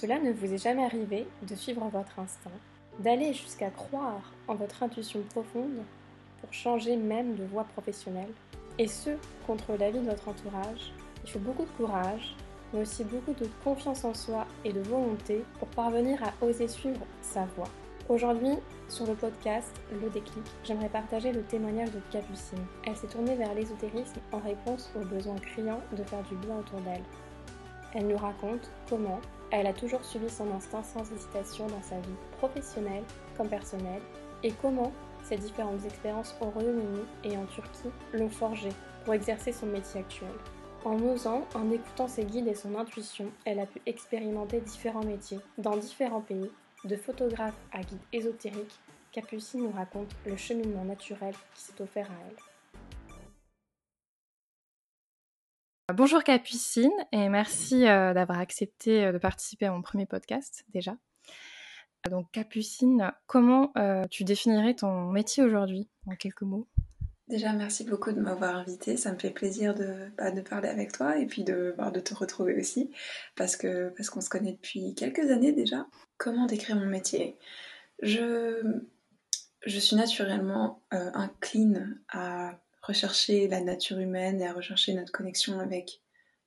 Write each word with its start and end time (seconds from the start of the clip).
Cela 0.00 0.18
ne 0.18 0.32
vous 0.32 0.54
est 0.54 0.56
jamais 0.56 0.86
arrivé 0.86 1.26
de 1.46 1.54
suivre 1.54 1.86
votre 1.92 2.18
instinct, 2.18 2.58
d'aller 3.00 3.34
jusqu'à 3.34 3.68
croire 3.68 4.32
en 4.48 4.54
votre 4.54 4.82
intuition 4.82 5.20
profonde 5.28 5.82
pour 6.40 6.50
changer 6.54 6.96
même 6.96 7.34
de 7.34 7.44
voie 7.44 7.64
professionnelle, 7.64 8.32
et 8.78 8.88
ce, 8.88 9.10
contre 9.46 9.76
l'avis 9.78 9.98
de 9.98 10.08
votre 10.08 10.28
entourage. 10.28 10.94
Il 11.22 11.30
faut 11.30 11.38
beaucoup 11.38 11.66
de 11.66 11.76
courage, 11.76 12.34
mais 12.72 12.80
aussi 12.80 13.04
beaucoup 13.04 13.34
de 13.34 13.46
confiance 13.62 14.02
en 14.04 14.14
soi 14.14 14.46
et 14.64 14.72
de 14.72 14.80
volonté 14.80 15.44
pour 15.58 15.68
parvenir 15.68 16.18
à 16.24 16.32
oser 16.42 16.68
suivre 16.68 17.04
sa 17.20 17.44
voie. 17.54 17.68
Aujourd'hui, 18.08 18.56
sur 18.88 19.06
le 19.06 19.12
podcast 19.12 19.70
Le 19.92 20.08
déclic, 20.08 20.46
j'aimerais 20.64 20.88
partager 20.88 21.30
le 21.30 21.42
témoignage 21.42 21.90
de 21.90 22.00
Capucine. 22.10 22.64
Elle 22.86 22.96
s'est 22.96 23.06
tournée 23.06 23.36
vers 23.36 23.52
l'ésotérisme 23.52 24.20
en 24.32 24.38
réponse 24.38 24.90
aux 24.96 25.04
besoins 25.04 25.36
criants 25.36 25.82
de 25.94 26.02
faire 26.04 26.22
du 26.22 26.36
bien 26.36 26.56
autour 26.56 26.80
d'elle. 26.80 27.04
Elle 27.92 28.06
nous 28.06 28.16
raconte 28.16 28.70
comment 28.88 29.20
elle 29.50 29.66
a 29.66 29.72
toujours 29.72 30.04
suivi 30.04 30.28
son 30.30 30.50
instinct 30.52 30.82
sans 30.82 31.10
hésitation 31.12 31.66
dans 31.66 31.82
sa 31.82 31.98
vie 32.00 32.14
professionnelle 32.38 33.04
comme 33.36 33.48
personnelle 33.48 34.02
et 34.42 34.52
comment 34.52 34.92
ces 35.24 35.36
différentes 35.36 35.84
expériences 35.84 36.34
au 36.40 36.46
Royaume-Uni 36.46 37.02
et 37.24 37.36
en 37.36 37.44
Turquie 37.46 37.90
l'ont 38.12 38.28
forgée 38.28 38.72
pour 39.04 39.14
exercer 39.14 39.52
son 39.52 39.66
métier 39.66 40.00
actuel. 40.00 40.30
En 40.84 40.98
osant, 41.02 41.46
en 41.54 41.70
écoutant 41.70 42.08
ses 42.08 42.24
guides 42.24 42.48
et 42.48 42.54
son 42.54 42.74
intuition, 42.76 43.26
elle 43.44 43.60
a 43.60 43.66
pu 43.66 43.80
expérimenter 43.84 44.60
différents 44.60 45.04
métiers 45.04 45.40
dans 45.58 45.76
différents 45.76 46.22
pays, 46.22 46.50
de 46.84 46.96
photographe 46.96 47.54
à 47.72 47.82
guide 47.82 47.98
ésotérique. 48.12 48.80
Capucine 49.12 49.64
nous 49.64 49.72
raconte 49.72 50.14
le 50.24 50.36
cheminement 50.36 50.84
naturel 50.84 51.34
qui 51.54 51.62
s'est 51.62 51.82
offert 51.82 52.06
à 52.06 52.28
elle. 52.28 52.49
Bonjour 55.94 56.22
Capucine 56.22 56.92
et 57.10 57.28
merci 57.28 57.88
euh, 57.88 58.14
d'avoir 58.14 58.38
accepté 58.38 59.06
euh, 59.06 59.12
de 59.12 59.18
participer 59.18 59.66
à 59.66 59.72
mon 59.72 59.82
premier 59.82 60.06
podcast 60.06 60.64
déjà. 60.72 60.96
Donc 62.08 62.30
Capucine, 62.32 63.12
comment 63.26 63.72
euh, 63.76 64.04
tu 64.10 64.24
définirais 64.24 64.74
ton 64.74 65.10
métier 65.10 65.42
aujourd'hui 65.42 65.88
en 66.06 66.14
quelques 66.14 66.42
mots? 66.42 66.68
Déjà, 67.28 67.52
merci 67.52 67.84
beaucoup 67.84 68.12
de 68.12 68.20
m'avoir 68.20 68.56
invité. 68.56 68.96
Ça 68.96 69.12
me 69.12 69.18
fait 69.18 69.30
plaisir 69.30 69.74
de, 69.74 70.10
bah, 70.16 70.30
de 70.30 70.40
parler 70.42 70.68
avec 70.68 70.92
toi 70.92 71.16
et 71.18 71.26
puis 71.26 71.44
de, 71.44 71.74
bah, 71.76 71.90
de 71.90 72.00
te 72.00 72.14
retrouver 72.14 72.58
aussi 72.58 72.90
parce 73.36 73.56
que 73.56 73.88
parce 73.96 74.10
qu'on 74.10 74.20
se 74.20 74.30
connaît 74.30 74.52
depuis 74.52 74.94
quelques 74.94 75.30
années 75.30 75.52
déjà. 75.52 75.86
Comment 76.18 76.46
décrire 76.46 76.76
mon 76.76 76.86
métier? 76.86 77.36
Je, 78.02 78.62
je 79.64 79.78
suis 79.78 79.96
naturellement 79.96 80.82
incline 80.90 82.00
à 82.08 82.58
rechercher 82.90 83.46
la 83.46 83.60
nature 83.60 84.00
humaine 84.00 84.40
et 84.40 84.48
à 84.48 84.52
rechercher 84.52 84.94
notre 84.94 85.12
connexion 85.12 85.60
avec 85.60 86.02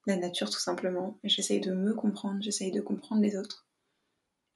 la 0.05 0.17
nature 0.17 0.49
tout 0.49 0.59
simplement. 0.59 1.17
J'essaye 1.23 1.61
de 1.61 1.71
me 1.71 1.93
comprendre, 1.93 2.43
j'essaye 2.43 2.71
de 2.71 2.81
comprendre 2.81 3.21
les 3.21 3.37
autres. 3.37 3.65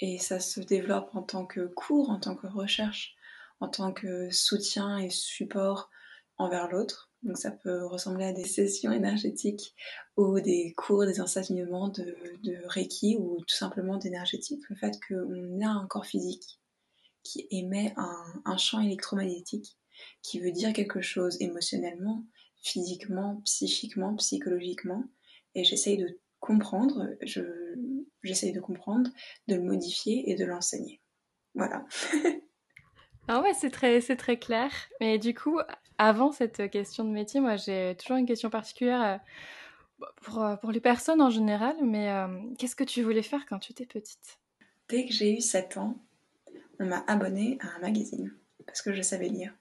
Et 0.01 0.19
ça 0.19 0.41
se 0.41 0.59
développe 0.59 1.09
en 1.13 1.23
tant 1.23 1.45
que 1.45 1.61
cours, 1.61 2.09
en 2.09 2.19
tant 2.19 2.35
que 2.35 2.45
recherche, 2.47 3.15
en 3.61 3.69
tant 3.69 3.93
que 3.93 4.29
soutien 4.31 4.97
et 4.97 5.09
support 5.09 5.89
envers 6.37 6.67
l'autre. 6.67 7.09
Donc 7.23 7.37
ça 7.37 7.51
peut 7.51 7.85
ressembler 7.85 8.25
à 8.25 8.33
des 8.33 8.45
sessions 8.45 8.91
énergétiques 8.91 9.73
ou 10.17 10.41
des 10.41 10.73
cours, 10.75 11.05
des 11.05 11.21
enseignements 11.21 11.87
de, 11.87 12.15
Reiki 12.65 13.15
ou 13.17 13.39
tout 13.47 13.55
simplement 13.55 13.95
d'énergétique. 13.95 14.61
Le 14.69 14.75
fait 14.75 14.99
qu'on 15.07 15.61
a 15.61 15.69
un 15.69 15.87
corps 15.87 16.05
physique 16.05 16.59
qui 17.23 17.47
émet 17.49 17.93
un 17.97 18.57
champ 18.57 18.81
électromagnétique 18.81 19.77
qui 20.21 20.39
veut 20.39 20.51
dire 20.51 20.73
quelque 20.73 21.01
chose 21.01 21.41
émotionnellement, 21.41 22.25
physiquement, 22.61 23.41
psychiquement, 23.45 24.15
psychologiquement. 24.15 25.03
Et 25.55 25.63
j'essaye 25.63 25.97
de 25.97 26.19
comprendre, 26.39 27.15
j'essaye 28.23 28.51
de 28.51 28.59
comprendre, 28.59 29.09
de 29.47 29.55
le 29.55 29.61
modifier 29.61 30.29
et 30.29 30.35
de 30.35 30.45
l'enseigner. 30.45 31.01
Voilà. 31.55 31.85
ah 33.27 33.41
ouais, 33.41 33.53
c'est 33.53 33.71
très, 33.71 34.01
c'est 34.01 34.15
très 34.15 34.37
clair. 34.37 34.71
Mais 34.99 35.17
du 35.17 35.33
coup, 35.33 35.59
avant 35.97 36.31
cette 36.31 36.69
question 36.69 37.03
de 37.03 37.09
métier, 37.09 37.39
moi 37.39 37.55
j'ai 37.55 37.95
toujours 37.99 38.17
une 38.17 38.25
question 38.25 38.49
particulière 38.49 39.01
euh, 39.01 40.05
pour, 40.21 40.43
euh, 40.43 40.55
pour 40.57 40.71
les 40.71 40.79
personnes 40.79 41.21
en 41.21 41.29
général, 41.29 41.75
mais 41.81 42.09
euh, 42.11 42.27
qu'est-ce 42.57 42.75
que 42.75 42.83
tu 42.83 43.01
voulais 43.01 43.23
faire 43.23 43.45
quand 43.47 43.59
tu 43.59 43.71
étais 43.71 43.85
petite? 43.85 44.39
Dès 44.89 45.05
que 45.05 45.13
j'ai 45.13 45.37
eu 45.37 45.41
7 45.41 45.77
ans, 45.77 45.97
on 46.79 46.85
m'a 46.85 47.03
abonné 47.07 47.57
à 47.61 47.75
un 47.75 47.79
magazine 47.79 48.33
parce 48.65 48.81
que 48.81 48.93
je 48.93 49.01
savais 49.01 49.29
lire. 49.29 49.53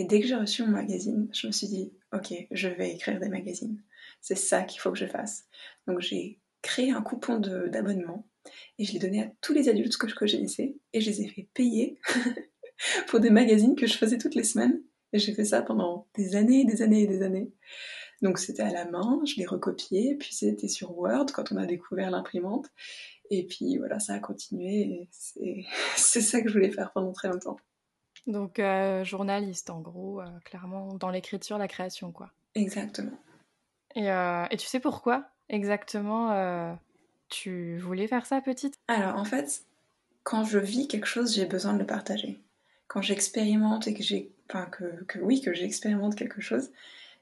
Et 0.00 0.04
dès 0.04 0.18
que 0.18 0.26
j'ai 0.26 0.34
reçu 0.34 0.62
mon 0.62 0.70
magazine, 0.70 1.28
je 1.30 1.46
me 1.46 1.52
suis 1.52 1.66
dit, 1.66 1.92
ok, 2.14 2.32
je 2.50 2.68
vais 2.68 2.90
écrire 2.94 3.20
des 3.20 3.28
magazines. 3.28 3.82
C'est 4.22 4.34
ça 4.34 4.62
qu'il 4.62 4.80
faut 4.80 4.90
que 4.90 4.96
je 4.96 5.04
fasse. 5.04 5.44
Donc 5.86 6.00
j'ai 6.00 6.40
créé 6.62 6.90
un 6.90 7.02
coupon 7.02 7.38
d'abonnement 7.38 8.26
et 8.78 8.86
je 8.86 8.94
l'ai 8.94 8.98
donné 8.98 9.22
à 9.22 9.30
tous 9.42 9.52
les 9.52 9.68
adultes 9.68 9.98
que 9.98 10.08
je 10.08 10.14
connaissais 10.14 10.74
et 10.94 11.02
je 11.02 11.10
les 11.10 11.20
ai 11.20 11.28
fait 11.28 11.48
payer 11.52 11.98
pour 13.08 13.20
des 13.20 13.28
magazines 13.28 13.76
que 13.76 13.86
je 13.86 13.98
faisais 13.98 14.16
toutes 14.16 14.36
les 14.36 14.42
semaines 14.42 14.80
et 15.12 15.18
j'ai 15.18 15.34
fait 15.34 15.44
ça 15.44 15.60
pendant 15.60 16.08
des 16.14 16.34
années, 16.34 16.64
des 16.64 16.80
années 16.80 17.02
et 17.02 17.06
des 17.06 17.20
années. 17.20 17.52
Donc 18.22 18.38
c'était 18.38 18.62
à 18.62 18.72
la 18.72 18.86
main, 18.86 19.20
je 19.26 19.34
l'ai 19.36 19.44
recopié, 19.44 20.16
puis 20.18 20.32
c'était 20.32 20.68
sur 20.68 20.96
Word 20.96 21.26
quand 21.34 21.52
on 21.52 21.58
a 21.58 21.66
découvert 21.66 22.10
l'imprimante. 22.10 22.70
Et 23.28 23.46
puis 23.46 23.76
voilà, 23.76 24.00
ça 24.00 24.14
a 24.14 24.18
continué. 24.18 25.10
C'est 25.96 26.22
ça 26.22 26.40
que 26.40 26.48
je 26.48 26.54
voulais 26.54 26.70
faire 26.70 26.90
pendant 26.94 27.12
très 27.12 27.28
longtemps. 27.28 27.58
Donc 28.26 28.58
euh, 28.58 29.04
journaliste 29.04 29.70
en 29.70 29.80
gros, 29.80 30.20
euh, 30.20 30.26
clairement 30.44 30.94
dans 30.94 31.10
l'écriture, 31.10 31.58
la 31.58 31.68
création 31.68 32.12
quoi. 32.12 32.30
Exactement. 32.54 33.18
Et, 33.94 34.10
euh, 34.10 34.44
et 34.50 34.56
tu 34.56 34.66
sais 34.66 34.80
pourquoi 34.80 35.24
exactement 35.48 36.78
tu 37.28 37.78
voulais 37.78 38.08
faire 38.08 38.26
ça 38.26 38.40
petite? 38.40 38.74
Alors 38.88 39.16
en 39.16 39.24
fait, 39.24 39.64
quand 40.22 40.44
je 40.44 40.58
vis 40.58 40.88
quelque 40.88 41.06
chose, 41.06 41.34
j'ai 41.34 41.46
besoin 41.46 41.72
de 41.72 41.78
le 41.78 41.86
partager. 41.86 42.40
Quand 42.88 43.02
j'expérimente 43.02 43.86
et 43.86 43.94
que 43.94 44.02
j'ai 44.02 44.32
enfin 44.48 44.66
que, 44.66 45.18
oui, 45.20 45.40
que 45.40 45.52
j'expérimente 45.52 46.16
quelque 46.16 46.40
chose, 46.40 46.70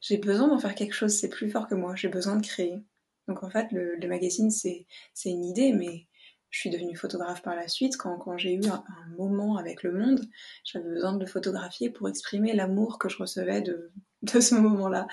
j'ai 0.00 0.16
besoin 0.16 0.48
d'en 0.48 0.58
faire 0.58 0.74
quelque 0.74 0.94
chose, 0.94 1.14
c'est 1.14 1.28
plus 1.28 1.50
fort 1.50 1.68
que 1.68 1.74
moi, 1.74 1.94
j'ai 1.94 2.08
besoin 2.08 2.36
de 2.36 2.46
créer. 2.46 2.82
Donc 3.26 3.42
en 3.42 3.50
fait, 3.50 3.70
le, 3.72 3.98
magazine, 4.08 4.50
c'est 4.50 4.86
une 5.26 5.44
idée, 5.44 5.72
mais 5.72 6.06
je 6.50 6.60
suis 6.60 6.70
devenue 6.70 6.96
photographe 6.96 7.42
par 7.42 7.54
la 7.54 7.68
suite. 7.68 7.96
Quand, 7.96 8.36
j'ai 8.36 8.54
eu 8.54 8.66
un, 8.66 8.84
moment 9.16 9.56
avec 9.56 9.82
le 9.82 9.92
monde, 9.92 10.20
j'avais 10.64 10.88
besoin 10.88 11.12
de 11.12 11.20
le 11.20 11.26
photographier 11.26 11.90
pour 11.90 12.08
exprimer 12.08 12.54
l'amour 12.54 12.98
que 12.98 13.08
je 13.08 13.18
recevais 13.18 13.62
de, 13.62 13.92
ce 14.40 14.54
moment-là. 14.54 15.06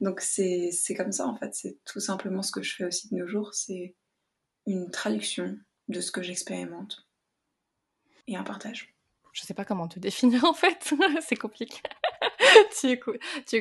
Donc 0.00 0.20
c'est 0.20 0.70
comme 0.96 1.12
ça, 1.12 1.26
en 1.26 1.36
fait, 1.36 1.54
c'est 1.54 1.78
tout 1.84 2.00
simplement 2.00 2.42
ce 2.42 2.52
que 2.52 2.62
je 2.62 2.74
fais 2.74 2.84
aussi 2.84 3.08
de 3.10 3.16
nos 3.16 3.26
jours, 3.26 3.54
c'est 3.54 3.94
une 4.66 4.90
traduction 4.90 5.58
de 5.88 6.00
ce 6.00 6.12
que 6.12 6.22
j'expérimente 6.22 7.08
et 8.28 8.36
un 8.36 8.44
partage 8.44 8.92
je 9.32 9.42
sais 9.42 9.54
pas 9.54 9.64
comment 9.64 9.88
te 9.88 9.98
définir 9.98 10.44
en 10.44 10.54
fait, 10.54 10.94
c'est 11.20 11.36
compliqué. 11.36 11.80
tu, 12.78 12.88
es 12.88 12.98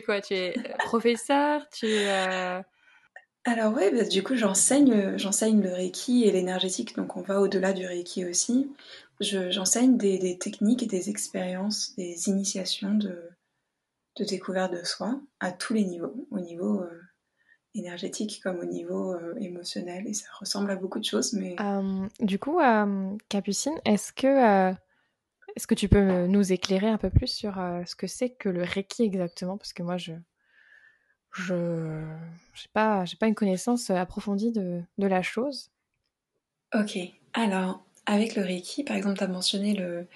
quoi, 0.02 0.22
tu 0.22 0.34
es 0.36 0.54
es 0.54 0.54
professeur? 0.80 1.66
Euh, 1.84 2.62
Alors 3.44 3.74
ouais, 3.74 3.92
bah, 3.92 4.06
du 4.06 4.24
coup 4.24 4.36
j'enseigne, 4.36 5.18
j'enseigne 5.18 5.62
le 5.62 5.74
Reiki 5.74 6.24
et 6.26 6.32
l'énergétique, 6.32 6.96
donc 6.96 7.18
on 7.18 7.22
va 7.22 7.42
au-delà 7.42 7.74
du 7.74 7.86
Reiki 7.86 8.26
aussi. 8.26 8.72
j'enseigne 9.20 9.98
des, 9.98 10.38
techniques 10.38 10.84
et 10.84 10.88
des 10.88 11.10
expériences, 11.10 11.96
des 11.96 12.30
initiations 12.30 12.94
de, 12.94 13.30
découverte 14.20 14.74
de 14.74 14.84
soi 14.84 15.20
à 15.40 15.52
tous 15.52 15.74
les 15.74 15.86
niveaux, 15.86 16.28
au 16.30 16.40
niveau 16.40 16.82
euh, 16.82 17.02
énergétique 17.74 18.42
comme 18.44 18.60
au 18.60 18.66
niveau 18.66 19.14
euh, 19.14 19.34
émotionnel, 19.40 20.08
et 20.08 20.14
ça 20.14 20.28
ressemble 20.40 20.70
à 20.70 20.76
beaucoup 20.76 21.00
de 21.00 21.06
choses. 21.06 21.34
Mais 21.34 21.56
du 22.20 22.38
coup, 22.38 22.60
Capucine, 23.30 23.80
est-ce 23.86 24.14
que 24.14 24.72
est-ce 25.56 25.68
que 25.68 25.76
tu 25.76 25.90
peux 25.90 26.28
nous 26.28 26.54
éclairer 26.54 26.88
un 26.88 26.98
peu 26.98 27.10
plus 27.10 27.28
sur 27.28 27.60
euh, 27.60 27.84
ce 27.86 27.96
que 27.96 28.08
c'est 28.08 28.30
que 28.30 28.50
le 28.50 28.64
Reiki 28.64 29.04
exactement? 29.04 29.58
Parce 29.58 29.74
que 29.74 29.84
moi, 29.84 29.98
je 29.98 30.14
je 31.32 31.54
n'ai 31.54 32.70
pas, 32.74 33.06
pas 33.20 33.28
une 33.28 33.36
connaissance 33.36 33.90
approfondie 33.90 34.52
de, 34.52 34.82
de, 34.98 35.08
la 35.08 35.22
chose. 35.22 35.70
Ok, 36.74 36.98
alors 37.34 37.84
avec 38.06 38.36
le 38.36 38.44
Reiki, 38.44 38.84
par 38.84 38.96
exemple, 38.96 39.18
tu 39.18 39.24
as 39.24 39.28
mentionné 39.28 39.74
le, 39.74 40.08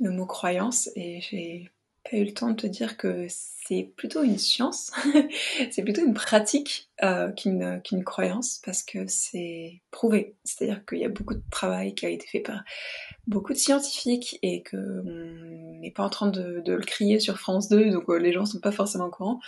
le 0.00 0.10
mot 0.10 0.26
croyance 0.26 0.90
et 0.96 1.20
j'ai 1.20 1.70
pas 2.08 2.16
eu 2.16 2.24
le 2.24 2.32
temps 2.32 2.50
de 2.50 2.56
te 2.56 2.66
dire 2.66 2.96
que 2.96 3.26
c'est 3.28 3.92
plutôt 3.96 4.22
une 4.22 4.38
science, 4.38 4.92
c'est 5.70 5.82
plutôt 5.82 6.04
une 6.04 6.14
pratique 6.14 6.88
euh, 7.02 7.30
qu'une 7.32 8.04
croyance 8.04 8.60
parce 8.64 8.82
que 8.82 9.06
c'est 9.06 9.82
prouvé. 9.90 10.36
C'est-à-dire 10.44 10.84
qu'il 10.86 10.98
y 10.98 11.04
a 11.04 11.10
beaucoup 11.10 11.34
de 11.34 11.42
travail 11.50 11.94
qui 11.94 12.06
a 12.06 12.08
été 12.08 12.26
fait 12.26 12.40
par 12.40 12.62
beaucoup 13.26 13.52
de 13.52 13.58
scientifiques 13.58 14.38
et 14.42 14.62
qu'on 14.62 15.02
n'est 15.80 15.90
pas 15.90 16.04
en 16.04 16.10
train 16.10 16.28
de, 16.28 16.62
le 16.64 16.80
crier 16.80 17.20
sur 17.20 17.38
France 17.38 17.68
2, 17.68 17.90
donc 17.90 18.08
euh, 18.08 18.16
les 18.18 18.32
gens 18.32 18.46
sont 18.46 18.60
pas 18.60 18.72
forcément 18.72 19.06
au 19.06 19.10
courant, 19.10 19.40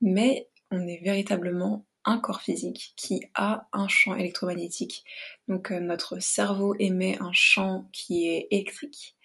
mais 0.00 0.48
on 0.70 0.86
est 0.86 1.02
véritablement 1.02 1.86
un 2.04 2.18
corps 2.18 2.40
physique 2.40 2.94
qui 2.96 3.24
a 3.34 3.68
un 3.72 3.88
champ 3.88 4.14
électromagnétique. 4.14 5.04
Donc 5.46 5.70
euh, 5.70 5.80
notre 5.80 6.20
cerveau 6.20 6.74
émet 6.78 7.18
un 7.20 7.32
champ 7.32 7.88
qui 7.92 8.28
est 8.28 8.48
électrique 8.50 9.16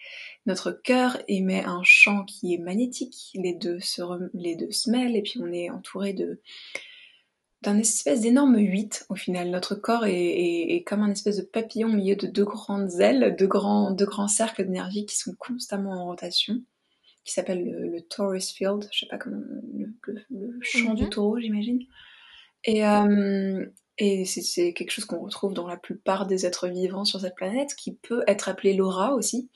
notre 0.46 0.72
cœur 0.72 1.18
émet 1.28 1.64
un 1.64 1.84
champ 1.84 2.26
qui 2.26 2.54
est 2.54 2.58
magnétique, 2.58 3.32
les 3.36 3.54
deux 3.54 3.80
se, 3.80 4.02
les 4.34 4.56
deux 4.56 4.72
se 4.72 4.90
mêlent 4.90 5.16
et 5.16 5.22
puis 5.22 5.40
on 5.42 5.52
est 5.52 5.70
entouré 5.70 6.14
de, 6.14 6.42
d'un 7.62 7.78
espèce 7.78 8.22
d'énorme 8.22 8.58
8 8.58 9.06
au 9.10 9.16
final. 9.16 9.50
Notre 9.50 9.76
corps 9.76 10.06
est, 10.06 10.84
comme 10.86 11.02
un 11.02 11.12
espèce 11.12 11.38
de 11.38 11.44
papillon 11.44 11.90
au 11.90 11.94
milieu 11.94 12.16
de 12.16 12.28
deux 12.28 12.44
grandes 12.44 13.00
ailes, 13.00 13.36
deux 13.38 13.48
grands, 13.48 13.92
deux 13.92 14.06
grands 14.06 14.28
cercles 14.28 14.66
d'énergie 14.66 15.06
qui 15.06 15.18
sont 15.18 15.34
constamment 15.40 15.92
en 15.92 16.06
rotation, 16.06 16.62
qui 17.24 17.34
s'appelle 17.34 17.64
le, 17.64 18.02
Taurus 18.02 18.52
Field, 18.52 18.88
je 18.92 19.00
sais 19.00 19.08
pas 19.08 19.18
comment, 19.18 19.42
le, 19.74 20.60
champ 20.62 20.94
du 20.94 21.04
mhm. 21.04 21.10
taureau 21.10 21.40
j'imagine. 21.40 21.82
Et, 22.66 22.86
euh, 22.86 23.66
et 23.98 24.26
c'est 24.26 24.74
quelque 24.74 24.92
chose 24.92 25.06
qu'on 25.06 25.22
retrouve 25.22 25.54
dans 25.54 25.68
la 25.68 25.78
plupart 25.78 26.26
des 26.26 26.46
êtres 26.46 26.68
vivants 26.68 27.06
sur 27.06 27.20
cette 27.20 27.36
planète, 27.36 27.76
qui 27.76 27.96
peut 27.96 28.24
être 28.28 28.50
appelé 28.50 28.74
l'aura 28.74 29.14
aussi. 29.14 29.50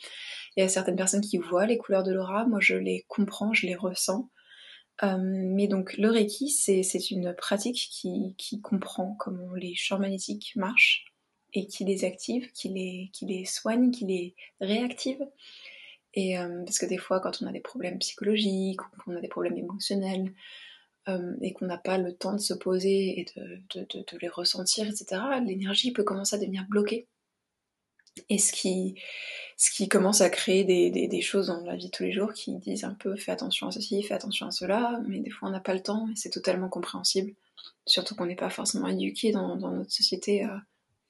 Il 0.56 0.62
y 0.62 0.64
a 0.64 0.70
certaines 0.70 0.96
personnes 0.96 1.22
qui 1.22 1.38
voient 1.38 1.66
les 1.66 1.78
couleurs 1.78 2.04
de 2.04 2.14
l'aura, 2.14 2.46
moi 2.46 2.60
je 2.60 2.76
les 2.76 3.06
comprends, 3.08 3.54
je 3.54 3.66
les 3.66 3.76
ressens. 3.76 4.30
Euh, 5.04 5.18
mais 5.20 5.68
donc 5.68 5.96
le 5.98 6.10
Reiki, 6.10 6.50
c'est 6.50 7.12
une 7.12 7.34
pratique 7.36 7.90
qui, 7.92 8.36
qui, 8.38 8.62
comprend 8.62 9.16
comment 9.20 9.54
les 9.54 9.76
champs 9.76 10.00
magnétiques 10.00 10.54
marchent 10.56 11.06
et 11.54 11.68
qui 11.68 11.86
les 11.86 12.04
active, 12.04 12.52
qui 12.52 12.70
les, 12.70 13.10
qui 13.14 13.26
les 13.26 13.46
soigne, 13.46 13.92
qui 13.92 14.06
les 14.06 14.36
réactive. 14.60 15.24
Euh, 16.18 16.64
parce 16.66 16.80
que 16.80 16.86
des 16.86 16.98
fois, 16.98 17.20
quand 17.20 17.42
on 17.42 17.48
a 17.48 17.52
des 17.52 17.60
problèmes 17.60 18.00
psychologiques, 18.00 18.82
ou 18.82 19.02
qu'on 19.04 19.16
a 19.16 19.22
des 19.22 19.28
problèmes 19.28 19.58
émotionnels, 19.58 20.34
euh, 21.08 21.36
et 21.42 21.54
qu'on 21.54 21.66
n'a 21.66 21.78
pas 21.78 21.98
le 21.98 22.14
temps 22.14 22.34
de 22.34 22.40
se 22.40 22.54
poser 22.54 23.20
et 23.20 23.26
de, 23.36 24.18
les 24.22 24.28
ressentir, 24.28 24.88
etc., 24.88 25.22
l'énergie 25.46 25.92
peut 25.92 26.04
commencer 26.04 26.36
à 26.36 26.40
devenir 26.40 26.66
bloquée. 26.68 27.08
Et 28.30 28.40
ce 28.40 28.52
qui, 28.52 28.96
ce 29.58 29.70
qui 29.70 29.88
commence 29.88 30.22
à 30.22 30.30
créer 30.32 30.64
des, 30.64 31.22
choses 31.22 31.48
dans 31.48 31.64
la 31.64 31.76
vie 31.76 31.86
de 31.86 31.92
tous 31.92 32.02
les 32.02 32.12
jours 32.12 32.34
qui 32.34 32.58
disent 32.58 32.84
un 32.84 32.96
peu 32.96 33.16
fais 33.16 33.32
attention 33.32 33.68
à 33.68 33.72
ceci, 33.72 34.02
fais 34.02 34.16
attention 34.16 34.48
à 34.48 34.52
cela, 34.52 35.00
mais 35.08 35.20
des 35.20 35.30
fois 35.30 35.50
on 35.50 35.52
n'a 35.52 35.60
pas 35.60 35.76
le 35.76 35.84
temps 35.84 36.08
et 36.12 36.16
c'est 36.16 36.32
totalement 36.32 36.68
compréhensible. 36.68 37.34
Surtout 37.86 38.16
qu'on 38.16 38.26
n'est 38.26 38.36
pas 38.36 38.50
forcément 38.50 38.88
éduqué 38.88 39.32
dans, 39.32 39.56
notre 39.56 39.92
société 39.92 40.44
à 40.44 40.64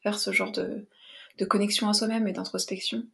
faire 0.04 0.19
ce 0.19 0.33
genre 0.33 0.51
de 0.51 1.45
connexion 1.45 1.88
à 1.88 1.94
soi-même 1.94 2.27
et 2.27 2.33
d'introspection. 2.33 3.06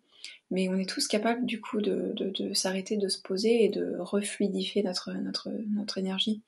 Mais 0.52 0.70
on 0.70 0.76
est 0.78 0.90
tous 0.90 1.08
capables 1.08 1.46
du 1.46 1.60
coup 1.60 1.82
de, 1.82 2.14
de, 2.16 2.54
s'arrêter, 2.54 2.98
de 2.98 3.08
se 3.08 3.22
poser 3.22 3.66
et 3.66 3.70
de 3.70 3.96
refluidifier 4.00 4.84
notre, 4.84 5.12
notre, 5.14 5.50
notre 5.70 5.98
énergie 5.98 6.42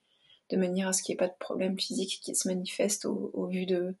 de 0.50 0.56
manière 0.56 0.88
à 0.88 0.92
ce 0.92 1.02
qu'il 1.02 1.12
n'y 1.12 1.16
ait 1.16 1.26
pas 1.26 1.28
de 1.28 1.38
problème 1.38 1.78
physique 1.78 2.20
qui 2.22 2.34
se 2.34 2.48
manifeste 2.48 3.04
au, 3.04 3.46
vu 3.46 3.66
de, 3.66 3.94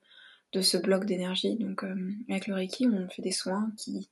de 0.52 0.60
ce 0.60 0.76
bloc 0.76 1.04
d'énergie. 1.04 1.56
Donc 1.56 1.82
euh, 1.82 2.12
avec 2.28 2.46
le 2.46 2.54
Reiki, 2.54 2.86
on 2.86 3.08
fait 3.08 3.22
des 3.22 3.32
soins 3.32 3.72
qui, 3.76 4.08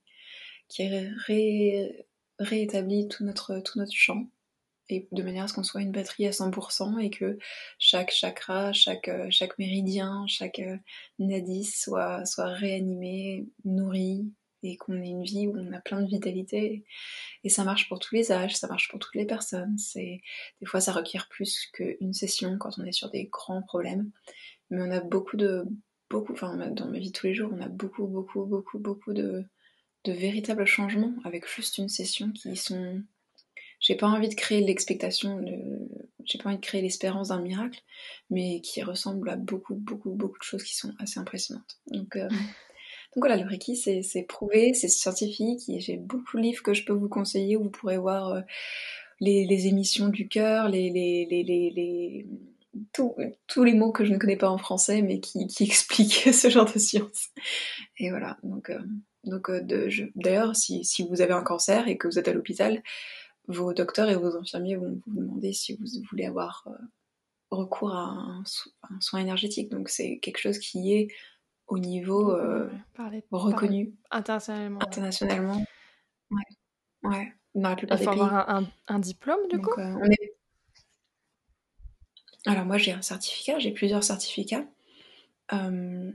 qui 0.68 0.86
ré, 0.88 2.06
réétablit 2.38 3.08
tout 3.08 3.24
notre, 3.24 3.60
tout 3.60 3.78
notre 3.78 3.94
champ 3.94 4.26
et 4.90 5.08
de 5.12 5.22
manière 5.22 5.44
à 5.44 5.48
ce 5.48 5.54
qu'on 5.54 5.62
soit 5.62 5.80
une 5.80 5.92
batterie 5.92 6.26
à 6.26 6.30
100% 6.30 7.00
et 7.00 7.10
que 7.10 7.38
chaque 7.78 8.10
chakra, 8.10 8.72
chaque, 8.72 9.10
chaque 9.30 9.58
méridien, 9.58 10.26
chaque 10.26 10.58
euh, 10.58 10.76
nadis 11.18 11.64
soit, 11.64 12.26
soit 12.26 12.48
réanimé, 12.48 13.46
nourri 13.64 14.26
et 14.64 14.76
qu'on 14.76 15.00
ait 15.00 15.08
une 15.08 15.22
vie 15.22 15.46
où 15.46 15.56
on 15.56 15.72
a 15.72 15.80
plein 15.80 16.00
de 16.02 16.08
vitalité. 16.08 16.84
Et 17.44 17.48
ça 17.48 17.64
marche 17.64 17.88
pour 17.88 17.98
tous 17.98 18.14
les 18.14 18.32
âges, 18.32 18.56
ça 18.56 18.66
marche 18.66 18.88
pour 18.88 18.98
toutes 18.98 19.14
les 19.14 19.26
personnes. 19.26 19.76
C'est 19.78 20.22
Des 20.60 20.66
fois, 20.66 20.80
ça 20.80 20.92
requiert 20.92 21.28
plus 21.28 21.68
qu'une 21.72 22.14
session 22.14 22.56
quand 22.58 22.78
on 22.78 22.84
est 22.84 22.92
sur 22.92 23.10
des 23.10 23.26
grands 23.26 23.62
problèmes. 23.62 24.10
Mais 24.70 24.82
on 24.82 24.90
a 24.90 25.00
beaucoup 25.00 25.36
de 25.36 25.66
beaucoup, 26.10 26.32
enfin 26.32 26.56
dans 26.56 26.88
ma 26.88 26.98
vie 26.98 27.12
tous 27.12 27.26
les 27.26 27.34
jours, 27.34 27.50
on 27.52 27.60
a 27.60 27.68
beaucoup, 27.68 28.06
beaucoup, 28.06 28.44
beaucoup, 28.44 28.78
beaucoup 28.78 29.12
de, 29.12 29.44
de 30.04 30.12
véritables 30.12 30.66
changements 30.66 31.14
avec 31.24 31.48
juste 31.48 31.78
une 31.78 31.88
session 31.88 32.30
qui 32.32 32.56
sont. 32.56 33.02
J'ai 33.80 33.96
pas 33.96 34.06
envie 34.06 34.28
de 34.28 34.34
créer 34.34 34.60
l'expectation, 34.62 35.44
j'ai 36.24 36.38
pas 36.38 36.48
envie 36.48 36.56
de 36.56 36.64
créer 36.64 36.80
l'espérance 36.80 37.28
d'un 37.28 37.40
miracle, 37.40 37.82
mais 38.30 38.62
qui 38.62 38.82
ressemble 38.82 39.28
à 39.28 39.36
beaucoup, 39.36 39.74
beaucoup, 39.74 40.12
beaucoup 40.14 40.38
de 40.38 40.42
choses 40.42 40.62
qui 40.62 40.74
sont 40.74 40.94
assez 40.98 41.20
impressionnantes. 41.20 41.80
Donc, 41.88 42.16
euh, 42.16 42.28
donc 43.14 43.24
voilà, 43.24 43.36
le 43.36 43.48
Reiki, 43.48 43.76
c'est 43.76 44.22
prouvé, 44.22 44.74
c'est 44.74 44.88
scientifique, 44.88 45.62
j'ai 45.78 45.96
beaucoup 45.96 46.36
de 46.36 46.42
livres 46.42 46.62
que 46.62 46.74
je 46.74 46.84
peux 46.84 46.92
vous 46.92 47.08
conseiller 47.08 47.56
où 47.56 47.64
vous 47.64 47.70
pourrez 47.70 47.98
voir 47.98 48.28
euh, 48.28 48.40
les, 49.20 49.66
émissions 49.68 50.08
du 50.08 50.26
cœur, 50.26 50.68
les, 50.68 50.90
les, 50.90 51.26
les 51.28 52.26
tous 52.92 53.62
les 53.62 53.74
mots 53.74 53.92
que 53.92 54.04
je 54.04 54.12
ne 54.12 54.18
connais 54.18 54.36
pas 54.36 54.50
en 54.50 54.58
français, 54.58 55.00
mais 55.00 55.20
qui, 55.20 55.46
expliquent 55.60 56.32
ce 56.32 56.50
genre 56.50 56.70
de 56.70 56.78
science. 56.78 57.28
Et 57.98 58.10
voilà, 58.10 58.36
donc, 58.42 58.70
euh, 58.70 58.80
donc 59.22 59.48
euh, 59.48 59.60
d'ailleurs, 60.16 60.56
si, 60.56 60.84
si, 60.84 61.06
vous 61.06 61.20
avez 61.20 61.34
un 61.34 61.44
cancer 61.44 61.86
et 61.86 61.96
que 61.96 62.08
vous 62.08 62.18
êtes 62.18 62.26
à 62.26 62.32
l'hôpital, 62.32 62.82
vos 63.46 63.74
docteurs 63.74 64.10
et 64.10 64.16
vos 64.16 64.36
infirmiers 64.36 64.76
vont 64.76 65.00
vous 65.06 65.14
demander 65.14 65.52
si 65.52 65.76
vous 65.76 65.86
voulez 66.10 66.24
avoir 66.24 66.66
recours 67.50 67.94
à 67.94 68.08
un, 68.08 68.44
soin 69.00 69.20
énergétique. 69.20 69.70
Donc 69.70 69.88
c'est 69.88 70.18
quelque 70.18 70.38
chose 70.38 70.58
qui 70.58 70.94
est 70.94 71.08
au 71.66 71.78
niveau 71.78 72.36
reconnu 73.30 73.94
internationalement. 74.10 74.80
Internationalement. 74.82 75.64
Ouais. 76.30 77.10
ouais. 77.10 77.32
Dans 77.54 77.68
la 77.68 77.76
plupart 77.76 78.00
Il 78.00 78.04
faut 78.04 78.10
avoir 78.10 78.50
un, 78.50 78.64
un, 78.88 78.98
diplôme 78.98 79.46
du 79.48 79.60
coup? 79.60 79.70
on 79.78 80.04
est 80.04 80.34
alors 82.46 82.66
moi 82.66 82.78
j'ai 82.78 82.92
un 82.92 83.02
certificat, 83.02 83.58
j'ai 83.58 83.70
plusieurs 83.70 84.04
certificats. 84.04 84.66
Euh, 85.52 86.12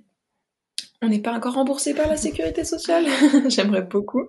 on 1.01 1.07
n'est 1.07 1.22
pas 1.22 1.34
encore 1.34 1.54
remboursé 1.54 1.94
par 1.94 2.07
la 2.07 2.18
sécurité 2.18 2.63
sociale. 2.63 3.06
J'aimerais 3.50 3.81
beaucoup. 3.84 4.28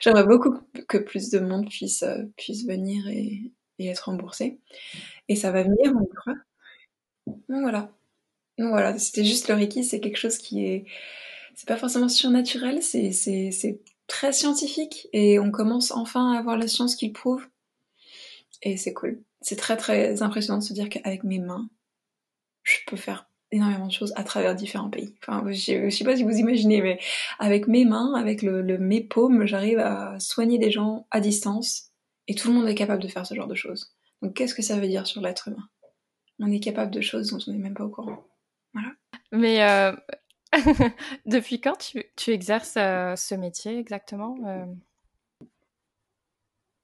J'aimerais 0.00 0.26
beaucoup 0.26 0.58
que 0.88 0.98
plus 0.98 1.30
de 1.30 1.38
monde 1.38 1.68
puisse, 1.68 2.02
euh, 2.02 2.24
puisse 2.36 2.66
venir 2.66 3.06
et, 3.08 3.52
être 3.80 4.06
remboursé. 4.06 4.60
Et 5.28 5.36
ça 5.36 5.52
va 5.52 5.62
venir, 5.62 5.94
on 5.94 6.04
croit. 6.04 6.34
Donc 7.26 7.62
voilà. 7.62 7.92
Voilà, 8.58 8.98
c'était 8.98 9.24
juste 9.24 9.48
le 9.48 9.54
Reiki, 9.54 9.84
c'est 9.84 10.00
quelque 10.00 10.18
chose 10.18 10.38
qui 10.38 10.64
est... 10.66 10.84
C'est 11.54 11.68
pas 11.68 11.76
forcément 11.76 12.08
surnaturel, 12.08 12.82
c'est 12.82 13.80
très 14.06 14.32
scientifique. 14.32 15.08
Et 15.12 15.38
on 15.38 15.50
commence 15.50 15.90
enfin 15.90 16.32
à 16.32 16.38
avoir 16.38 16.56
la 16.56 16.68
science 16.68 16.94
qui 16.96 17.08
le 17.08 17.12
prouve. 17.12 17.46
Et 18.62 18.76
c'est 18.76 18.92
cool 18.92 19.22
c'est 19.40 19.56
très 19.56 19.76
très 19.76 20.22
impressionnant 20.22 20.58
de 20.58 20.64
se 20.64 20.72
dire 20.72 20.88
qu'avec 20.88 21.24
mes 21.24 21.38
mains, 21.38 21.68
je 22.62 22.76
peux 22.86 22.96
faire 22.96 23.28
énormément 23.50 23.86
de 23.86 23.92
choses 23.92 24.12
à 24.16 24.24
travers 24.24 24.54
différents 24.54 24.90
pays. 24.90 25.14
Enfin, 25.22 25.42
je, 25.50 25.88
sais 25.88 26.04
pas 26.04 26.16
si 26.16 26.22
vous 26.22 26.36
imaginez, 26.36 26.82
mais 26.82 26.98
avec 27.38 27.66
mes 27.66 27.84
mains, 27.84 28.14
avec 28.14 28.42
le, 28.42 28.62
mes 28.78 29.00
paumes, 29.00 29.46
j'arrive 29.46 29.78
à 29.78 30.18
soigner 30.20 30.58
des 30.58 30.70
gens 30.70 31.06
à 31.10 31.20
distance 31.20 31.92
et 32.26 32.34
tout 32.34 32.48
le 32.48 32.54
monde 32.54 32.68
est 32.68 32.74
capable 32.74 33.02
de 33.02 33.08
faire 33.08 33.26
ce 33.26 33.34
genre 33.34 33.46
de 33.46 33.54
choses. 33.54 33.94
Donc 34.20 34.34
qu'est-ce 34.34 34.54
que 34.54 34.62
ça 34.62 34.78
veut 34.78 34.88
dire 34.88 35.06
sur 35.06 35.22
l'être 35.22 35.48
humain? 35.48 35.68
On 36.40 36.50
est 36.52 36.60
capable 36.60 36.90
de 36.90 37.00
choses 37.00 37.30
dont 37.30 37.38
on 37.46 37.52
n'est 37.52 37.58
même 37.58 37.74
pas 37.74 37.84
au 37.84 37.88
courant. 37.88 38.26
Voilà. 38.78 38.94
Mais 39.32 39.62
euh, 39.62 39.92
depuis 41.26 41.60
quand 41.60 41.76
tu, 41.76 42.04
tu 42.16 42.30
exerces 42.30 42.74
euh, 42.76 43.16
ce 43.16 43.34
métier 43.34 43.78
exactement 43.78 44.36
euh? 44.46 44.64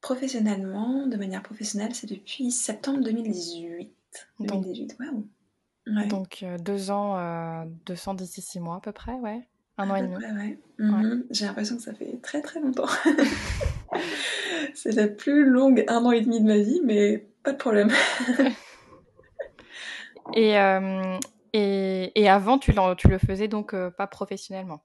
Professionnellement, 0.01 1.07
de 1.07 1.17
manière 1.17 1.43
professionnelle, 1.43 1.95
c'est 1.95 2.09
depuis 2.09 2.51
septembre 2.51 3.03
2018. 3.03 3.91
2018, 4.39 4.97
ouais. 5.01 6.07
Donc 6.09 6.43
euh, 6.43 6.59
deux 6.59 6.91
ans, 6.91 7.19
euh, 7.19 7.65
200 7.87 8.17
mois 8.61 8.77
à 8.77 8.81
peu 8.81 8.93
près, 8.93 9.15
ouais. 9.15 9.49
Un 9.79 9.91
an 9.91 9.97
et 9.97 10.03
demi. 10.03 10.17
ouais. 10.17 10.59
Mhm. 10.79 11.25
J'ai 11.31 11.47
l'impression 11.47 11.77
que 11.77 11.83
ça 11.83 11.95
fait 11.95 12.21
très 12.23 12.43
très 12.43 12.61
longtemps. 12.61 12.87
c'est 14.75 14.93
la 14.93 15.09
plus 15.09 15.45
longue 15.45 15.85
un 15.89 16.05
an 16.05 16.13
et 16.13 16.21
demi 16.21 16.41
de 16.41 16.47
ma 16.47 16.59
vie, 16.59 16.81
mais 16.85 17.27
pas 17.43 17.53
de 17.53 17.59
problème. 17.59 17.91
et, 20.35 20.59
euh, 20.59 21.19
et, 21.55 22.13
et, 22.21 22.29
avant, 22.29 22.59
tu, 22.59 22.75
tu 22.99 23.09
le 23.09 23.19
faisais 23.19 23.49
donc 23.49 23.73
euh, 23.73 23.91
pas 23.91 24.07
professionnellement. 24.07 24.85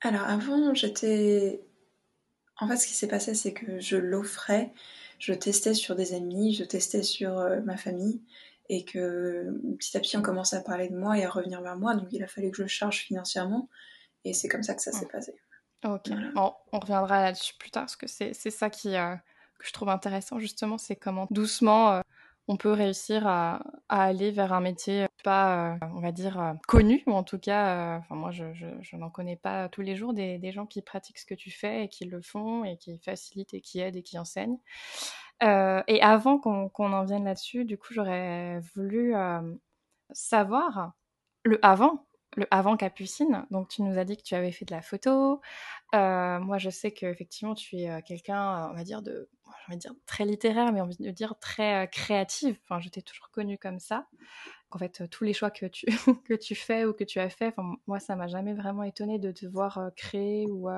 Alors 0.00 0.22
avant, 0.22 0.72
j'étais 0.72 1.64
en 2.60 2.68
fait, 2.68 2.76
ce 2.76 2.86
qui 2.86 2.94
s'est 2.94 3.08
passé, 3.08 3.34
c'est 3.34 3.52
que 3.52 3.80
je 3.80 3.96
l'offrais, 3.96 4.72
je 5.18 5.32
testais 5.32 5.74
sur 5.74 5.96
des 5.96 6.14
amis, 6.14 6.54
je 6.54 6.64
testais 6.64 7.02
sur 7.02 7.38
euh, 7.38 7.60
ma 7.62 7.76
famille, 7.76 8.22
et 8.68 8.84
que 8.84 9.58
petit 9.78 9.96
à 9.96 10.00
petit, 10.00 10.16
on 10.16 10.22
commençait 10.22 10.56
à 10.56 10.60
parler 10.60 10.88
de 10.88 10.96
moi 10.96 11.18
et 11.18 11.24
à 11.24 11.30
revenir 11.30 11.60
vers 11.62 11.76
moi, 11.76 11.94
donc 11.94 12.08
il 12.12 12.22
a 12.22 12.28
fallu 12.28 12.50
que 12.50 12.62
je 12.62 12.66
charge 12.66 12.98
financièrement, 12.98 13.68
et 14.24 14.32
c'est 14.32 14.48
comme 14.48 14.62
ça 14.62 14.74
que 14.74 14.82
ça 14.82 14.92
s'est 14.92 15.08
passé. 15.08 15.34
Ok, 15.84 16.10
on 16.36 16.78
reviendra 16.78 17.22
là-dessus 17.22 17.54
plus 17.58 17.70
tard, 17.70 17.82
parce 17.82 17.96
que 17.96 18.06
c'est 18.06 18.32
ça 18.32 18.70
qui, 18.70 18.96
euh, 18.96 19.16
que 19.58 19.66
je 19.66 19.72
trouve 19.72 19.88
intéressant, 19.88 20.38
justement, 20.38 20.78
c'est 20.78 20.96
comment 20.96 21.26
doucement... 21.30 22.02
Euh, 22.48 22.52
on 22.52 22.56
peut 22.56 22.72
réussir 22.72 23.26
à, 23.26 23.62
aller 23.88 24.30
vers 24.30 24.52
un 24.52 24.60
métier 24.60 25.06
pas, 25.22 25.74
euh, 25.74 25.78
on 25.94 26.00
va 26.00 26.12
dire, 26.12 26.40
euh, 26.40 26.52
connu, 26.68 27.02
ou 27.06 27.12
en 27.12 27.22
tout 27.22 27.38
cas, 27.38 27.96
euh, 27.96 27.98
enfin 27.98 28.14
moi 28.14 28.30
je, 28.30 28.44
n'en 28.96 29.10
connais 29.10 29.36
pas 29.36 29.68
tous 29.68 29.82
les 29.82 29.96
jours 29.96 30.12
des, 30.14 30.52
gens 30.52 30.66
qui 30.66 30.82
pratiquent 30.82 31.18
ce 31.18 31.26
que 31.26 31.34
tu 31.34 31.50
fais 31.50 31.84
et 31.84 31.88
qui 31.88 32.04
le 32.04 32.20
font 32.20 32.64
et 32.64 32.76
qui 32.76 32.98
facilitent 32.98 33.54
et 33.54 33.60
qui 33.60 33.80
aident 33.80 33.96
et 33.96 34.02
qui 34.02 34.18
enseignent. 34.18 34.58
et 35.42 36.02
avant 36.02 36.38
qu'on 36.38 36.92
en 36.92 37.04
vienne 37.04 37.24
là-dessus, 37.24 37.64
du 37.64 37.78
coup 37.78 37.92
j'aurais 37.92 38.60
voulu 38.74 39.14
savoir 40.12 40.92
le 41.44 41.58
avant. 41.64 42.06
Avant 42.50 42.76
Capucine. 42.76 43.46
Donc, 43.50 43.68
tu 43.68 43.82
nous 43.82 43.98
as 43.98 44.04
dit 44.04 44.16
que 44.16 44.22
tu 44.22 44.34
avais 44.34 44.52
fait 44.52 44.64
de 44.64 44.72
la 44.72 44.82
photo. 44.82 45.40
Euh, 45.94 46.38
moi, 46.40 46.58
je 46.58 46.70
sais 46.70 46.92
qu'effectivement, 46.92 47.54
tu 47.54 47.76
es 47.76 48.02
quelqu'un, 48.02 48.70
on 48.70 48.74
va 48.74 48.84
dire, 48.84 49.02
de, 49.02 49.28
dire 49.76 49.94
très 50.06 50.24
littéraire, 50.24 50.72
mais 50.72 50.80
on 50.80 50.86
va 50.86 51.12
dire 51.12 51.34
très 51.40 51.88
créative. 51.92 52.58
Enfin, 52.64 52.80
je 52.80 52.88
t'ai 52.88 53.02
toujours 53.02 53.30
connue 53.30 53.58
comme 53.58 53.78
ça. 53.78 54.06
En 54.70 54.78
fait, 54.78 55.08
tous 55.08 55.22
les 55.22 55.32
choix 55.32 55.50
que 55.50 55.66
tu, 55.66 55.86
que 56.28 56.34
tu 56.34 56.54
fais 56.54 56.84
ou 56.84 56.92
que 56.92 57.04
tu 57.04 57.20
as 57.20 57.30
fait, 57.30 57.54
moi, 57.86 58.00
ça 58.00 58.16
m'a 58.16 58.26
jamais 58.26 58.54
vraiment 58.54 58.82
étonné 58.82 59.18
de 59.18 59.30
te 59.30 59.46
voir 59.46 59.90
créer 59.96 60.46
ou 60.50 60.68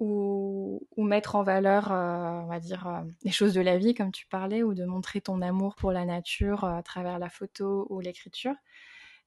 ou, 0.00 0.80
mettre 0.96 1.36
en 1.36 1.42
valeur, 1.42 1.92
euh, 1.92 2.40
on 2.42 2.46
va 2.46 2.58
dire, 2.58 2.86
euh, 2.88 3.00
les 3.22 3.30
choses 3.30 3.52
de 3.52 3.60
la 3.60 3.76
vie, 3.76 3.94
comme 3.94 4.12
tu 4.12 4.26
parlais, 4.26 4.62
ou 4.62 4.74
de 4.74 4.84
montrer 4.84 5.20
ton 5.20 5.42
amour 5.42 5.74
pour 5.76 5.92
la 5.92 6.04
nature 6.04 6.64
euh, 6.64 6.74
à 6.74 6.82
travers 6.82 7.18
la 7.18 7.28
photo 7.28 7.86
ou 7.90 8.00
l'écriture. 8.00 8.54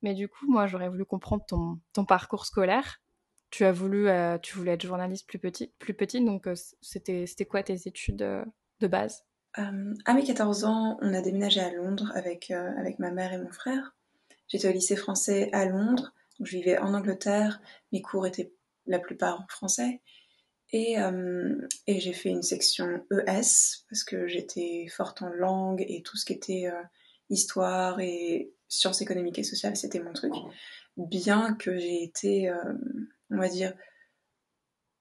Mais 0.03 0.13
du 0.13 0.27
coup, 0.27 0.45
moi, 0.47 0.67
j'aurais 0.67 0.89
voulu 0.89 1.05
comprendre 1.05 1.43
ton, 1.47 2.05
parcours 2.05 2.45
scolaire. 2.45 3.01
Tu 3.49 3.65
as 3.65 3.71
voulu, 3.71 4.07
tu 4.41 4.55
voulais 4.55 4.73
être 4.73 4.85
journaliste 4.85 5.27
plus 5.27 5.39
petit, 5.39 5.73
plus 5.79 5.93
petite, 5.93 6.25
donc 6.25 6.47
c'était, 6.81 7.25
c'était 7.25 7.45
quoi 7.45 7.63
tes 7.63 7.87
études 7.87 8.17
de 8.17 8.87
base? 8.87 9.23
À 9.53 9.71
mes 9.71 10.23
14 10.23 10.65
ans, 10.65 10.97
on 11.01 11.13
a 11.13 11.21
déménagé 11.21 11.61
à 11.61 11.71
Londres 11.71 12.11
avec, 12.15 12.51
avec 12.51 12.99
ma 12.99 13.11
mère 13.11 13.31
et 13.31 13.37
mon 13.37 13.51
frère. 13.51 13.95
J'étais 14.47 14.67
au 14.67 14.71
lycée 14.71 14.95
français 14.95 15.49
à 15.53 15.65
Londres, 15.65 16.13
donc 16.39 16.47
je 16.47 16.57
vivais 16.57 16.77
en 16.79 16.93
Angleterre. 16.93 17.61
Mes 17.91 18.01
cours 18.01 18.25
étaient 18.27 18.51
la 18.87 18.99
plupart 18.99 19.41
en 19.41 19.47
français. 19.47 20.01
Euh, 20.73 21.67
et, 21.85 21.99
j'ai 21.99 22.13
fait 22.13 22.29
une 22.29 22.41
section 22.41 23.05
ES 23.11 23.83
parce 23.89 24.03
que 24.05 24.27
j'étais 24.27 24.87
forte 24.89 25.21
en 25.21 25.29
langue 25.29 25.85
et 25.87 26.01
tout 26.01 26.17
ce 26.17 26.25
qui 26.25 26.33
était 26.33 26.67
euh, 26.67 26.81
histoire 27.29 27.99
et 27.99 28.53
sciences 28.67 29.01
économiques 29.01 29.39
et 29.39 29.43
sociales, 29.43 29.75
c'était 29.75 29.99
mon 29.99 30.13
truc. 30.13 30.33
Bien 30.97 31.55
que 31.55 31.77
j'ai 31.77 32.03
été, 32.03 32.49
euh, 32.49 32.73
on 33.29 33.37
va 33.37 33.49
dire, 33.49 33.73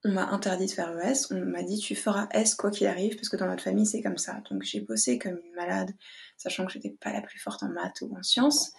on 0.05 0.13
m'a 0.13 0.27
interdit 0.31 0.67
de 0.67 0.71
faire 0.71 0.99
ES, 0.99 1.33
on 1.33 1.41
m'a 1.41 1.63
dit 1.63 1.79
tu 1.79 1.95
feras 1.95 2.29
S 2.33 2.55
quoi 2.55 2.71
qu'il 2.71 2.89
arrive 2.89 3.15
parce 3.15 3.29
que 3.29 3.37
dans 3.37 3.47
notre 3.47 3.63
famille 3.63 3.87
c'est 3.87 4.03
comme 4.03 4.19
ça. 4.19 4.43
Donc 4.51 4.63
j'ai 4.63 4.81
bossé 4.81 5.19
comme 5.19 5.39
une 5.45 5.55
malade, 5.55 5.93
sachant 6.37 6.67
que 6.67 6.73
j'étais 6.73 6.91
pas 7.01 7.13
la 7.13 7.23
plus 7.23 7.39
forte 7.39 7.63
en 7.63 7.69
maths 7.69 8.01
ou 8.03 8.17
en 8.17 8.23
sciences. 8.23 8.73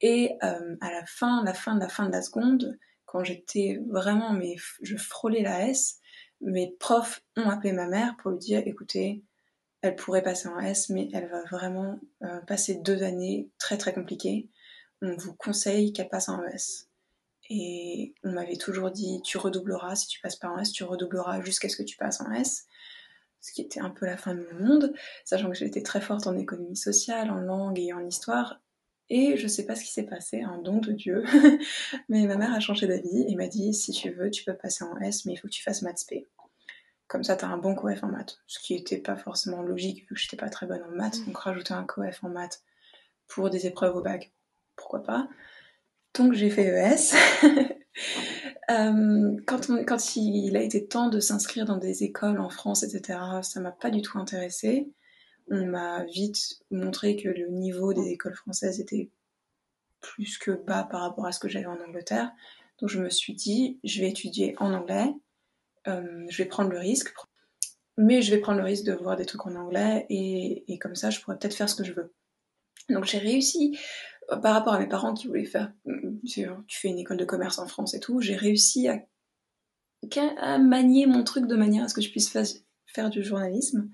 Et 0.00 0.36
à 0.40 0.92
la 0.92 1.04
fin, 1.06 1.42
la 1.42 1.54
fin 1.54 1.74
de 1.74 1.80
la 1.80 1.88
fin 1.88 2.06
de 2.06 2.12
la 2.12 2.22
seconde, 2.22 2.78
quand 3.06 3.24
j'étais 3.24 3.80
vraiment, 3.88 4.32
mais 4.32 4.56
je 4.82 4.96
frôlais 4.96 5.42
la 5.42 5.68
S, 5.68 5.98
mes 6.40 6.76
profs 6.78 7.22
ont 7.36 7.48
appelé 7.48 7.72
ma 7.72 7.88
mère 7.88 8.16
pour 8.18 8.30
lui 8.30 8.38
dire 8.38 8.62
écoutez, 8.66 9.24
elle 9.82 9.96
pourrait 9.96 10.22
passer 10.22 10.48
en 10.48 10.58
S, 10.58 10.88
mais 10.88 11.08
elle 11.12 11.28
va 11.28 11.42
vraiment 11.44 12.00
euh, 12.22 12.40
passer 12.46 12.76
deux 12.76 13.02
années 13.02 13.48
très 13.58 13.78
très 13.78 13.92
compliquées. 13.92 14.48
On 15.02 15.16
vous 15.16 15.34
conseille 15.34 15.92
qu'elle 15.92 16.08
passe 16.08 16.28
en 16.28 16.42
ES. 16.44 16.88
Et 17.50 18.14
on 18.24 18.32
m'avait 18.32 18.56
toujours 18.56 18.90
dit 18.90 19.22
tu 19.22 19.38
redoubleras, 19.38 19.94
si 19.94 20.08
tu 20.08 20.20
passes 20.20 20.36
pas 20.36 20.48
en 20.48 20.58
S, 20.58 20.72
tu 20.72 20.84
redoubleras 20.84 21.40
jusqu'à 21.42 21.68
ce 21.68 21.76
que 21.76 21.82
tu 21.82 21.96
passes 21.96 22.20
en 22.20 22.30
S. 22.32 22.66
Ce 23.40 23.52
qui 23.52 23.62
était 23.62 23.80
un 23.80 23.90
peu 23.90 24.04
la 24.04 24.16
fin 24.16 24.34
de 24.34 24.44
mon 24.52 24.66
monde, 24.66 24.92
sachant 25.24 25.48
que 25.48 25.56
j'étais 25.56 25.82
très 25.82 26.00
forte 26.00 26.26
en 26.26 26.36
économie 26.36 26.76
sociale, 26.76 27.30
en 27.30 27.40
langue 27.40 27.78
et 27.78 27.92
en 27.92 28.04
histoire. 28.04 28.60
Et 29.10 29.36
je 29.38 29.46
sais 29.46 29.64
pas 29.64 29.74
ce 29.74 29.84
qui 29.84 29.92
s'est 29.92 30.04
passé, 30.04 30.42
un 30.42 30.58
don 30.58 30.78
de 30.78 30.92
Dieu. 30.92 31.24
mais 32.08 32.26
ma 32.26 32.36
mère 32.36 32.52
a 32.52 32.60
changé 32.60 32.86
d'avis 32.86 33.24
et 33.28 33.36
m'a 33.36 33.46
dit 33.46 33.72
si 33.72 33.92
tu 33.92 34.10
veux, 34.10 34.30
tu 34.30 34.44
peux 34.44 34.54
passer 34.54 34.84
en 34.84 34.98
S, 34.98 35.24
mais 35.24 35.32
il 35.32 35.36
faut 35.36 35.48
que 35.48 35.52
tu 35.52 35.62
fasses 35.62 35.82
maths. 35.82 36.04
Comme 37.08 37.24
ça, 37.24 37.36
tu 37.36 37.44
as 37.44 37.48
un 37.48 37.58
bon 37.58 37.74
coef 37.74 38.04
en 38.04 38.08
maths. 38.08 38.40
Ce 38.46 38.58
qui 38.58 38.74
n'était 38.74 38.98
pas 38.98 39.16
forcément 39.16 39.62
logique 39.62 40.02
vu 40.08 40.14
que 40.14 40.20
j'étais 40.20 40.36
pas 40.36 40.50
très 40.50 40.66
bonne 40.66 40.82
en 40.82 40.90
maths. 40.90 41.20
Mm. 41.20 41.24
Donc 41.26 41.38
rajouter 41.38 41.74
un 41.74 41.84
coef 41.84 42.22
en 42.22 42.28
maths 42.28 42.62
pour 43.26 43.50
des 43.50 43.66
épreuves 43.66 43.96
au 43.96 44.02
bac, 44.02 44.32
pourquoi 44.76 45.02
pas. 45.02 45.28
Donc 46.14 46.32
j'ai 46.32 46.50
fait 46.50 46.66
ES. 46.66 47.14
Euh, 48.70 49.34
quand, 49.46 49.70
on, 49.70 49.82
quand 49.82 50.14
il 50.14 50.54
a 50.54 50.60
été 50.60 50.86
temps 50.86 51.08
de 51.08 51.20
s'inscrire 51.20 51.64
dans 51.64 51.78
des 51.78 52.04
écoles 52.04 52.38
en 52.38 52.50
France, 52.50 52.82
etc., 52.82 53.18
ça 53.42 53.60
m'a 53.60 53.72
pas 53.72 53.88
du 53.88 54.02
tout 54.02 54.18
intéressé 54.18 54.92
on 55.50 55.66
m'a 55.66 56.04
vite 56.04 56.60
montré 56.70 57.16
que 57.16 57.28
le 57.28 57.48
niveau 57.48 57.94
des 57.94 58.10
écoles 58.10 58.34
françaises 58.34 58.80
était 58.80 59.10
plus 60.00 60.38
que 60.38 60.50
bas 60.50 60.84
par 60.84 61.02
rapport 61.02 61.26
à 61.26 61.32
ce 61.32 61.40
que 61.40 61.48
j'avais 61.48 61.66
en 61.66 61.80
Angleterre. 61.80 62.30
Donc 62.80 62.90
je 62.90 63.00
me 63.00 63.10
suis 63.10 63.34
dit, 63.34 63.80
je 63.82 64.00
vais 64.00 64.10
étudier 64.10 64.54
en 64.58 64.72
anglais, 64.72 65.12
euh, 65.86 66.24
je 66.28 66.42
vais 66.42 66.48
prendre 66.48 66.70
le 66.70 66.78
risque, 66.78 67.12
mais 67.96 68.22
je 68.22 68.30
vais 68.30 68.40
prendre 68.40 68.58
le 68.58 68.64
risque 68.64 68.84
de 68.84 68.92
voir 68.92 69.16
des 69.16 69.26
trucs 69.26 69.46
en 69.46 69.54
anglais 69.54 70.06
et, 70.08 70.78
comme 70.78 70.94
ça 70.94 71.10
je 71.10 71.20
pourrais 71.20 71.38
peut-être 71.38 71.54
faire 71.54 71.68
ce 71.68 71.74
que 71.74 71.84
je 71.84 71.92
veux. 71.92 72.14
Donc 72.88 73.04
j'ai 73.04 73.18
réussi, 73.18 73.78
euh, 74.30 74.36
par 74.36 74.54
rapport 74.54 74.74
à 74.74 74.78
mes 74.78 74.88
parents 74.88 75.14
qui 75.14 75.26
voulaient 75.26 75.44
faire, 75.44 75.72
tu 76.24 76.48
fais 76.70 76.88
une 76.88 76.98
école 76.98 77.16
de 77.16 77.24
commerce 77.24 77.58
en 77.58 77.66
France 77.66 77.94
et 77.94 78.00
tout, 78.00 78.20
j'ai 78.20 78.36
réussi 78.36 78.88
à, 78.88 78.98
manier 80.58 81.06
mon 81.06 81.24
truc 81.24 81.46
de 81.46 81.56
manière 81.56 81.84
à 81.84 81.88
ce 81.88 81.94
que 81.94 82.00
je 82.00 82.10
puisse 82.10 82.30
faire 82.30 83.10
du 83.10 83.22
journalisme. 83.22 83.90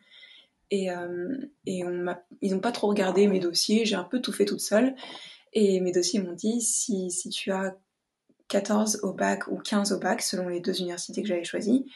Et, 0.71 0.91
euh, 0.91 1.37
ils 1.65 1.85
n'ont 1.87 2.61
pas 2.61 2.73
trop 2.73 2.89
regardé 2.89 3.27
mes 3.27 3.41
dossiers, 3.41 3.87
j'ai 3.87 3.95
un 3.95 4.05
peu 4.05 4.21
tout 4.21 4.33
fait 4.33 4.45
toute 4.45 4.61
seule. 4.61 4.95
Et 5.55 5.81
mes 5.81 5.93
dossiers 5.93 6.21
m'ont 6.21 6.33
dit 6.33 6.61
si 6.61 7.09
tu 7.31 7.53
as 7.53 7.77
14 8.49 9.01
au 9.03 9.13
bac 9.13 9.47
ou 9.49 9.59
15 9.59 9.93
au 9.93 9.99
bac, 9.99 10.23
selon 10.23 10.49
les 10.49 10.61
deux 10.61 10.79
universités 10.81 11.23
que 11.23 11.29
j'avais 11.29 11.45
choisies, 11.45 11.87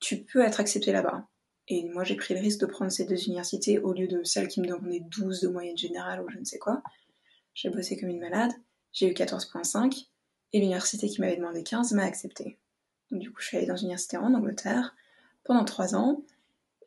tu 0.00 0.24
peux 0.24 0.42
être 0.42 0.60
accepté 0.60 0.92
là-bas. 0.92 1.26
Et 1.68 1.84
moi, 1.84 2.02
j'ai 2.04 2.16
pris 2.16 2.34
le 2.34 2.40
risque 2.40 2.60
de 2.60 2.66
prendre 2.66 2.90
ces 2.90 3.04
deux 3.04 3.22
universités 3.26 3.78
au 3.78 3.92
lieu 3.92 4.08
de 4.08 4.24
celles 4.24 4.48
qui 4.48 4.60
me 4.60 4.66
demandaient 4.66 5.02
12 5.10 5.42
de 5.42 5.48
moyenne 5.48 5.76
générale 5.76 6.22
ou 6.22 6.30
je 6.30 6.38
ne 6.38 6.44
sais 6.44 6.58
quoi. 6.58 6.82
J'ai 7.54 7.68
bossé 7.68 7.98
comme 7.98 8.08
une 8.08 8.20
malade, 8.20 8.52
j'ai 8.92 9.08
eu 9.08 9.12
14.5, 9.12 10.06
et 10.52 10.60
l'université 10.60 11.08
qui 11.08 11.20
m'avait 11.20 11.36
demandé 11.36 11.62
15 11.62 11.92
m'a 11.92 12.04
accepté. 12.04 12.58
Du 13.10 13.30
coup, 13.30 13.40
je 13.40 13.48
suis 13.48 13.56
allée 13.58 13.66
dans 13.66 13.76
une 13.76 13.86
université 13.86 14.16
en 14.16 14.32
Angleterre 14.32 14.94
pendant 15.44 15.64
3 15.64 15.94
ans, 15.94 16.22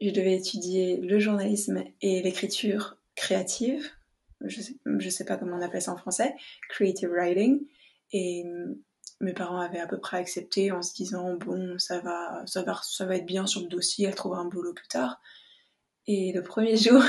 je 0.01 0.09
devais 0.09 0.35
étudier 0.35 0.97
le 0.97 1.19
journalisme 1.19 1.83
et 2.01 2.21
l'écriture 2.23 2.97
créative. 3.15 3.87
Je 4.41 4.61
sais, 4.61 5.09
sais 5.11 5.25
pas 5.25 5.37
comment 5.37 5.57
on 5.57 5.61
appelle 5.61 5.81
ça 5.81 5.93
en 5.93 5.97
français, 5.97 6.33
creative 6.69 7.09
writing. 7.09 7.59
Et 8.11 8.43
mes 9.21 9.33
parents 9.33 9.59
avaient 9.59 9.79
à 9.79 9.87
peu 9.87 9.99
près 9.99 10.17
accepté 10.17 10.71
en 10.71 10.81
se 10.81 10.93
disant 10.93 11.35
bon, 11.35 11.77
ça 11.77 11.99
va, 11.99 12.43
ça 12.45 12.63
va, 12.63 12.79
ça 12.83 13.05
va 13.05 13.15
être 13.15 13.25
bien 13.25 13.45
sur 13.45 13.61
le 13.61 13.67
dossier, 13.67 14.07
elle 14.07 14.15
trouvera 14.15 14.41
un 14.41 14.45
boulot 14.45 14.73
plus 14.73 14.87
tard. 14.87 15.21
Et 16.07 16.31
le 16.33 16.41
premier 16.41 16.75
jour, 16.77 17.01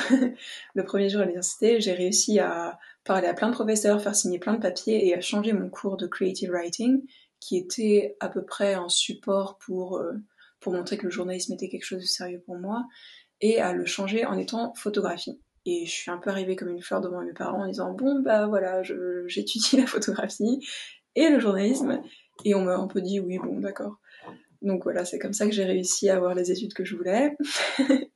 le 0.75 0.84
premier 0.84 1.08
jour 1.08 1.22
à 1.22 1.25
l'université, 1.25 1.80
j'ai 1.80 1.92
réussi 1.92 2.38
à 2.38 2.78
parler 3.04 3.26
à 3.26 3.34
plein 3.34 3.49
de 3.49 3.54
professeurs, 3.54 4.00
faire 4.00 4.14
signer 4.14 4.38
plein 4.38 4.54
de 4.54 4.61
papiers 4.61 5.06
et 5.06 5.14
à 5.14 5.20
changer 5.20 5.52
mon 5.52 5.70
cours 5.70 5.96
de 5.96 6.06
creative 6.06 6.50
writing, 6.50 7.02
qui 7.40 7.56
était 7.56 8.16
à 8.20 8.28
peu 8.28 8.44
près 8.44 8.75
un 8.75 8.88
support 8.88 9.58
pour 9.58 9.96
euh, 9.96 10.12
pour 10.61 10.72
montrer 10.72 10.96
que 10.96 11.04
le 11.04 11.11
journalisme 11.11 11.52
était 11.54 11.68
quelque 11.68 11.84
chose 11.84 12.00
de 12.00 12.06
sérieux 12.06 12.40
pour 12.46 12.56
moi, 12.56 12.84
et 13.40 13.61
à 13.61 13.72
le 13.72 13.84
changer 13.84 14.25
en 14.25 14.38
étant 14.38 14.72
photographie. 14.75 15.40
Et 15.66 15.87
je 15.87 15.90
suis 15.90 16.11
un 16.11 16.18
peu 16.18 16.30
arrivée 16.30 16.54
comme 16.54 16.68
une 16.68 16.82
fleur 16.82 17.00
devant 17.00 17.20
mes 17.20 17.32
parents 17.32 17.64
en 17.64 17.66
disant 17.66 17.92
bon 17.92 18.20
bah 18.20 18.46
voilà, 18.46 18.82
j'étudie 19.26 19.76
la 19.80 19.87
photographie 19.87 20.61
et 21.14 21.28
le 21.28 21.38
journalisme, 21.38 22.02
et 22.45 22.54
on 22.54 22.64
m'a 22.64 22.76
un 22.76 22.87
peu 22.87 23.00
dit 23.00 23.21
oui 23.21 23.38
bon 23.38 23.61
d'accord. 23.61 23.99
Donc 24.62 24.85
voilà, 24.85 25.04
c'est 25.04 25.19
comme 25.19 25.33
ça 25.33 25.47
que 25.47 25.52
j'ai 25.52 25.64
réussi 25.64 26.09
à 26.09 26.16
avoir 26.16 26.35
les 26.35 26.52
études 26.52 26.73
que 26.73 26.85
je 26.85 26.97
voulais. 26.97 27.37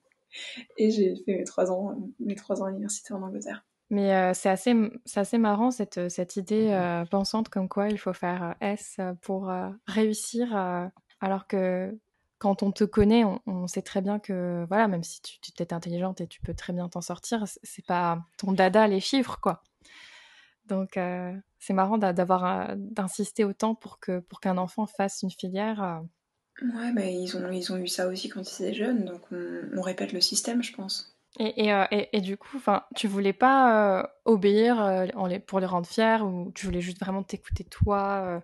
et 0.78 0.90
j'ai 0.90 1.14
fait 1.24 1.36
mes 1.36 1.44
trois 1.44 1.70
ans, 1.72 1.96
mes 2.20 2.36
trois 2.36 2.62
ans 2.62 2.66
à 2.66 2.70
l'université 2.70 3.12
en 3.14 3.22
Angleterre. 3.22 3.64
Mais 3.90 4.14
euh, 4.14 4.32
c'est 4.34 4.48
assez, 4.48 4.74
assez 5.14 5.38
marrant 5.38 5.70
cette, 5.70 6.08
cette 6.08 6.36
idée 6.36 6.70
euh, 6.70 7.04
pensante 7.04 7.48
comme 7.48 7.68
quoi 7.68 7.88
il 7.88 7.98
faut 7.98 8.12
faire 8.12 8.42
euh, 8.42 8.52
S 8.60 8.98
pour 9.22 9.52
réussir, 9.86 10.54
alors 11.20 11.46
que 11.46 11.96
quand 12.38 12.62
on 12.62 12.70
te 12.70 12.84
connaît, 12.84 13.24
on, 13.46 13.66
sait 13.66 13.82
très 13.82 14.02
bien 14.02 14.18
que, 14.18 14.66
voilà, 14.68 14.88
même 14.88 15.02
si 15.02 15.22
tu, 15.22 15.40
tu 15.40 15.62
es 15.62 15.72
intelligente 15.72 16.20
et 16.20 16.26
tu 16.26 16.40
peux 16.40 16.54
très 16.54 16.72
bien 16.72 16.88
t'en 16.88 17.00
sortir, 17.00 17.44
c'est 17.62 17.86
pas 17.86 18.20
ton 18.36 18.52
dada 18.52 18.86
les 18.88 19.00
chiffres, 19.00 19.38
quoi. 19.40 19.62
Donc, 20.66 20.96
euh, 20.96 21.32
c'est 21.66 21.72
marrant 21.72 21.98
d'avoir 21.98 22.44
euh, 22.44 22.74
d'insister 22.76 23.44
autant 23.44 23.74
pour 23.74 23.98
que 23.98 24.20
pour 24.20 24.38
qu'un 24.40 24.56
enfant 24.56 24.86
fasse 24.86 25.22
une 25.22 25.32
filière. 25.32 25.82
Euh. 25.82 25.98
Ouais, 26.62 26.92
mais 26.92 27.14
ils 27.14 27.36
ont 27.36 27.50
ils 27.50 27.72
ont 27.72 27.76
eu 27.76 27.88
ça 27.88 28.06
aussi 28.06 28.28
quand 28.28 28.40
ils 28.40 28.62
étaient 28.62 28.74
jeunes, 28.74 29.04
donc 29.04 29.22
on, 29.32 29.82
répète 29.82 30.12
le 30.12 30.20
système, 30.20 30.62
je 30.62 30.72
pense. 30.72 31.12
Et, 31.38 31.68
et, 31.68 32.08
et, 32.16 32.20
du 32.22 32.38
coup, 32.38 32.56
enfin, 32.56 32.84
tu 32.94 33.08
voulais 33.08 33.34
pas 33.34 34.10
obéir 34.24 35.06
pour 35.46 35.60
les 35.60 35.66
rendre 35.66 35.86
fiers 35.86 36.22
ou 36.22 36.50
tu 36.54 36.64
voulais 36.64 36.80
juste 36.80 36.98
vraiment 36.98 37.22
t'écouter 37.22 37.64
toi 37.64 38.42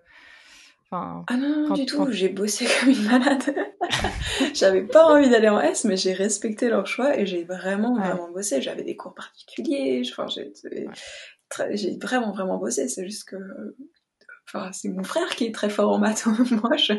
ah 1.27 1.37
non, 1.37 1.73
du 1.73 1.85
tout, 1.85 2.11
j'ai 2.11 2.29
bossé 2.29 2.65
comme 2.79 2.89
une 2.89 3.03
malade. 3.03 3.55
J'avais 4.53 4.83
pas 4.83 5.05
envie 5.05 5.29
d'aller 5.29 5.49
en 5.49 5.59
S, 5.59 5.85
mais 5.85 5.97
j'ai 5.97 6.13
respecté 6.13 6.69
leur 6.69 6.87
choix 6.87 7.17
et 7.17 7.25
j'ai 7.25 7.43
vraiment, 7.43 7.95
vraiment 7.95 8.29
bossé. 8.31 8.61
J'avais 8.61 8.83
des 8.83 8.95
cours 8.95 9.13
particuliers, 9.13 10.03
enfin, 10.11 10.27
j'ai 10.27 10.53
vraiment, 12.01 12.31
vraiment 12.31 12.57
bossé. 12.57 12.87
C'est 12.87 13.05
juste 13.05 13.29
que 13.29 13.37
Enfin, 14.47 14.71
c'est 14.71 14.89
mon 14.89 15.03
frère 15.03 15.29
qui 15.35 15.45
est 15.45 15.53
très 15.53 15.69
fort 15.69 15.91
en 15.91 15.99
maths. 15.99 16.25
moi, 16.51 16.75
je, 16.77 16.93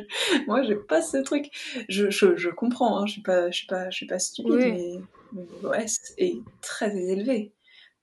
moi, 0.46 0.62
j'ai 0.62 0.76
pas 0.76 1.02
ce 1.02 1.18
truc. 1.18 1.50
Je, 1.88 2.10
je, 2.10 2.36
je 2.36 2.48
comprends. 2.48 2.98
Hein, 2.98 3.06
je 3.06 3.12
suis 3.12 3.22
pas, 3.22 3.50
je 3.50 3.58
suis 3.58 3.66
pas, 3.66 3.90
je 3.90 3.96
suis 3.96 4.06
pas 4.06 4.18
stupide, 4.18 4.54
mais, 4.54 4.98
mais 5.32 5.68
ouais, 5.68 5.86
est 6.18 6.38
très 6.62 6.96
élevé. 6.96 7.52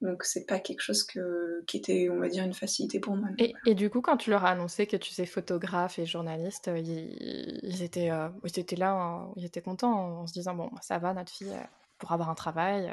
Donc 0.01 0.24
c'est 0.24 0.45
pas 0.45 0.60
quelque 0.60 0.81
chose 0.81 1.03
que, 1.03 1.63
qui 1.67 1.77
était, 1.77 2.10
on 2.10 2.19
va 2.19 2.27
dire, 2.27 2.43
une 2.43 2.53
facilité 2.53 3.00
pour 3.00 3.15
moi. 3.15 3.29
Et, 3.38 3.53
et, 3.67 3.75
du 3.75 3.91
coup, 3.91 4.01
quand 4.01 4.17
tu 4.17 4.31
leur 4.31 4.45
as 4.45 4.51
annoncé 4.51 4.88
que 4.88 4.98
tu 4.98 5.12
sais 5.12 5.27
photographe 5.27 6.00
et 6.00 6.07
journaliste, 6.07 6.69
euh, 6.69 6.79
ils, 6.79 7.83
étaient, 7.83 8.10
euh, 8.10 8.29
ils 8.43 8.60
étaient 8.60 8.75
là, 8.75 9.27
ils 9.36 9.45
étaient 9.45 9.62
contents 9.62 10.21
en 10.21 10.27
se 10.27 10.33
disant 10.33 10.55
bon, 10.55 10.71
ça 10.81 10.98
va, 10.98 11.13
notre 11.13 11.31
fille 11.31 11.55
pour 12.00 12.12
avoir 12.13 12.31
un 12.31 12.36
travail. 12.36 12.91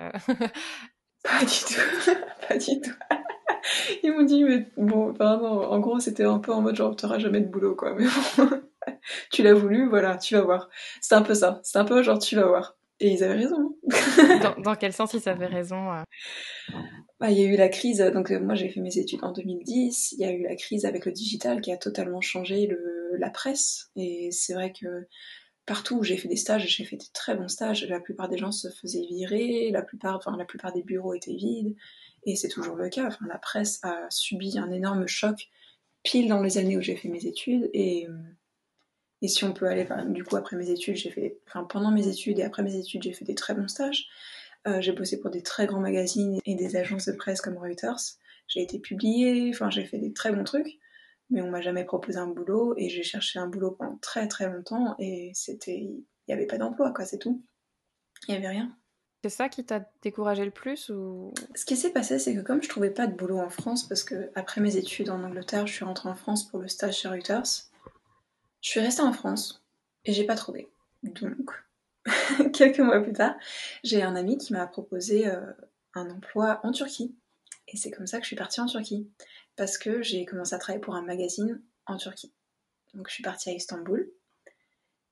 pas 1.23 1.41
du 1.41 1.65
tout, 1.67 2.13
pas 2.49 2.59
du 2.59 2.81
tout. 2.81 2.93
Ils 4.03 4.13
m'ont 4.13 4.23
dit 4.23 4.45
mais 4.45 4.67
bon, 4.77 5.15
en 5.19 5.79
gros 5.81 6.01
c'était 6.01 6.25
un 6.25 6.39
peu 6.39 6.53
en 6.53 6.61
mode 6.61 6.77
genre 6.77 6.97
t'auras 6.97 7.19
jamais 7.19 7.41
de 7.41 7.49
boulot 7.49 7.75
quoi. 7.75 7.95
Mais 7.99 8.07
bon, 8.37 8.49
tu 9.31 9.43
l'as 9.43 9.55
voulu, 9.55 9.89
voilà, 9.89 10.17
tu 10.17 10.35
vas 10.35 10.43
voir. 10.43 10.69
C'est 11.01 11.15
un 11.15 11.23
peu 11.23 11.35
ça. 11.35 11.61
C'est 11.63 11.79
un 11.79 11.85
peu 11.85 12.03
genre 12.03 12.19
tu 12.19 12.37
vas 12.37 12.47
voir. 12.47 12.77
Et 13.01 13.13
ils 13.13 13.23
avaient 13.23 13.35
raison. 13.35 13.77
dans, 14.65 14.75
quel 14.75 14.93
sens 14.93 15.15
ils 15.15 15.29
avaient 15.29 15.47
raison 15.47 15.93
euh? 15.93 16.03
Bah, 17.21 17.31
Il 17.31 17.39
y 17.39 17.45
a 17.45 17.47
eu 17.47 17.57
la 17.57 17.69
crise, 17.69 17.99
donc 18.13 18.33
euh, 18.33 18.41
moi 18.41 18.55
j'ai 18.55 18.69
fait 18.69 18.81
mes 18.81 18.99
études 18.99 19.23
en 19.23 19.33
2010, 19.33 20.13
il 20.13 20.21
y 20.21 20.25
a 20.25 20.33
eu 20.33 20.43
la 20.43 20.57
crise 20.57 20.85
avec 20.85 21.07
le 21.07 21.13
digital 21.13 21.61
qui 21.61 21.71
a 21.71 21.77
totalement 21.77 22.21
changé 22.21 22.67
le, 22.67 23.17
la 23.19 23.31
presse. 23.31 23.91
Et 23.95 24.31
c'est 24.33 24.55
vrai 24.55 24.73
que 24.73 24.87
partout 25.69 25.99
où 25.99 26.03
j'ai 26.03 26.17
fait 26.17 26.29
des 26.29 26.37
stages, 26.37 26.67
j'ai 26.67 26.85
fait 26.85 26.97
des 26.97 27.07
très 27.13 27.37
bons 27.37 27.49
stages, 27.49 27.85
la 27.85 28.01
plupart 28.01 28.29
des 28.29 28.39
gens 28.39 28.53
se 28.53 28.69
faisaient 28.71 29.05
virer, 29.07 29.71
la 29.71 29.83
plupart, 29.83 30.17
enfin, 30.17 30.35
la 30.37 30.47
plupart 30.47 30.73
des 30.73 30.83
bureaux 30.83 31.15
étaient 31.15 31.35
vides, 31.35 31.77
et 32.25 32.37
c'est 32.37 32.49
toujours 32.49 32.75
le 32.75 32.89
cas. 32.89 33.07
Enfin, 33.07 33.27
la 33.29 33.39
presse 33.39 33.79
a 33.83 34.07
subi 34.09 34.59
un 34.59 34.73
énorme 34.73 35.07
choc 35.07 35.49
pile 36.03 36.29
dans 36.29 36.43
les 36.43 36.57
années 36.57 36.79
où 36.79 36.81
j'ai 36.81 36.97
fait 36.97 37.09
mes 37.09 37.27
études, 37.27 37.69
et 37.75 38.09
euh, 38.09 38.17
et 39.21 39.29
si 39.29 39.45
on 39.45 39.53
peut 39.53 39.67
aller, 39.67 39.87
du 40.07 40.23
coup, 40.23 40.37
après 40.37 40.57
mes 40.57 40.71
études, 40.71 40.97
j'ai 40.97 41.11
fait, 41.11 41.41
enfin, 41.49 41.65
pendant 41.65 41.91
mes 41.91 42.07
études 42.07 42.39
et 42.39 42.45
après 42.45 42.63
mes 42.63 42.77
études, 42.77 43.03
j'ai 43.03 43.13
fait 43.13 43.25
des 43.25 43.35
très 43.35 43.53
bons 43.53 43.67
stages. 43.67 44.07
Euh, 44.69 44.81
j'ai 44.81 44.93
bossé 44.93 45.19
pour 45.21 45.31
des 45.31 45.43
très 45.43 45.67
grands 45.67 45.81
magazines 45.81 46.39
et 46.47 46.55
des 46.55 46.77
agences 46.77 47.07
de 47.07 47.13
presse 47.13 47.41
comme 47.41 47.59
Reuters. 47.59 48.17
J'ai 48.47 48.63
été 48.63 48.79
publiée, 48.79 49.51
enfin, 49.53 49.71
j'ai 49.71 49.85
fait 49.85 49.99
des 49.99 50.13
très 50.13 50.33
bons 50.33 50.45
trucs, 50.45 50.79
mais 51.31 51.43
on 51.43 51.51
m'a 51.51 51.61
jamais 51.61 51.85
proposé 51.85 52.19
un 52.19 52.27
boulot 52.27 52.75
et 52.77 52.89
j'ai 52.89 53.03
cherché 53.03 53.39
un 53.39 53.47
boulot 53.47 53.73
pendant 53.73 53.97
très 53.99 54.29
très 54.29 54.49
longtemps 54.49 54.95
et 54.99 55.31
c'était, 55.35 55.79
il 55.79 56.05
n'y 56.29 56.35
avait 56.35 56.47
pas 56.47 56.59
d'emploi, 56.59 56.93
quoi, 56.93 57.05
c'est 57.05 57.19
tout. 57.19 57.43
Il 58.27 58.33
n'y 58.33 58.39
avait 58.39 58.49
rien. 58.49 58.77
C'est 59.23 59.31
ça 59.31 59.49
qui 59.49 59.65
t'a 59.65 59.85
découragé 60.03 60.45
le 60.45 60.53
plus 60.53 60.91
ou? 60.91 61.33
Ce 61.55 61.65
qui 61.65 61.77
s'est 61.77 61.93
passé, 61.93 62.19
c'est 62.19 62.35
que 62.35 62.41
comme 62.41 62.63
je 62.63 62.69
trouvais 62.69 62.91
pas 62.91 63.07
de 63.07 63.15
boulot 63.15 63.39
en 63.39 63.51
France, 63.51 63.87
parce 63.89 64.05
que 64.05 64.31
après 64.37 64.61
mes 64.61 64.77
études 64.77 65.11
en 65.11 65.23
Angleterre, 65.25 65.67
je 65.67 65.75
suis 65.75 65.85
rentrée 65.85 66.09
en 66.09 66.15
France 66.15 66.49
pour 66.49 66.61
le 66.61 66.69
stage 66.69 66.99
chez 66.99 67.09
Reuters, 67.09 67.43
je 68.61 68.71
suis 68.71 68.81
restée 68.81 69.03
en 69.03 69.13
France 69.13 69.65
et 70.05 70.13
j'ai 70.13 70.25
pas 70.25 70.37
trouvé. 70.37 70.69
Donc, 71.03 71.51
quelques 72.53 72.79
mois 72.79 73.01
plus 73.01 73.13
tard, 73.13 73.35
j'ai 73.83 74.03
un 74.03 74.15
ami 74.15 74.39
qui 74.39 74.53
m'a 74.53 74.67
proposé 74.67 75.29
euh, 75.29 75.53
un 75.95 76.09
emploi 76.11 76.61
en 76.63 76.71
Turquie. 76.71 77.17
Et 77.69 77.77
c'est 77.77 77.91
comme 77.91 78.07
ça 78.07 78.19
que 78.19 78.25
je 78.25 78.29
suis 78.29 78.37
partie 78.37 78.61
en 78.61 78.67
Turquie. 78.67 79.11
Parce 79.57 79.79
que 79.79 80.03
j'ai 80.03 80.25
commencé 80.25 80.55
à 80.55 80.59
travailler 80.59 80.81
pour 80.81 80.95
un 80.95 81.03
magazine 81.03 81.61
en 81.87 81.97
Turquie. 81.97 82.33
Donc 82.95 83.09
je 83.09 83.15
suis 83.15 83.23
partie 83.23 83.51
à 83.51 83.53
Istanbul. 83.53 84.11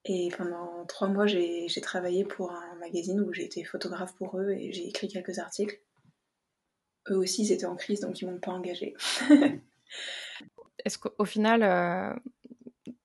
Et 0.05 0.29
pendant 0.37 0.85
trois 0.87 1.09
mois, 1.09 1.27
j'ai 1.27 1.69
travaillé 1.83 2.25
pour 2.25 2.53
un 2.53 2.77
magazine 2.77 3.21
où 3.21 3.33
j'ai 3.33 3.45
été 3.45 3.65
photographe 3.65 4.15
pour 4.15 4.39
eux 4.39 4.51
et 4.51 4.73
j'ai 4.73 4.87
écrit 4.87 5.09
quelques 5.09 5.41
articles. 5.41 5.81
Eux 7.11 7.17
aussi, 7.17 7.43
ils 7.43 7.53
étaient 7.53 7.67
en 7.67 7.77
crise, 7.77 8.01
donc 8.01 8.21
ils 8.21 8.27
m'ont 8.27 8.39
pas 8.39 8.53
engagée. 8.53 8.95
Est-ce 10.85 10.99
qu'au 10.99 11.25
final, 11.25 11.63
euh, 11.65 12.15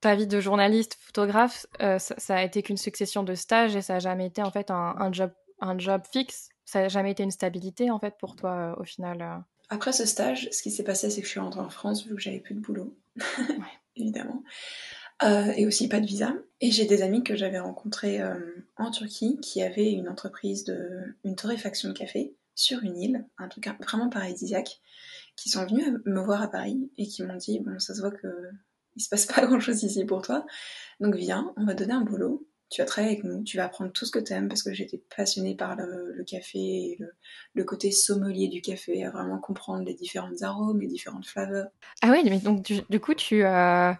ta 0.00 0.14
vie 0.14 0.28
de 0.28 0.40
journaliste, 0.40 0.96
photographe, 1.00 1.66
euh, 1.80 1.98
ça, 1.98 2.36
a 2.36 2.44
été 2.44 2.62
qu'une 2.62 2.76
succession 2.76 3.24
de 3.24 3.34
stages 3.34 3.74
et 3.74 3.82
ça 3.82 3.94
n'a 3.94 3.98
jamais 3.98 4.26
été 4.26 4.40
en 4.42 4.52
fait 4.52 4.70
un, 4.70 5.12
job, 5.12 5.32
un 5.60 5.76
job 5.78 6.02
fixe? 6.12 6.50
Ça 6.64 6.80
n'a 6.80 6.88
jamais 6.88 7.12
été 7.12 7.22
une 7.22 7.30
stabilité 7.30 7.90
en 7.90 7.98
fait 7.98 8.14
pour 8.18 8.36
toi 8.36 8.72
euh, 8.72 8.80
au 8.80 8.84
final. 8.84 9.22
Euh. 9.22 9.38
Après 9.68 9.92
ce 9.92 10.06
stage, 10.06 10.48
ce 10.52 10.62
qui 10.62 10.70
s'est 10.70 10.84
passé, 10.84 11.10
c'est 11.10 11.20
que 11.20 11.26
je 11.26 11.32
suis 11.32 11.40
rentrée 11.40 11.60
en 11.60 11.70
France 11.70 12.06
vu 12.06 12.14
que 12.14 12.20
j'avais 12.20 12.40
plus 12.40 12.54
de 12.54 12.60
boulot, 12.60 12.96
évidemment, 13.96 14.42
et 15.22 15.66
aussi 15.66 15.88
pas 15.88 16.00
de 16.00 16.04
visa. 16.04 16.34
Et 16.60 16.70
j'ai 16.70 16.84
des 16.84 17.00
amis 17.00 17.22
que 17.22 17.36
j'avais 17.36 17.58
rencontrés 17.58 18.20
en 18.76 18.90
Turquie 18.90 19.38
qui 19.40 19.62
avaient 19.62 19.90
une 19.90 20.10
entreprise 20.10 20.64
de 20.64 21.16
une 21.24 21.36
torréfaction 21.36 21.88
de 21.88 21.94
café 21.94 22.36
sur 22.54 22.82
une 22.82 22.98
île, 22.98 23.26
un 23.38 23.48
truc 23.48 23.66
vraiment 23.80 24.10
paradisiaque, 24.10 24.82
qui 25.36 25.48
sont 25.48 25.64
venus 25.64 25.88
me 26.04 26.20
voir 26.20 26.42
à 26.42 26.48
Paris 26.48 26.90
et 26.98 27.06
qui 27.06 27.22
m'ont 27.22 27.36
dit 27.36 27.60
bon, 27.60 27.78
ça 27.78 27.94
se 27.94 28.00
voit 28.00 28.10
que 28.10 28.28
il 28.96 29.02
se 29.02 29.08
passe 29.08 29.26
pas 29.26 29.46
grand 29.46 29.60
chose 29.60 29.82
ici 29.82 30.04
pour 30.04 30.22
toi. 30.22 30.46
Donc 31.00 31.16
viens, 31.16 31.52
on 31.56 31.64
va 31.64 31.74
donner 31.74 31.94
un 31.94 32.02
boulot. 32.02 32.46
Tu 32.72 32.80
vas 32.80 32.86
travailler 32.86 33.12
avec 33.12 33.24
nous, 33.24 33.44
tu 33.44 33.58
vas 33.58 33.66
apprendre 33.66 33.92
tout 33.92 34.06
ce 34.06 34.10
que 34.10 34.18
tu 34.18 34.32
aimes 34.32 34.48
parce 34.48 34.62
que 34.62 34.72
j'étais 34.72 35.02
passionnée 35.14 35.54
par 35.54 35.76
le, 35.76 36.24
café 36.24 36.58
et 36.58 36.98
le, 37.54 37.64
côté 37.64 37.90
sommelier 37.90 38.48
du 38.48 38.62
café, 38.62 39.04
à 39.04 39.10
vraiment 39.10 39.38
comprendre 39.38 39.84
les 39.84 39.92
différentes 39.92 40.42
arômes, 40.42 40.80
les 40.80 40.86
différentes 40.86 41.26
flaveurs. 41.26 41.68
Ah 42.00 42.10
oui, 42.10 42.22
mais 42.24 42.38
donc 42.38 42.62
du, 42.62 43.00
coup 43.00 43.12
tu, 43.12 43.44
euh, 43.44 43.92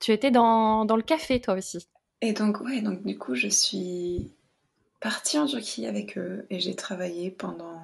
tu 0.00 0.12
étais 0.12 0.30
dans, 0.30 0.86
dans 0.86 0.96
le 0.96 1.02
café 1.02 1.42
toi 1.42 1.54
aussi. 1.54 1.86
Et 2.22 2.32
donc 2.32 2.60
ouais, 2.62 2.80
donc 2.80 3.04
du 3.04 3.18
coup 3.18 3.34
je 3.34 3.48
suis 3.48 4.32
partie 5.00 5.38
en 5.38 5.44
Turquie 5.44 5.86
avec 5.86 6.16
eux 6.16 6.46
et 6.48 6.58
j'ai 6.58 6.74
travaillé 6.74 7.30
pendant 7.30 7.82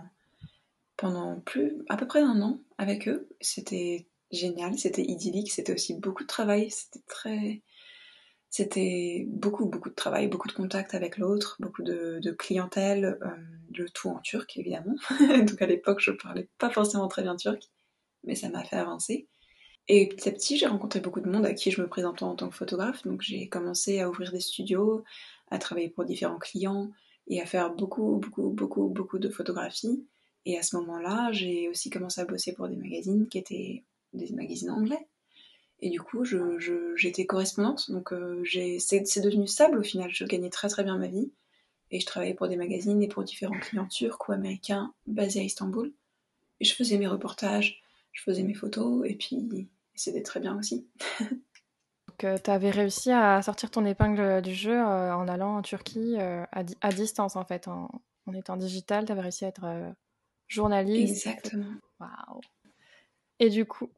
pendant 0.96 1.40
plus 1.40 1.74
à 1.90 1.96
peu 1.96 2.06
près 2.06 2.20
un 2.20 2.40
an 2.40 2.58
avec 2.78 3.06
eux. 3.06 3.28
C'était 3.42 4.06
génial, 4.30 4.78
c'était 4.78 5.04
idyllique, 5.04 5.52
c'était 5.52 5.72
aussi 5.72 5.94
beaucoup 5.94 6.22
de 6.22 6.28
travail, 6.28 6.70
c'était 6.70 7.04
très... 7.06 7.62
C'était 8.50 9.26
beaucoup, 9.28 9.66
beaucoup 9.66 9.90
de 9.90 9.94
travail, 9.94 10.28
beaucoup 10.28 10.48
de 10.48 10.54
contact 10.54 10.94
avec 10.94 11.18
l'autre, 11.18 11.56
beaucoup 11.60 11.82
de, 11.82 12.34
clientèle, 12.38 13.18
euh, 13.22 13.28
le 13.76 13.88
tout 13.90 14.08
en 14.08 14.18
turc 14.20 14.56
évidemment. 14.56 14.94
Donc 15.20 15.60
à 15.60 15.66
l'époque, 15.66 16.00
je 16.00 16.12
parlais 16.12 16.48
pas 16.58 16.70
forcément 16.70 17.08
très 17.08 17.22
bien 17.22 17.36
turc, 17.36 17.62
mais 18.24 18.34
ça 18.34 18.48
m'a 18.48 18.64
fait 18.64 18.76
avancer. 18.76 19.28
Et 19.88 20.08
petit 20.08 20.28
à 20.28 20.32
petit, 20.32 20.58
j'ai 20.58 20.66
rencontré 20.66 21.00
beaucoup 21.00 21.20
de 21.20 21.30
monde 21.30 21.46
à 21.46 21.54
qui 21.54 21.70
je 21.70 21.80
me 21.80 21.88
présentais 21.88 22.24
en 22.24 22.36
tant 22.36 22.48
que 22.48 22.54
photographe. 22.54 23.02
Donc 23.04 23.22
j'ai 23.22 23.48
commencé 23.48 24.00
à 24.00 24.08
ouvrir 24.08 24.32
des 24.32 24.40
studios, 24.40 25.02
à 25.50 25.58
travailler 25.58 25.88
pour 25.88 26.04
différents 26.04 26.38
clients 26.38 26.90
et 27.26 27.40
à 27.40 27.46
faire 27.46 27.74
beaucoup, 27.74 28.16
beaucoup, 28.16 28.50
beaucoup, 28.50 28.88
beaucoup 28.88 29.18
de 29.18 29.30
photographies. 29.30 30.06
Et 30.44 30.58
à 30.58 30.62
ce 30.62 30.76
moment-là, 30.76 31.30
j'ai 31.32 31.68
aussi 31.68 31.90
commencé 31.90 32.20
à 32.20 32.24
bosser 32.24 32.54
pour 32.54 32.68
des 32.68 32.76
magazines 32.76 33.28
qui 33.28 33.38
étaient 33.38 33.84
des 34.12 34.32
magazines 34.32 34.70
anglais. 34.70 35.07
Et 35.80 35.90
du 35.90 36.00
coup, 36.00 36.24
j'étais 36.96 37.26
correspondante, 37.26 37.90
donc 37.90 38.12
euh, 38.12 38.42
c'est 38.78 39.20
devenu 39.20 39.46
stable 39.46 39.78
au 39.78 39.82
final. 39.82 40.10
Je 40.12 40.24
gagnais 40.24 40.50
très 40.50 40.68
très 40.68 40.82
bien 40.82 40.98
ma 40.98 41.06
vie. 41.06 41.30
Et 41.90 42.00
je 42.00 42.06
travaillais 42.06 42.34
pour 42.34 42.48
des 42.48 42.56
magazines 42.56 43.02
et 43.02 43.08
pour 43.08 43.24
différents 43.24 43.58
clients 43.58 43.86
turcs 43.86 44.28
ou 44.28 44.32
américains 44.32 44.92
basés 45.06 45.40
à 45.40 45.42
Istanbul. 45.42 45.92
Et 46.60 46.64
je 46.64 46.74
faisais 46.74 46.98
mes 46.98 47.06
reportages, 47.06 47.80
je 48.12 48.22
faisais 48.22 48.42
mes 48.42 48.54
photos, 48.54 49.08
et 49.08 49.14
puis 49.14 49.68
c'était 49.94 50.22
très 50.22 50.40
bien 50.40 50.58
aussi. 50.58 50.86
donc 51.20 52.24
euh, 52.24 52.36
tu 52.42 52.50
avais 52.50 52.70
réussi 52.70 53.10
à 53.10 53.40
sortir 53.40 53.70
ton 53.70 53.86
épingle 53.86 54.42
du 54.42 54.54
jeu 54.54 54.76
euh, 54.76 55.14
en 55.14 55.28
allant 55.28 55.56
en 55.56 55.62
Turquie 55.62 56.16
à, 56.18 56.48
à, 56.80 56.92
distance 56.92 57.36
en 57.36 57.44
fait, 57.44 57.68
en, 57.68 57.88
en 58.26 58.34
étant 58.34 58.56
digital, 58.56 59.06
tu 59.06 59.12
avais 59.12 59.22
réussi 59.22 59.44
à 59.44 59.48
être 59.48 59.94
journaliste. 60.48 61.26
Exactement. 61.26 61.74
Waouh. 62.00 62.40
Et 63.38 63.48
du 63.48 63.64
coup, 63.64 63.88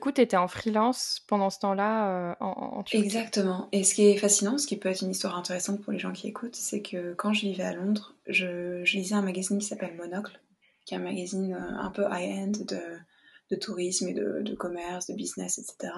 coup, 0.00 0.12
tu 0.12 0.20
étais 0.20 0.36
en 0.36 0.48
freelance 0.48 1.24
pendant 1.28 1.50
ce 1.50 1.58
temps-là 1.60 2.32
euh, 2.32 2.34
en, 2.40 2.82
Turquie. 2.82 3.04
Exactement. 3.04 3.68
Et 3.72 3.84
ce 3.84 3.94
qui 3.94 4.06
est 4.06 4.16
fascinant, 4.16 4.58
ce 4.58 4.66
qui 4.66 4.76
peut 4.76 4.88
être 4.88 5.02
une 5.02 5.10
histoire 5.10 5.36
intéressante 5.36 5.80
pour 5.80 5.92
les 5.92 5.98
gens 5.98 6.12
qui 6.12 6.28
écoutent, 6.28 6.56
c'est 6.56 6.82
que 6.82 7.14
quand 7.14 7.32
je 7.32 7.42
vivais 7.42 7.62
à 7.62 7.74
Londres, 7.74 8.14
je, 8.26 8.82
lisais 8.96 9.14
un 9.14 9.22
magazine 9.22 9.58
qui 9.58 9.66
s'appelle 9.66 9.94
Monocle, 9.96 10.40
qui 10.84 10.94
est 10.94 10.96
un 10.96 11.02
magazine 11.02 11.54
euh, 11.54 11.78
un 11.78 11.90
peu 11.90 12.04
high-end 12.10 12.52
de, 12.64 13.56
tourisme 13.56 14.08
et 14.08 14.14
de, 14.14 14.54
commerce, 14.54 15.06
de 15.06 15.14
business, 15.14 15.58
etc. 15.58 15.92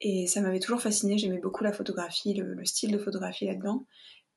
Et 0.00 0.26
ça 0.26 0.40
m'avait 0.40 0.60
toujours 0.60 0.80
fasciné, 0.80 1.16
j'aimais 1.18 1.38
beaucoup 1.38 1.64
la 1.64 1.72
photographie, 1.72 2.34
le, 2.34 2.64
style 2.64 2.92
de 2.92 2.98
photographie 2.98 3.46
là-dedans. 3.46 3.86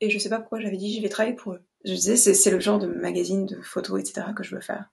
Et 0.01 0.09
je 0.09 0.19
sais 0.19 0.29
pas 0.29 0.39
pourquoi 0.39 0.59
j'avais 0.59 0.77
dit, 0.77 0.95
je 0.95 1.01
vais 1.01 1.09
travailler 1.09 1.35
pour 1.35 1.53
eux. 1.53 1.65
Je 1.85 1.93
disais, 1.93 2.17
c'est 2.17 2.51
le 2.51 2.59
genre 2.59 2.79
de 2.79 2.87
magazine, 2.87 3.45
de 3.45 3.61
photos, 3.61 3.99
etc. 3.99 4.27
que 4.35 4.43
je 4.43 4.53
veux 4.53 4.61
faire. 4.61 4.91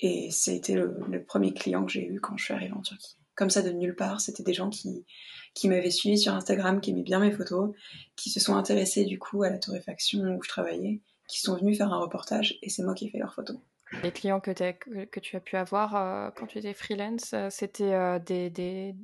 Et 0.00 0.30
c'était 0.30 0.74
le, 0.74 1.24
premier 1.24 1.52
client 1.52 1.84
que 1.84 1.92
j'ai 1.92 2.06
eu 2.06 2.20
quand 2.20 2.36
je 2.36 2.44
suis 2.44 2.54
arrivée 2.54 2.74
en 2.74 2.82
Turquie. 2.82 3.16
Comme 3.34 3.50
ça, 3.50 3.62
de 3.62 3.70
nulle 3.70 3.96
part, 3.96 4.20
c'était 4.20 4.42
des 4.42 4.54
gens 4.54 4.70
qui, 4.70 5.06
qui 5.54 5.68
m'avaient 5.68 5.90
suivi 5.90 6.18
sur 6.18 6.34
Instagram, 6.34 6.80
qui 6.80 6.90
aimaient 6.90 7.02
bien 7.02 7.20
mes 7.20 7.32
photos, 7.32 7.74
qui 8.16 8.30
se 8.30 8.40
sont 8.40 8.54
intéressés 8.54 9.04
du 9.04 9.18
coup 9.18 9.42
à 9.42 9.50
la 9.50 9.58
torréfaction 9.58 10.20
où 10.36 10.42
je 10.42 10.48
travaillais, 10.48 11.00
qui 11.28 11.40
sont 11.40 11.56
venus 11.56 11.78
faire 11.78 11.92
un 11.92 11.98
reportage 11.98 12.58
et 12.62 12.70
c'est 12.70 12.82
moi 12.82 12.94
qui 12.94 13.06
ai 13.06 13.10
fait 13.10 13.18
leurs 13.18 13.34
photos. 13.34 13.58
Les 14.02 14.12
clients 14.12 14.40
que, 14.40 14.50
que 14.50 15.20
tu 15.20 15.36
as 15.36 15.40
pu 15.40 15.56
avoir 15.56 15.94
euh, 15.94 16.30
quand 16.34 16.46
tu 16.46 16.58
étais 16.58 16.74
freelance, 16.74 17.32
euh, 17.32 17.48
c'était 17.50 17.92
euh, 17.92 18.18
des, 18.18 18.50
des, 18.50 18.94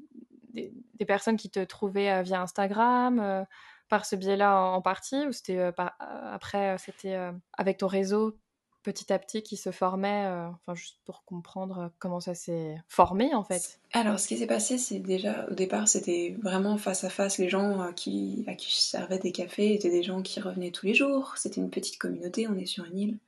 des, 0.52 0.72
des, 0.94 1.04
personnes 1.04 1.36
qui 1.36 1.50
te 1.50 1.62
trouvaient 1.62 2.22
via 2.22 2.42
Instagram, 2.42 3.46
par 3.88 4.04
ce 4.04 4.16
biais-là 4.16 4.56
en, 4.56 4.74
en, 4.74 4.82
partie, 4.82 5.26
ou 5.26 5.32
c'était 5.32 5.72
après, 5.98 6.76
c'était 6.78 7.16
avec 7.52 7.78
ton 7.78 7.86
réseau 7.86 8.36
petit 8.82 9.12
à 9.12 9.18
petit 9.18 9.42
qui 9.42 9.56
se 9.56 9.70
formait, 9.70 10.26
euh, 10.26 10.48
enfin 10.48 10.74
juste 10.74 10.98
pour 11.04 11.24
comprendre 11.24 11.78
euh, 11.78 11.88
comment 11.98 12.20
ça 12.20 12.34
s'est 12.34 12.76
formé 12.88 13.34
en 13.34 13.44
fait 13.44 13.80
Alors 13.92 14.18
ce 14.18 14.28
qui 14.28 14.36
s'est 14.36 14.46
passé, 14.46 14.78
c'est 14.78 14.98
déjà 14.98 15.46
au 15.50 15.54
départ 15.54 15.88
c'était 15.88 16.36
vraiment 16.42 16.78
face 16.78 17.04
à 17.04 17.10
face. 17.10 17.38
Les 17.38 17.48
gens 17.48 17.82
euh, 17.82 17.92
qui, 17.92 18.44
à 18.46 18.54
qui 18.54 18.70
je 18.70 18.76
servais 18.76 19.18
des 19.18 19.32
cafés 19.32 19.74
étaient 19.74 19.90
des 19.90 20.02
gens 20.02 20.22
qui 20.22 20.40
revenaient 20.40 20.70
tous 20.70 20.86
les 20.86 20.94
jours. 20.94 21.34
C'était 21.36 21.60
une 21.60 21.70
petite 21.70 21.98
communauté, 21.98 22.48
on 22.48 22.56
est 22.56 22.66
sur 22.66 22.84
une 22.84 22.98
île. 22.98 23.18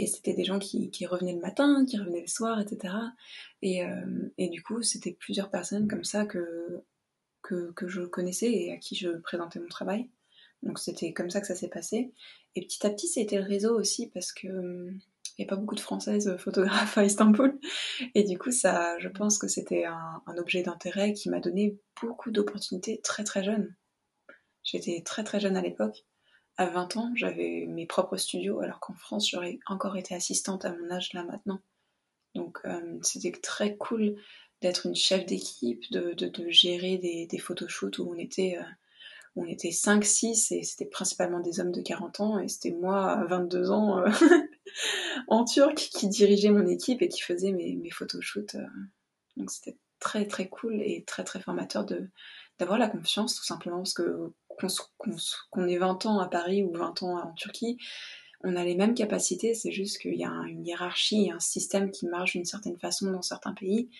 Et 0.00 0.06
c'était 0.06 0.34
des 0.34 0.44
gens 0.44 0.60
qui, 0.60 0.90
revenaient 1.06 1.32
le 1.32 1.40
matin, 1.40 1.84
qui 1.84 1.98
revenaient 1.98 2.20
le 2.20 2.28
soir, 2.28 2.60
etc. 2.60 2.94
Et, 3.62 3.82
et 4.36 4.48
du 4.48 4.62
coup, 4.62 4.80
c'était 4.80 5.10
plusieurs 5.10 5.50
personnes 5.50 5.88
comme 5.88 6.04
ça 6.04 6.24
que, 6.24 6.84
que, 7.42 7.72
que, 7.72 7.88
je 7.88 8.02
connaissais 8.02 8.48
et 8.48 8.72
à 8.72 8.76
qui 8.76 8.94
je 8.94 9.08
présentais 9.08 9.58
mon 9.58 9.66
travail. 9.66 10.08
Donc 10.62 10.78
c'était 10.78 11.12
comme 11.12 11.30
ça 11.30 11.40
que 11.40 11.46
ça 11.46 11.54
s'est 11.54 11.68
passé. 11.68 12.12
Et 12.54 12.62
petit 12.62 12.86
à 12.86 12.90
petit, 12.90 13.08
c'était 13.08 13.38
le 13.38 13.44
réseau 13.44 13.78
aussi 13.78 14.08
parce 14.10 14.32
que 14.32 14.90
il 15.36 15.42
n'y 15.44 15.46
a 15.46 15.54
pas 15.54 15.60
beaucoup 15.60 15.76
de 15.76 15.80
françaises 15.80 16.36
photographes 16.38 16.98
à 16.98 17.04
Istanbul. 17.04 17.58
Et 18.16 18.24
du 18.24 18.38
coup, 18.38 18.50
ça, 18.50 18.98
je 18.98 19.08
pense 19.08 19.38
que 19.38 19.46
c'était 19.46 19.84
un, 19.84 20.36
objet 20.36 20.62
d'intérêt 20.62 21.12
qui 21.12 21.30
m'a 21.30 21.38
donné 21.38 21.78
beaucoup 22.02 22.32
d'opportunités 22.32 23.00
très 23.02 23.22
très 23.22 23.44
jeune. 23.44 23.76
J'étais 24.64 25.00
très 25.04 25.22
très 25.22 25.38
jeune 25.38 25.56
à 25.56 25.62
l'époque 25.62 26.04
à 26.58 26.66
20 26.66 26.96
ans, 26.96 27.12
j'avais 27.14 27.66
mes 27.68 27.86
propres 27.86 28.16
studios, 28.16 28.60
alors 28.60 28.80
qu'en 28.80 28.94
France, 28.94 29.30
j'aurais 29.30 29.60
encore 29.66 29.96
été 29.96 30.14
assistante 30.14 30.64
à 30.64 30.74
mon 30.74 30.90
âge 30.90 31.12
là 31.12 31.22
maintenant. 31.22 31.60
Donc 32.34 32.58
euh, 32.64 32.98
c'était 33.02 33.30
très 33.30 33.76
cool 33.76 34.16
d'être 34.60 34.86
une 34.86 34.96
chef 34.96 35.24
d'équipe, 35.24 35.84
de, 35.92 36.14
gérer 36.48 36.98
des, 36.98 37.26
des 37.26 37.38
photoshoots 37.38 37.98
où 37.98 38.10
on 38.10 38.18
était, 38.18 38.58
euh, 38.58 38.64
on 39.38 39.46
était 39.46 39.70
5-6 39.70 40.54
et 40.54 40.62
c'était 40.62 40.86
principalement 40.86 41.40
des 41.40 41.60
hommes 41.60 41.72
de 41.72 41.80
40 41.80 42.20
ans 42.20 42.38
et 42.38 42.48
c'était 42.48 42.72
moi 42.72 43.10
à 43.10 43.24
22 43.24 43.70
ans 43.70 43.98
euh, 43.98 44.10
en 45.28 45.44
turc 45.44 45.76
qui 45.76 46.08
dirigeait 46.08 46.50
mon 46.50 46.66
équipe 46.66 47.02
et 47.02 47.08
qui 47.08 47.20
faisait 47.20 47.52
mes, 47.52 47.90
photoshoots. 47.90 48.56
Donc 49.36 49.50
c'était 49.50 49.76
très 50.00 50.26
très 50.26 50.48
cool 50.48 50.80
et 50.82 51.04
très 51.06 51.24
très 51.24 51.40
formateur 51.40 51.86
d'avoir 52.58 52.78
la 52.78 52.88
confiance 52.88 53.34
tout 53.36 53.44
simplement 53.44 53.78
parce 53.78 53.94
que 53.94 54.32
qu'on 55.48 55.68
ait 55.68 55.78
20 55.78 56.06
ans 56.06 56.18
à 56.18 56.28
Paris 56.28 56.64
ou 56.64 56.72
20 56.72 57.02
ans 57.04 57.18
en 57.22 57.32
Turquie, 57.34 57.78
on 58.44 58.56
a 58.56 58.64
les 58.64 58.76
mêmes 58.76 58.94
capacités, 58.94 59.54
c'est 59.54 59.72
juste 59.72 59.98
qu'il 59.98 60.14
y 60.14 60.24
a 60.24 60.32
une 60.46 60.64
hiérarchie, 60.64 61.30
un 61.30 61.40
système 61.40 61.90
qui 61.90 62.06
marche 62.06 62.32
d'une 62.32 62.44
certaine 62.44 62.78
façon 62.78 63.10
dans 63.10 63.22
certains 63.22 63.52
pays. 63.52 63.90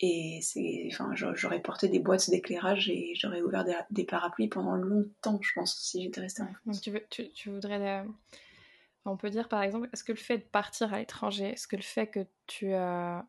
Et 0.00 0.40
c'est, 0.42 0.88
enfin, 0.90 1.14
j'aurais 1.14 1.60
porté 1.60 1.88
des 1.88 2.00
boîtes 2.00 2.28
d'éclairage 2.28 2.88
et 2.88 3.12
j'aurais 3.14 3.42
ouvert 3.42 3.64
des, 3.90 4.04
parapluies 4.04 4.48
pendant 4.48 4.74
longtemps, 4.74 5.38
je 5.40 5.52
pense, 5.54 5.78
si 5.78 6.02
j'étais 6.02 6.20
restée 6.20 6.42
en 6.42 6.52
France. 6.52 6.80
Donc 6.82 7.08
tu, 7.10 7.30
tu, 7.30 7.50
voudrais, 7.50 8.00
euh, 8.00 8.04
on 9.04 9.16
peut 9.16 9.30
dire 9.30 9.48
par 9.48 9.62
exemple, 9.62 9.88
est-ce 9.92 10.02
que 10.02 10.12
le 10.12 10.18
fait 10.18 10.38
de 10.38 10.42
partir 10.42 10.92
à 10.92 10.98
l'étranger, 10.98 11.50
est-ce 11.50 11.68
que 11.68 11.76
le 11.76 11.82
fait 11.82 12.08
que 12.08 12.26
tu 12.46 12.72
as 12.74 13.24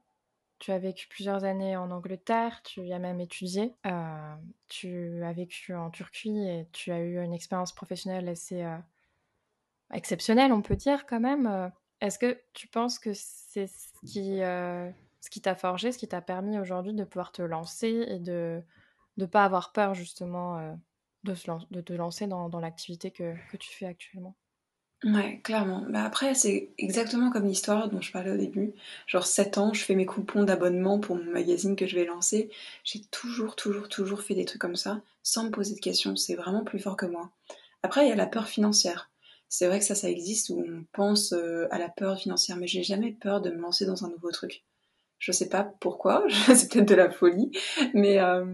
tu 0.60 0.72
as 0.72 0.80
vécu 0.80 1.08
plusieurs 1.08 1.44
années 1.44 1.76
en 1.76 1.92
Angleterre, 1.92 2.62
tu 2.64 2.82
y 2.82 2.94
as 2.94 3.00
même 3.00 3.20
étudié, 3.20 3.74
euh, 3.86 4.36
tu 4.70 5.22
as 5.24 5.34
vécu 5.34 5.74
en 5.76 5.90
Turquie 5.90 6.48
et 6.48 6.68
tu 6.72 6.92
as 6.92 7.00
eu 7.00 7.22
une 7.22 7.34
expérience 7.34 7.74
professionnelle 7.74 8.30
assez 8.30 8.64
euh, 8.64 8.78
exceptionnelle, 9.94 10.54
on 10.54 10.62
peut 10.62 10.76
dire 10.76 11.06
quand 11.06 11.20
même. 11.20 11.48
Euh, 11.48 11.68
est-ce 12.02 12.20
que 12.20 12.40
tu 12.54 12.68
penses 12.68 13.00
que 13.00 13.12
c'est 13.14 13.68
ce 13.68 13.88
qui, 14.06 14.40
ce 15.26 15.30
qui 15.32 15.42
t'a 15.42 15.56
forgé, 15.56 15.92
ce 15.92 15.98
qui 15.98 16.08
t'a 16.08 16.22
permis 16.22 16.60
aujourd'hui 16.60 16.94
de 16.94 17.04
pouvoir 17.04 17.32
te 17.32 17.42
lancer 17.42 18.06
et 18.08 18.20
de 18.20 18.62
ne 19.18 19.26
pas 19.26 19.44
avoir 19.44 19.72
peur 19.72 19.96
justement 19.96 20.78
de, 21.24 21.34
de, 21.72 21.82
te 21.82 21.94
lancer 21.94 22.28
dans, 22.28 22.60
l'activité 22.60 23.10
que, 23.10 23.34
que 23.52 23.58
tu 23.58 23.74
fais 23.74 23.88
actuellement? 23.88 24.36
Ouais, 25.04 25.40
clairement. 25.44 25.84
Bah 25.90 26.04
après, 26.04 26.36
c'est 26.36 26.74
exactement 26.78 27.32
comme 27.32 27.48
l'histoire 27.48 27.90
dont 27.90 28.02
je 28.02 28.12
parlais 28.12 28.32
au 28.32 28.38
début. 28.38 28.74
Genre 29.08 29.26
7 29.26 29.58
ans, 29.58 29.74
je 29.74 29.84
fais 29.84 29.96
mes 29.96 30.06
coupons 30.06 30.44
d'abonnement 30.44 31.00
pour 31.00 31.16
mon 31.16 31.32
magazine 31.32 31.76
que 31.76 31.88
je 31.88 31.96
vais 31.96 32.06
lancer. 32.06 32.50
J'ai 32.84 33.02
toujours, 33.12 33.56
toujours, 33.56 33.90
toujours 33.90 34.22
fait 34.22 34.36
des 34.36 34.46
trucs 34.46 34.62
comme 34.62 34.76
ça, 34.76 35.02
sans 35.24 35.44
me 35.46 35.50
poser 35.50 35.74
de 35.74 35.80
questions. 35.80 36.16
C'est 36.16 36.36
vraiment 36.36 36.64
plus 36.64 36.80
fort 36.80 36.98
que 36.98 37.08
moi. 37.08 37.32
Après, 37.82 38.06
il 38.06 38.10
y 38.10 38.12
a 38.12 38.16
la 38.16 38.28
peur 38.28 38.48
financière. 38.48 39.10
C'est 39.50 39.68
vrai 39.68 39.80
que 39.80 39.86
ça, 39.86 39.96
ça 39.96 40.10
existe 40.10 40.50
où 40.50 40.60
on 40.60 40.86
pense 40.92 41.34
euh, 41.34 41.68
à 41.72 41.80
la 41.80 41.90
peur 41.90 42.20
financière, 42.20 42.58
mais 42.58 42.68
j'ai 42.68 42.84
jamais 42.84 43.12
peur 43.12 43.42
de 43.42 43.50
me 43.50 43.62
lancer 43.62 43.86
dans 43.86 44.06
un 44.06 44.10
nouveau 44.10 44.32
truc. 44.32 44.64
Je 45.26 45.32
sais 45.32 45.50
pas 45.50 45.64
pourquoi, 45.64 46.24
c'est 46.54 46.72
peut-être 46.72 46.88
de 46.88 46.94
la 46.94 47.10
folie, 47.10 47.50
mais, 47.96 48.20
euh, 48.20 48.46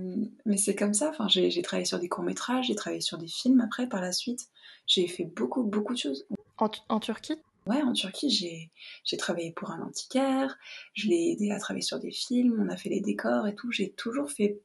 mais 0.46 0.56
c'est 0.56 0.74
comme 0.74 0.94
ça. 0.94 1.10
Enfin, 1.10 1.28
j'ai 1.28 1.62
travaillé 1.62 1.84
sur 1.84 2.00
des 2.00 2.08
courts-métrages, 2.08 2.68
j'ai 2.68 2.76
travaillé 2.76 3.02
sur 3.02 3.18
des 3.18 3.28
films 3.28 3.60
après 3.60 3.90
par 3.90 4.00
la 4.00 4.14
suite. 4.14 4.48
J'ai 4.88 5.06
fait 5.10 5.26
beaucoup, 5.26 5.64
beaucoup 5.64 5.92
de 5.92 5.98
choses. 5.98 6.26
En, 6.58 7.00
Turquie? 7.02 7.36
Ouais, 7.66 7.82
en 7.82 7.92
Turquie, 7.92 8.70
j'ai 9.04 9.18
travaillé 9.18 9.52
pour 9.52 9.72
un 9.72 9.82
antiquaire, 9.82 10.58
je 10.94 11.10
l'ai 11.10 11.32
aidé 11.34 11.52
à 11.52 11.60
travailler 11.60 11.82
sur 11.82 12.00
des 12.00 12.12
films, 12.12 12.66
on 12.66 12.70
a 12.70 12.78
fait 12.78 12.88
les 12.88 13.02
décors 13.02 13.48
et 13.48 13.56
tout. 13.56 13.70
J'ai 13.70 13.92
toujours 13.92 14.32
fait 14.32 14.62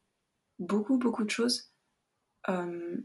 beaucoup, 0.61 0.99
beaucoup 0.99 1.25
de 1.25 1.31
choses 1.31 1.73
euh, 2.49 2.99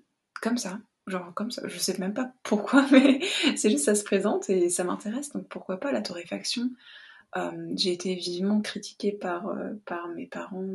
comme 0.44 0.60
ça. 0.60 0.80
Genre 1.08 1.34
comme 1.34 1.50
ça, 1.50 1.68
je 1.68 1.80
sais 1.80 1.98
même 1.98 2.14
pas 2.14 2.32
pourquoi, 2.44 2.86
mais 2.92 3.20
c'est 3.56 3.72
juste 3.72 3.86
ça 3.86 3.96
se 3.96 4.04
présente 4.04 4.48
et 4.52 4.70
ça 4.70 4.84
m'intéresse, 4.84 5.32
donc 5.32 5.48
pourquoi 5.48 5.80
pas 5.80 5.92
la 5.92 6.04
torréfaction. 6.04 6.70
Euh, 7.38 7.72
j'ai 7.76 7.94
été 7.94 8.16
vivement 8.16 8.62
critiquée 8.62 9.14
par, 9.14 9.48
euh, 9.48 9.74
mes 10.16 10.28
parents 10.28 10.66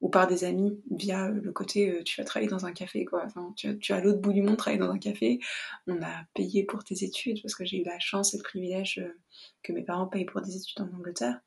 ou 0.00 0.08
par 0.08 0.26
des 0.26 0.44
amis 0.44 0.80
via 0.90 1.28
le 1.28 1.52
côté 1.52 1.90
euh, 1.90 2.02
tu 2.02 2.20
vas 2.20 2.24
travailler 2.24 2.50
dans 2.50 2.66
un 2.66 2.72
café 2.72 3.04
quoi. 3.04 3.26
Tu, 3.56 3.78
tu 3.78 3.92
as 3.92 4.00
l'autre 4.00 4.20
bout 4.20 4.32
du 4.32 4.42
monde 4.42 4.56
travailler 4.56 4.80
dans 4.80 4.90
un 4.90 4.98
café. 4.98 5.40
On 5.86 6.02
a 6.02 6.24
payé 6.34 6.64
pour 6.64 6.84
tes 6.84 7.04
études 7.04 7.40
parce 7.42 7.54
que 7.54 7.64
j'ai 7.64 7.78
eu 7.78 7.84
la 7.84 7.98
chance 7.98 8.34
et 8.34 8.36
le 8.36 8.42
privilège 8.42 8.98
euh, 8.98 9.18
que 9.62 9.72
mes 9.72 9.82
parents 9.82 10.06
payent 10.06 10.26
pour 10.26 10.42
des 10.42 10.56
études 10.56 10.82
en 10.82 10.96
Angleterre. 10.96 11.40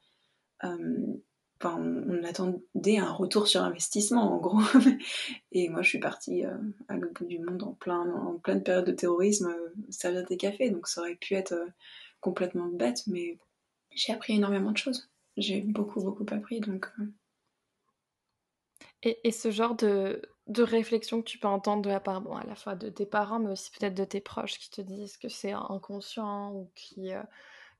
Euh, 0.64 1.06
enfin 1.62 1.80
on, 1.80 2.24
attendait 2.24 2.98
un 2.98 3.12
retour 3.12 3.48
sur 3.48 3.62
investissement 3.62 4.34
en 4.34 4.38
gros. 4.38 4.62
Et 5.52 5.70
moi 5.70 5.82
je 5.82 5.90
suis 5.90 6.00
partie 6.00 6.44
à 6.44 6.98
l'autre 6.98 7.14
bout 7.14 7.26
du 7.26 7.40
monde 7.40 7.62
en 7.64 7.74
plein 7.74 8.02
en 8.02 8.34
pleine 8.40 8.64
période 8.64 8.86
de 8.86 8.92
terrorisme 8.92 9.54
servir 9.90 10.26
des 10.26 10.38
cafés. 10.38 10.72
Donc 10.72 10.88
ça 10.88 11.02
aurait 11.02 11.16
pu 11.16 11.36
être 11.36 11.56
complètement 12.20 12.68
bête 12.68 13.04
mais 13.08 13.38
j'ai 13.92 14.14
appris 14.14 14.34
énormément 14.34 14.72
de 14.72 14.78
choses 14.78 15.10
j'ai 15.38 15.62
beaucoup 15.62 16.02
beaucoup 16.02 16.26
appris 16.32 16.60
donc 16.60 16.92
et, 19.04 19.32
ce 19.32 19.50
genre 19.52 19.76
de, 19.76 20.22
de, 20.48 20.64
réflexion 20.64 21.22
que 21.22 21.30
tu 21.30 21.38
peux 21.38 21.48
entendre 21.48 21.82
de 21.82 21.90
la 21.90 22.02
part, 22.02 22.22
bon, 22.22 22.36
à 22.36 22.44
la 22.44 22.56
fois 22.56 22.76
de 22.76 22.90
tes 22.90 23.06
parents, 23.06 23.40
mais 23.40 23.52
aussi 23.52 23.72
peut-être 23.72 23.94
de 23.94 24.04
tes 24.04 24.20
proches 24.20 24.60
qui 24.60 24.70
te 24.70 24.82
disent 24.82 25.16
que 25.18 25.30
c'est 25.30 25.54
inconscient 25.54 26.52
ou 26.52 26.70
qui, 26.76 27.14
euh, 27.14 27.24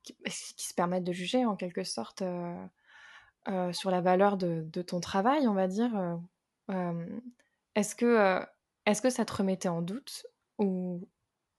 qui, 0.02 0.14
se 0.24 0.74
permettent 0.74 1.04
de 1.04 1.12
juger 1.12 1.44
en 1.44 1.56
quelque 1.56 1.84
sorte 1.84 2.22
euh, 2.22 2.54
euh, 3.48 3.72
sur 3.72 3.90
la 3.90 4.00
valeur 4.00 4.38
de, 4.38 4.62
de, 4.66 4.82
ton 4.82 5.00
travail, 5.00 5.46
on 5.46 5.54
va 5.54 5.68
dire. 5.68 5.92
est-ce 7.74 7.94
que, 7.94 8.40
est-ce 8.86 9.02
que 9.02 9.10
ça 9.10 9.24
te 9.26 9.34
remettait 9.34 9.68
en 9.68 9.82
doute 9.82 10.26
ou, 10.58 11.06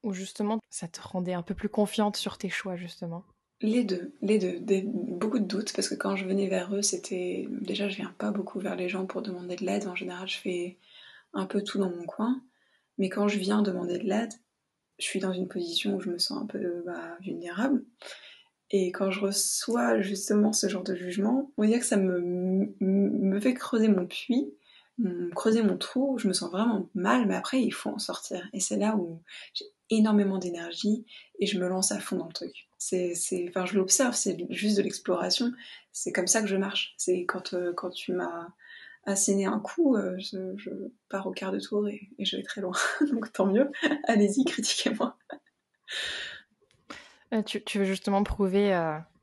ou 0.01 0.13
justement 0.13 0.59
ça 0.71 0.87
te 0.87 1.01
rendait 1.01 1.33
un 1.33 1.43
peu 1.43 1.53
plus 1.53 1.69
confiante 1.69 2.17
sur 2.17 2.39
tes 2.39 2.49
choix, 2.49 2.75
justement? 2.75 3.25
Les 3.61 3.83
deux, 3.83 4.13
les 4.21 4.39
deux, 4.39 4.59
beaucoup 4.85 5.39
de 5.39 5.45
doutes 5.45 5.73
parce 5.73 5.87
que 5.87 5.95
quand 5.95 6.15
je 6.15 6.25
venais 6.25 6.47
vers 6.47 6.73
eux, 6.75 6.81
c'était 6.81 7.47
déjà 7.49 7.89
je 7.89 7.97
viens 7.97 8.13
pas 8.17 8.31
beaucoup 8.31 8.59
vers 8.59 8.75
les 8.75 8.89
gens 8.89 9.05
pour 9.05 9.21
demander 9.21 9.55
de 9.55 9.65
l'aide. 9.65 9.87
En 9.87 9.95
général, 9.95 10.27
je 10.27 10.37
fais 10.37 10.77
un 11.33 11.45
peu 11.45 11.63
tout 11.63 11.77
dans 11.77 11.89
mon 11.89 12.05
coin, 12.05 12.41
mais 12.97 13.09
quand 13.09 13.27
je 13.27 13.39
viens 13.39 13.61
demander 13.61 13.97
de 13.99 14.07
l'aide, 14.07 14.33
je 14.99 15.05
suis 15.05 15.19
dans 15.19 15.33
une 15.33 15.47
position 15.47 15.95
où 15.95 16.01
je 16.01 16.09
me 16.09 16.17
sens 16.17 16.41
un 16.41 16.45
peu 16.45 16.83
bah, 16.85 17.17
vulnérable. 17.21 17.83
Et 18.71 18.91
quand 18.91 19.11
je 19.11 19.19
reçois 19.19 20.01
justement 20.01 20.53
ce 20.53 20.67
genre 20.67 20.83
de 20.83 20.95
jugement, 20.95 21.51
on 21.57 21.63
va 21.63 21.67
dire 21.67 21.79
que 21.79 21.85
ça 21.85 21.97
me, 21.97 22.73
me 22.79 23.39
fait 23.39 23.53
creuser 23.53 23.89
mon 23.89 24.05
puits, 24.05 24.53
creuser 25.35 25.61
mon 25.61 25.77
trou. 25.77 26.17
Je 26.17 26.27
me 26.27 26.33
sens 26.33 26.51
vraiment 26.51 26.89
mal, 26.95 27.27
mais 27.27 27.35
après 27.35 27.61
il 27.61 27.71
faut 27.71 27.89
en 27.89 27.99
sortir. 27.99 28.47
Et 28.53 28.59
c'est 28.59 28.77
là 28.77 28.95
où 28.95 29.21
j'ai 29.53 29.65
énormément 29.89 30.37
d'énergie 30.37 31.05
et 31.39 31.45
je 31.45 31.59
me 31.59 31.67
lance 31.67 31.91
à 31.91 31.99
fond 31.99 32.15
dans 32.15 32.27
le 32.27 32.33
truc. 32.33 32.69
C'est, 32.83 33.13
c'est, 33.13 33.45
enfin, 33.47 33.67
je 33.67 33.77
l'observe, 33.77 34.15
c'est 34.15 34.35
juste 34.49 34.75
de 34.75 34.81
l'exploration. 34.81 35.53
C'est 35.91 36.11
comme 36.11 36.25
ça 36.25 36.41
que 36.41 36.47
je 36.47 36.55
marche. 36.55 36.95
C'est 36.97 37.25
quand, 37.25 37.53
euh, 37.53 37.73
quand 37.73 37.91
tu 37.91 38.11
m'as 38.11 38.47
asséné 39.05 39.45
un 39.45 39.59
coup, 39.59 39.95
euh, 39.95 40.17
je, 40.17 40.71
pars 41.07 41.27
au 41.27 41.31
quart 41.31 41.51
de 41.51 41.59
tour 41.59 41.87
et, 41.87 42.09
je 42.17 42.37
vais 42.37 42.41
très 42.41 42.59
loin. 42.59 42.73
Donc 43.11 43.31
tant 43.31 43.45
mieux. 43.45 43.71
Allez-y, 44.07 44.45
critiquez-moi. 44.45 45.15
Euh, 47.33 47.43
tu, 47.43 47.63
tu, 47.63 47.77
veux 47.77 47.85
justement 47.85 48.23
prouver 48.23 48.75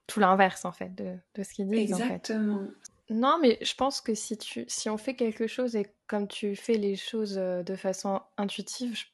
tout 0.06 0.20
l'inverse 0.20 0.64
en 0.64 0.70
fait 0.70 0.94
de, 0.94 1.16
de 1.34 1.42
ce 1.42 1.52
qu'ils 1.52 1.68
disent. 1.68 1.90
Exactement. 1.90 2.62
Non, 3.10 3.40
mais 3.42 3.58
je 3.60 3.74
pense 3.74 4.00
que 4.00 4.14
si, 4.14 4.38
tu, 4.38 4.66
si 4.68 4.88
on 4.88 4.98
fait 4.98 5.16
quelque 5.16 5.48
chose 5.48 5.74
et 5.74 5.92
comme 6.06 6.28
tu 6.28 6.54
fais 6.54 6.74
les 6.74 6.94
choses 6.94 7.34
de 7.34 7.74
façon 7.74 8.20
intuitive, 8.36 8.94
je 8.94 9.06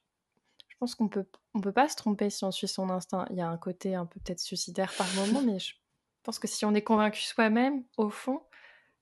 pense 0.85 0.95
qu'on 0.95 1.09
peut, 1.09 1.25
on 1.55 1.63
peut 1.63 1.73
pas 1.73 1.89
se 1.89 1.97
tromper 1.97 2.29
si 2.29 2.45
on 2.45 2.51
suit 2.51 2.69
son 2.69 2.91
instinct. 2.91 3.27
Il 3.31 3.37
y 3.37 3.41
a 3.41 3.49
un 3.49 3.57
côté 3.57 3.95
un 3.95 4.05
peu 4.05 4.21
peut-être 4.21 4.41
suicidaire 4.41 4.93
par 4.99 5.07
moment, 5.15 5.41
mais 5.41 5.59
je 5.59 5.73
pense 6.23 6.39
que 6.39 6.47
si 6.47 6.67
on 6.67 6.75
est 6.75 6.83
convaincu 6.83 7.23
soi-même, 7.23 7.85
au 7.97 8.11
fond, 8.11 8.43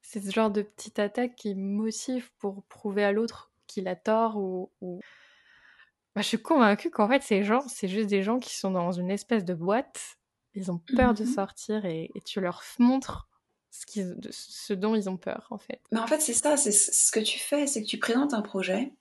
c'est 0.01 0.21
ce 0.21 0.31
genre 0.31 0.51
de 0.51 0.63
petite 0.63 1.01
attaque 1.01 1.35
qui 1.35 1.57
motive 1.57 2.31
pour 2.39 2.63
prouver 2.67 3.03
à 3.03 3.11
l'autre 3.11 3.51
qu'il 3.67 3.89
a 3.89 3.97
tort 3.97 4.37
ou. 4.37 4.71
Bah, 6.15 6.23
je 6.23 6.29
suis 6.29 6.41
convaincue 6.41 6.91
qu'en 6.91 7.09
fait, 7.09 7.23
ces 7.23 7.43
gens, 7.43 7.67
c'est 7.67 7.89
juste 7.89 8.09
des 8.09 8.23
gens 8.23 8.39
qui 8.39 8.55
sont 8.55 8.71
dans 8.71 8.93
une 8.93 9.11
espèce 9.11 9.45
de 9.45 9.55
boîte. 9.55 10.19
Ils 10.55 10.71
ont 10.71 10.81
peur 10.95 11.15
de 11.15 11.25
mmh 11.25 11.35
sortir 11.35 11.85
et, 11.85 12.13
tu 12.25 12.41
leur 12.41 12.63
montres 12.79 13.29
ce, 13.71 14.15
ce 14.31 14.73
dont 14.73 14.95
ils 14.95 15.09
ont 15.11 15.17
peur, 15.17 15.49
en 15.51 15.59
fait. 15.59 15.81
Mais 15.91 15.99
en 15.99 16.07
fait, 16.07 16.21
c'est 16.21 16.35
ça, 16.35 16.57
c'est 16.57 16.71
ce 16.71 17.11
que 17.11 17.21
tu 17.21 17.41
fais, 17.41 17.67
c'est 17.67 17.83
que 17.83 17.89
tu 17.89 17.99
présentes 17.99 18.35
un 18.35 18.43
projet 18.43 18.93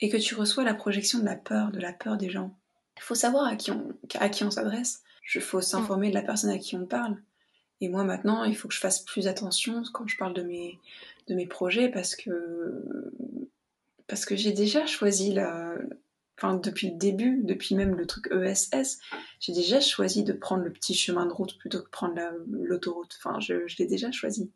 et 0.00 0.08
que 0.08 0.16
tu 0.16 0.34
reçois 0.34 0.64
la 0.64 0.74
projection 0.74 1.18
de 1.18 1.24
la 1.24 1.36
peur, 1.36 1.70
de 1.70 1.80
la 1.80 1.92
peur 1.92 2.16
des 2.16 2.30
gens. 2.30 2.54
Il 2.96 3.02
faut 3.02 3.14
savoir 3.14 3.46
à 3.46 3.56
qui 3.56 3.70
on, 3.70 3.94
à 4.14 4.28
qui 4.28 4.44
on 4.44 4.50
s'adresse. 4.50 5.02
Je 5.22 5.40
faut 5.40 5.60
s'informer 5.60 6.10
de 6.10 6.14
la 6.14 6.22
personne 6.22 6.50
à 6.50 6.58
qui 6.58 6.76
on 6.76 6.86
parle. 6.86 7.16
Et 7.80 7.88
moi 7.88 8.04
maintenant, 8.04 8.44
il 8.44 8.56
faut 8.56 8.68
que 8.68 8.74
je 8.74 8.80
fasse 8.80 9.00
plus 9.00 9.26
attention 9.26 9.82
quand 9.92 10.06
je 10.06 10.16
parle 10.16 10.34
de 10.34 10.42
mes, 10.42 10.78
de 11.28 11.34
mes 11.34 11.46
projets 11.46 11.90
parce 11.90 12.16
que, 12.16 12.84
parce 14.06 14.24
que 14.24 14.36
j'ai 14.36 14.52
déjà 14.52 14.86
choisi 14.86 15.32
la, 15.32 15.74
enfin 16.38 16.54
depuis 16.54 16.90
le 16.90 16.96
début, 16.96 17.40
depuis 17.42 17.74
même 17.74 17.94
le 17.94 18.06
truc 18.06 18.30
ESS, 18.30 18.98
j'ai 19.40 19.52
déjà 19.52 19.80
choisi 19.80 20.24
de 20.24 20.32
prendre 20.32 20.64
le 20.64 20.72
petit 20.72 20.94
chemin 20.94 21.26
de 21.26 21.32
route 21.32 21.58
plutôt 21.58 21.82
que 21.82 21.90
prendre 21.90 22.18
l'autoroute. 22.50 23.18
Enfin, 23.18 23.40
je, 23.40 23.66
je 23.66 23.76
l'ai 23.78 23.86
déjà 23.86 24.10
choisi. 24.10 24.50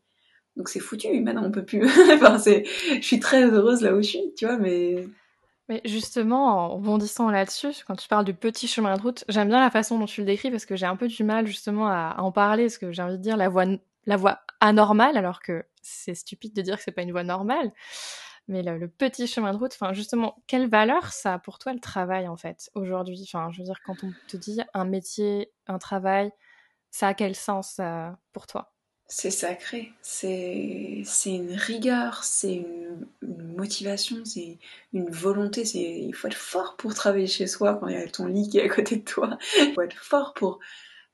Donc 0.56 0.68
c'est 0.68 0.80
foutu, 0.80 1.08
maintenant 1.20 1.44
on 1.44 1.50
peut 1.50 1.64
plus. 1.64 1.84
enfin, 2.12 2.38
je 2.38 3.00
suis 3.00 3.20
très 3.20 3.44
heureuse 3.44 3.82
là 3.82 3.94
où 3.94 4.02
je 4.02 4.08
suis, 4.08 4.34
tu 4.36 4.46
vois, 4.46 4.56
mais 4.56 5.08
mais 5.70 5.80
justement, 5.84 6.48
en 6.48 6.68
rebondissant 6.70 7.30
là-dessus, 7.30 7.84
quand 7.86 7.94
tu 7.94 8.08
parles 8.08 8.24
du 8.24 8.34
petit 8.34 8.66
chemin 8.66 8.96
de 8.96 9.00
route, 9.00 9.24
j'aime 9.28 9.46
bien 9.46 9.60
la 9.60 9.70
façon 9.70 10.00
dont 10.00 10.06
tu 10.06 10.20
le 10.20 10.26
décris 10.26 10.50
parce 10.50 10.66
que 10.66 10.74
j'ai 10.74 10.84
un 10.84 10.96
peu 10.96 11.06
du 11.06 11.22
mal 11.22 11.46
justement 11.46 11.86
à, 11.86 12.16
en 12.18 12.32
parler, 12.32 12.64
parce 12.64 12.76
que 12.76 12.90
j'ai 12.90 13.02
envie 13.02 13.18
de 13.18 13.22
dire 13.22 13.36
la 13.36 13.48
voie, 13.48 13.66
la 14.04 14.16
voie 14.16 14.40
anormale, 14.58 15.16
alors 15.16 15.40
que 15.40 15.64
c'est 15.80 16.16
stupide 16.16 16.56
de 16.56 16.62
dire 16.62 16.76
que 16.76 16.82
c'est 16.82 16.90
pas 16.90 17.02
une 17.02 17.12
voie 17.12 17.22
normale. 17.22 17.70
Mais 18.48 18.64
le, 18.64 18.88
petit 18.88 19.28
chemin 19.28 19.52
de 19.52 19.58
route, 19.58 19.70
enfin 19.72 19.92
justement, 19.92 20.42
quelle 20.48 20.68
valeur 20.68 21.12
ça 21.12 21.34
a 21.34 21.38
pour 21.38 21.60
toi 21.60 21.72
le 21.72 21.78
travail 21.78 22.26
en 22.26 22.36
fait 22.36 22.68
aujourd'hui? 22.74 23.22
Enfin, 23.22 23.52
je 23.52 23.58
veux 23.58 23.64
dire, 23.64 23.78
quand 23.86 24.02
on 24.02 24.12
te 24.26 24.36
dit 24.36 24.60
un 24.74 24.84
métier, 24.84 25.52
un 25.68 25.78
travail, 25.78 26.32
ça 26.90 27.06
a 27.06 27.14
quel 27.14 27.36
sens 27.36 27.76
euh, 27.78 28.10
pour 28.32 28.48
toi? 28.48 28.69
C'est 29.12 29.32
sacré, 29.32 29.92
c'est 30.02 31.02
une 31.26 31.52
rigueur, 31.52 32.22
c'est 32.22 32.54
une, 32.54 33.08
motivation, 33.56 34.24
c'est 34.24 34.58
une 34.92 35.10
volonté. 35.10 35.62
Il 35.62 36.14
faut 36.14 36.28
être 36.28 36.34
fort 36.34 36.76
pour 36.76 36.94
travailler 36.94 37.26
chez 37.26 37.48
soi 37.48 37.74
quand 37.74 37.88
il 37.88 37.94
y 37.94 37.96
a 37.96 38.08
ton 38.08 38.26
lit 38.26 38.48
qui 38.48 38.58
est 38.58 38.62
à 38.62 38.68
côté 38.68 38.96
de 38.96 39.04
toi. 39.04 39.36
Il 39.58 39.74
faut 39.74 39.82
être 39.82 39.96
fort 39.96 40.32
pour, 40.32 40.60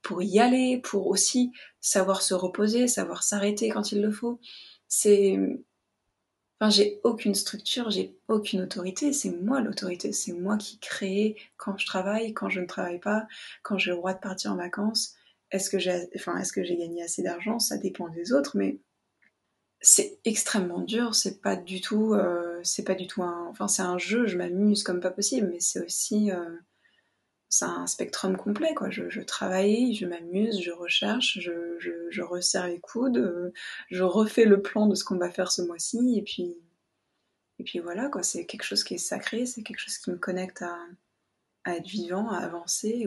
pour 0.02 0.22
y 0.22 0.38
aller, 0.38 0.78
pour 0.78 1.06
aussi 1.06 1.52
savoir 1.80 2.20
se 2.20 2.34
reposer, 2.34 2.86
savoir 2.86 3.22
s'arrêter 3.22 3.70
quand 3.70 3.92
il 3.92 4.02
le 4.02 4.12
faut. 4.12 4.40
C'est. 4.88 5.38
Enfin, 6.60 6.70
j'ai 6.70 7.00
aucune 7.02 7.34
structure, 7.34 7.90
j'ai 7.90 8.14
aucune 8.28 8.60
autorité, 8.60 9.12
c'est 9.14 9.30
moi 9.30 9.60
l'autorité, 9.60 10.12
c'est 10.12 10.32
moi 10.32 10.58
qui 10.58 10.78
crée 10.78 11.36
quand 11.56 11.78
je 11.78 11.86
travaille, 11.86 12.34
quand 12.34 12.50
je 12.50 12.60
ne 12.60 12.66
travaille 12.66 13.00
pas, 13.00 13.26
quand 13.62 13.78
j'ai 13.78 13.90
le 13.90 13.96
droit 13.96 14.14
de 14.14 14.20
partir 14.20 14.52
en 14.52 14.56
vacances 14.56 15.16
est-ce 15.50 15.70
que 15.70 15.78
j'ai 15.78 16.08
enfin, 16.16 16.42
j'ai 16.56 16.76
gagné 16.76 17.02
assez 17.02 17.22
d'argent? 17.22 17.58
Ça 17.58 17.78
dépend 17.78 18.08
des 18.08 18.32
autres, 18.32 18.56
mais 18.56 18.78
c'est 19.80 20.18
extrêmement 20.24 20.80
dur. 20.80 21.14
C'est 21.14 21.40
pas 21.40 21.56
du 21.56 21.80
tout, 21.80 22.14
euh, 22.14 22.60
c'est 22.64 22.84
pas 22.84 22.94
du 22.94 23.06
tout 23.06 23.22
un, 23.22 23.46
enfin 23.48 23.68
c'est 23.68 23.82
un 23.82 23.98
jeu. 23.98 24.26
Je 24.26 24.36
m'amuse 24.36 24.82
comme 24.82 25.00
pas 25.00 25.10
possible, 25.10 25.48
mais 25.48 25.60
c'est 25.60 25.84
aussi, 25.84 26.30
euh, 26.32 26.56
c'est 27.48 27.64
un 27.66 27.86
spectrum 27.86 28.36
complet 28.36 28.74
quoi. 28.74 28.90
Je, 28.90 29.20
travaille, 29.20 29.94
je 29.94 30.06
m'amuse, 30.06 30.60
je 30.60 30.72
recherche, 30.72 31.38
je, 31.40 31.76
je, 32.10 32.22
resserre 32.22 32.66
les 32.68 32.80
coudes, 32.80 33.52
je 33.90 34.02
refais 34.02 34.44
le 34.44 34.62
plan 34.62 34.86
de 34.86 34.94
ce 34.94 35.04
qu'on 35.04 35.18
va 35.18 35.30
faire 35.30 35.52
ce 35.52 35.62
mois-ci, 35.62 36.16
et 36.18 36.22
puis 36.22 36.56
et 37.58 37.64
puis 37.64 37.78
voilà 37.78 38.08
quoi. 38.08 38.22
C'est 38.22 38.46
quelque 38.46 38.64
chose 38.64 38.84
qui 38.84 38.94
est 38.94 38.98
sacré, 38.98 39.46
c'est 39.46 39.62
quelque 39.62 39.80
chose 39.80 39.98
qui 39.98 40.10
me 40.10 40.18
connecte 40.18 40.62
à 40.62 40.76
à 41.66 41.76
être 41.76 41.88
vivant, 41.88 42.30
à 42.30 42.38
avancer, 42.38 43.06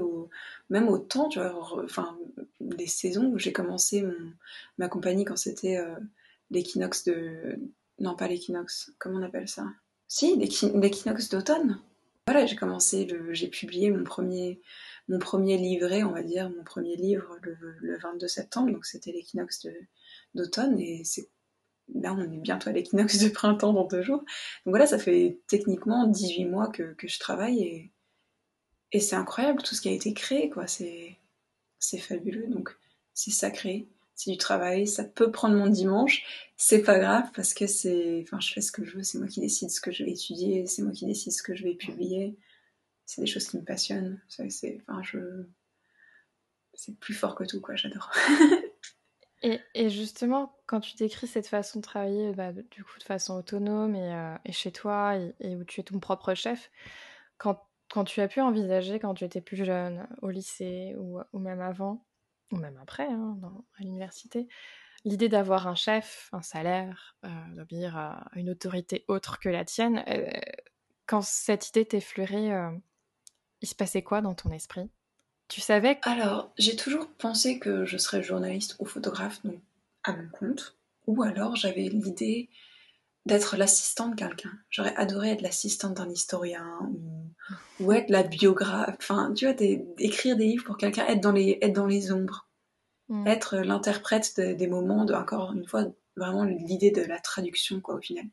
même 0.69 0.89
au 0.89 0.97
temps, 0.97 1.29
tu 1.29 1.39
vois, 1.39 1.55
enfin, 1.83 2.19
des 2.59 2.87
saisons 2.87 3.27
où 3.27 3.39
j'ai 3.39 3.53
commencé 3.53 4.05
ma 4.77 4.89
compagnie 4.89 5.23
quand 5.23 5.37
c'était 5.37 5.77
euh, 5.77 5.95
l'équinoxe 6.51 7.05
de... 7.05 7.57
Non, 7.99 8.15
pas 8.15 8.27
l'équinoxe, 8.27 8.91
comment 8.99 9.19
on 9.19 9.23
appelle 9.23 9.47
ça? 9.47 9.65
Si, 10.09 10.35
l'équinoxe 10.35 11.29
d'automne. 11.29 11.79
Voilà, 12.27 12.45
j'ai 12.45 12.57
commencé, 12.57 13.07
j'ai 13.31 13.47
publié 13.47 13.91
mon 13.91 14.03
premier, 14.03 14.61
mon 15.07 15.19
premier 15.19 15.57
livret, 15.57 16.03
on 16.03 16.11
va 16.11 16.21
dire, 16.21 16.49
mon 16.49 16.63
premier 16.63 16.97
livre 16.97 17.37
le, 17.41 17.97
22 17.97 18.27
septembre, 18.27 18.71
donc 18.73 18.85
c'était 18.85 19.13
l'équinoxe 19.13 19.67
d'automne, 20.35 20.79
et 20.79 21.03
là 21.95 22.13
on 22.13 22.21
est 22.21 22.37
bientôt 22.37 22.69
à 22.69 22.73
l'équinoxe 22.73 23.19
de 23.19 23.29
printemps 23.29 23.71
dans 23.71 23.87
deux 23.87 24.01
jours. 24.01 24.19
Donc 24.19 24.73
voilà, 24.73 24.85
ça 24.85 24.99
fait 24.99 25.39
techniquement 25.47 26.07
18 26.07 26.45
mois 26.45 26.67
que, 26.67 26.93
que 26.93 27.07
je 27.07 27.19
travaille 27.19 27.61
et, 27.63 27.91
et 28.91 28.99
c'est 28.99 29.15
incroyable 29.15 29.61
tout 29.61 29.75
ce 29.75 29.81
qui 29.81 29.89
a 29.89 29.91
été 29.91 30.13
créé, 30.13 30.49
quoi. 30.49 30.67
C'est, 30.67 31.17
c'est 31.79 31.99
fabuleux. 31.99 32.47
Donc, 32.47 32.75
c'est 33.13 33.31
sacré. 33.31 33.87
C'est 34.15 34.31
du 34.31 34.37
travail. 34.37 34.87
Ça 34.87 35.03
peut 35.03 35.31
prendre 35.31 35.55
mon 35.55 35.67
dimanche. 35.67 36.23
C'est 36.57 36.83
pas 36.83 36.99
grave 36.99 37.29
parce 37.35 37.53
que 37.53 37.67
c'est, 37.67 38.21
enfin, 38.23 38.39
je 38.39 38.51
fais 38.51 38.61
ce 38.61 38.71
que 38.71 38.83
je 38.83 38.97
veux. 38.97 39.03
C'est 39.03 39.17
moi 39.17 39.27
qui 39.27 39.39
décide 39.39 39.69
ce 39.69 39.79
que 39.79 39.91
je 39.91 40.03
vais 40.03 40.11
étudier. 40.11 40.65
C'est 40.67 40.81
moi 40.81 40.91
qui 40.91 41.05
décide 41.05 41.31
ce 41.31 41.43
que 41.43 41.55
je 41.55 41.63
vais 41.63 41.75
publier. 41.75 42.37
C'est 43.05 43.21
des 43.21 43.27
choses 43.27 43.47
qui 43.47 43.57
me 43.57 43.63
passionnent. 43.63 44.21
C'est, 44.27 44.81
enfin, 44.87 45.01
je, 45.03 45.19
c'est 46.73 46.97
plus 46.99 47.13
fort 47.13 47.35
que 47.35 47.43
tout, 47.43 47.61
quoi. 47.61 47.75
J'adore. 47.75 48.11
et, 49.41 49.59
et, 49.73 49.89
justement, 49.89 50.55
quand 50.65 50.79
tu 50.79 50.95
décris 50.95 51.27
cette 51.27 51.47
façon 51.47 51.79
de 51.79 51.83
travailler, 51.83 52.33
bah, 52.33 52.51
du 52.51 52.83
coup, 52.83 52.97
de 52.99 53.03
façon 53.03 53.35
autonome 53.35 53.95
et, 53.95 54.13
euh, 54.13 54.35
chez 54.51 54.71
toi 54.71 55.17
et, 55.39 55.55
où 55.55 55.63
tu 55.63 55.81
es 55.81 55.83
ton 55.83 55.99
propre 55.99 56.33
chef, 56.33 56.71
quand 57.37 57.68
quand 57.91 58.03
tu 58.03 58.21
as 58.21 58.27
pu 58.27 58.41
envisager, 58.41 58.99
quand 58.99 59.13
tu 59.13 59.25
étais 59.25 59.41
plus 59.41 59.63
jeune, 59.65 60.07
au 60.21 60.29
lycée 60.29 60.95
ou, 60.97 61.39
même 61.39 61.61
avant, 61.61 62.05
ou 62.51 62.57
même 62.57 62.77
après, 62.81 63.07
hein, 63.07 63.37
à 63.79 63.83
l'université, 63.83 64.47
l'idée 65.05 65.29
d'avoir 65.29 65.67
un 65.67 65.75
chef, 65.75 66.29
un 66.31 66.41
salaire, 66.41 67.15
euh, 67.25 67.29
d'obéir 67.55 67.97
à 67.97 68.29
une 68.35 68.49
autorité 68.49 69.05
autre 69.07 69.39
que 69.39 69.49
la 69.49 69.65
tienne, 69.65 70.03
euh, 70.07 70.29
quand 71.05 71.21
cette 71.21 71.69
idée 71.69 71.85
t'effleurait, 71.85 72.51
euh, 72.51 72.71
il 73.61 73.67
se 73.67 73.75
passait 73.75 74.03
quoi 74.03 74.21
dans 74.21 74.35
ton 74.35 74.51
esprit? 74.51 74.89
Tu 75.47 75.61
savais 75.61 75.99
Alors, 76.03 76.53
j'ai 76.57 76.75
toujours 76.75 77.09
pensé 77.17 77.57
que 77.57 77.85
je 77.85 77.97
serais 77.97 78.21
journaliste 78.21 78.75
ou 78.79 78.85
photographe, 78.85 79.43
donc 79.43 79.59
à 80.03 80.13
mon 80.13 80.29
compte. 80.29 80.77
Ou 81.07 81.23
alors 81.23 81.55
j'avais 81.55 81.89
l'idée 81.89 82.49
d'être 83.29 83.57
l'assistant 83.57 84.09
de 84.09 84.15
quelqu'un. 84.15 84.51
J'aurais 84.69 84.95
adoré 84.95 85.31
être 85.31 85.41
l'assistante 85.41 85.95
d'un 85.95 86.09
historien 86.09 86.79
ou, 87.79 87.91
être 87.91 88.09
la 88.09 88.23
biographe. 88.23 88.95
Enfin, 88.99 89.33
tu 89.33 89.45
vois, 89.45 89.55
écrire 89.97 90.35
des 90.35 90.45
livres 90.45 90.65
pour 90.65 90.77
quelqu'un, 90.77 91.05
être 91.07 91.21
dans 91.21 91.31
les, 91.31 91.57
être 91.61 91.73
dans 91.73 91.87
les 91.87 92.11
ombres, 92.11 92.47
mm. 93.07 93.27
être 93.27 93.57
l'interprète 93.57 94.39
des 94.39 94.67
moments, 94.67 95.05
de, 95.05 95.13
encore 95.13 95.53
une 95.53 95.67
fois, 95.67 95.85
vraiment 96.17 96.43
l'idée 96.43 96.91
de 96.91 97.01
la 97.01 97.19
traduction, 97.19 97.79
quoi, 97.79 97.95
au 97.95 98.01
final. 98.01 98.25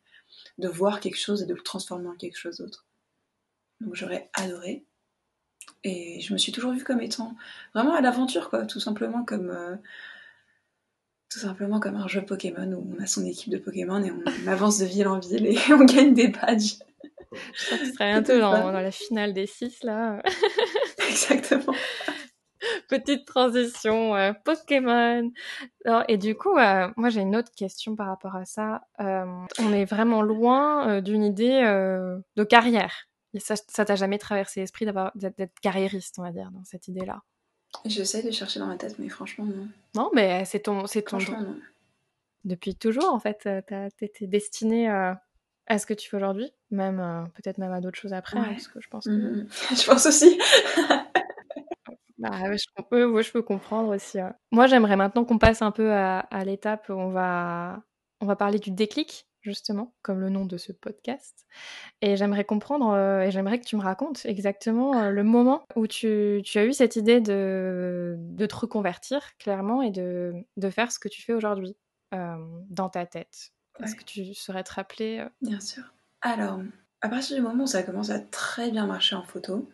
De 0.59 0.69
voir 0.69 1.01
quelque 1.01 1.19
chose 1.19 1.43
et 1.43 1.47
de 1.47 1.55
le 1.55 1.63
transformer 1.63 2.09
en 2.09 2.17
quelque 2.17 2.39
chose 2.39 2.59
d'autre. 2.59 2.87
Donc 3.81 3.95
j'aurais 3.95 4.31
adoré. 4.35 4.85
Et 5.85 6.21
je 6.21 6.33
me 6.33 6.39
suis 6.39 6.53
toujours 6.53 6.73
vue 6.73 6.85
comme 6.85 7.01
étant 7.01 7.37
vraiment 7.75 7.95
à 7.95 8.01
l'aventure, 8.01 8.51
quoi, 8.51 8.67
tout 8.67 8.81
simplement 8.81 9.25
comme. 9.25 9.51
Euh, 9.51 9.77
tout 11.31 11.39
simplement 11.39 11.81
comme 11.81 11.97
un 11.97 12.09
jeu 12.09 12.25
Pokémon 12.25 12.73
où 12.73 12.95
on 12.97 13.03
a 13.03 13.07
son 13.07 13.25
équipe 13.25 13.51
de 13.51 13.59
Pokémon 13.59 14.03
et 14.03 14.11
on 14.13 14.49
avance 14.49 14.79
de 14.79 14.87
ville 14.87 15.09
en 15.09 15.19
ville 15.19 15.47
et 15.47 15.59
on 15.73 15.85
gagne 15.85 16.15
des 16.15 16.29
badges. 16.29 16.77
Je 17.33 17.67
crois 17.67 17.79
que 17.79 17.87
ce 17.87 17.93
serait 17.93 18.13
bientôt 18.13 18.39
dans, 18.39 18.71
la 18.71 18.91
finale 18.91 19.33
des 19.33 19.47
6 19.47 19.83
là. 19.83 20.23
Exactement. 21.09 21.75
Petite 22.89 23.27
transition 23.27 24.17
euh, 24.17 24.33
Pokémon. 24.45 25.31
et 26.09 26.17
du 26.17 26.35
coup, 26.37 26.57
euh, 26.57 26.89
moi 26.97 27.11
j'ai 27.11 27.21
une 27.21 27.37
autre 27.37 27.53
question 27.57 27.97
par 27.97 28.07
rapport 28.07 28.37
à 28.37 28.45
ça. 28.45 28.83
Euh, 29.01 29.25
on 29.59 29.73
est 29.73 29.85
vraiment 29.85 30.23
loin 30.23 31.01
d'une 31.01 31.25
idée 31.25 31.63
de 32.37 32.45
carrière. 32.45 33.09
Et 33.35 33.41
ça, 33.41 33.55
ça 33.57 33.85
t'a 33.85 33.97
jamais 33.97 34.19
traversé 34.19 34.61
l'esprit 34.61 34.87
d'être 34.87 35.61
carriériste, 35.61 36.19
on 36.19 36.23
va 36.23 36.33
dire, 36.33 36.51
dans 36.53 36.65
cette 36.65 36.89
idée-là? 36.89 37.21
J'essaie 37.85 38.23
de 38.23 38.31
chercher 38.31 38.61
dans 38.61 38.67
ma 38.67 38.77
tête, 38.77 38.99
mais 38.99 39.09
franchement, 39.09 39.45
non. 39.45 39.69
Non, 39.95 40.11
mais 40.15 40.45
c'est 40.45 40.61
ton. 40.61 40.87
C'est 40.87 41.03
ton... 41.03 41.19
Franchement, 41.19 41.41
non. 41.41 41.57
Depuis 42.45 42.77
toujours, 42.77 43.13
en 43.13 43.19
fait, 43.19 43.49
t'étais 43.99 44.27
destinée 44.27 44.89
à 45.67 45.79
ce 45.79 45.87
que 45.87 45.95
tu 45.95 46.09
fais 46.09 46.17
aujourd'hui, 46.17 46.53
même 46.71 47.01
euh, 47.01 47.25
peut-être 47.35 47.59
même 47.59 47.73
à 47.73 47.81
d'autres 47.81 47.99
choses 47.99 48.13
après, 48.13 48.39
hein, 48.39 48.47
parce 48.51 48.69
que 48.69 48.81
je 48.81 48.89
pense 48.89 49.05
que... 49.07 49.11
Mm, 49.11 49.43
mm. 49.43 49.49
je 49.77 49.87
pense 49.87 50.07
aussi. 50.07 50.39
bah, 52.19 52.31
je, 52.57 52.83
peux, 52.89 53.23
je 53.23 53.33
peux 53.33 53.43
comprendre 53.43 53.95
aussi. 53.95 54.19
Moi, 54.53 54.67
j'aimerais 54.67 54.97
maintenant 54.97 55.25
qu'on 55.25 55.39
passe 55.39 55.63
un 55.63 55.73
peu 55.73 55.93
à, 55.93 56.21
à 56.21 56.45
l'étape 56.45 56.89
où 56.89 56.93
on 56.93 57.11
va, 57.11 57.83
on 58.21 58.27
va 58.27 58.37
parler 58.37 58.59
du 58.59 58.71
déclic 58.71 59.27
justement, 59.47 59.95
comme 60.03 60.21
le 60.21 60.29
nom 60.29 60.45
de 60.45 60.57
ce 60.57 60.73
podcast. 60.73 61.47
Et 62.03 62.17
j'aimerais 62.17 62.45
comprendre, 62.45 62.91
euh, 62.91 63.23
et 63.23 63.31
j'aimerais 63.31 63.61
que 63.61 63.65
tu 63.65 63.77
me 63.77 63.83
racontes 63.83 64.27
exactement 64.27 64.99
euh, 64.99 65.11
le 65.11 65.23
moment 65.23 65.65
où 65.77 65.87
tu, 65.87 66.43
as 66.55 66.65
eu 66.65 66.73
cette 66.73 66.97
idée 66.97 67.21
de, 67.21 68.17
de, 68.19 68.47
te 68.47 68.57
reconvertir 68.57 69.37
clairement 69.39 69.83
et 69.83 69.91
de, 69.91 70.35
de, 70.57 70.71
faire 70.71 70.93
ce 70.93 70.99
que 70.99 71.09
tu 71.09 71.23
fais 71.23 71.33
aujourd'hui 71.33 71.77
euh, 72.13 72.37
dans 72.69 72.89
ta 72.89 73.07
tête. 73.07 73.53
Est-ce 73.83 73.95
que 73.95 74.05
tu 74.05 74.35
saurais 74.35 74.65
te 74.65 74.73
rappeler 74.73 75.25
Bien 75.43 75.61
sûr. 75.61 75.85
Alors, 76.23 76.61
à 77.03 77.09
partir 77.09 77.37
du 77.37 77.43
moment 77.43 77.65
où 77.65 77.67
ça 77.67 77.79
a 77.79 77.83
commencé 77.83 78.11
à 78.11 78.21
très 78.21 78.71
bien 78.71 78.87
marcher 78.87 79.15
en 79.15 79.23
photo, 79.23 79.69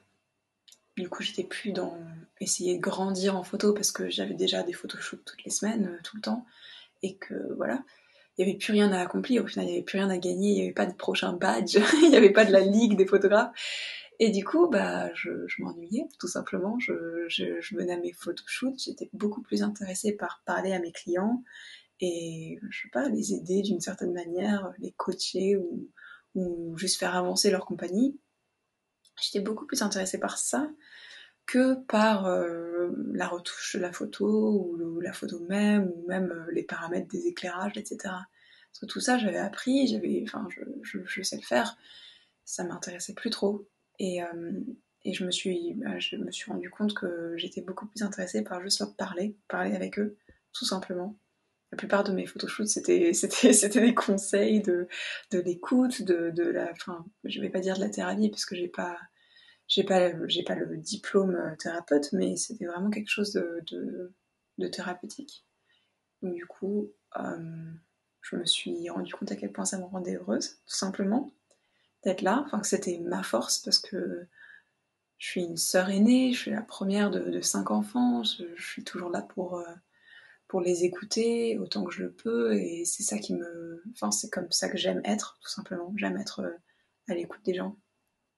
du 0.97 1.09
coup, 1.09 1.23
j'étais 1.23 1.45
plus 1.45 1.73
dans 1.73 1.97
essayer 2.41 2.77
de 2.77 2.81
grandir 2.81 3.37
en 3.37 3.45
photo 3.45 3.73
parce 3.73 3.93
que 3.93 4.11
j'avais 4.11 4.35
déjà 4.35 4.63
des 4.63 4.73
photoshoots 4.73 5.25
toutes 5.25 5.45
les 5.45 5.51
semaines, 5.51 5.99
tout 6.03 6.17
le 6.17 6.23
temps, 6.23 6.45
et 7.03 7.17
que 7.17 7.55
voilà 7.57 7.83
il 8.37 8.45
n'y 8.45 8.51
avait 8.51 8.59
plus 8.59 8.73
rien 8.73 8.92
à 8.92 9.01
accomplir. 9.01 9.45
Au 9.45 9.47
final, 9.47 9.66
il 9.66 9.71
n'y 9.71 9.77
avait 9.77 9.85
plus 9.85 9.99
rien 9.99 10.11
à 10.11 10.18
gagner. 10.18 10.51
Il 10.51 10.55
n'y 10.55 10.62
avait 10.62 10.73
pas 10.73 10.87
de 10.87 10.95
prochain 10.95 11.33
badge. 11.33 11.77
il 12.03 12.11
n'y 12.11 12.16
avait 12.16 12.33
pas 12.33 12.45
de 12.45 12.53
la 12.53 12.61
ligue 12.61 12.97
des 12.97 13.07
photographes. 13.07 13.53
Et 14.18 14.31
du 14.31 14.45
coup, 14.45 14.68
bah, 14.68 15.12
je, 15.14 15.31
m'ennuyais, 15.59 16.07
tout 16.18 16.29
simplement. 16.29 16.79
Je, 16.79 17.25
je, 17.29 17.75
menais 17.77 17.99
mes 17.99 18.12
photoshoots. 18.12 18.79
J'étais 18.85 19.11
beaucoup 19.12 19.42
plus 19.42 19.62
intéressée 19.62 20.12
par 20.12 20.42
parler 20.47 20.73
à 20.73 20.81
mes 20.81 20.92
clients 20.92 21.42
et, 22.01 22.59
je 22.71 22.83
sais 22.83 22.88
pas, 22.92 23.09
les 23.09 23.35
aider 23.35 23.62
d'une 23.62 23.81
certaine 23.81 24.12
manière, 24.12 24.73
les 24.79 24.92
coacher 24.92 25.57
ou, 25.57 25.88
ou 26.35 26.77
juste 26.77 26.99
faire 26.99 27.16
avancer 27.16 27.51
leur 27.51 27.66
compagnie. 27.66 28.18
J'étais 29.21 29.40
beaucoup 29.40 29.66
plus 29.66 29.83
intéressée 29.83 30.18
par 30.18 30.38
ça 30.38 30.71
que 31.47 31.75
par 31.87 32.27
euh, 32.27 32.91
la 33.13 33.29
retouche 33.29 33.77
de 33.77 33.81
la 33.81 33.93
photo 33.93 34.77
ou, 34.77 35.01
la 35.01 35.13
photo 35.13 35.41
même 35.41 35.91
ou 35.95 36.07
même 36.07 36.31
euh, 36.31 36.51
les 36.53 36.63
paramètres 36.63 37.09
des 37.09 37.27
éclairages, 37.27 37.77
etc. 37.77 37.97
Parce 38.05 38.81
que 38.81 38.87
tout 38.87 39.01
ça, 39.01 39.19
j'avais 39.19 39.39
appris, 39.39 39.87
j'avais, 39.87 40.23
enfin, 40.25 40.49
je, 40.83 41.23
sais 41.23 41.37
le 41.37 41.43
faire. 41.43 41.77
Ça 42.45 42.65
m'intéressait 42.65 43.15
plus 43.15 43.31
trop. 43.31 43.69
Et, 43.99 44.23
euh, 44.23 44.61
et 45.05 45.13
je 45.13 45.25
me 45.25 45.31
suis, 45.31 45.75
bah, 45.75 45.99
je 45.99 46.17
me 46.17 46.31
suis 46.31 46.51
rendu 46.51 46.71
compte 46.71 46.95
que 46.95 47.35
j'étais 47.37 47.61
beaucoup 47.61 47.87
plus 47.87 48.03
intéressée 48.03 48.43
par 48.43 48.63
juste 48.63 48.81
leur 48.81 48.95
parler, 48.95 49.37
parler 49.49 49.75
avec 49.75 49.99
eux, 49.99 50.17
tout 50.53 50.65
simplement. 50.65 51.19
La 51.71 51.77
plupart 51.77 52.05
de 52.05 52.13
mes 52.13 52.27
photoshoots, 52.27 52.67
c'était 52.67 53.13
des 53.75 53.95
conseils 53.95 54.61
de, 54.61 54.89
de 55.31 55.39
l'écoute, 55.39 56.03
de, 56.03 56.31
de 56.31 56.45
la, 56.45 56.71
enfin, 56.73 57.05
je 57.25 57.41
vais 57.41 57.51
pas 57.51 57.61
dire 57.61 57.77
de 57.77 57.81
la 57.81 57.89
thérapie 57.89 58.31
parce 58.31 58.45
que 58.45 58.55
j'ai 58.55 58.69
pas, 58.69 58.97
j'ai 59.73 59.85
pas, 59.85 60.13
j'ai 60.29 60.43
pas 60.43 60.55
le 60.55 60.77
diplôme 60.77 61.35
euh, 61.35 61.57
thérapeute, 61.57 62.13
mais 62.13 62.37
c'était 62.37 62.67
vraiment 62.67 62.91
quelque 62.91 63.09
chose 63.09 63.33
de, 63.33 64.13
de, 64.59 64.69
thérapeutique. 64.69 65.47
Du 66.21 66.45
coup, 66.45 66.93
euh, 67.17 67.73
je 68.21 68.37
me 68.37 68.45
suis 68.45 68.91
rendu 68.91 69.15
compte 69.15 69.33
à 69.33 69.37
quel 69.37 69.51
point 69.51 69.65
ça 69.65 69.79
me 69.79 69.85
rendait 69.85 70.17
heureuse, 70.17 70.61
tout 70.67 70.77
simplement, 70.77 71.33
d'être 72.05 72.21
là. 72.21 72.43
Enfin, 72.45 72.61
que 72.61 72.67
c'était 72.67 72.99
ma 72.99 73.23
force 73.23 73.61
parce 73.61 73.79
que 73.79 74.29
je 75.17 75.27
suis 75.27 75.45
une 75.45 75.57
sœur 75.57 75.89
aînée, 75.89 76.35
je 76.35 76.39
suis 76.39 76.51
la 76.51 76.61
première 76.61 77.11
de, 77.11 77.41
cinq 77.41 77.71
enfants, 77.71 78.23
je, 78.25 78.45
suis 78.63 78.85
toujours 78.85 79.09
là 79.09 79.23
pour, 79.23 79.57
euh, 79.57 79.75
pour 80.49 80.61
les 80.61 80.85
écouter 80.85 81.57
autant 81.59 81.83
que 81.85 81.95
je 81.95 82.03
le 82.03 82.13
peux, 82.13 82.53
et 82.53 82.85
c'est 82.85 83.05
ça 83.05 83.19
qui 83.19 83.35
me. 83.35 83.83
Enfin, 83.95 84.11
c'est 84.11 84.29
comme 84.29 84.53
ça 84.53 84.69
que 84.69 84.77
j'aime 84.77 85.01
être, 85.07 85.39
tout 85.43 85.51
simplement. 85.51 85.95
J'aime 85.97 86.19
être 86.19 86.43
à 87.09 87.15
l'écoute 87.15 87.43
des 87.47 87.55
gens. 87.55 87.79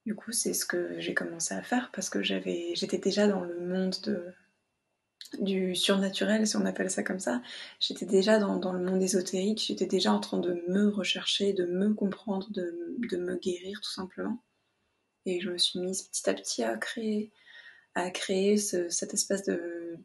Du 0.06 0.14
coup, 0.14 0.32
c'est 0.32 0.52
ce 0.52 0.66
que 0.66 1.00
j'ai 1.00 1.14
commencé 1.14 1.54
à 1.54 1.62
faire 1.62 1.90
parce 1.92 2.10
que 2.10 2.22
j'avais, 2.22 2.74
j'étais 2.74 2.98
déjà 2.98 3.26
dans 3.26 3.40
le 3.40 3.58
monde 3.60 3.96
de, 4.02 4.34
du 5.40 5.74
surnaturel, 5.74 6.46
si 6.46 6.56
on 6.56 6.66
appelle 6.66 6.90
ça 6.90 7.02
comme 7.02 7.20
ça. 7.20 7.40
J'étais 7.80 8.06
déjà 8.06 8.38
dans, 8.38 8.72
le 8.72 8.84
monde 8.84 9.02
ésotérique, 9.02 9.64
j'étais 9.66 9.86
déjà 9.86 10.12
en 10.12 10.20
train 10.20 10.38
de 10.38 10.62
me 10.68 10.88
rechercher, 10.88 11.52
de 11.54 11.64
me 11.64 11.94
comprendre, 11.94 12.48
de, 12.50 13.16
me 13.16 13.36
guérir 13.36 13.80
tout 13.80 13.90
simplement. 13.90 14.42
Et 15.26 15.40
je 15.40 15.50
me 15.50 15.58
suis 15.58 15.78
mise 15.78 16.02
petit 16.02 16.28
à 16.28 16.34
petit 16.34 16.62
à 16.62 16.76
créer, 16.76 17.32
à 17.94 18.10
créer 18.10 18.58
cette 18.58 19.14
espèce 19.14 19.44
de, 19.44 19.98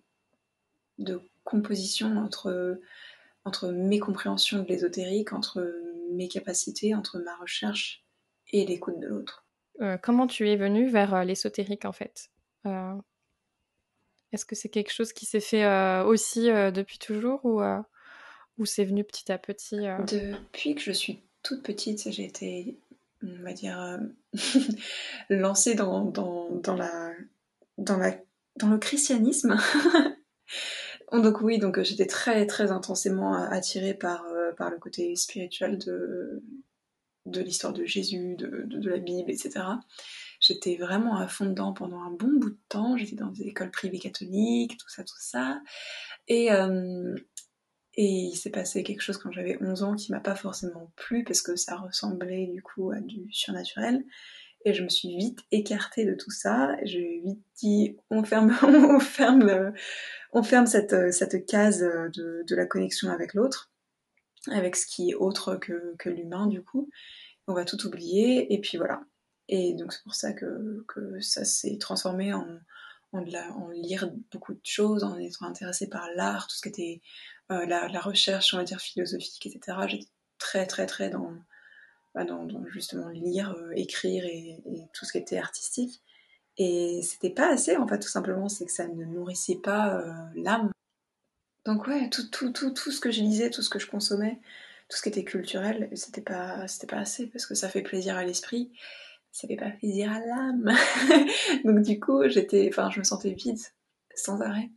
de 0.97 1.21
composition 1.43 2.17
entre, 2.17 2.79
entre 3.43 3.69
mes 3.69 3.99
compréhensions 3.99 4.63
de 4.63 4.67
l'ésotérique, 4.67 5.33
entre 5.33 5.73
mes 6.11 6.29
capacités, 6.29 6.95
entre 6.95 7.19
ma 7.19 7.35
recherche 7.35 8.05
et 8.51 8.65
l'écoute 8.65 8.99
de 8.99 9.07
l'autre. 9.07 9.48
Euh, 9.81 9.97
comment 9.97 10.27
tu 10.27 10.49
es 10.49 10.55
venue 10.55 10.89
vers 10.89 11.13
euh, 11.13 11.23
l'ésotérique 11.23 11.85
en 11.85 11.91
fait? 11.91 12.29
Euh, 12.65 12.95
Est-ce 14.31 14.45
que 14.45 14.55
c'est 14.55 14.69
quelque 14.69 14.91
chose 14.91 15.13
qui 15.13 15.25
s'est 15.25 15.39
fait 15.39 15.65
aussi 16.01 16.47
depuis 16.47 16.99
toujours 16.99 17.45
ou, 17.45 18.65
c'est 18.65 18.83
venu 18.83 19.03
petit 19.05 19.31
à 19.31 19.37
petit 19.37 19.77
Depuis 19.77 20.75
que 20.75 20.81
je 20.81 20.91
suis 20.91 21.23
toute 21.43 21.63
petite, 21.63 22.11
j'ai 22.11 22.25
été, 22.25 22.77
on 23.23 23.41
va 23.41 23.53
dire, 23.53 23.99
lancée 25.29 25.75
dans, 25.75 26.03
dans, 26.03 26.49
dans, 26.51 26.75
la, 26.75 27.13
dans, 27.77 27.95
la, 27.95 28.17
dans 28.57 28.67
le 28.67 28.77
christianisme. 28.77 29.57
donc 31.13 31.39
oui, 31.39 31.57
donc 31.57 31.81
j'étais 31.81 32.05
très 32.05 32.45
très 32.45 32.71
intensément 32.71 33.33
attirée 33.33 33.93
par, 33.93 34.25
par 34.57 34.69
le 34.69 34.77
côté 34.77 35.15
spirituel 35.15 35.77
de, 35.77 36.43
de 37.25 37.41
l'histoire 37.41 37.73
de 37.73 37.85
Jésus, 37.85 38.35
de, 38.35 38.89
la 38.89 38.97
Bible, 38.97 39.29
etc. 39.29 39.61
J'étais 40.39 40.77
vraiment 40.77 41.17
à 41.17 41.27
fond 41.27 41.45
dedans 41.45 41.73
pendant 41.73 42.01
un 42.01 42.11
bon 42.11 42.31
bout 42.39 42.51
de 42.51 42.59
temps. 42.69 42.97
J'étais 42.97 43.15
dans 43.15 43.31
des 43.31 43.43
écoles 43.43 43.71
privées 43.71 43.99
catholiques, 43.99 44.77
tout 44.77 44.89
ça, 44.89 45.03
tout 45.03 45.19
ça. 45.19 45.61
Et, 46.27 46.51
euh, 46.51 47.15
et 47.95 48.05
il 48.05 48.35
s'est 48.35 48.49
passé 48.49 48.83
quelque 48.83 49.01
chose 49.01 49.17
quand 49.17 49.31
j'avais 49.31 49.57
11 49.61 49.83
ans 49.83 49.95
qui 49.95 50.11
m'a 50.11 50.21
pas 50.21 50.35
forcément 50.35 50.91
plu 50.95 51.23
parce 51.23 51.41
que 51.41 51.55
ça 51.55 51.75
ressemblait 51.75 52.47
du 52.47 52.61
coup 52.61 52.91
à 52.91 52.99
du 52.99 53.27
surnaturel. 53.31 54.03
Et 54.65 54.73
je 54.73 54.83
me 54.83 54.89
suis 54.89 55.15
vite 55.15 55.39
écartée 55.51 56.05
de 56.05 56.15
tout 56.15 56.31
ça. 56.31 56.75
J'ai 56.83 57.21
vite 57.23 57.41
dit 57.55 57.97
on 58.09 58.23
ferme, 58.23 58.57
on 58.63 58.99
ferme, 58.99 59.73
on 60.33 60.43
ferme 60.43 60.65
cette, 60.65 61.13
cette 61.13 61.45
case 61.45 61.79
de, 61.79 62.43
de 62.47 62.55
la 62.55 62.65
connexion 62.65 63.09
avec 63.09 63.33
l'autre 63.33 63.71
avec 64.47 64.75
ce 64.75 64.85
qui 64.87 65.11
est 65.11 65.15
autre 65.15 65.55
que, 65.55 66.09
l'humain 66.09 66.47
du 66.47 66.63
coup. 66.63 66.89
On 67.47 67.53
va 67.53 67.65
tout 67.65 67.85
oublier 67.85 68.53
et 68.53 68.61
puis 68.61 68.77
voilà. 68.77 69.01
Et 69.47 69.73
donc 69.73 69.91
c'est 69.93 70.03
pour 70.03 70.15
ça 70.15 70.33
que, 70.33 70.85
ça 71.21 71.45
s'est 71.45 71.77
transformé 71.79 72.33
en, 72.33 72.45
lire 73.73 74.11
beaucoup 74.31 74.53
de 74.53 74.59
choses, 74.63 75.03
en 75.03 75.17
étant 75.17 75.45
intéressé 75.45 75.89
par 75.89 76.07
l'art, 76.15 76.47
tout 76.47 76.55
ce 76.55 76.61
qui 76.61 76.69
était 76.69 77.01
euh, 77.51 77.65
la, 77.65 77.99
recherche, 78.01 78.53
on 78.53 78.57
va 78.57 78.63
dire 78.63 78.79
philosophique, 78.79 79.47
etc. 79.47 79.77
J'étais 79.87 80.05
très 80.37 80.67
très 80.67 80.85
très 80.85 81.09
dans, 81.09 81.33
bah, 82.13 82.25
justement 82.67 83.09
lire, 83.09 83.55
euh, 83.57 83.71
écrire 83.75 84.25
et, 84.25 84.61
et, 84.65 84.83
tout 84.93 85.05
ce 85.05 85.13
qui 85.13 85.17
était 85.17 85.39
artistique. 85.39 86.01
Et 86.57 87.01
c'était 87.01 87.29
pas 87.29 87.49
assez 87.49 87.77
en 87.77 87.87
fait 87.87 87.99
tout 87.99 88.09
simplement, 88.09 88.49
c'est 88.49 88.65
que 88.65 88.71
ça 88.71 88.87
ne 88.87 89.05
nourrissait 89.05 89.59
pas 89.63 89.95
euh, 89.95 90.13
l'âme. 90.35 90.69
Donc 91.65 91.87
ouais, 91.87 92.09
tout, 92.09 92.27
tout, 92.29 92.51
tout, 92.51 92.71
tout 92.71 92.91
ce 92.91 92.99
que 92.99 93.11
je 93.11 93.21
lisais, 93.21 93.49
tout 93.49 93.61
ce 93.61 93.69
que 93.69 93.79
je 93.79 93.87
consommais, 93.87 94.39
tout 94.89 94.97
ce 94.97 95.03
qui 95.03 95.09
était 95.09 95.23
culturel, 95.23 95.89
c'était 95.93 96.21
pas, 96.21 96.67
c'était 96.67 96.87
pas 96.87 96.99
assez 96.99 97.27
parce 97.27 97.45
que 97.45 97.55
ça 97.55 97.69
fait 97.69 97.81
plaisir 97.83 98.17
à 98.17 98.25
l'esprit, 98.25 98.71
ça 99.31 99.47
fait 99.47 99.55
pas 99.55 99.69
plaisir 99.69 100.11
à 100.11 100.19
l'âme. 100.19 100.71
Donc 101.65 101.81
du 101.81 101.99
coup, 101.99 102.27
j'étais, 102.27 102.69
enfin, 102.69 102.89
je 102.91 102.99
me 102.99 103.03
sentais 103.03 103.33
vide, 103.33 103.59
sans 104.15 104.41
arrêt. 104.41 104.71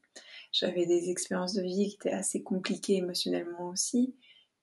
J'avais 0.53 0.85
des 0.85 1.11
expériences 1.11 1.55
de 1.55 1.62
vie 1.62 1.88
qui 1.88 1.95
étaient 1.95 2.12
assez 2.12 2.42
compliquées 2.42 2.97
émotionnellement 2.97 3.68
aussi. 3.68 4.14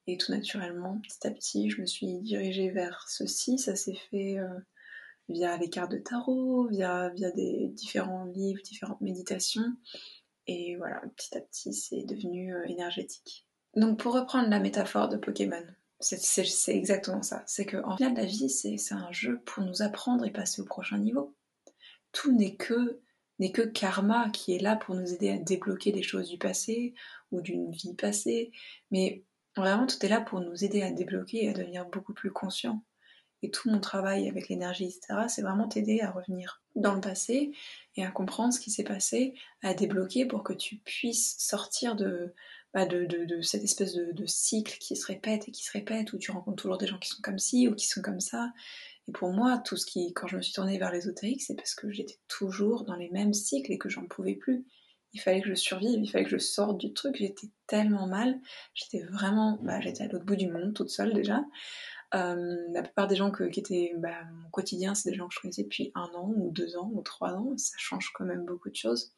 Et 0.06 0.18
tout 0.18 0.32
naturellement, 0.32 1.00
petit 1.02 1.28
à 1.28 1.32
petit, 1.32 1.70
je 1.70 1.82
me 1.82 1.86
suis 1.86 2.20
dirigée 2.20 2.70
vers 2.70 3.06
ceci. 3.08 3.58
Ça 3.58 3.76
s'est 3.76 3.98
fait 4.10 4.38
euh, 4.38 4.60
via 5.30 5.58
les 5.58 5.70
cartes 5.70 5.92
de 5.92 5.98
tarot, 5.98 6.68
via, 6.68 7.10
via 7.10 7.32
des 7.32 7.68
différents 7.70 8.26
livres, 8.26 8.62
différentes 8.64 9.02
méditations. 9.02 9.66
Et 10.52 10.76
voilà, 10.78 11.00
petit 11.16 11.38
à 11.38 11.42
petit, 11.42 11.76
c'est 11.76 12.02
devenu 12.02 12.56
euh, 12.56 12.66
énergétique. 12.66 13.46
Donc 13.76 14.00
pour 14.00 14.16
reprendre 14.16 14.50
la 14.50 14.60
métaphore 14.60 15.08
de 15.08 15.16
Pokémon, 15.16 15.64
c'est 16.00 16.76
exactement 16.76 17.22
ça. 17.22 17.44
C'est 17.46 17.68
qu'en 17.68 17.96
final, 17.96 18.16
la 18.16 18.26
vie, 18.26 18.50
c'est 18.50 18.96
un 18.96 19.12
jeu 19.12 19.42
pour 19.46 19.64
nous 19.64 19.84
apprendre 19.84 20.26
et 20.26 20.32
passer 20.32 20.64
au 20.64 20.66
prochain 20.66 20.98
niveau. 20.98 21.36
Tout 22.14 22.32
n'est 22.32 22.56
que 22.56 23.00
n'est 23.38 23.52
que 23.52 23.62
karma 23.62 24.32
qui 24.32 24.56
est 24.56 24.60
là 24.60 24.76
pour 24.76 24.96
nous 24.96 25.14
aider 25.14 25.30
à 25.30 25.38
débloquer 25.38 25.92
des 25.92 26.02
choses 26.02 26.30
du 26.30 26.40
passé 26.40 26.96
ou 27.32 27.42
d'une 27.42 27.72
vie 27.72 27.94
passée. 27.94 28.52
Mais 28.90 29.24
vraiment, 29.56 29.86
tout 29.86 30.04
est 30.04 30.10
là 30.10 30.20
pour 30.20 30.42
nous 30.42 30.64
aider 30.66 30.82
à 30.82 30.92
débloquer 30.92 31.46
et 31.46 31.50
à 31.50 31.54
devenir 31.54 31.86
beaucoup 31.86 32.16
plus 32.16 32.32
conscient. 32.32 32.84
Et 33.42 33.52
tout 33.52 33.70
mon 33.70 33.80
travail 33.80 34.28
avec 34.28 34.50
l'énergie, 34.50 34.86
etc., 34.86 35.28
c'est 35.28 35.42
vraiment 35.42 35.68
t'aider 35.68 36.02
à 36.02 36.12
revenir 36.12 36.62
dans 36.76 36.94
le 36.94 37.02
passé 37.02 37.52
et 37.96 38.04
à 38.04 38.12
comprendre 38.12 38.54
ce 38.54 38.60
qui 38.60 38.72
s'est 38.72 38.84
passé, 38.84 39.34
à 39.62 39.74
débloquer 39.74 40.26
pour 40.26 40.44
que 40.44 40.54
tu 40.54 40.78
puisses 40.78 41.36
sortir 41.40 41.96
de, 41.96 42.34
bah 42.74 42.88
cette 43.42 43.64
espèce 43.64 43.94
de, 43.94 44.12
de, 44.12 44.26
cycle 44.26 44.78
qui 44.80 44.96
se 44.96 45.06
répète 45.06 45.48
et 45.48 45.52
qui 45.52 45.64
se 45.64 45.72
répète, 45.72 46.14
où 46.14 46.18
tu 46.18 46.32
rencontres 46.32 46.62
toujours 46.62 46.78
des 46.78 46.88
gens 46.88 47.00
qui 47.00 47.10
sont 47.10 47.22
comme 47.22 47.40
ci 47.40 47.68
ou 47.68 47.76
qui 47.76 47.88
sont 47.88 48.02
comme 48.02 48.20
ça. 48.20 48.52
Et 49.08 49.12
pour 49.12 49.32
moi, 49.32 49.58
tout 49.66 49.76
ce 49.76 49.88
qui, 49.88 50.14
quand 50.14 50.28
je 50.28 50.38
me 50.38 50.42
suis 50.42 50.54
tournée 50.54 50.78
vers 50.78 50.92
l'ésotérique, 50.92 51.42
c'est 51.42 51.56
parce 51.56 51.74
que 51.74 51.92
j'étais 51.92 52.20
toujours 52.28 52.84
dans 52.84 52.96
les 52.96 53.10
mêmes 53.10 53.34
cycles 53.34 53.72
et 53.72 53.80
que 53.80 53.90
j'en 53.90 54.06
pouvais 54.06 54.36
plus. 54.36 54.66
Il 55.14 55.20
fallait 55.20 55.42
que 55.42 55.50
je 55.50 55.56
survive, 55.56 56.00
il 56.00 56.08
fallait 56.08 56.26
que 56.26 56.30
je 56.30 56.38
sorte 56.38 56.78
du 56.78 56.94
truc. 56.94 57.16
J'étais 57.18 57.48
tellement 57.66 58.06
mal, 58.06 58.40
j'étais 58.76 59.04
vraiment, 59.06 59.58
bah, 59.64 59.80
j'étais 59.82 60.04
à 60.04 60.08
l'autre 60.08 60.26
bout 60.26 60.36
du 60.36 60.48
monde, 60.48 60.76
toute 60.76 60.92
seule 60.92 61.14
déjà. 61.14 61.44
Euh, 62.16 62.58
la 62.72 62.82
plupart 62.82 63.08
des 63.08 63.16
gens 63.16 63.32
qui 63.32 63.60
étaient 63.60 63.94
bah, 63.98 64.24
mon 64.42 64.50
quotidien, 64.50 64.96
c'est 64.96 65.12
des 65.12 65.16
gens 65.16 65.28
que 65.28 65.36
je 65.36 65.40
connaissais 65.40 65.64
depuis 65.64 65.92
un 65.96 66.10
an 66.16 66.34
ou 66.36 66.52
deux 66.52 66.76
ans 66.76 66.90
ou 66.94 67.02
trois 67.02 67.34
ans. 67.34 67.54
Ça 67.58 67.76
change 67.78 68.12
quand 68.14 68.26
même 68.26 68.46
beaucoup 68.46 68.70
de 68.70 68.76
choses. 68.76 69.14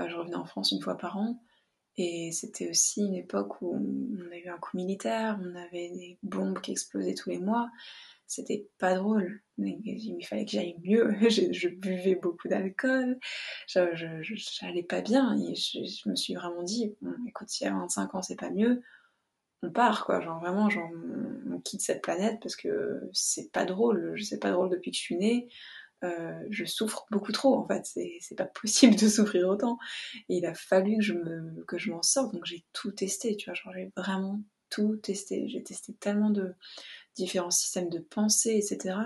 Euh, 0.00 0.08
je 0.08 0.16
revenais 0.16 0.36
en 0.36 0.44
France 0.44 0.72
une 0.72 0.80
fois 0.80 0.96
par 0.96 1.18
an. 1.18 1.40
Et 1.98 2.30
c'était 2.32 2.68
aussi 2.68 3.00
une 3.00 3.14
époque 3.14 3.62
où 3.62 3.74
on 3.74 4.30
a 4.30 4.36
eu 4.36 4.48
un 4.48 4.58
coup 4.58 4.76
militaire, 4.76 5.38
on 5.42 5.54
avait 5.54 5.88
des 5.90 6.18
bombes 6.22 6.60
qui 6.60 6.72
explosaient 6.72 7.14
tous 7.14 7.30
les 7.30 7.38
mois. 7.38 7.70
C'était 8.26 8.68
pas 8.78 8.94
drôle. 8.94 9.40
Il 9.56 10.26
fallait 10.26 10.44
que 10.44 10.50
j'aille 10.50 10.76
mieux. 10.84 11.14
Je, 11.30 11.68
buvais 11.68 12.16
beaucoup 12.16 12.48
d'alcool. 12.48 13.18
J'allais 13.68 14.82
pas 14.82 15.00
bien. 15.00 15.38
Et 15.38 15.54
je, 15.54 16.08
me 16.08 16.16
suis 16.16 16.34
vraiment 16.34 16.62
dit, 16.62 16.94
écoute, 17.26 17.48
si 17.48 17.64
à 17.64 17.70
25 17.70 18.14
ans 18.14 18.22
c'est 18.22 18.38
pas 18.38 18.50
mieux, 18.50 18.82
on 19.62 19.70
part 19.70 20.04
quoi. 20.06 20.20
Genre 20.20 20.40
vraiment, 20.40 20.70
genre, 20.70 20.90
on 21.52 21.60
quitte 21.60 21.80
cette 21.82 22.02
planète 22.02 22.38
parce 22.42 22.56
que 22.56 23.00
c'est 23.12 23.50
pas 23.52 23.64
drôle. 23.64 24.16
C'est 24.22 24.40
pas 24.40 24.52
drôle 24.52 24.70
depuis 24.70 24.90
que 24.90 24.96
je 24.96 25.02
suis 25.02 25.16
née. 25.16 25.48
euh, 26.04 26.38
je 26.50 26.64
souffre 26.64 27.06
beaucoup 27.10 27.32
trop 27.32 27.54
en 27.56 27.66
fait, 27.66 27.84
c'est 28.20 28.36
pas 28.36 28.44
possible 28.62 28.96
de 28.96 29.08
souffrir 29.08 29.48
autant. 29.48 29.78
Et 30.28 30.38
il 30.38 30.46
a 30.46 30.54
fallu 30.54 30.96
que 30.98 31.02
je 31.04 31.14
me 31.14 31.64
que 31.66 31.78
je 31.78 31.90
m'en 31.90 32.02
sorte, 32.02 32.34
donc 32.34 32.44
j'ai 32.46 32.64
tout 32.72 32.92
testé, 32.92 33.36
tu 33.36 33.50
vois, 33.50 33.72
j'ai 33.74 33.92
vraiment 33.96 34.42
tout 34.70 34.96
testé. 34.96 35.48
J'ai 35.48 35.62
testé 35.62 35.94
tellement 35.94 36.30
de 36.30 36.54
différents 37.16 37.50
systèmes 37.50 37.88
de 37.88 37.98
pensée, 37.98 38.56
etc. 38.56 38.96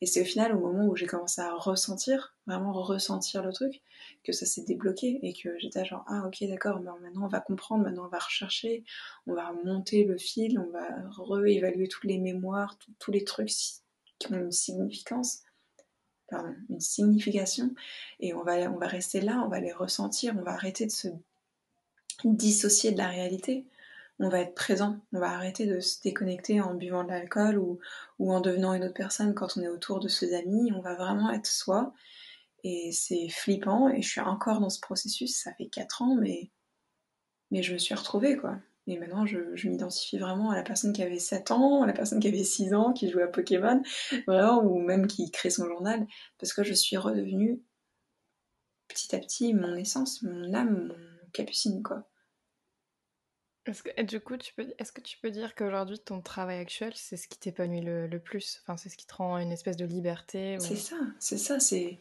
Et 0.00 0.06
c'est 0.06 0.20
au 0.20 0.24
final, 0.24 0.54
au 0.54 0.60
moment 0.60 0.86
où 0.86 0.96
j'ai 0.96 1.06
commencé 1.06 1.40
à 1.40 1.54
ressentir, 1.54 2.36
vraiment 2.46 2.72
ressentir 2.72 3.42
le 3.42 3.52
truc, 3.52 3.82
que 4.22 4.32
ça 4.32 4.46
s'est 4.46 4.64
débloqué 4.64 5.18
et 5.22 5.32
que 5.32 5.58
j'étais 5.58 5.84
genre, 5.84 6.04
ah 6.08 6.26
ok, 6.26 6.44
d'accord, 6.48 6.80
maintenant 6.80 7.24
on 7.24 7.28
va 7.28 7.40
comprendre, 7.40 7.84
maintenant 7.84 8.04
on 8.04 8.08
va 8.08 8.18
rechercher, 8.18 8.84
on 9.26 9.34
va 9.34 9.52
monter 9.64 10.04
le 10.04 10.18
fil, 10.18 10.58
on 10.58 10.70
va 10.70 10.88
réévaluer 11.18 11.88
toutes 11.88 12.04
les 12.04 12.18
mémoires, 12.18 12.78
tous 12.98 13.10
les 13.10 13.24
trucs 13.24 13.50
qui 14.18 14.32
ont 14.32 14.36
une 14.36 14.52
significance 14.52 15.42
pardon, 16.28 16.54
une 16.70 16.80
signification, 16.80 17.74
et 18.20 18.34
on 18.34 18.42
va, 18.42 18.70
on 18.70 18.78
va 18.78 18.86
rester 18.86 19.20
là, 19.20 19.42
on 19.44 19.48
va 19.48 19.60
les 19.60 19.72
ressentir, 19.72 20.34
on 20.38 20.42
va 20.42 20.52
arrêter 20.52 20.86
de 20.86 20.90
se 20.90 21.08
dissocier 22.24 22.92
de 22.92 22.98
la 22.98 23.08
réalité, 23.08 23.66
on 24.20 24.28
va 24.28 24.40
être 24.40 24.54
présent, 24.54 25.00
on 25.12 25.18
va 25.18 25.30
arrêter 25.30 25.66
de 25.66 25.80
se 25.80 26.00
déconnecter 26.00 26.60
en 26.60 26.74
buvant 26.74 27.04
de 27.04 27.08
l'alcool 27.08 27.58
ou, 27.58 27.80
en 28.18 28.40
devenant 28.40 28.74
une 28.74 28.84
autre 28.84 28.94
personne 28.94 29.34
quand 29.34 29.56
on 29.56 29.62
est 29.62 29.68
autour 29.68 30.00
de 30.00 30.08
ses 30.08 30.34
amis, 30.34 30.72
on 30.72 30.80
va 30.80 30.94
vraiment 30.94 31.30
être 31.30 31.46
soi, 31.46 31.92
et 32.62 32.92
c'est 32.92 33.28
flippant, 33.28 33.88
et 33.88 34.02
je 34.02 34.08
suis 34.08 34.20
encore 34.20 34.60
dans 34.60 34.70
ce 34.70 34.80
processus, 34.80 35.36
ça 35.36 35.52
fait 35.54 35.66
4 35.66 36.02
ans, 36.02 36.14
mais, 36.14 36.50
mais 37.50 37.62
je 37.62 37.72
me 37.72 37.78
suis 37.78 37.94
retrouvée, 37.94 38.36
quoi. 38.36 38.56
Et 38.86 38.98
maintenant, 38.98 39.24
je, 39.26 39.38
m'identifie 39.66 40.18
vraiment 40.18 40.50
à 40.50 40.56
la 40.56 40.62
personne 40.62 40.92
qui 40.92 41.02
avait 41.02 41.18
7 41.18 41.50
ans, 41.50 41.82
à 41.82 41.86
la 41.86 41.92
personne 41.92 42.20
qui 42.20 42.28
avait 42.28 42.44
6 42.44 42.74
ans, 42.74 42.92
qui 42.92 43.10
jouait 43.10 43.22
à 43.22 43.28
Pokémon, 43.28 43.82
vraiment, 44.26 44.62
ou 44.62 44.78
même 44.78 45.06
qui 45.06 45.30
crée 45.30 45.50
son 45.50 45.66
journal, 45.66 46.06
parce 46.38 46.52
que 46.52 46.62
je 46.62 46.74
suis 46.74 46.96
redevenue 46.96 47.62
petit 48.88 49.14
à 49.16 49.18
petit 49.18 49.54
mon 49.54 49.74
essence, 49.76 50.22
mon 50.22 50.54
âme, 50.54 50.88
mon 50.88 51.30
capucine, 51.32 51.82
quoi. 51.82 52.06
Est-ce 53.66 53.82
que, 53.82 54.02
du 54.02 54.20
coup, 54.20 54.36
tu 54.36 54.52
peux, 54.54 54.66
est-ce 54.78 54.92
que 54.92 55.00
tu 55.00 55.16
peux 55.18 55.30
dire 55.30 55.54
qu'aujourd'hui, 55.54 55.98
ton 55.98 56.20
travail 56.20 56.58
actuel, 56.58 56.92
c'est 56.94 57.16
ce 57.16 57.28
qui 57.28 57.38
t'épanouit 57.38 57.80
le, 57.80 58.18
plus? 58.18 58.60
Enfin, 58.62 58.76
c'est 58.76 58.90
ce 58.90 58.96
qui 58.96 59.06
te 59.06 59.14
rend 59.14 59.38
une 59.38 59.52
espèce 59.52 59.76
de 59.76 59.86
liberté 59.86 60.58
C'est 60.60 60.76
ça, 60.76 60.96
c'est 61.18 61.38
ça, 61.38 61.60
c'est 61.60 61.98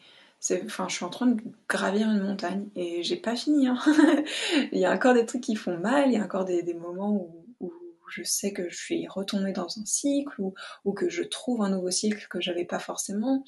enfin, 0.66 0.88
je 0.90 0.96
suis 0.96 1.06
en 1.06 1.10
train 1.10 1.28
de 1.28 1.42
gravir 1.70 2.10
une 2.10 2.22
montagne 2.22 2.68
et 2.76 3.04
j'ai 3.04 3.16
pas 3.16 3.36
fini. 3.36 3.68
Hein. 3.68 3.78
il 4.72 4.80
y 4.80 4.86
a 4.86 4.92
encore 4.92 5.14
des 5.14 5.26
trucs 5.26 5.42
qui 5.42 5.56
font 5.56 5.78
mal, 5.78 6.10
il 6.10 6.14
y 6.14 6.18
a 6.18 6.24
encore 6.24 6.46
des, 6.46 6.74
moments 6.74 7.14
où, 7.14 7.74
je 8.10 8.24
sais 8.24 8.54
que 8.54 8.70
je 8.70 8.76
suis 8.76 9.08
retombée 9.08 9.54
dans 9.54 9.68
un 9.80 9.86
cycle 9.86 10.36
ou, 10.40 10.94
que 10.94 11.10
je 11.10 11.24
trouve 11.24 11.64
un 11.64 11.70
nouveau 11.70 11.92
cycle 11.92 12.28
que 12.30 12.42
j'avais 12.42 12.66
pas 12.66 12.80
forcément 12.80 13.44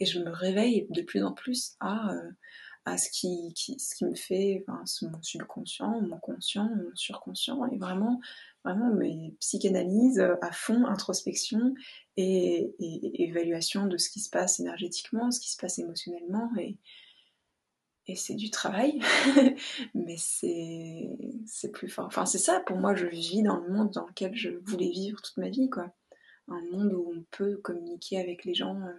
et 0.00 0.06
je 0.06 0.18
me 0.20 0.30
réveille 0.30 0.86
de 0.90 1.02
plus 1.02 1.22
en 1.22 1.32
plus 1.32 1.76
à, 1.80 2.12
euh, 2.12 2.30
à 2.88 2.98
ce, 2.98 3.10
qui, 3.10 3.52
ce 3.56 3.94
qui 3.94 4.04
me 4.04 4.14
fait, 4.14 4.64
enfin, 4.66 4.82
mon 5.02 5.22
subconscient, 5.22 6.00
mon 6.00 6.18
conscient, 6.18 6.68
mon 6.68 6.94
surconscient 6.94 7.66
et 7.66 7.78
vraiment 7.78 8.20
vraiment 8.64 8.92
mes 8.92 9.34
psychanalyses 9.40 10.20
à 10.42 10.52
fond, 10.52 10.86
introspection 10.86 11.74
et, 12.16 12.74
évaluation 13.24 13.86
de 13.86 13.96
ce 13.96 14.10
qui 14.10 14.20
se 14.20 14.30
passe 14.30 14.60
énergétiquement, 14.60 15.30
ce 15.30 15.40
qui 15.40 15.50
se 15.50 15.56
passe 15.56 15.78
émotionnellement 15.78 16.50
et, 16.58 16.76
c'est 18.14 18.34
du 18.34 18.48
travail, 18.48 19.00
mais 19.94 20.16
c'est 20.16 21.70
plus 21.74 21.90
fort. 21.90 22.06
Enfin, 22.06 22.24
c'est 22.24 22.38
ça, 22.38 22.60
pour 22.60 22.78
moi, 22.78 22.94
je 22.94 23.04
vis 23.04 23.42
dans 23.42 23.58
le 23.58 23.70
monde 23.70 23.90
dans 23.90 24.06
lequel 24.06 24.34
je 24.34 24.48
voulais 24.64 24.88
vivre 24.88 25.20
toute 25.20 25.36
ma 25.36 25.50
vie, 25.50 25.68
quoi. 25.68 25.94
Un 26.48 26.62
monde 26.72 26.94
où 26.94 27.12
on 27.14 27.22
peut 27.30 27.58
communiquer 27.58 28.18
avec 28.18 28.46
les 28.46 28.54
gens 28.54 28.80
euh, 28.80 28.94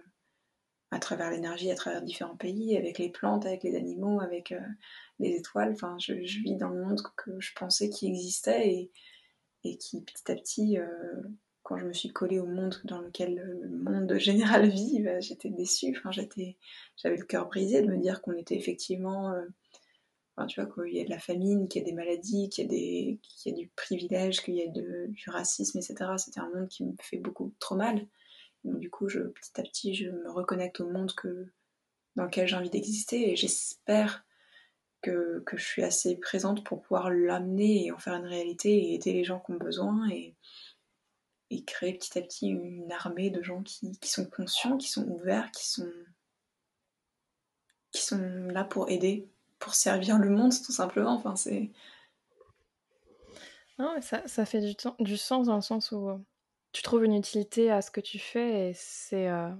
à 0.90 0.98
travers 0.98 1.30
l'énergie, 1.30 1.70
à 1.70 1.74
travers 1.74 2.02
différents 2.02 2.36
pays, 2.36 2.76
avec 2.76 2.98
les 2.98 3.10
plantes, 3.10 3.46
avec 3.46 3.62
les 3.62 3.76
animaux, 3.76 4.20
avec 4.20 4.52
euh, 4.52 4.60
les 5.18 5.36
étoiles. 5.36 5.72
Enfin, 5.72 5.96
je, 5.98 6.14
vis 6.14 6.56
dans 6.56 6.70
le 6.70 6.84
monde 6.84 7.00
que 7.16 7.38
je 7.38 7.52
pensais 7.54 7.88
qui 7.90 8.08
existait 8.08 8.90
et, 9.62 9.76
qui 9.78 10.02
petit 10.02 10.32
à 10.32 10.34
petit, 10.34 10.78
euh, 10.78 10.86
quand 11.62 11.78
je 11.78 11.84
me 11.84 11.92
suis 11.92 12.08
collée 12.08 12.40
au 12.40 12.46
monde 12.46 12.80
dans 12.84 13.00
lequel 13.00 13.36
le 13.36 13.68
monde 13.68 14.12
général 14.18 14.68
vit, 14.68 15.00
bah, 15.02 15.20
j'étais 15.20 15.50
déçue. 15.50 15.96
Enfin, 15.96 16.10
j'avais 16.10 17.16
le 17.16 17.24
cœur 17.24 17.46
brisé 17.46 17.82
de 17.82 17.86
me 17.86 17.98
dire 17.98 18.20
qu'on 18.20 18.36
était 18.36 18.56
effectivement, 18.56 19.32
euh, 19.32 19.46
tu 20.48 20.60
vois, 20.60 20.72
qu'il 20.72 20.96
y 20.96 21.00
a 21.00 21.04
de 21.04 21.10
la 21.10 21.20
famine, 21.20 21.68
qu'il 21.68 21.82
y 21.82 21.84
a 21.84 21.88
des 21.88 21.94
maladies, 21.94 22.48
qu'il 22.48 22.72
y 22.72 23.50
a, 23.50 23.52
du 23.52 23.70
privilège, 23.76 24.40
qu'il 24.40 24.54
y 24.54 24.62
a 24.62 24.66
du 24.66 25.30
racisme, 25.30 25.78
etc. 25.78 25.94
C'était 26.16 26.40
un 26.40 26.50
monde 26.52 26.68
qui 26.68 26.84
me 26.84 26.94
fait 27.00 27.18
beaucoup 27.18 27.54
trop 27.60 27.76
mal. 27.76 28.08
Donc, 28.64 28.78
du 28.78 28.90
coup, 28.90 29.08
je, 29.08 29.20
petit 29.20 29.60
à 29.60 29.62
petit, 29.62 29.94
je 29.94 30.10
me 30.10 30.30
reconnecte 30.30 30.80
au 30.80 30.88
monde 30.88 31.14
que, 31.14 31.46
dans 32.16 32.24
lequel 32.24 32.46
j'ai 32.46 32.56
envie 32.56 32.70
d'exister 32.70 33.30
et 33.30 33.36
j'espère 33.36 34.24
que, 35.02 35.42
je 35.52 35.64
suis 35.64 35.82
assez 35.82 36.16
présente 36.16 36.64
pour 36.64 36.82
pouvoir 36.82 37.10
l'amener 37.10 37.86
et 37.86 37.92
en 37.92 37.98
faire 37.98 38.14
une 38.14 38.26
réalité 38.26 38.70
et 38.70 38.94
aider 38.94 39.12
les 39.12 39.24
gens 39.24 39.40
qui 39.40 39.52
ont 39.52 39.56
besoin 39.56 40.08
et, 40.10 40.34
et 41.50 41.64
créer 41.64 41.94
petit 41.94 42.18
à 42.18 42.22
petit 42.22 42.48
une 42.48 42.90
armée 42.92 43.30
de 43.30 43.42
gens 43.42 43.62
qui, 43.62 43.98
sont 44.02 44.26
conscients, 44.26 44.76
qui 44.76 44.88
sont 44.88 45.06
ouverts, 45.08 45.50
qui 45.52 45.68
sont, 45.68 45.90
qui 47.92 48.02
sont 48.02 48.48
là 48.50 48.64
pour 48.64 48.90
aider, 48.90 49.28
pour 49.58 49.74
servir 49.74 50.18
le 50.18 50.30
monde 50.30 50.52
tout 50.64 50.72
simplement. 50.72 51.14
Enfin, 51.14 51.36
c'est... 51.36 51.70
Ça, 54.02 54.28
ça 54.28 54.44
fait 54.44 54.60
du 54.98 55.16
sens 55.16 55.46
dans 55.46 55.56
le 55.56 55.62
sens 55.62 55.90
où 55.90 56.10
euh, 56.10 56.18
tu 56.72 56.82
trouves 56.82 57.04
une 57.04 57.14
utilité 57.14 57.70
à 57.70 57.82
ce 57.82 57.90
que 57.90 58.00
tu 58.00 58.18
fais 58.18 58.70
et 58.70 58.72
c'est 58.74 59.28
euh, 59.28 59.50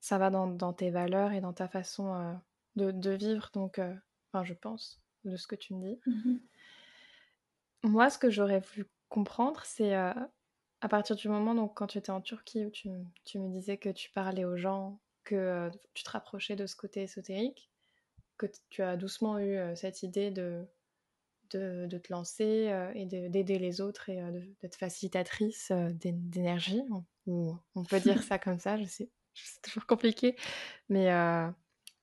ça 0.00 0.18
va 0.18 0.30
dans, 0.30 0.46
dans, 0.46 0.72
tes 0.72 0.90
valeurs 0.90 1.32
et 1.32 1.40
dans 1.40 1.52
ta 1.52 1.68
façon 1.68 2.14
euh, 2.14 2.32
de, 2.76 2.90
de, 2.90 3.10
vivre. 3.10 3.50
Donc, 3.54 3.78
Enfin, 4.32 4.44
je 4.44 4.54
pense, 4.54 5.00
de 5.24 5.36
ce 5.36 5.46
que 5.46 5.54
tu 5.54 5.74
me 5.74 5.82
dis. 5.82 6.00
Mhm. 6.06 6.40
Moi, 7.84 8.08
ce 8.10 8.18
que 8.18 8.30
j'aurais 8.30 8.60
voulu 8.60 8.86
comprendre, 9.08 9.62
c'est 9.64 9.94
euh, 9.94 10.12
à 10.80 10.88
partir 10.88 11.16
du 11.16 11.28
moment, 11.28 11.54
donc, 11.54 11.74
quand 11.74 11.88
tu 11.88 11.98
étais 11.98 12.10
en 12.10 12.20
Turquie, 12.20 12.64
où 12.64 12.70
tu, 12.70 12.88
me 12.88 13.48
disais 13.50 13.76
que 13.76 13.90
tu 13.90 14.10
parlais 14.10 14.44
aux 14.44 14.56
gens, 14.56 15.00
que 15.24 15.34
euh, 15.34 15.70
tu 15.94 16.02
te 16.02 16.10
rapprochais 16.10 16.56
de 16.56 16.66
ce 16.66 16.76
côté 16.76 17.02
ésotérique, 17.02 17.70
que 18.38 18.46
tu 18.70 18.82
as 18.82 18.96
doucement 18.96 19.38
eu 19.38 19.56
euh, 19.56 19.74
cette 19.74 20.02
idée 20.02 20.30
de, 20.30 20.64
de, 21.56 21.98
te 21.98 22.12
lancer 22.12 22.72
et 22.94 23.06
d'aider 23.06 23.58
les 23.58 23.80
autres 23.80 24.08
et 24.08 24.20
d'être 24.60 24.76
facilitatrice 24.76 25.72
d'énergie, 25.92 26.82
ou 27.26 27.56
on 27.74 27.84
peut 27.84 28.00
dire 28.00 28.22
ça 28.22 28.38
comme 28.38 28.58
ça, 28.58 28.78
je 28.78 28.84
sais, 28.84 29.10
c'est 29.34 29.62
toujours 29.62 29.86
compliqué, 29.86 30.36
mais 30.88 31.06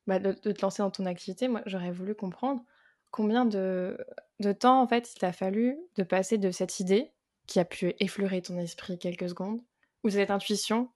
bah, 0.08 0.20
de, 0.20 0.34
te 0.34 0.62
lancer 0.62 0.82
dans 0.82 0.92
ton 0.92 1.06
activité, 1.06 1.48
moi 1.48 1.62
j'aurais 1.66 1.92
voulu 1.92 2.16
comprendre 2.16 2.64
combien 3.12 3.46
de, 3.46 3.98
de 4.40 4.52
temps 4.52 4.82
en 4.82 4.88
fait 4.88 5.12
il 5.14 5.20
t'a 5.20 5.32
fallu 5.32 5.78
de 5.96 6.04
passer 6.04 6.38
de 6.38 6.52
cette 6.52 6.80
idée 6.80 7.12
qui 7.50 7.60
a 7.60 7.66
pu 7.66 7.96
effleurer 8.00 8.44
ton 8.44 8.60
esprit 8.60 9.00
quelques 9.00 9.30
secondes, 9.30 9.60
ou 10.04 10.10
cette 10.10 10.30
intuition, 10.30 10.90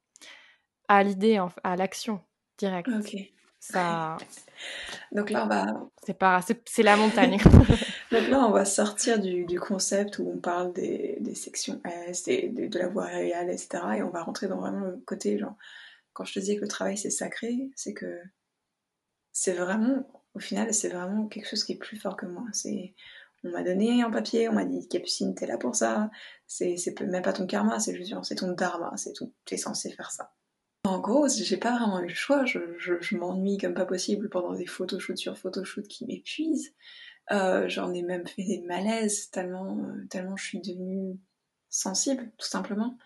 à 0.87 1.03
l'idée, 1.03 1.43
à 1.63 1.75
l'action 1.75 2.21
directe. 2.59 2.89
Ok. 2.89 3.15
Ça. 3.63 4.17
Donc 5.13 5.29
là, 5.29 5.45
on 5.45 5.47
va. 5.47 5.89
C'est 6.05 6.17
pas, 6.17 6.41
c'est 6.65 6.83
la 6.83 6.97
montagne. 6.97 7.37
Donc 8.11 8.27
là, 8.27 8.45
on 8.45 8.51
va 8.51 8.65
sortir 8.65 9.19
du, 9.19 9.45
du, 9.45 9.57
concept 9.57 10.19
où 10.19 10.29
on 10.29 10.37
parle 10.37 10.73
des, 10.73 11.17
des 11.21 11.33
sections 11.33 11.81
S, 11.85 12.27
et 12.27 12.49
de, 12.49 12.77
la 12.77 12.89
voie 12.89 13.05
réelle, 13.05 13.49
etc. 13.49 13.83
Et 13.97 14.03
on 14.03 14.09
va 14.09 14.23
rentrer 14.23 14.47
dans 14.47 14.59
vraiment 14.59 14.87
le 14.87 14.97
côté 15.05 15.39
genre. 15.39 15.55
Quand 16.11 16.25
je 16.25 16.33
te 16.33 16.39
disais 16.39 16.57
que 16.57 16.61
le 16.61 16.67
travail 16.67 16.97
c'est 16.97 17.09
sacré, 17.09 17.71
c'est 17.75 17.93
que 17.93 18.19
c'est 19.31 19.53
vraiment, 19.53 20.05
au 20.35 20.39
final, 20.39 20.71
c'est 20.73 20.89
vraiment 20.89 21.27
quelque 21.27 21.49
chose 21.49 21.63
qui 21.63 21.71
est 21.71 21.77
plus 21.77 21.97
fort 21.97 22.17
que 22.17 22.25
moi. 22.25 22.43
C'est, 22.51 22.93
on 23.45 23.49
m'a 23.49 23.63
donné 23.63 24.03
un 24.03 24.11
papier, 24.11 24.49
on 24.49 24.53
m'a 24.53 24.65
dit 24.65 24.87
Capucine, 24.89 25.33
t'es 25.35 25.47
là 25.47 25.57
pour 25.57 25.75
ça. 25.75 26.11
C'est, 26.47 26.75
c'est 26.75 26.99
même 27.01 27.23
pas 27.23 27.33
ton 27.33 27.47
karma, 27.47 27.79
c'est 27.79 27.95
juste, 27.95 28.13
c'est 28.23 28.35
ton 28.35 28.51
dharma, 28.51 28.91
c'est 28.97 29.13
tout. 29.13 29.33
T'es 29.45 29.57
censé 29.57 29.89
faire 29.91 30.11
ça. 30.11 30.33
En 30.85 30.99
gros, 30.99 31.27
j'ai 31.27 31.57
pas 31.57 31.77
vraiment 31.77 32.01
eu 32.01 32.07
le 32.07 32.13
choix. 32.13 32.45
Je, 32.45 33.15
m'ennuie 33.15 33.57
comme 33.57 33.73
pas 33.73 33.85
possible 33.85 34.29
pendant 34.29 34.53
des 34.53 34.65
photoshoots 34.65 35.17
sur 35.17 35.37
photoshoots 35.37 35.87
qui 35.87 36.05
m'épuisent. 36.05 36.73
Euh, 37.31 37.69
j'en 37.69 37.93
ai 37.93 38.01
même 38.01 38.27
fait 38.27 38.43
des 38.43 38.61
malaises 38.61 39.29
tellement, 39.29 39.77
euh, 39.79 40.05
tellement 40.09 40.35
je 40.35 40.43
suis 40.43 40.59
devenue 40.59 41.17
sensible, 41.69 42.31
tout 42.37 42.47
simplement 42.47 42.97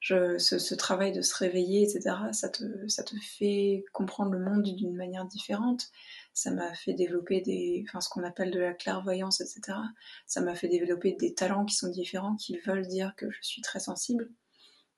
ce, 0.00 0.74
travail 0.74 1.12
de 1.12 1.22
se 1.22 1.34
réveiller, 1.34 1.82
etc., 1.82 2.16
ça 2.32 2.48
te, 2.48 2.88
ça 2.88 3.02
te 3.02 3.14
fait 3.16 3.84
comprendre 3.92 4.32
le 4.32 4.38
monde 4.38 4.62
d'une 4.62 4.94
manière 4.94 5.26
différente. 5.26 5.90
Ça 6.32 6.50
m'a 6.50 6.72
fait 6.74 6.94
développer 6.94 7.40
des, 7.40 7.84
enfin, 7.88 8.00
ce 8.00 8.08
qu'on 8.08 8.24
appelle 8.24 8.50
de 8.50 8.60
la 8.60 8.72
clairvoyance, 8.72 9.40
etc. 9.40 9.78
Ça 10.26 10.40
m'a 10.40 10.54
fait 10.54 10.68
développer 10.68 11.12
des 11.12 11.34
talents 11.34 11.64
qui 11.64 11.74
sont 11.76 11.90
différents, 11.90 12.36
qui 12.36 12.58
veulent 12.58 12.86
dire 12.86 13.14
que 13.16 13.30
je 13.30 13.38
suis 13.42 13.62
très 13.62 13.80
sensible, 13.80 14.30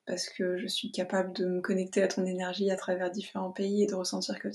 parce 0.07 0.28
que 0.28 0.57
je 0.59 0.66
suis 0.66 0.90
capable 0.90 1.32
de 1.32 1.46
me 1.46 1.61
connecter 1.61 2.03
à 2.03 2.09
ton 2.09 2.24
énergie 2.26 2.70
à 2.70 2.76
travers 2.76 3.11
différents 3.11 3.53
pays 3.53 3.82
et 3.82 3.86
de 3.86 3.94
ressentir 3.94 4.38
que 4.38 4.48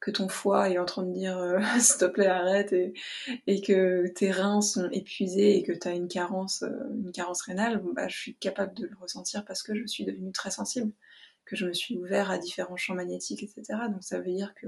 que 0.00 0.10
ton 0.10 0.28
foie 0.28 0.70
est 0.70 0.78
en 0.78 0.86
train 0.86 1.02
de 1.02 1.12
dire 1.12 1.38
euh, 1.38 1.60
s'il 1.78 1.98
te 1.98 2.04
plaît 2.06 2.26
arrête 2.26 2.72
et, 2.72 2.94
et, 3.46 3.60
que 3.60 4.08
tes 4.08 4.30
reins 4.30 4.62
sont 4.62 4.88
épuisés 4.90 5.56
et 5.56 5.62
que 5.62 5.72
tu 5.72 5.88
as 5.88 5.92
une 5.92 6.08
carence, 6.08 6.62
euh, 6.62 6.88
une 6.94 7.12
carence 7.12 7.42
rénale, 7.42 7.82
bah, 7.94 8.08
je 8.08 8.16
suis 8.16 8.34
capable 8.36 8.74
de 8.74 8.86
le 8.86 8.96
ressentir 8.98 9.44
parce 9.44 9.62
que 9.62 9.74
je 9.74 9.86
suis 9.86 10.04
devenue 10.04 10.32
très 10.32 10.50
sensible, 10.50 10.92
que 11.44 11.54
je 11.54 11.66
me 11.66 11.74
suis 11.74 11.96
ouvert 11.98 12.30
à 12.30 12.38
différents 12.38 12.76
champs 12.76 12.94
magnétiques, 12.94 13.42
etc. 13.42 13.62
Donc 13.90 14.02
ça 14.02 14.18
veut 14.18 14.32
dire 14.32 14.54
que 14.54 14.66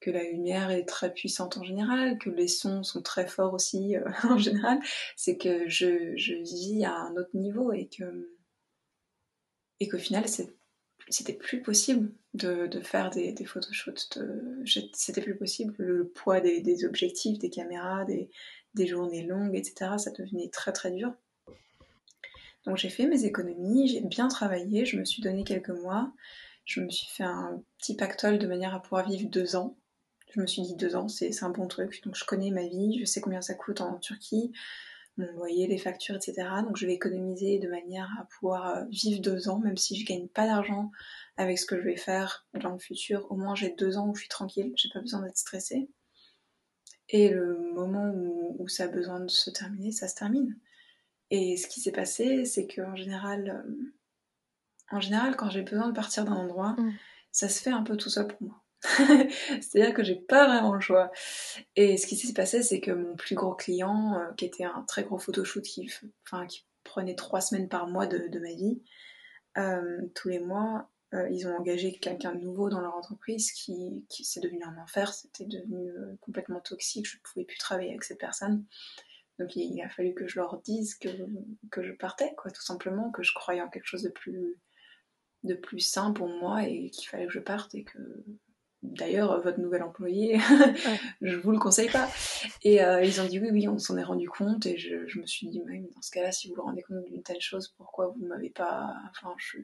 que 0.00 0.10
la 0.10 0.24
lumière 0.24 0.70
est 0.70 0.86
très 0.86 1.12
puissante 1.12 1.58
en 1.58 1.62
général, 1.62 2.18
que 2.18 2.30
les 2.30 2.48
sons 2.48 2.82
sont 2.82 3.02
très 3.02 3.26
forts 3.26 3.52
aussi 3.52 3.96
euh, 3.96 4.04
en 4.24 4.38
général, 4.38 4.80
c'est 5.14 5.36
que 5.36 5.68
je, 5.68 6.16
je, 6.16 6.34
vis 6.34 6.84
à 6.86 6.94
un 6.94 7.16
autre 7.16 7.34
niveau 7.34 7.72
et 7.72 7.86
que 7.86 8.30
et 9.80 9.88
qu'au 9.88 9.98
final 9.98 10.24
c'était 11.08 11.32
plus 11.32 11.62
possible 11.62 12.12
de, 12.34 12.68
faire 12.82 13.10
des, 13.10 13.34
photoshoots, 13.44 14.18
c'était 14.94 15.22
plus 15.22 15.36
possible 15.36 15.74
le 15.78 16.08
poids 16.08 16.40
des, 16.40 16.84
objectifs, 16.84 17.38
des 17.38 17.50
caméras, 17.50 18.04
des 18.04 18.86
journées 18.86 19.26
longues, 19.26 19.56
etc. 19.56 19.92
Ça 19.98 20.12
devenait 20.12 20.50
très 20.50 20.72
très 20.72 20.92
dur. 20.92 21.12
Donc 22.66 22.76
j'ai 22.76 22.90
fait 22.90 23.06
mes 23.06 23.24
économies, 23.24 23.88
j'ai 23.88 24.00
bien 24.02 24.28
travaillé, 24.28 24.84
je 24.84 24.98
me 24.98 25.04
suis 25.04 25.22
donné 25.22 25.44
quelques 25.44 25.70
mois, 25.70 26.12
je 26.64 26.80
me 26.80 26.90
suis 26.90 27.08
fait 27.08 27.24
un 27.24 27.62
petit 27.78 27.96
pactole 27.96 28.38
de 28.38 28.46
manière 28.46 28.74
à 28.74 28.82
pouvoir 28.82 29.08
vivre 29.08 29.28
deux 29.28 29.56
ans. 29.56 29.76
Je 30.32 30.40
me 30.40 30.46
suis 30.46 30.62
dit 30.62 30.76
deux 30.76 30.94
ans, 30.94 31.08
c'est 31.08 31.42
un 31.42 31.50
bon 31.50 31.66
truc. 31.66 32.02
Donc 32.04 32.14
je 32.14 32.24
connais 32.24 32.50
ma 32.50 32.66
vie, 32.66 32.98
je 33.00 33.04
sais 33.04 33.20
combien 33.20 33.40
ça 33.40 33.54
coûte 33.54 33.80
en 33.80 33.98
Turquie, 33.98 34.52
mon 35.20 35.32
loyer, 35.32 35.66
les 35.66 35.78
factures, 35.78 36.16
etc. 36.16 36.48
Donc 36.64 36.76
je 36.76 36.86
vais 36.86 36.94
économiser 36.94 37.58
de 37.58 37.68
manière 37.68 38.10
à 38.20 38.24
pouvoir 38.24 38.76
euh, 38.76 38.84
vivre 38.90 39.20
deux 39.20 39.48
ans, 39.48 39.58
même 39.58 39.76
si 39.76 39.98
je 39.98 40.06
gagne 40.06 40.28
pas 40.28 40.46
d'argent 40.46 40.90
avec 41.36 41.58
ce 41.58 41.66
que 41.66 41.76
je 41.76 41.82
vais 41.82 41.96
faire 41.96 42.46
dans 42.54 42.72
le 42.72 42.78
futur. 42.78 43.26
Au 43.30 43.36
moins 43.36 43.54
j'ai 43.54 43.70
deux 43.70 43.96
ans 43.96 44.08
où 44.08 44.14
je 44.14 44.20
suis 44.20 44.28
tranquille, 44.28 44.72
j'ai 44.76 44.88
pas 44.92 45.00
besoin 45.00 45.22
d'être 45.22 45.36
stressée. 45.36 45.88
Et 47.08 47.28
le 47.30 47.72
moment 47.74 48.12
où, 48.14 48.68
ça 48.68 48.84
a 48.84 48.88
besoin 48.88 49.18
de 49.20 49.28
se 49.28 49.50
terminer, 49.50 49.90
ça 49.90 50.06
se 50.06 50.14
termine. 50.14 50.56
Et 51.30 51.56
ce 51.56 51.66
qui 51.66 51.80
s'est 51.80 51.90
passé, 51.90 52.44
c'est 52.44 52.68
qu'en 52.68 52.94
général, 52.94 53.64
euh, 53.66 53.92
en 54.90 55.00
général, 55.00 55.36
quand 55.36 55.50
j'ai 55.50 55.62
besoin 55.62 55.88
de 55.88 55.94
partir 55.94 56.24
d'un 56.24 56.36
endroit, 56.36 56.72
mm. 56.72 56.92
ça 57.32 57.48
se 57.48 57.60
fait 57.60 57.70
un 57.70 57.82
peu 57.82 57.96
tout 57.96 58.10
ça 58.10 58.24
pour 58.24 58.40
moi. 58.42 58.59
C'est-à-dire 59.60 59.94
que 59.94 60.02
j'ai 60.02 60.16
pas 60.16 60.46
vraiment 60.46 60.74
le 60.74 60.80
choix. 60.80 61.10
Et 61.76 61.96
ce 61.96 62.06
qui 62.06 62.16
s'est 62.16 62.32
passé, 62.32 62.62
c'est 62.62 62.80
que 62.80 62.92
mon 62.92 63.14
plus 63.14 63.34
gros 63.34 63.54
client, 63.54 64.18
euh, 64.18 64.32
qui 64.34 64.46
était 64.46 64.64
un 64.64 64.82
très 64.88 65.04
gros 65.04 65.18
photoshoot 65.18 65.62
qui, 65.62 65.90
enfin, 66.26 66.46
qui 66.46 66.66
prenait 66.84 67.14
trois 67.14 67.40
semaines 67.40 67.68
par 67.68 67.86
mois 67.88 68.06
de, 68.06 68.38
ma 68.38 68.54
vie, 68.54 68.82
euh, 69.58 70.00
tous 70.14 70.28
les 70.28 70.38
mois, 70.38 70.88
euh, 71.12 71.28
ils 71.28 71.46
ont 71.46 71.54
engagé 71.56 71.92
quelqu'un 71.98 72.34
de 72.34 72.40
nouveau 72.40 72.70
dans 72.70 72.80
leur 72.80 72.94
entreprise 72.94 73.52
qui, 73.52 74.06
qui 74.08 74.24
c'est 74.24 74.40
devenu 74.40 74.62
un 74.62 74.78
enfer, 74.78 75.12
c'était 75.12 75.44
devenu 75.44 75.92
complètement 76.20 76.60
toxique, 76.60 77.06
je 77.06 77.16
ne 77.16 77.22
pouvais 77.22 77.44
plus 77.44 77.58
travailler 77.58 77.90
avec 77.90 78.04
cette 78.04 78.20
personne. 78.20 78.64
Donc 79.38 79.56
il, 79.56 79.80
a 79.82 79.88
fallu 79.88 80.14
que 80.14 80.26
je 80.26 80.38
leur 80.38 80.60
dise 80.60 80.94
que, 80.94 81.08
que 81.70 81.82
je 81.82 81.92
partais, 81.92 82.34
quoi, 82.36 82.50
tout 82.50 82.62
simplement, 82.62 83.10
que 83.10 83.22
je 83.22 83.32
croyais 83.34 83.62
en 83.62 83.68
quelque 83.68 83.86
chose 83.86 84.02
de 84.02 84.10
plus, 84.10 84.58
de 85.44 85.54
plus 85.54 85.80
sain 85.80 86.12
pour 86.12 86.28
moi 86.28 86.64
et 86.64 86.90
qu'il 86.90 87.08
fallait 87.08 87.26
que 87.26 87.32
je 87.32 87.40
parte 87.40 87.74
et 87.74 87.84
que 87.84 87.98
D'ailleurs, 88.82 89.42
votre 89.42 89.60
nouvel 89.60 89.82
employé, 89.82 90.38
je 91.20 91.36
vous 91.36 91.50
le 91.50 91.58
conseille 91.58 91.90
pas. 91.90 92.08
Et 92.62 92.82
euh, 92.82 93.02
ils 93.04 93.20
ont 93.20 93.26
dit 93.26 93.38
oui, 93.38 93.50
oui, 93.52 93.68
on 93.68 93.78
s'en 93.78 93.98
est 93.98 94.04
rendu 94.04 94.28
compte. 94.28 94.64
Et 94.64 94.78
je, 94.78 95.20
me 95.20 95.26
suis 95.26 95.48
dit, 95.48 95.60
mais 95.66 95.80
dans 95.94 96.00
ce 96.00 96.10
cas-là, 96.10 96.32
si 96.32 96.48
vous 96.48 96.54
vous 96.54 96.62
rendez 96.62 96.82
compte 96.82 97.04
d'une 97.04 97.22
telle 97.22 97.42
chose, 97.42 97.74
pourquoi 97.76 98.08
vous 98.08 98.26
m'avez 98.26 98.48
pas, 98.48 98.94
enfin, 99.10 99.34
je, 99.36 99.58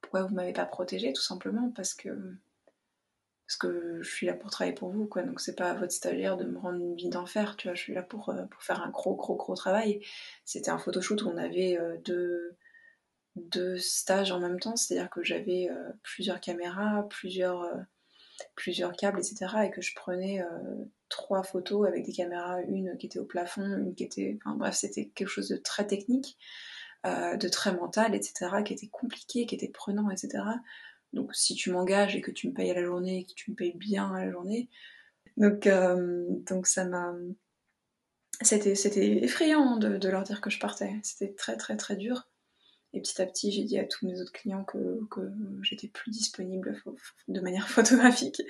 pourquoi 0.00 0.22
vous 0.22 0.34
m'avez 0.34 0.52
pas 0.52 0.64
protégé, 0.64 1.12
tout 1.12 1.22
simplement, 1.22 1.72
parce 1.74 1.94
que 1.94 2.10
parce 3.46 3.56
que 3.56 4.00
je 4.00 4.08
suis 4.08 4.26
là 4.28 4.34
pour 4.34 4.48
travailler 4.50 4.76
pour 4.76 4.90
vous, 4.90 5.06
quoi. 5.06 5.24
Donc 5.24 5.40
c'est 5.40 5.56
pas 5.56 5.70
à 5.70 5.74
votre 5.74 5.92
stagiaire 5.92 6.36
de 6.36 6.44
me 6.44 6.56
rendre 6.56 6.78
une 6.78 6.94
vie 6.94 7.08
d'enfer, 7.08 7.56
tu 7.56 7.66
vois. 7.66 7.74
Je 7.74 7.82
suis 7.82 7.94
là 7.94 8.04
pour 8.04 8.28
euh, 8.28 8.44
pour 8.44 8.62
faire 8.62 8.80
un 8.80 8.90
gros, 8.90 9.16
gros, 9.16 9.34
gros 9.34 9.56
travail. 9.56 10.00
C'était 10.44 10.70
un 10.70 10.78
photoshoot 10.78 11.20
où 11.22 11.28
on 11.28 11.36
avait 11.36 11.76
euh, 11.76 11.96
deux 12.04 12.56
deux 13.34 13.76
stages 13.78 14.30
en 14.30 14.38
même 14.38 14.60
temps, 14.60 14.76
c'est-à-dire 14.76 15.10
que 15.10 15.24
j'avais 15.24 15.68
plusieurs 16.02 16.40
caméras, 16.40 17.06
plusieurs 17.08 17.64
plusieurs 18.54 18.92
câbles, 18.92 19.18
etc. 19.18 19.46
Et 19.64 19.70
que 19.70 19.82
je 19.82 19.94
prenais 19.94 20.42
euh, 20.42 20.84
trois 21.08 21.42
photos 21.42 21.86
avec 21.86 22.04
des 22.04 22.12
caméras, 22.12 22.60
une 22.62 22.96
qui 22.98 23.06
était 23.06 23.18
au 23.18 23.24
plafond, 23.24 23.62
une 23.62 23.94
qui 23.94 24.04
était... 24.04 24.38
Enfin 24.44 24.56
bref, 24.56 24.74
c'était 24.74 25.06
quelque 25.08 25.28
chose 25.28 25.48
de 25.48 25.56
très 25.56 25.86
technique, 25.86 26.38
euh, 27.06 27.36
de 27.36 27.48
très 27.48 27.74
mental, 27.74 28.14
etc. 28.14 28.62
qui 28.64 28.72
était 28.72 28.88
compliqué, 28.88 29.46
qui 29.46 29.54
était 29.54 29.68
prenant, 29.68 30.10
etc. 30.10 30.44
Donc 31.12 31.34
si 31.34 31.54
tu 31.54 31.70
m'engages 31.70 32.16
et 32.16 32.20
que 32.20 32.30
tu 32.30 32.48
me 32.48 32.54
payes 32.54 32.70
à 32.70 32.74
la 32.74 32.84
journée, 32.84 33.24
que 33.24 33.34
tu 33.34 33.50
me 33.50 33.56
payes 33.56 33.76
bien 33.76 34.14
à 34.14 34.24
la 34.24 34.30
journée, 34.30 34.68
donc, 35.36 35.66
euh, 35.66 36.26
donc 36.46 36.66
ça 36.66 36.84
m'a... 36.84 37.14
C'était, 38.42 38.74
c'était 38.74 39.22
effrayant 39.24 39.76
de, 39.76 39.98
de, 39.98 40.08
leur 40.08 40.22
dire 40.22 40.40
que 40.40 40.48
je 40.48 40.58
partais. 40.58 40.94
C'était 41.02 41.34
très 41.34 41.56
très 41.56 41.76
très 41.76 41.96
dur. 41.96 42.29
Et 42.92 43.00
petit 43.00 43.22
à 43.22 43.26
petit, 43.26 43.52
j'ai 43.52 43.62
dit 43.62 43.78
à 43.78 43.84
tous 43.84 44.06
mes 44.06 44.20
autres 44.20 44.32
clients 44.32 44.64
que, 44.64 45.06
que 45.10 45.20
j'étais 45.62 45.88
plus 45.88 46.10
disponible 46.10 46.82
de 47.28 47.40
manière 47.40 47.68
photographique. 47.68 48.42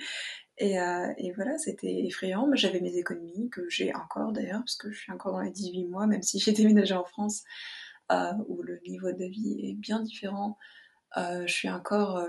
Et, 0.57 0.79
euh, 0.79 1.13
et 1.17 1.31
voilà, 1.31 1.57
c'était 1.57 2.05
effrayant. 2.05 2.47
J'avais 2.53 2.81
mes 2.81 2.95
économies, 2.97 3.49
que 3.49 3.69
j'ai 3.69 3.93
encore 3.93 4.31
d'ailleurs, 4.31 4.59
parce 4.59 4.75
que 4.75 4.91
je 4.91 4.99
suis 4.99 5.11
encore 5.11 5.33
dans 5.33 5.41
les 5.41 5.51
18 5.51 5.87
mois, 5.87 6.07
même 6.07 6.23
si 6.23 6.39
j'ai 6.39 6.51
déménagé 6.53 6.95
en 6.95 7.05
France, 7.05 7.43
euh, 8.11 8.33
où 8.47 8.63
le 8.63 8.79
niveau 8.87 9.11
de 9.11 9.25
vie 9.25 9.59
est 9.63 9.73
bien 9.73 10.01
différent. 10.01 10.57
Euh, 11.17 11.45
je 11.45 11.53
suis 11.53 11.69
encore, 11.69 12.25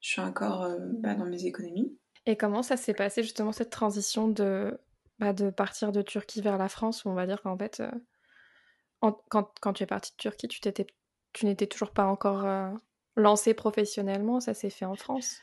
je 0.00 0.08
suis 0.08 0.20
encore 0.20 0.68
bah, 0.98 1.14
dans 1.14 1.26
mes 1.26 1.46
économies. 1.46 1.96
Et 2.26 2.36
comment 2.36 2.62
ça 2.62 2.76
s'est 2.76 2.94
passé 2.94 3.22
justement 3.22 3.52
cette 3.52 3.70
transition 3.70 4.28
de, 4.28 4.80
bah, 5.18 5.32
de 5.32 5.50
partir 5.50 5.92
de 5.92 6.02
Turquie 6.02 6.40
vers 6.40 6.58
la 6.58 6.68
France, 6.68 7.04
où 7.04 7.08
on 7.08 7.14
va 7.14 7.26
dire 7.26 7.42
qu'en 7.42 7.56
fait, 7.56 7.82
quand, 9.00 9.52
quand, 9.60 9.72
tu 9.72 9.82
es 9.82 9.86
partie 9.86 10.12
de 10.12 10.16
Turquie, 10.16 10.48
tu 10.48 10.60
t'étais 10.60 10.86
tu 11.34 11.44
n'étais 11.46 11.66
toujours 11.66 11.90
pas 11.90 12.06
encore 12.06 12.44
euh, 12.46 12.70
lancée 13.16 13.52
professionnellement, 13.52 14.40
ça 14.40 14.54
s'est 14.54 14.70
fait 14.70 14.86
en 14.86 14.94
France 14.94 15.42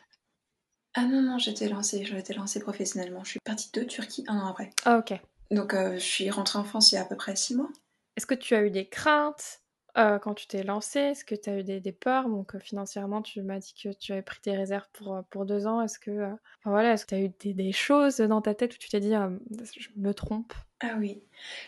Ah 0.96 1.06
non, 1.06 1.22
non, 1.22 1.38
j'étais 1.38 1.70
lancée, 1.70 2.02
été 2.02 2.34
lancée 2.34 2.60
professionnellement. 2.60 3.24
Je 3.24 3.32
suis 3.32 3.40
partie 3.44 3.70
de 3.72 3.84
Turquie 3.84 4.24
un 4.28 4.40
an 4.40 4.48
après. 4.48 4.72
Ah 4.86 4.98
ok. 4.98 5.14
Donc 5.52 5.74
euh, 5.74 5.94
je 5.96 6.00
suis 6.00 6.30
rentrée 6.32 6.58
en 6.58 6.64
France 6.64 6.92
il 6.92 6.96
y 6.96 6.98
a 6.98 7.02
à 7.02 7.06
peu 7.06 7.16
près 7.16 7.36
six 7.36 7.56
mois. 7.56 7.70
Est-ce 8.16 8.26
que 8.26 8.36
tu 8.36 8.56
as 8.56 8.64
eu 8.64 8.72
des 8.72 8.88
craintes 8.88 9.62
euh, 9.98 10.18
quand 10.18 10.34
tu 10.34 10.48
t'es 10.48 10.64
lancée? 10.64 11.00
Est-ce 11.00 11.26
que 11.26 11.36
tu 11.36 11.50
as 11.50 11.60
eu 11.60 11.64
des, 11.64 11.82
des 11.82 11.92
peurs? 11.92 12.30
Donc 12.30 12.58
financièrement, 12.60 13.22
tu 13.22 13.42
m'as 13.42 13.60
dit 13.60 13.74
que 13.74 13.90
tu 13.90 14.14
avais 14.14 14.22
pris 14.22 14.40
tes 14.40 14.56
réserves 14.56 14.88
pour, 14.94 15.22
pour 15.30 15.46
deux 15.46 15.68
ans. 15.68 15.82
Est-ce 15.82 16.00
que 16.00 16.32
voilà, 16.64 16.94
est-ce 16.94 17.06
que 17.06 17.10
tu 17.10 17.16
as 17.16 17.22
eu 17.26 17.30
des, 17.40 17.54
des, 17.54 17.72
choses 17.74 18.18
dans 18.18 18.42
ta 18.42 18.56
tête 18.56 18.76
où 18.76 18.78
tu 18.78 18.88
t'es 18.88 19.02
dit 19.02 19.14
je 19.14 19.90
me 19.98 20.14
trompe? 20.14 20.54
Ah 20.84 20.96
oui, 20.98 21.22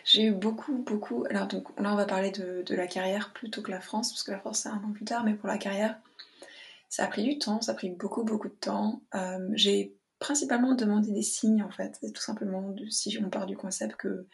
j'ai 0.04 0.24
eu 0.24 0.32
beaucoup, 0.32 0.76
beaucoup. 0.78 1.24
Alors, 1.30 1.46
donc 1.46 1.68
là, 1.80 1.92
on 1.92 1.96
va 1.96 2.04
parler 2.04 2.30
de, 2.30 2.74
la 2.74 2.86
carrière 2.86 3.32
plutôt 3.32 3.62
que 3.62 3.70
la 3.70 3.80
France, 3.80 4.10
parce 4.12 4.22
que 4.24 4.32
la 4.32 4.38
France, 4.38 4.60
c'est 4.60 4.68
un 4.68 4.82
an 4.82 4.92
plus 4.92 5.04
tard, 5.04 5.24
mais 5.24 5.34
pour 5.34 5.48
la 5.48 5.58
carrière, 5.58 5.96
ça 6.88 7.04
a 7.04 7.06
pris 7.06 7.22
du 7.22 7.38
temps, 7.38 7.60
ça 7.60 7.72
a 7.72 7.74
pris 7.74 7.90
beaucoup, 7.90 8.24
beaucoup 8.24 8.48
de 8.48 8.54
temps. 8.54 9.02
Euh, 9.14 9.48
j'ai 9.52 9.94
principalement 10.18 10.74
demandé 10.74 11.12
des 11.12 11.22
signes, 11.22 11.62
en 11.62 11.70
fait, 11.70 11.98
tout 12.12 12.22
simplement, 12.22 12.70
de, 12.70 12.88
si 12.88 13.16
on 13.24 13.30
part 13.30 13.46
du 13.46 13.56
concept 13.56 13.96
que, 13.96 14.26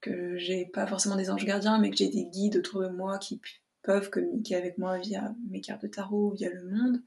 que 0.00 0.36
j'ai 0.36 0.66
pas 0.66 0.86
forcément 0.86 1.16
des 1.16 1.30
anges 1.30 1.44
gardiens, 1.46 1.78
mais 1.78 1.90
que 1.90 1.96
j'ai 1.96 2.08
des 2.08 2.24
guides 2.24 2.56
autour 2.56 2.82
de 2.82 2.88
moi 2.88 3.18
qui 3.18 3.40
peuvent 3.82 4.10
communiquer 4.10 4.56
avec 4.56 4.78
moi 4.78 4.98
via 4.98 5.34
mes 5.50 5.60
cartes 5.60 5.82
de 5.82 5.88
tarot, 5.88 6.30
via 6.30 6.50
le 6.50 6.62
monde. 6.68 7.02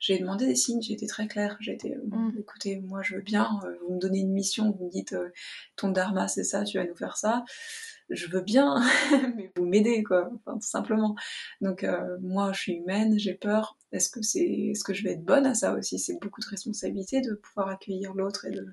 J'ai 0.00 0.18
demandé 0.18 0.46
des 0.46 0.54
signes, 0.54 0.82
j'ai 0.82 0.92
été 0.92 1.06
très 1.06 1.26
claire. 1.26 1.56
J'ai 1.60 1.72
été, 1.72 1.96
mm. 1.96 2.32
écoutez, 2.38 2.80
moi 2.80 3.02
je 3.02 3.16
veux 3.16 3.22
bien, 3.22 3.60
euh, 3.64 3.74
vous 3.86 3.94
me 3.94 4.00
donnez 4.00 4.20
une 4.20 4.32
mission, 4.32 4.70
vous 4.70 4.86
me 4.86 4.90
dites 4.90 5.12
euh, 5.14 5.30
ton 5.76 5.88
dharma 5.88 6.28
c'est 6.28 6.44
ça, 6.44 6.64
tu 6.64 6.78
vas 6.78 6.84
nous 6.84 6.96
faire 6.96 7.16
ça. 7.16 7.44
Je 8.10 8.26
veux 8.26 8.42
bien, 8.42 8.82
mais 9.36 9.50
vous 9.56 9.64
m'aidez 9.64 10.02
quoi, 10.02 10.30
enfin, 10.34 10.58
tout 10.58 10.66
simplement. 10.66 11.16
Donc 11.60 11.84
euh, 11.84 12.18
moi 12.20 12.52
je 12.52 12.60
suis 12.60 12.72
humaine, 12.74 13.18
j'ai 13.18 13.34
peur. 13.34 13.78
Est-ce 13.92 14.10
que 14.10 14.22
c'est, 14.22 14.44
est-ce 14.44 14.84
que 14.84 14.92
je 14.92 15.04
vais 15.04 15.12
être 15.12 15.24
bonne 15.24 15.46
à 15.46 15.54
ça 15.54 15.74
aussi? 15.74 15.98
C'est 15.98 16.18
beaucoup 16.20 16.40
de 16.40 16.46
responsabilité 16.46 17.20
de 17.20 17.34
pouvoir 17.34 17.68
accueillir 17.68 18.12
l'autre 18.14 18.44
et 18.46 18.50
de 18.50 18.66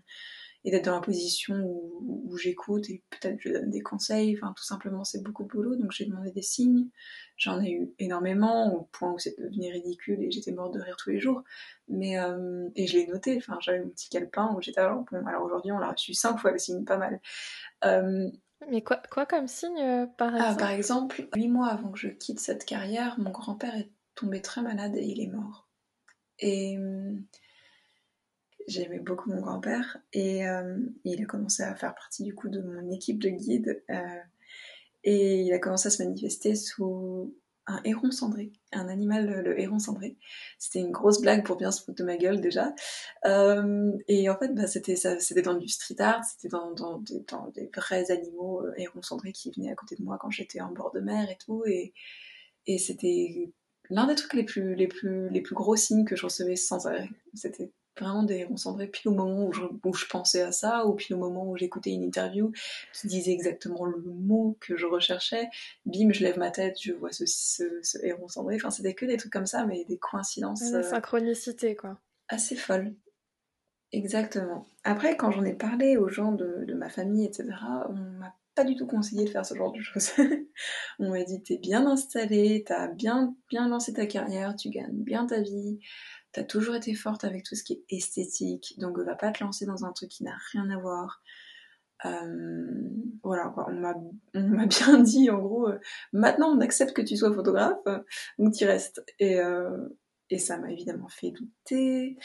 et 0.63 0.71
d'être 0.71 0.85
dans 0.85 0.95
la 0.95 1.01
position 1.01 1.55
où, 1.65 2.37
j'écoute 2.37 2.89
et 2.89 3.03
peut-être 3.09 3.37
je 3.41 3.49
donne 3.49 3.69
des 3.69 3.81
conseils. 3.81 4.37
Enfin, 4.37 4.53
tout 4.55 4.63
simplement, 4.63 5.03
c'est 5.03 5.21
beaucoup 5.21 5.43
de 5.43 5.49
boulot. 5.49 5.75
Donc, 5.75 5.91
j'ai 5.91 6.05
demandé 6.05 6.31
des 6.31 6.41
signes. 6.41 6.87
J'en 7.35 7.61
ai 7.61 7.71
eu 7.71 7.93
énormément, 7.99 8.73
au 8.73 8.83
point 8.93 9.11
où 9.11 9.19
c'est 9.19 9.37
devenu 9.37 9.69
ridicule 9.71 10.23
et 10.23 10.31
j'étais 10.31 10.53
morte 10.53 10.73
de 10.73 10.79
rire 10.79 10.95
tous 10.97 11.09
les 11.09 11.19
jours. 11.19 11.43
Mais, 11.89 12.17
euh, 12.17 12.69
et 12.75 12.87
je 12.87 12.97
l'ai 12.97 13.07
noté. 13.07 13.35
Enfin, 13.37 13.57
j'avais 13.59 13.81
mon 13.81 13.89
petit 13.89 14.09
calepin 14.09 14.53
où 14.55 14.61
j'étais, 14.61 14.79
alors, 14.79 15.03
bon, 15.11 15.25
alors 15.25 15.43
aujourd'hui, 15.43 15.71
on 15.71 15.79
l'a 15.79 15.91
reçu 15.91 16.13
cinq 16.13 16.37
fois 16.37 16.51
le 16.51 16.57
signe, 16.57 16.85
pas 16.85 16.97
mal. 16.97 17.19
Euh, 17.83 18.29
mais 18.69 18.81
quoi, 18.81 19.01
quoi 19.11 19.25
comme 19.25 19.47
signe, 19.47 19.81
euh, 19.81 20.05
par 20.05 20.33
ah, 20.33 20.37
exemple? 20.37 20.59
Par 20.59 20.71
exemple, 20.71 21.27
huit 21.35 21.49
mois 21.49 21.67
avant 21.67 21.91
que 21.91 21.99
je 21.99 22.07
quitte 22.07 22.39
cette 22.39 22.63
carrière, 22.63 23.19
mon 23.19 23.31
grand-père 23.31 23.75
est 23.75 23.91
tombé 24.15 24.41
très 24.41 24.61
malade 24.61 24.95
et 24.95 25.03
il 25.03 25.21
est 25.21 25.31
mort. 25.31 25.67
Et 26.39 26.77
J'aimais 28.67 28.99
beaucoup 28.99 29.29
mon 29.29 29.41
grand-père 29.41 29.97
et 30.13 30.47
euh, 30.47 30.77
il 31.03 31.21
a 31.21 31.25
commencé 31.25 31.63
à 31.63 31.75
faire 31.75 31.93
partie 31.95 32.23
du 32.23 32.33
coup 32.35 32.49
de 32.49 32.61
mon 32.61 32.91
équipe 32.91 33.21
de 33.21 33.29
guide 33.29 33.83
euh, 33.89 34.19
et 35.03 35.41
il 35.41 35.53
a 35.53 35.59
commencé 35.59 35.87
à 35.87 35.89
se 35.89 36.03
manifester 36.03 36.55
sous 36.55 37.35
un 37.67 37.79
héron 37.85 38.11
cendré, 38.11 38.51
un 38.71 38.87
animal, 38.87 39.41
le 39.43 39.59
héron 39.59 39.79
cendré. 39.79 40.17
C'était 40.57 40.79
une 40.79 40.91
grosse 40.91 41.21
blague 41.21 41.45
pour 41.45 41.57
bien 41.57 41.71
se 41.71 41.83
foutre 41.83 41.99
de 41.99 42.03
ma 42.03 42.17
gueule 42.17 42.41
déjà. 42.41 42.73
Euh, 43.25 43.91
et 44.07 44.29
en 44.29 44.37
fait, 44.37 44.53
bah, 44.53 44.67
c'était 44.67 45.41
dans 45.41 45.53
du 45.55 45.67
street 45.67 45.99
art, 45.99 46.23
c'était 46.25 46.49
dans, 46.49 46.71
dans, 46.71 46.97
des, 46.99 47.69
vrais 47.75 48.11
animaux 48.11 48.63
hérons 48.77 49.01
cendrés 49.01 49.31
qui 49.31 49.51
venaient 49.51 49.71
à 49.71 49.75
côté 49.75 49.95
de 49.95 50.03
moi 50.03 50.17
quand 50.19 50.31
j'étais 50.31 50.59
en 50.59 50.71
bord 50.71 50.91
de 50.91 50.99
mer 50.99 51.29
et 51.29 51.37
tout. 51.37 51.63
Et, 51.65 51.93
et 52.67 52.77
c'était 52.77 53.51
l'un 53.89 54.07
des 54.07 54.15
trucs 54.15 54.33
les 54.33 54.43
plus, 54.43 54.75
les, 54.75 54.87
plus, 54.87 55.29
les 55.29 55.41
plus 55.41 55.55
gros 55.55 55.75
signes 55.75 56.05
que 56.05 56.15
je 56.15 56.25
recevais 56.25 56.55
sans 56.55 56.87
arrêt. 56.87 57.09
C'était 57.33 57.71
vraiment 57.99 58.23
des 58.23 58.45
ronds 58.45 58.55
pile 58.91 59.09
au 59.09 59.13
moment 59.13 59.47
où 59.47 59.53
je, 59.53 59.61
où 59.83 59.93
je, 59.93 60.05
pensais 60.05 60.41
à 60.41 60.51
ça, 60.51 60.85
ou 60.85 60.93
pile 60.93 61.15
au 61.15 61.19
moment 61.19 61.49
où 61.49 61.57
j'écoutais 61.57 61.91
une 61.91 62.03
interview 62.03 62.51
qui 62.93 63.07
disait 63.07 63.31
exactement 63.31 63.85
le 63.85 64.01
mot 64.01 64.57
que 64.59 64.77
je 64.77 64.85
recherchais. 64.85 65.49
Bim, 65.85 66.11
je 66.11 66.23
lève 66.23 66.37
ma 66.37 66.51
tête, 66.51 66.77
je 66.81 66.93
vois 66.93 67.11
ce, 67.11 67.25
ce, 67.25 67.63
ce 67.83 67.97
héron 68.03 68.27
cendré. 68.27 68.55
Enfin, 68.55 68.71
c'était 68.71 68.93
que 68.93 69.05
des 69.05 69.17
trucs 69.17 69.33
comme 69.33 69.45
ça, 69.45 69.65
mais 69.65 69.85
des 69.85 69.97
coïncidences. 69.97 70.71
La 70.71 70.83
synchronicité, 70.83 71.75
quoi. 71.75 71.99
Assez 72.29 72.55
folles. 72.55 72.93
Exactement. 73.91 74.65
Après, 74.83 75.17
quand 75.17 75.31
j'en 75.31 75.43
ai 75.43 75.53
parlé 75.53 75.97
aux 75.97 76.07
gens 76.07 76.31
de, 76.31 76.63
de 76.65 76.73
ma 76.73 76.89
famille, 76.89 77.25
etc., 77.25 77.49
on 77.89 77.93
m'a 77.93 78.33
pas 78.55 78.63
du 78.63 78.75
tout 78.75 78.85
conseillé 78.85 79.25
de 79.25 79.29
faire 79.29 79.45
ce 79.45 79.55
genre 79.55 79.71
de 79.71 79.81
choses. 79.81 80.11
on 80.99 81.09
m'a 81.09 81.23
dit 81.23 81.41
t'es 81.41 81.57
bien 81.57 81.85
installé, 81.87 82.63
t'as 82.65 82.87
bien 82.87 83.35
bien 83.49 83.67
lancé 83.67 83.93
ta 83.93 84.05
carrière, 84.05 84.55
tu 84.55 84.69
gagnes 84.69 85.03
bien 85.03 85.25
ta 85.25 85.41
vie, 85.41 85.79
t'as 86.31 86.43
toujours 86.43 86.75
été 86.75 86.93
forte 86.93 87.23
avec 87.23 87.43
tout 87.43 87.55
ce 87.55 87.63
qui 87.63 87.73
est 87.73 87.95
esthétique, 87.95 88.75
donc 88.77 88.99
va 88.99 89.15
pas 89.15 89.31
te 89.31 89.43
lancer 89.43 89.65
dans 89.65 89.85
un 89.85 89.91
truc 89.91 90.09
qui 90.09 90.23
n'a 90.23 90.37
rien 90.51 90.69
à 90.69 90.77
voir. 90.77 91.21
Euh, 92.05 92.65
voilà, 93.23 93.53
on 93.67 93.73
m'a 93.73 94.65
bien 94.65 94.99
dit 95.03 95.29
en 95.29 95.39
gros, 95.39 95.69
euh, 95.69 95.79
maintenant 96.13 96.55
on 96.55 96.59
accepte 96.61 96.93
que 96.93 97.01
tu 97.01 97.17
sois 97.17 97.33
photographe, 97.33 97.83
donc 98.37 98.53
tu 98.53 98.65
restes. 98.65 99.03
Et, 99.19 99.39
euh, 99.39 99.87
et 100.29 100.37
ça 100.37 100.57
m'a 100.57 100.71
évidemment 100.71 101.09
fait 101.09 101.31
douter. 101.31 102.17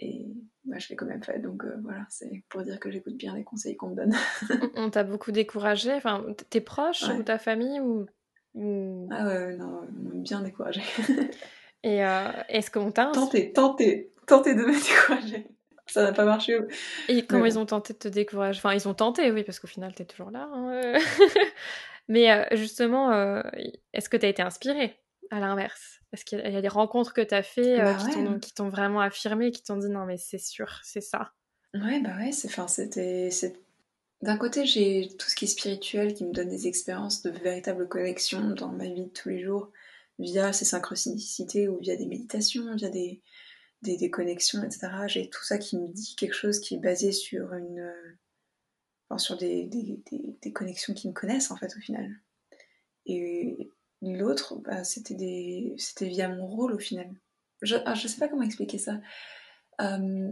Et 0.00 0.28
bah, 0.64 0.78
je 0.78 0.90
l'ai 0.90 0.96
quand 0.96 1.06
même 1.06 1.22
fait, 1.24 1.40
donc 1.40 1.64
euh, 1.64 1.76
voilà, 1.82 2.06
c'est 2.08 2.44
pour 2.48 2.62
dire 2.62 2.78
que 2.78 2.90
j'écoute 2.90 3.16
bien 3.16 3.34
les 3.34 3.42
conseils 3.42 3.76
qu'on 3.76 3.90
me 3.90 3.96
donne. 3.96 4.14
on 4.76 4.90
t'a 4.90 5.02
beaucoup 5.02 5.32
découragé, 5.32 5.92
enfin, 5.92 6.24
tes 6.50 6.60
proches 6.60 7.08
ou 7.08 7.22
ta 7.24 7.38
famille 7.38 7.80
ou, 7.80 8.06
Ah 9.10 9.26
ouais, 9.26 9.56
non, 9.56 9.88
on 9.88 10.08
m'a 10.08 10.14
bien 10.22 10.42
découragé. 10.42 10.82
Et 11.82 12.04
euh, 12.04 12.28
est-ce 12.48 12.70
qu'on 12.70 12.90
t'a... 12.90 13.06
Tentez, 13.06 13.52
tentez, 13.52 14.12
tentez 14.26 14.54
de 14.54 14.64
me 14.64 14.72
décourager. 14.88 15.46
Ça 15.86 16.02
n'a 16.02 16.12
pas 16.12 16.24
marché. 16.24 16.58
Et 17.08 17.24
comment 17.24 17.46
ils 17.46 17.58
ont 17.58 17.66
tenté 17.66 17.94
de 17.94 17.98
te 17.98 18.08
décourager? 18.08 18.58
Enfin, 18.58 18.74
ils 18.74 18.88
ont 18.88 18.94
tenté, 18.94 19.30
oui, 19.30 19.42
parce 19.42 19.58
qu'au 19.58 19.66
final, 19.66 19.94
t'es 19.94 20.04
toujours 20.04 20.30
là. 20.30 20.48
Hein. 20.52 20.98
Mais 22.08 22.30
euh, 22.30 22.44
justement, 22.52 23.42
est-ce 23.92 24.08
que 24.08 24.16
t'as 24.16 24.28
été 24.28 24.42
inspirée 24.42 24.98
à 25.30 25.40
l'inverse? 25.40 25.98
Est-ce 26.12 26.24
qu'il 26.24 26.38
y 26.38 26.56
a 26.56 26.62
des 26.62 26.68
rencontres 26.68 27.12
que 27.12 27.20
tu 27.20 27.34
as 27.34 27.42
fait 27.42 27.80
euh, 27.80 27.92
bah 27.92 28.38
qui 28.40 28.54
t'ont 28.54 28.68
vraiment 28.68 29.00
affirmé, 29.00 29.50
qui 29.50 29.62
t'ont 29.62 29.76
dit 29.76 29.90
non, 29.90 30.06
mais 30.06 30.16
c'est 30.16 30.38
sûr, 30.38 30.80
c'est 30.82 31.02
ça? 31.02 31.32
Ouais, 31.74 32.00
bah 32.00 32.16
ouais, 32.18 32.32
c'est, 32.32 32.48
c'était. 32.68 33.30
D'un 34.22 34.38
côté, 34.38 34.64
j'ai 34.64 35.10
tout 35.18 35.28
ce 35.28 35.36
qui 35.36 35.44
est 35.44 35.48
spirituel 35.48 36.14
qui 36.14 36.24
me 36.24 36.32
donne 36.32 36.48
des 36.48 36.66
expériences 36.66 37.22
de 37.22 37.30
véritable 37.30 37.86
connexion 37.88 38.50
dans 38.50 38.68
ma 38.68 38.86
vie 38.86 39.04
de 39.04 39.10
tous 39.10 39.28
les 39.28 39.42
jours 39.42 39.70
via 40.18 40.52
ces 40.52 40.64
synchronicités 40.64 41.68
ou 41.68 41.78
via 41.78 41.96
des 41.96 42.06
méditations, 42.06 42.74
via 42.74 42.88
des, 42.90 43.22
des, 43.82 44.10
connexions, 44.10 44.62
etc. 44.62 44.88
J'ai 45.06 45.30
tout 45.30 45.44
ça 45.44 45.58
qui 45.58 45.76
me 45.78 45.88
dit 45.88 46.16
quelque 46.16 46.34
chose 46.34 46.60
qui 46.60 46.74
est 46.74 46.80
basé 46.80 47.12
sur 47.12 47.54
une. 47.54 47.92
Enfin, 49.08 49.18
sur 49.18 49.36
des, 49.36 49.64
des, 49.64 50.52
connexions 50.52 50.94
qui 50.94 51.08
me 51.08 51.12
connaissent 51.12 51.50
en 51.50 51.56
fait 51.56 51.74
au 51.76 51.80
final. 51.80 52.10
Et, 53.06 53.70
L'autre, 54.00 54.56
bah, 54.56 54.84
c'était 54.84 55.74
via 56.02 56.28
mon 56.28 56.46
rôle 56.46 56.72
au 56.72 56.78
final. 56.78 57.10
Je, 57.62 57.74
ne 57.74 57.80
ah, 57.84 57.96
sais 57.96 58.18
pas 58.18 58.28
comment 58.28 58.42
expliquer 58.42 58.78
ça. 58.78 59.00
Euh, 59.80 60.30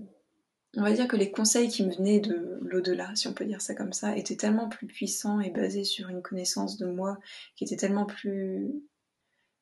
on 0.76 0.82
va 0.82 0.92
dire 0.92 1.08
que 1.08 1.16
les 1.16 1.32
conseils 1.32 1.68
qui 1.68 1.84
me 1.84 1.92
venaient 1.92 2.20
de 2.20 2.60
l'au-delà, 2.62 3.14
si 3.16 3.26
on 3.26 3.32
peut 3.32 3.44
dire 3.44 3.60
ça 3.60 3.74
comme 3.74 3.92
ça, 3.92 4.16
étaient 4.16 4.36
tellement 4.36 4.68
plus 4.68 4.86
puissants 4.86 5.40
et 5.40 5.50
basés 5.50 5.84
sur 5.84 6.08
une 6.10 6.22
connaissance 6.22 6.76
de 6.76 6.86
moi 6.86 7.18
qui 7.56 7.64
était 7.64 7.76
tellement 7.76 8.06
plus, 8.06 8.70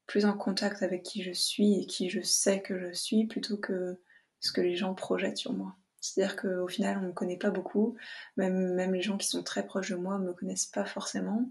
plus 0.06 0.24
en 0.24 0.36
contact 0.36 0.82
avec 0.82 1.02
qui 1.02 1.22
je 1.22 1.32
suis 1.32 1.80
et 1.80 1.86
qui 1.86 2.10
je 2.10 2.20
sais 2.20 2.60
que 2.60 2.78
je 2.78 2.92
suis 2.92 3.26
plutôt 3.26 3.56
que 3.56 4.00
ce 4.40 4.52
que 4.52 4.60
les 4.60 4.76
gens 4.76 4.94
projettent 4.94 5.38
sur 5.38 5.52
moi. 5.52 5.76
C'est-à-dire 6.00 6.36
qu'au 6.36 6.68
final, 6.68 6.98
on 6.98 7.02
ne 7.02 7.06
me 7.08 7.12
connaît 7.12 7.38
pas 7.38 7.50
beaucoup, 7.50 7.96
même, 8.36 8.74
même 8.74 8.92
les 8.92 9.00
gens 9.00 9.16
qui 9.16 9.26
sont 9.26 9.42
très 9.42 9.66
proches 9.66 9.90
de 9.90 9.96
moi 9.96 10.18
ne 10.18 10.26
me 10.26 10.34
connaissent 10.34 10.66
pas 10.66 10.84
forcément. 10.84 11.50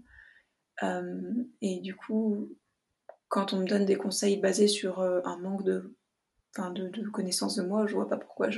Euh, 0.84 1.32
et 1.60 1.80
du 1.80 1.96
coup, 1.96 2.56
quand 3.28 3.52
on 3.52 3.58
me 3.58 3.66
donne 3.66 3.84
des 3.84 3.96
conseils 3.96 4.36
basés 4.36 4.68
sur 4.68 5.00
euh, 5.00 5.20
un 5.24 5.38
manque 5.38 5.64
de, 5.64 5.96
de, 6.56 6.88
de 6.88 7.08
connaissance 7.08 7.56
de 7.56 7.62
moi, 7.64 7.86
je 7.88 7.94
vois 7.94 8.08
pas 8.08 8.16
pourquoi 8.16 8.48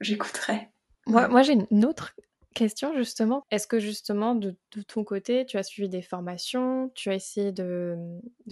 j'écouterais. 0.00 0.70
Moi, 1.06 1.28
moi 1.28 1.42
j'ai 1.42 1.54
une 1.70 1.84
autre 1.86 2.14
question 2.56 2.94
justement. 2.94 3.44
Est-ce 3.50 3.66
que 3.66 3.78
justement 3.78 4.34
de, 4.34 4.56
ton 4.88 5.04
côté, 5.04 5.46
tu 5.46 5.56
as 5.58 5.62
suivi 5.62 5.88
des 5.88 6.02
formations, 6.02 6.90
tu 6.94 7.10
as 7.10 7.14
essayé 7.14 7.52
de, 7.52 7.96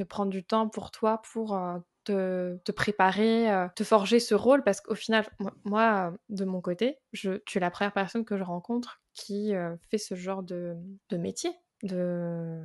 prendre 0.08 0.30
du 0.30 0.44
temps 0.44 0.68
pour 0.68 0.90
toi 0.90 1.22
pour 1.32 1.56
euh, 1.56 1.78
te, 2.04 2.72
préparer, 2.72 3.48
te 3.74 3.84
forger 3.84 4.20
ce 4.20 4.34
rôle? 4.34 4.62
Parce 4.62 4.80
qu'au 4.80 4.94
final, 4.94 5.26
moi, 5.64 6.14
de 6.28 6.44
mon 6.44 6.60
côté, 6.60 6.98
je, 7.12 7.38
tu 7.46 7.58
es 7.58 7.60
la 7.60 7.70
première 7.70 7.92
personne 7.92 8.24
que 8.24 8.36
je 8.36 8.44
rencontre 8.44 9.00
qui 9.14 9.52
fait 9.90 9.98
ce 9.98 10.14
genre 10.14 10.42
de, 10.42 10.76
métier, 11.12 11.50
de 11.82 12.60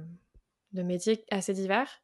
de 0.73 1.33
assez 1.33 1.53
divers. 1.53 2.01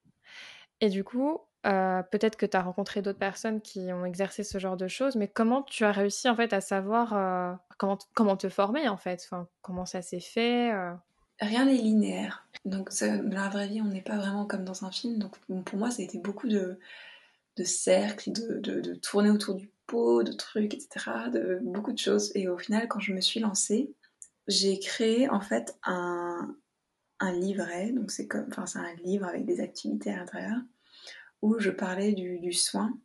Et 0.81 0.89
du 0.89 1.03
coup, 1.03 1.39
euh, 1.65 2.03
peut-être 2.03 2.35
que 2.37 2.45
tu 2.45 2.55
as 2.55 2.61
rencontré 2.61 3.01
d'autres 3.01 3.19
personnes 3.19 3.61
qui 3.61 3.91
ont 3.91 4.05
exercé 4.05 4.43
ce 4.43 4.59
genre 4.59 4.77
de 4.77 4.87
choses, 4.87 5.15
mais 5.15 5.27
comment 5.27 5.63
tu 5.63 5.83
as 5.83 5.91
réussi 5.91 6.29
en 6.29 6.35
fait 6.35 6.53
à 6.53 6.61
savoir 6.61 7.13
euh, 7.13 7.53
comment, 7.77 7.97
comment 8.13 8.37
te 8.37 8.49
former 8.49 8.87
en 8.87 8.97
fait? 8.97 9.29
Comment 9.61 9.85
ça 9.85 10.01
s'est 10.01 10.19
fait 10.19 10.71
euh? 10.71 10.93
Rien 11.39 11.65
n'est 11.65 11.75
linéaire. 11.75 12.47
Donc 12.65 12.89
dans 12.99 13.41
la 13.41 13.49
vraie 13.49 13.67
vie, 13.67 13.81
on 13.81 13.85
n'est 13.85 14.01
pas 14.01 14.17
vraiment 14.17 14.45
comme 14.45 14.63
dans 14.63 14.85
un 14.85 14.91
film. 14.91 15.17
Donc 15.17 15.37
pour 15.65 15.79
moi, 15.79 15.91
ça 15.91 16.01
a 16.01 16.05
été 16.05 16.17
beaucoup 16.19 16.47
de, 16.47 16.79
de 17.57 17.63
cercles, 17.63 18.31
de, 18.31 18.59
de, 18.59 18.93
tourner 18.95 19.31
autour 19.31 19.55
du 19.55 19.69
pot, 19.87 20.23
de 20.23 20.31
trucs, 20.31 20.73
etc. 20.73 21.29
De 21.31 21.59
beaucoup 21.63 21.91
de 21.91 21.97
choses. 21.97 22.31
Et 22.35 22.47
au 22.47 22.57
final, 22.57 22.87
quand 22.87 22.99
je 22.99 23.13
me 23.13 23.21
suis 23.21 23.39
lancée, 23.39 23.93
j'ai 24.47 24.79
créé 24.79 25.29
en 25.29 25.41
fait 25.41 25.77
un, 25.83 26.55
un 27.19 27.31
livret, 27.31 27.91
donc 27.91 28.11
c'est 28.11 28.27
comme, 28.27 28.45
enfin 28.49 28.65
c'est 28.65 28.79
un 28.79 28.93
livre 29.03 29.25
avec 29.25 29.45
des 29.45 29.61
activités 29.61 30.11
à 30.11 30.17
l'intérieur, 30.17 30.57
où 31.41 31.59
je 31.59 31.69
parlais 31.69 32.13
du, 32.13 32.53
soin, 32.53 32.97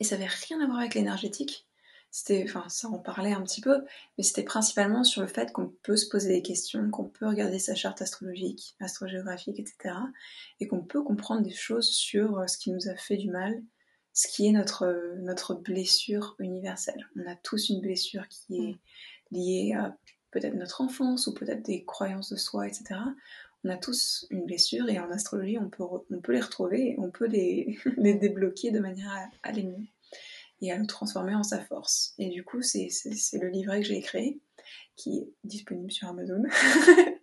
et 0.00 0.04
ça 0.04 0.16
avait 0.16 0.26
rien 0.26 0.60
à 0.60 0.66
voir 0.66 0.78
avec 0.78 0.94
l'énergétique. 0.94 1.66
C'était, 2.10 2.44
enfin 2.44 2.68
ça 2.68 2.88
en 2.88 2.98
parlait 2.98 3.32
un 3.32 3.42
petit 3.42 3.60
peu, 3.60 3.84
mais 4.16 4.22
c'était 4.22 4.44
principalement 4.44 5.02
sur 5.02 5.20
le 5.20 5.26
fait 5.26 5.50
qu'on 5.52 5.74
peut 5.82 5.96
se 5.96 6.08
poser 6.08 6.28
des 6.28 6.42
questions, 6.42 6.88
qu'on 6.90 7.08
peut 7.08 7.26
regarder 7.26 7.58
sa 7.58 7.74
charte 7.74 8.02
astrologique, 8.02 8.76
astrogéographique, 8.78 9.58
etc., 9.58 9.96
et 10.60 10.68
qu'on 10.68 10.82
peut 10.82 11.02
comprendre 11.02 11.42
des 11.42 11.50
choses 11.50 11.88
sur 11.88 12.38
euh, 12.38 12.46
ce 12.46 12.56
qui 12.56 12.70
nous 12.70 12.88
a 12.88 12.94
fait 12.94 13.16
du 13.16 13.30
mal, 13.30 13.60
ce 14.12 14.28
qui 14.28 14.46
est 14.46 14.52
notre, 14.52 15.16
notre 15.18 15.54
blessure 15.54 16.36
universelle. 16.38 17.08
On 17.16 17.28
a 17.28 17.34
tous 17.34 17.68
une 17.68 17.80
blessure 17.80 18.28
qui 18.28 18.56
est 18.58 18.72
mm. 18.72 18.78
liée 19.32 19.74
à 19.76 19.96
peut-être 20.30 20.54
notre 20.54 20.80
enfance 20.80 21.26
ou 21.26 21.34
peut-être 21.34 21.62
des 21.62 21.84
croyances 21.84 22.30
de 22.30 22.36
soi, 22.36 22.66
etc. 22.66 23.00
On 23.64 23.70
a 23.70 23.76
tous 23.76 24.26
une 24.30 24.44
blessure 24.44 24.88
et 24.88 24.98
en 24.98 25.10
astrologie, 25.10 25.58
on 25.58 25.70
peut, 25.70 26.32
les 26.32 26.40
retrouver, 26.40 26.94
on 26.98 27.10
peut 27.10 27.26
les, 27.26 27.78
débloquer 27.96 28.70
de 28.70 28.80
manière 28.80 29.10
à, 29.10 29.48
à 29.48 29.52
les 29.52 29.66
et 30.60 30.72
à 30.72 30.78
le 30.78 30.86
transformer 30.86 31.34
en 31.34 31.42
sa 31.42 31.60
force. 31.60 32.14
Et 32.18 32.28
du 32.28 32.44
coup, 32.44 32.62
c'est 32.62 32.88
le 33.34 33.48
livret 33.48 33.80
que 33.80 33.86
j'ai 33.86 34.00
créé, 34.00 34.40
qui 34.96 35.18
est 35.18 35.28
disponible 35.44 35.90
sur 35.90 36.08
Amazon. 36.08 36.42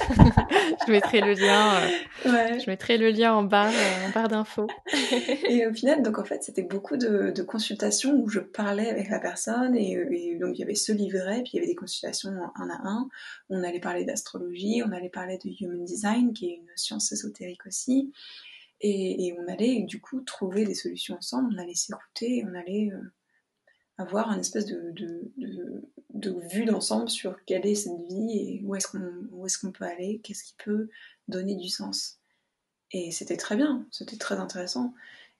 je 0.00 0.90
mettrai 0.90 1.20
le 1.20 1.34
lien. 1.34 1.76
Euh, 2.26 2.58
je 2.58 2.70
mettrai 2.70 2.96
le 2.96 3.10
lien 3.10 3.34
en 3.34 3.42
barre, 3.42 3.72
euh, 3.72 4.06
en 4.06 4.10
barre 4.10 4.28
d'infos. 4.28 4.66
et 5.48 5.66
au 5.66 5.72
final, 5.74 6.02
donc 6.02 6.18
en 6.18 6.24
fait, 6.24 6.42
c'était 6.42 6.62
beaucoup 6.62 6.96
de, 6.96 7.42
consultations 7.42 8.14
où 8.14 8.28
je 8.28 8.40
parlais 8.40 8.88
avec 8.88 9.08
la 9.10 9.18
personne 9.18 9.76
et, 9.76 10.38
donc 10.40 10.56
il 10.56 10.60
y 10.60 10.62
avait 10.62 10.74
ce 10.74 10.92
livret, 10.92 11.42
puis 11.42 11.52
il 11.52 11.56
y 11.56 11.58
avait 11.58 11.68
des 11.68 11.74
consultations 11.74 12.30
un 12.30 12.70
à 12.70 12.80
un. 12.84 13.08
On 13.50 13.62
allait 13.62 13.80
parler 13.80 14.04
d'astrologie, 14.04 14.82
on 14.84 14.92
allait 14.92 15.10
parler 15.10 15.38
de 15.44 15.50
human 15.60 15.84
design, 15.84 16.32
qui 16.32 16.46
est 16.46 16.54
une 16.56 16.76
science 16.76 17.12
ésotérique 17.12 17.66
aussi. 17.66 18.12
Et, 18.80 19.34
on 19.38 19.46
allait 19.46 19.82
du 19.82 20.00
coup 20.00 20.20
trouver 20.22 20.64
des 20.64 20.74
solutions 20.74 21.16
ensemble, 21.16 21.54
on 21.54 21.58
allait 21.58 21.74
s'écouter, 21.74 22.44
on 22.48 22.54
allait 22.54 22.90
euh, 22.92 23.12
avoir 23.98 24.30
un 24.30 24.38
espèce 24.38 24.66
de, 24.66 25.30
vue 26.52 26.64
d'ensemble 26.64 27.08
sur 27.08 27.44
quelle 27.44 27.66
est 27.66 27.74
cette 27.74 28.00
vie 28.08 28.38
et 28.38 28.62
où 28.64 28.74
est-ce 28.74 28.88
qu'on 28.88 29.00
est 29.46 29.56
qu'on 29.60 29.72
peut 29.72 29.84
aller, 29.84 30.20
qu'est-ce 30.22 30.44
qui 30.44 30.54
peut 30.62 30.88
donner 31.28 31.56
du 31.56 31.68
sens. 31.68 32.18
Et 32.90 33.10
c'était 33.10 33.36
très 33.36 33.56
bien, 33.56 33.86
c'était 33.90 34.16
très 34.16 34.36
intéressant. 34.36 34.94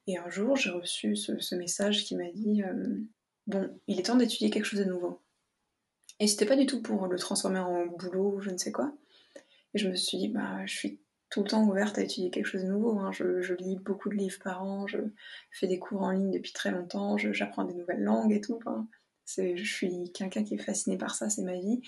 Et 0.07 0.17
un 0.17 0.29
jour, 0.31 0.57
j'ai 0.57 0.71
reçu 0.71 1.17
ce, 1.17 1.55
message 1.55 2.05
qui 2.05 2.17
m'a 2.17 2.31
dit 2.31 2.63
euh, 2.63 2.99
Bon, 3.47 3.71
il 3.87 4.01
est 4.01 4.05
temps 4.05 4.17
d'étudier 4.17 4.51
quelque 4.51 4.65
chose 4.65 4.81
de 4.81 4.85
nouveau. 4.85 5.21
Et 6.19 6.27
c'était 6.27 6.47
pas 6.47 6.57
du 6.57 6.67
tout 6.67 6.83
pour 6.83 7.07
le 7.07 7.19
transformer 7.19 7.59
en 7.59 7.87
boulot 7.87 8.37
ou 8.37 8.41
je 8.41 8.51
ne 8.51 8.57
sais 8.57 8.73
quoi. 8.73 8.93
Et 9.75 9.79
je 9.79 9.89
me 9.89 9.95
suis 9.95 10.19
dit 10.19 10.29
Bah, 10.29 10.65
je 10.67 10.75
suis 10.75 10.99
tout 11.33 11.43
le 11.43 11.49
temps 11.49 11.65
ouverte 11.65 11.99
à 11.99 12.03
étudier 12.03 12.31
quelque 12.31 12.47
chose 12.47 12.63
de 12.63 12.69
nouveau. 12.69 12.99
Hein. 12.99 13.11
Je, 13.11 13.55
lis 13.55 13.79
beaucoup 13.79 14.11
de 14.11 14.15
livres 14.15 14.39
par 14.45 14.63
an, 14.63 14.87
je 14.87 14.99
fais 15.51 15.67
des 15.67 15.79
cours 15.79 16.03
en 16.03 16.11
ligne 16.11 16.31
depuis 16.31 16.53
très 16.53 16.71
longtemps, 16.71 17.17
j'apprends 17.17 17.65
des 17.65 17.75
nouvelles 17.75 18.03
langues 18.03 18.33
et 18.33 18.41
tout. 18.41 18.61
je 19.27 19.65
suis 19.65 20.13
quelqu'un 20.13 20.45
qui 20.45 20.55
est 20.55 20.63
fasciné 20.63 20.99
par 20.99 21.15
ça, 21.15 21.31
c'est 21.31 21.43
ma 21.43 21.55
vie. 21.55 21.81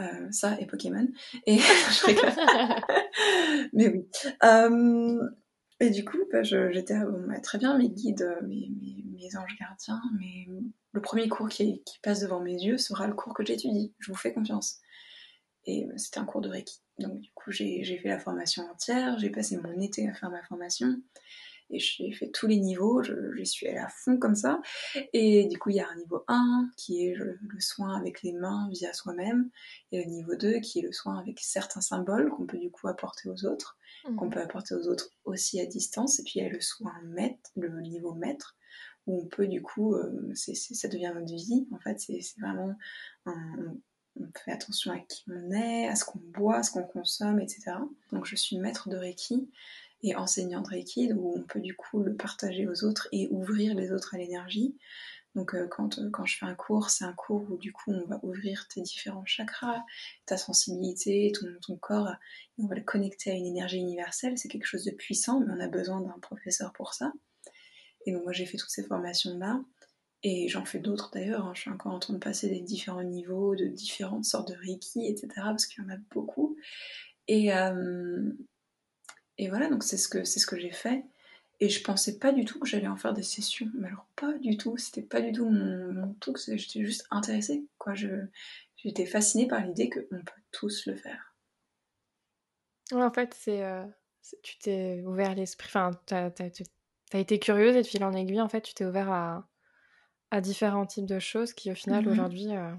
Euh, 0.00 0.30
ça 0.32 0.60
et 0.60 0.66
Pokémon. 0.66 1.08
Et 1.46 1.56
Mais 3.72 3.88
oui. 3.88 4.06
Euh, 4.42 5.28
Et 5.80 5.90
du 5.90 6.04
coup, 6.04 6.18
bah, 6.30 6.42
j'étais 6.42 6.98
très 7.42 7.58
bien, 7.58 7.78
mes 7.78 7.88
guides, 7.88 8.38
mes, 8.42 8.70
mes, 9.12 9.36
anges 9.36 9.56
gardiens, 9.58 10.02
mais 10.18 10.46
le 10.92 11.00
premier 11.00 11.28
cours 11.28 11.48
qui, 11.48 11.82
qui, 11.84 11.98
passe 12.00 12.20
devant 12.20 12.40
mes 12.40 12.52
yeux 12.52 12.76
sera 12.76 13.06
le 13.06 13.14
cours 13.14 13.32
que 13.32 13.44
j'étudie. 13.46 13.94
Je 13.98 14.12
vous 14.12 14.18
fais 14.18 14.34
confiance. 14.34 14.80
Et 15.66 15.84
bah, 15.86 15.94
c'était 15.96 16.18
un 16.18 16.24
cours 16.24 16.40
de 16.40 16.48
Reiki. 16.48 16.80
Donc 16.98 17.20
du 17.20 17.30
coup, 17.34 17.50
j'ai 17.50 17.82
fait 17.84 18.08
la 18.08 18.18
formation 18.18 18.62
entière, 18.70 19.18
j'ai 19.18 19.30
passé 19.30 19.56
mon 19.56 19.80
été 19.80 20.08
à 20.08 20.14
faire 20.14 20.30
ma 20.30 20.42
formation 20.42 20.96
et 21.70 21.78
j'ai 21.78 22.12
fait 22.12 22.30
tous 22.30 22.46
les 22.46 22.58
niveaux, 22.58 23.02
je, 23.02 23.42
suis 23.44 23.66
allée 23.66 23.78
à 23.78 23.88
fond 23.88 24.18
comme 24.18 24.34
ça. 24.34 24.60
Et 25.12 25.46
du 25.46 25.58
coup, 25.58 25.70
il 25.70 25.76
y 25.76 25.80
a 25.80 25.88
un 25.88 25.96
niveau 25.96 26.24
1 26.28 26.70
qui 26.76 27.06
est 27.06 27.14
le, 27.14 27.38
soin 27.58 27.96
avec 27.96 28.22
les 28.22 28.32
mains 28.32 28.68
via 28.70 28.92
soi-même, 28.92 29.50
et 29.92 30.04
le 30.04 30.10
niveau 30.10 30.34
2 30.36 30.60
qui 30.60 30.80
est 30.80 30.82
le 30.82 30.92
soin 30.92 31.18
avec 31.18 31.40
certains 31.40 31.80
symboles 31.80 32.30
qu'on 32.30 32.46
peut 32.46 32.58
du 32.58 32.70
coup 32.70 32.88
apporter 32.88 33.28
aux 33.28 33.44
autres, 33.44 33.78
mmh. 34.08 34.16
qu'on 34.16 34.30
peut 34.30 34.40
apporter 34.40 34.74
aux 34.74 34.88
autres 34.88 35.10
aussi 35.24 35.60
à 35.60 35.66
distance. 35.66 36.20
Et 36.20 36.24
puis 36.24 36.34
il 36.36 36.42
y 36.42 36.46
a 36.46 36.50
le 36.50 36.60
soin 36.60 36.94
maître, 37.04 37.50
le 37.56 37.80
niveau 37.80 38.12
maître, 38.14 38.56
où 39.06 39.22
on 39.22 39.26
peut 39.26 39.46
du 39.46 39.62
coup, 39.62 39.94
euh, 39.94 40.32
ça 40.34 40.88
devient 40.88 41.12
notre 41.14 41.34
vie, 41.34 41.66
en 41.72 41.78
fait, 41.78 41.98
c'est 42.00 42.20
vraiment 42.40 42.74
on 44.16 44.26
fait 44.44 44.52
attention 44.52 44.92
à 44.92 44.98
qui 44.98 45.24
on 45.28 45.50
est, 45.50 45.88
à 45.88 45.96
ce 45.96 46.04
qu'on 46.04 46.20
boit, 46.20 46.56
à 46.56 46.62
ce 46.62 46.70
qu'on 46.70 46.84
consomme, 46.84 47.40
etc. 47.40 47.72
Donc 48.12 48.26
je 48.26 48.36
suis 48.36 48.58
maître 48.58 48.88
de 48.88 48.96
Reiki 48.96 49.50
et 50.02 50.14
enseignant 50.14 50.60
de 50.60 50.68
Reiki, 50.68 51.12
où 51.12 51.34
on 51.36 51.42
peut 51.42 51.60
du 51.60 51.74
coup 51.74 52.02
le 52.02 52.14
partager 52.14 52.68
aux 52.68 52.84
autres 52.84 53.08
et 53.12 53.28
ouvrir 53.30 53.74
les 53.74 53.92
autres 53.92 54.14
à 54.14 54.18
l'énergie. 54.18 54.76
Donc 55.34 55.54
euh, 55.54 55.66
quand, 55.66 55.98
euh, 55.98 56.10
quand 56.10 56.24
je 56.24 56.38
fais 56.38 56.46
un 56.46 56.54
cours, 56.54 56.90
c'est 56.90 57.04
un 57.04 57.12
cours 57.12 57.44
où 57.50 57.56
du 57.56 57.72
coup 57.72 57.90
on 57.90 58.06
va 58.06 58.20
ouvrir 58.22 58.68
tes 58.68 58.82
différents 58.82 59.24
chakras, 59.24 59.82
ta 60.26 60.36
sensibilité, 60.36 61.32
ton, 61.34 61.46
ton 61.60 61.76
corps, 61.76 62.08
et 62.08 62.62
on 62.62 62.66
va 62.66 62.76
le 62.76 62.82
connecter 62.82 63.32
à 63.32 63.34
une 63.34 63.46
énergie 63.46 63.78
universelle. 63.78 64.38
C'est 64.38 64.48
quelque 64.48 64.66
chose 64.66 64.84
de 64.84 64.92
puissant, 64.92 65.40
mais 65.40 65.52
on 65.52 65.60
a 65.60 65.68
besoin 65.68 66.00
d'un 66.00 66.18
professeur 66.20 66.72
pour 66.72 66.94
ça. 66.94 67.12
Et 68.06 68.12
donc 68.12 68.22
moi 68.22 68.32
j'ai 68.32 68.46
fait 68.46 68.58
toutes 68.58 68.70
ces 68.70 68.84
formations-là, 68.84 69.60
et 70.26 70.48
j'en 70.48 70.64
fais 70.64 70.78
d'autres 70.78 71.10
d'ailleurs, 71.12 71.44
hein. 71.44 71.52
je 71.54 71.60
suis 71.60 71.70
encore 71.70 71.92
en 71.92 71.98
train 71.98 72.14
de 72.14 72.18
passer 72.18 72.48
des 72.48 72.60
différents 72.60 73.02
niveaux, 73.02 73.54
de 73.54 73.66
différentes 73.66 74.24
sortes 74.24 74.48
de 74.48 74.54
Reiki, 74.54 75.06
etc. 75.06 75.28
parce 75.34 75.66
qu'il 75.66 75.84
y 75.84 75.86
en 75.86 75.90
a 75.90 75.98
beaucoup. 76.12 76.56
Et, 77.28 77.52
euh, 77.52 78.32
et 79.36 79.50
voilà, 79.50 79.68
donc 79.68 79.82
c'est 79.82 79.98
ce 79.98 80.08
que, 80.08 80.24
ce 80.24 80.46
que 80.46 80.58
j'ai 80.58 80.72
fait. 80.72 81.04
Et 81.60 81.68
je 81.68 81.82
pensais 81.82 82.18
pas 82.18 82.32
du 82.32 82.46
tout 82.46 82.58
que 82.58 82.66
j'allais 82.66 82.88
en 82.88 82.96
faire 82.96 83.12
des 83.12 83.22
sessions. 83.22 83.70
Mais 83.74 83.88
alors 83.88 84.06
pas 84.16 84.32
du 84.38 84.56
tout, 84.56 84.78
c'était 84.78 85.02
pas 85.02 85.20
du 85.20 85.30
tout 85.30 85.44
mon, 85.44 85.92
mon 85.92 86.14
truc, 86.14 86.38
j'étais 86.38 86.86
juste 86.86 87.06
intéressée. 87.10 87.62
Quoi. 87.76 87.92
J'étais 87.94 89.06
fascinée 89.06 89.46
par 89.46 89.60
l'idée 89.60 89.90
qu'on 89.90 90.00
peut 90.08 90.42
tous 90.52 90.86
le 90.86 90.96
faire. 90.96 91.36
Ouais, 92.92 93.02
en 93.02 93.12
fait, 93.12 93.34
c'est, 93.38 93.62
euh, 93.62 93.84
tu 94.42 94.58
t'es 94.58 95.02
ouvert 95.04 95.34
l'esprit, 95.34 95.68
enfin, 95.68 95.90
t'as, 96.06 96.30
as, 97.12 97.18
été 97.18 97.38
curieuse 97.38 97.76
et 97.76 97.82
de 97.82 97.86
fil 97.86 98.04
en 98.04 98.12
aiguille, 98.14 98.40
en 98.40 98.48
fait, 98.48 98.62
tu 98.62 98.74
t'es 98.74 98.84
ouvert 98.84 99.10
à, 99.10 99.48
à 100.30 100.40
différents 100.40 100.86
types 100.86 101.06
de 101.06 101.18
choses 101.18 101.52
qui, 101.52 101.70
au 101.70 101.74
final, 101.74 102.04
mmh 102.04 102.08
aujourd'hui, 102.08 102.56
euh, 102.56 102.72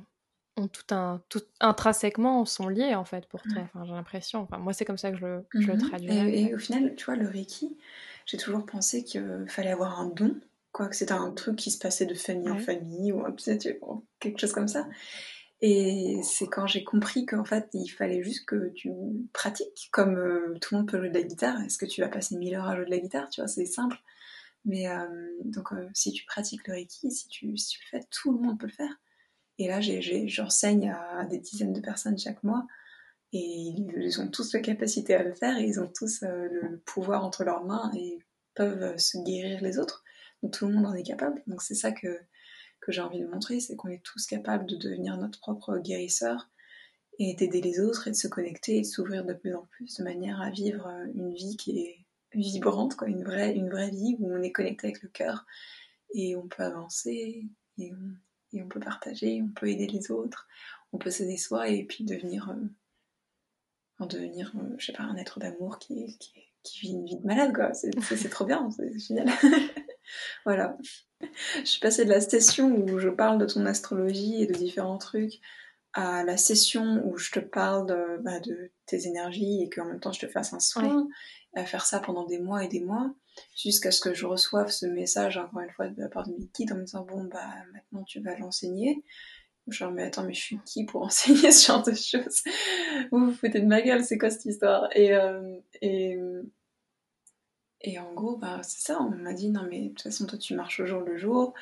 ont 0.58 0.68
tout 0.68 0.94
un 0.94 1.22
tout 1.30 1.42
intrinsèquement 1.60 2.46
sont 2.46 2.70
liés 2.70 2.96
en 2.96 3.04
fait 3.06 3.28
pour 3.28 3.42
toi. 3.42 3.62
Enfin, 3.64 3.86
j'ai 3.86 3.92
l'impression. 3.92 4.42
Enfin, 4.42 4.58
moi, 4.58 4.74
c'est 4.74 4.86
comme 4.86 4.98
ça 4.98 5.12
que 5.12 5.18
je, 5.18 5.26
le, 5.26 5.46
je 5.54 5.68
le 5.68 5.74
mhm. 5.74 5.90
traduis. 5.90 6.14
Et, 6.14 6.56
au 6.56 6.60
final, 6.60 6.96
tu 6.96 7.06
vois, 7.06 7.16
le 7.16 7.28
Reiki, 7.28 7.78
j'ai 8.26 8.38
toujours 8.38 8.66
pensé 8.66 9.04
qu'il 9.04 9.46
fallait 9.48 9.72
avoir 9.72 10.00
un 10.00 10.08
don, 10.08 10.40
quoi, 10.72 10.88
que 10.88 10.96
c'était 10.96 11.14
un 11.14 11.32
truc 11.32 11.58
qui 11.58 11.72
se 11.72 11.78
passait 11.78 12.06
de 12.06 12.14
famille 12.14 12.50
en 12.50 12.60
famille 12.60 13.12
ou 13.12 13.24
quelque 14.20 14.40
chose 14.40 14.54
comme 14.54 14.68
ça. 14.68 14.88
Et 15.62 16.20
c'est 16.22 16.48
quand 16.48 16.68
j'ai 16.68 16.84
compris 16.84 17.26
qu'en 17.26 17.46
fait, 17.46 17.70
il 17.74 17.88
fallait 17.88 18.22
juste 18.22 18.46
que 18.46 18.70
tu 18.76 18.92
pratiques, 19.34 19.90
comme 19.92 20.18
euh, 20.18 20.58
tout 20.62 20.76
le 20.76 20.82
monde 20.82 20.90
peut 20.90 20.98
jouer 20.98 21.10
de 21.10 21.18
la 21.18 21.24
guitare. 21.24 21.62
Est-ce 21.62 21.78
que 21.78 21.86
tu 21.86 22.02
vas 22.02 22.10
passer 22.10 22.36
1000 22.36 22.56
heures 22.56 22.68
à 22.68 22.76
jouer 22.76 22.86
de 22.86 22.92
la 22.92 23.00
guitare 23.00 23.30
Tu 23.30 23.42
vois, 23.42 23.48
c'est 23.48 23.66
simple. 23.66 23.98
Mais 24.66 24.88
euh, 24.88 25.06
donc, 25.44 25.72
euh, 25.72 25.88
si 25.94 26.12
tu 26.12 26.26
pratiques 26.26 26.68
le 26.68 26.74
Reiki, 26.74 27.12
si 27.12 27.28
tu, 27.28 27.56
si 27.58 27.70
tu 27.70 27.80
le 27.84 28.00
fais, 28.00 28.08
tout 28.10 28.32
le 28.32 28.40
monde 28.40 28.60
peut 28.60 28.68
le 28.68 28.74
faire. 28.74 29.00
Et 29.58 29.68
là, 29.68 29.80
j'enseigne 29.80 30.90
à 30.90 31.26
des 31.26 31.40
dizaines 31.40 31.74
de 31.74 31.80
personnes 31.80 32.18
chaque 32.18 32.44
mois. 32.44 32.66
Et 33.32 33.74
ils 33.98 34.22
ont 34.22 34.30
tous 34.30 34.54
la 34.54 34.60
capacité 34.60 35.14
à 35.14 35.24
le 35.24 35.34
faire 35.34 35.58
et 35.58 35.66
ils 35.66 35.80
ont 35.80 35.92
tous 35.94 36.24
euh, 36.24 36.48
le 36.50 36.80
pouvoir 36.86 37.26
entre 37.26 37.44
leurs 37.44 37.66
mains 37.66 37.92
et 37.96 38.20
peuvent 38.56 38.98
se 38.98 39.18
guérir 39.18 39.62
les 39.62 39.78
autres. 39.78 40.04
Donc 40.42 40.54
tout 40.54 40.68
le 40.68 40.74
monde 40.74 40.86
en 40.86 40.94
est 40.94 41.04
capable. 41.04 41.44
Donc 41.48 41.62
c'est 41.62 41.76
ça 41.76 41.92
que, 41.92 42.20
que 42.80 42.92
j'ai 42.92 43.02
envie 43.02 43.20
de 43.20 43.28
montrer, 43.28 43.60
c'est 43.60 43.76
qu'on 43.76 43.90
est 43.90 44.04
tous 44.04 44.26
capables 44.26 44.66
de 44.66 44.78
devenir 44.78 45.18
notre 45.18 45.40
propre 45.40 45.78
guérisseur 45.80 46.50
et 47.20 47.34
d'aider 47.36 47.62
les 47.62 47.80
autres 47.80 48.08
et 48.08 48.12
de 48.12 48.16
se 48.16 48.28
connecter 48.28 48.78
et 48.78 48.82
de 48.82 48.86
s'ouvrir 48.86 49.26
de 49.26 49.34
plus 49.34 49.54
en 49.54 49.66
plus 49.72 49.98
de 49.98 50.04
manière 50.04 50.42
à 50.42 50.50
vivre 50.50 50.88
une 51.14 51.34
vie 51.34 51.58
qui 51.58 51.80
est 51.80 52.05
vibrante, 52.42 52.96
quoi, 52.96 53.08
une 53.08 53.24
vraie, 53.24 53.54
une 53.54 53.70
vraie 53.70 53.90
vie 53.90 54.16
où 54.20 54.34
on 54.34 54.42
est 54.42 54.52
connecté 54.52 54.88
avec 54.88 55.02
le 55.02 55.10
cœur 55.10 55.46
et 56.14 56.36
on 56.36 56.48
peut 56.48 56.64
avancer 56.64 57.46
et 57.78 57.92
on, 58.54 58.68
peut 58.68 58.80
partager, 58.80 59.42
on 59.42 59.50
peut 59.50 59.68
aider 59.68 59.88
les 59.88 60.12
autres, 60.12 60.48
on 60.94 60.98
peut 60.98 61.10
s'aider 61.10 61.38
soi 61.38 61.68
et 61.68 61.84
puis 61.84 62.06
devenir, 62.06 62.50
euh, 62.50 64.06
devenir 64.06 64.54
euh, 64.56 64.76
je 64.78 64.86
sais 64.86 64.94
pas, 64.94 65.04
un 65.04 65.18
être 65.18 65.40
d'amour 65.40 65.78
qui, 65.80 66.18
qui, 66.20 66.80
vit 66.80 66.94
une 66.94 67.06
vie 67.06 67.18
de 67.18 67.28
malade, 67.28 67.54
quoi. 67.54 67.74
C'est 67.74 68.30
trop 68.30 68.46
bien, 68.46 68.70
c'est 68.72 68.98
génial. 68.98 69.30
voilà. 70.46 70.78
Je 71.22 71.66
suis 71.66 71.80
passée 71.80 72.06
de 72.06 72.10
la 72.10 72.22
session 72.22 72.76
où 72.76 72.98
je 72.98 73.10
parle 73.10 73.38
de 73.38 73.46
ton 73.46 73.66
astrologie 73.66 74.42
et 74.42 74.48
de 74.48 74.54
différents 74.54 74.98
trucs 74.98 75.42
à 75.96 76.24
la 76.24 76.36
session 76.38 77.02
où 77.06 77.18
je 77.18 77.32
te 77.32 77.40
parle 77.40 77.88
de, 77.88 78.22
bah, 78.22 78.40
de 78.42 78.72
tes 78.86 79.08
énergies 79.08 79.64
et 79.64 79.70
qu'en 79.70 79.86
même 79.86 80.00
temps 80.00 80.12
je 80.12 80.20
te 80.20 80.28
fasse 80.28 80.54
un 80.54 80.60
soin, 80.60 81.08
à 81.56 81.66
faire 81.66 81.86
ça 81.86 82.00
pendant 82.00 82.26
des 82.26 82.40
mois 82.40 82.64
et 82.64 82.68
des 82.68 82.82
mois 82.82 83.14
jusqu'à 83.56 83.92
ce 83.92 84.02
que 84.02 84.14
je 84.14 84.26
reçoive 84.26 84.70
ce 84.70 84.86
message, 84.86 85.38
encore 85.38 85.62
une 85.62 85.72
fois, 85.72 85.88
de 85.88 86.02
la 86.02 86.10
part 86.10 86.28
de 86.28 86.34
mes 86.34 86.72
en 86.72 86.76
me 86.76 86.84
disant 86.84 87.06
Bon, 87.06 87.24
bah, 87.26 87.50
maintenant 87.74 88.04
tu 88.04 88.20
vas 88.22 88.38
l'enseigner. 88.38 89.04
Me 89.68 89.90
mais 89.90 90.04
attends, 90.04 90.24
mais 90.24 90.34
je 90.34 90.42
suis 90.42 90.60
qui 90.66 90.86
pour 90.86 91.02
enseigner 91.04 91.52
ce 91.52 91.68
genre 91.68 91.84
de 91.84 91.94
choses? 91.94 92.44
Vous 93.12 93.26
vous 93.26 93.32
foutez 93.34 93.60
de 93.60 93.66
ma 93.66 93.82
gueule, 93.82 94.04
c'est 94.04 94.18
quoi 94.18 94.30
cette 94.30 94.46
histoire? 94.46 94.90
Et, 94.94 95.14
euh, 95.14 95.58
et, 95.82 96.18
et 97.82 98.00
en 98.00 98.14
gros, 98.14 98.38
bah, 98.38 98.62
c'est 98.64 98.82
ça, 98.82 99.02
on 99.02 99.10
m'a 99.10 99.34
dit 99.34 99.50
Non, 99.50 99.66
mais 99.70 99.82
de 99.82 99.90
toute 99.90 100.04
façon, 100.04 100.26
toi, 100.28 100.38
tu 100.38 100.56
marches 100.56 100.80
au 100.80 100.86
jour 100.86 101.02
le 101.02 101.18
jour. 101.18 101.54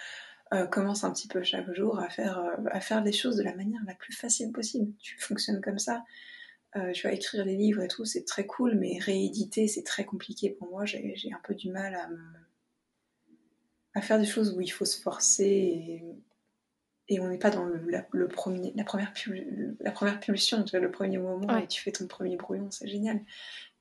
Euh, 0.54 0.68
commence 0.68 1.04
un 1.04 1.12
petit 1.12 1.28
peu 1.28 1.42
chaque 1.42 1.74
jour 1.74 2.00
à 2.00 2.10
faire, 2.10 2.38
euh, 2.40 2.70
à 2.72 2.80
faire 2.80 3.04
les 3.04 3.14
choses 3.14 3.38
de 3.38 3.44
la 3.44 3.56
manière 3.56 3.82
la 3.88 3.96
plus 3.96 4.14
facile 4.14 4.52
possible. 4.52 4.92
Tu 5.00 5.18
fonctionnes 5.18 5.62
comme 5.62 5.80
ça. 5.80 6.04
Euh, 6.76 6.92
tu 6.92 7.08
vas 7.08 7.14
écrire 7.14 7.46
des 7.46 7.56
livres 7.56 7.82
et 7.82 7.88
tout, 7.88 8.04
c'est 8.04 8.26
très 8.26 8.48
cool, 8.48 8.76
mais 8.76 8.98
rééditer, 9.00 9.68
c'est 9.68 9.84
très 9.84 10.06
compliqué 10.06 10.50
pour 10.50 10.70
moi. 10.70 10.86
J'ai 10.86 11.32
un 11.32 11.42
peu 11.44 11.54
du 11.54 11.70
mal 11.70 11.94
à, 11.96 12.10
à 13.94 14.02
faire 14.02 14.20
des 14.20 14.26
choses 14.26 14.56
où 14.56 14.62
il 14.62 14.72
faut 14.72 14.86
se 14.86 15.00
forcer 15.00 16.04
et, 17.10 17.20
on 17.20 17.28
n'est 17.28 17.38
pas 17.38 17.52
dans 17.52 17.66
le, 17.66 17.80
le, 18.12 18.28
premier, 18.28 18.74
la, 18.76 18.84
première 18.84 19.14
la 19.82 19.92
première 19.92 20.20
pulsion, 20.20 20.64
tu 20.64 20.72
vois, 20.72 20.80
le 20.80 20.90
premier 20.90 21.20
moment 21.20 21.62
où 21.62 21.68
tu 21.68 21.80
fais 21.80 21.92
ton 21.92 22.08
premier 22.08 22.38
brouillon, 22.38 22.72
c'est 22.72 22.88
génial. 22.88 23.22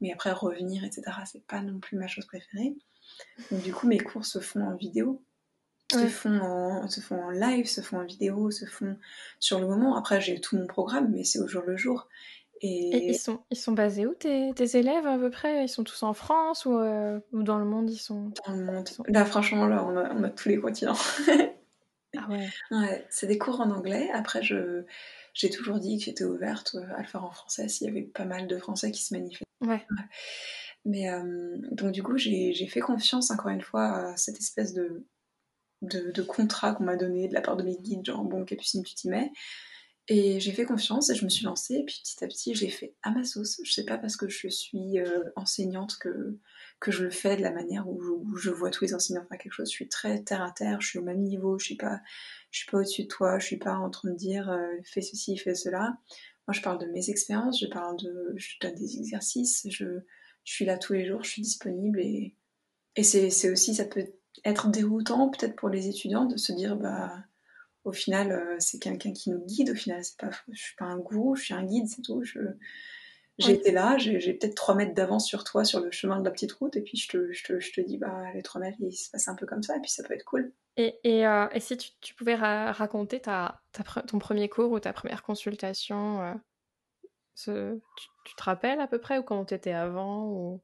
Mais 0.03 0.12
après, 0.12 0.32
revenir, 0.32 0.84
etc., 0.84 1.03
c'est 1.24 1.47
pas 1.47 1.62
non 1.62 1.80
plus 1.80 1.97
ma 1.97 2.09
chose 2.09 2.26
préférée. 2.26 2.74
Donc, 3.51 3.62
du 3.62 3.72
coup, 3.72 3.86
mes 3.86 3.99
cours 3.99 4.26
se 4.26 4.38
font 4.38 4.62
en 4.62 4.76
vidéo. 4.76 5.22
Se, 5.90 6.09
font 6.09 6.40
en, 6.40 6.88
se 6.88 7.01
font 7.01 7.22
en 7.22 7.30
live, 7.30 7.66
se 7.66 7.80
font 7.80 7.99
en 7.99 8.05
vidéo, 8.05 8.51
se 8.51 8.64
font 8.64 8.99
sur 9.38 9.61
le 9.61 9.66
moment. 9.66 9.97
Après, 9.97 10.20
j'ai 10.20 10.40
tout 10.40 10.57
mon 10.57 10.66
programme, 10.66 11.11
mais 11.11 11.24
c'est 11.24 11.38
au 11.38 11.47
jour 11.47 11.62
le 11.66 11.76
jour. 11.76 12.09
Et... 12.64 13.08
ils, 13.08 13.18
sont, 13.18 13.40
ils 13.50 13.56
sont 13.56 13.72
basés 13.72 14.06
où 14.06 14.14
tes, 14.14 14.52
tes, 14.54 14.78
élèves 14.78 15.06
à 15.06 15.18
peu 15.18 15.30
près? 15.30 15.64
Ils 15.64 15.68
sont 15.68 15.82
tous 15.82 16.02
en 16.04 16.14
France 16.14 16.64
ou, 16.64 16.78
euh, 16.78 17.18
ou, 17.32 17.42
dans 17.42 17.58
le 17.58 17.64
monde 17.64 17.90
ils 17.90 17.98
sont... 17.98 18.32
Dans 18.46 18.52
le 18.52 18.64
monde. 18.64 18.88
Là 19.08 19.24
franchement 19.24 19.66
là 19.66 19.84
on 19.84 19.96
a, 19.96 20.12
on 20.14 20.22
a 20.22 20.30
tous 20.30 20.48
les 20.48 20.58
continents. 20.58 20.96
ah 22.16 22.28
ouais. 22.30 22.48
ouais 22.70 23.06
c'est 23.10 23.26
des 23.26 23.38
cours 23.38 23.60
en 23.60 23.70
anglais. 23.70 24.10
Après 24.12 24.42
je 24.42 24.84
j'ai 25.34 25.50
toujours 25.50 25.80
dit 25.80 25.98
que 25.98 26.04
j'étais 26.04 26.24
ouverte 26.24 26.76
euh, 26.76 26.94
à 26.96 27.00
le 27.00 27.06
faire 27.06 27.24
en 27.24 27.32
français 27.32 27.68
s'il 27.68 27.88
y 27.88 27.90
avait 27.90 28.02
pas 28.02 28.24
mal 28.24 28.46
de 28.46 28.56
Français 28.58 28.92
qui 28.92 29.02
se 29.02 29.14
manifestaient. 29.14 29.44
Ouais. 29.60 29.84
Mais 30.84 31.10
euh, 31.10 31.56
donc 31.72 31.90
du 31.90 32.02
coup 32.02 32.16
j'ai 32.16 32.66
fait 32.68 32.80
confiance 32.80 33.32
encore 33.32 33.50
une 33.50 33.62
fois 33.62 34.10
à 34.10 34.16
cette 34.16 34.38
espèce 34.38 34.72
de, 34.72 35.04
de, 35.80 36.12
de 36.12 36.22
contrat 36.22 36.74
qu'on 36.74 36.84
m'a 36.84 36.96
donné 36.96 37.26
de 37.26 37.34
la 37.34 37.40
part 37.40 37.56
de 37.56 37.64
mes 37.64 37.76
guides, 37.76 38.04
genre 38.04 38.22
bon 38.22 38.44
Capucine 38.44 38.84
tu 38.84 38.94
t'y 38.94 39.08
mets. 39.08 39.32
Et 40.09 40.40
j'ai 40.40 40.53
fait 40.53 40.64
confiance 40.64 41.11
et 41.11 41.14
je 41.14 41.24
me 41.24 41.30
suis 41.30 41.44
lancée. 41.44 41.74
Et 41.74 41.84
puis 41.84 42.00
petit 42.03 42.24
à 42.24 42.26
petit, 42.26 42.55
j'ai 42.55 42.68
fait 42.68 42.94
à 43.03 43.11
ma 43.11 43.24
sauce. 43.24 43.61
Je 43.62 43.72
sais 43.72 43.84
pas 43.84 43.98
parce 43.98 44.16
que 44.16 44.28
je 44.28 44.48
suis 44.48 44.98
euh, 44.98 45.24
enseignante 45.36 45.96
que, 46.00 46.38
que 46.80 46.90
je 46.90 47.05
le 47.05 47.11
fais 47.11 47.36
de 47.36 47.42
la 47.42 47.53
manière 47.53 47.88
où 47.88 48.36
je, 48.36 48.50
vois 48.50 48.70
tous 48.70 48.84
les 48.84 48.94
enseignants 48.94 49.24
faire 49.28 49.38
quelque 49.38 49.53
chose. 49.53 49.70
Je 49.70 49.74
suis 49.74 49.88
très 49.88 50.22
terre 50.22 50.42
à 50.42 50.50
terre, 50.50 50.80
je 50.80 50.88
suis 50.88 50.98
au 50.98 51.05
même 51.05 51.22
niveau, 51.22 51.59
je 51.59 51.66
suis 51.66 51.76
pas, 51.76 52.00
suis 52.50 52.68
pas 52.70 52.78
au-dessus 52.78 53.05
de 53.05 53.09
toi, 53.09 53.38
je 53.38 53.46
suis 53.46 53.59
pas 53.59 53.76
en 53.76 53.90
train 53.90 54.11
de 54.11 54.16
dire 54.16 54.50
euh, 54.50 54.66
fais 54.84 55.03
ceci, 55.03 55.36
fais 55.36 55.55
cela. 55.55 55.96
Moi, 56.48 56.55
je 56.55 56.61
parle 56.61 56.78
de 56.78 56.86
mes 56.86 57.09
expériences, 57.09 57.61
je 57.61 57.66
parle 57.66 57.96
de, 57.98 58.34
je 58.36 58.57
donne 58.61 58.74
des 58.74 58.96
exercices, 58.96 59.66
je, 59.70 59.84
je 60.44 60.53
suis 60.53 60.64
là 60.64 60.76
tous 60.76 60.94
les 60.94 61.07
jours, 61.07 61.22
je 61.22 61.30
suis 61.30 61.42
disponible 61.42 62.00
et, 62.00 62.34
et 62.96 63.05
c'est 63.05 63.50
aussi, 63.50 63.76
ça 63.76 63.84
peut 63.84 64.05
être 64.44 64.68
déroutant 64.68 65.30
peut-être 65.30 65.55
pour 65.55 65.68
les 65.68 65.88
étudiants 65.88 66.24
de 66.24 66.36
se 66.36 66.53
dire 66.53 66.76
bah 66.76 67.24
au 67.85 67.93
final, 67.93 68.33
euh, 68.33 68.57
c'est 68.59 68.78
quelqu'un 68.78 69.12
qui 69.12 69.30
nous 69.30 69.45
guide. 69.45 69.70
Au 69.70 69.74
final, 69.74 70.05
c'est 70.05 70.18
pas, 70.18 70.30
je 70.51 70.62
suis 70.62 70.76
pas 70.76 70.85
un 70.87 70.99
gourou, 70.99 71.35
je 71.37 71.45
suis 71.45 71.55
un 71.55 71.64
guide, 71.64 71.89
c'est 71.89 72.03
tout. 72.03 72.22
Je, 72.22 72.41
J'étais 73.39 73.72
là, 73.72 73.97
j'ai 73.99 74.35
peut-être 74.35 74.55
3 74.55 74.74
mètres 74.74 74.95
d'avance 74.95 75.26
sur 75.26 75.43
toi 75.45 75.64
sur 75.64 75.80
le 75.80 75.91
chemin 75.91 76.20
de 76.20 76.24
la 76.24 76.30
petite 76.30 76.53
route, 76.53 76.76
et 76.76 76.83
puis 76.83 76.99
je 76.99 77.09
te, 77.09 77.33
je 77.33 77.45
te, 77.45 77.61
je 77.61 77.72
te 77.72 77.80
dis, 77.80 77.97
bah, 77.97 78.24
les 78.35 78.43
3 78.43 78.61
mètres, 78.61 78.76
il 78.80 78.93
se 78.93 79.11
passe 79.11 79.26
un 79.28 79.35
peu 79.35 79.47
comme 79.47 79.62
ça, 79.62 79.76
et 79.76 79.80
puis 79.80 79.91
ça 79.91 80.03
peut 80.03 80.14
être 80.14 80.24
cool. 80.24 80.53
Et, 80.76 80.99
et, 81.05 81.26
euh, 81.26 81.49
et 81.53 81.61
si 81.61 81.76
tu, 81.76 81.91
tu 82.01 82.14
pouvais 82.14 82.35
raconter 82.35 83.20
ta, 83.20 83.62
ta, 83.72 83.83
ton 84.03 84.18
premier 84.18 84.49
cours 84.49 84.70
ou 84.70 84.80
ta 84.80 84.93
première 84.93 85.22
consultation, 85.22 86.22
euh, 86.22 86.35
ce, 87.35 87.80
tu, 88.24 88.35
te 88.35 88.43
rappelles 88.43 88.80
à 88.80 88.87
peu 88.87 88.99
près, 88.99 89.18
ou 89.18 89.22
comment 89.22 89.45
t'étais 89.45 89.72
avant 89.72 90.26
ou... 90.26 90.61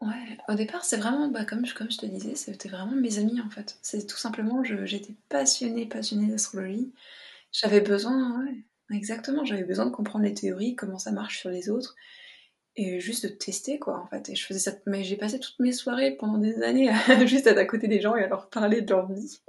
Ouais, 0.00 0.38
au 0.48 0.54
départ, 0.54 0.84
c'est 0.84 0.96
vraiment, 0.96 1.28
bah, 1.28 1.44
comme, 1.44 1.66
comme 1.76 1.90
je 1.90 1.98
te 1.98 2.06
disais, 2.06 2.36
c'était 2.36 2.68
vraiment 2.68 2.92
mes 2.94 3.18
amis 3.18 3.40
en 3.40 3.50
fait. 3.50 3.78
C'est 3.82 4.06
tout 4.06 4.16
simplement, 4.16 4.62
j'étais 4.62 5.14
passionnée, 5.28 5.86
passionnée 5.86 6.28
d'astrologie. 6.28 6.92
J'avais 7.52 7.80
besoin, 7.80 8.44
ouais, 8.44 8.64
exactement, 8.96 9.44
j'avais 9.44 9.64
besoin 9.64 9.86
de 9.86 9.90
comprendre 9.90 10.24
les 10.24 10.34
théories, 10.34 10.76
comment 10.76 10.98
ça 10.98 11.10
marche 11.10 11.40
sur 11.40 11.50
les 11.50 11.68
autres, 11.70 11.96
et 12.76 13.00
juste 13.00 13.24
de 13.26 13.30
tester 13.32 13.78
quoi 13.80 13.98
en 14.00 14.06
fait. 14.08 14.28
Et 14.30 14.36
je 14.36 14.46
faisais 14.46 14.60
ça, 14.60 14.72
mais 14.86 15.04
j'ai 15.04 15.16
passé 15.16 15.40
toutes 15.40 15.58
mes 15.60 15.72
soirées 15.72 16.12
pendant 16.16 16.38
des 16.38 16.62
années 16.62 16.92
juste 17.26 17.46
à 17.48 17.50
être 17.52 17.58
à 17.58 17.64
côté 17.66 17.88
des 17.88 18.00
gens 18.00 18.16
et 18.16 18.24
à 18.24 18.28
leur 18.28 18.48
parler 18.50 18.82
de 18.82 18.90
leur 18.90 19.12
vie. 19.12 19.40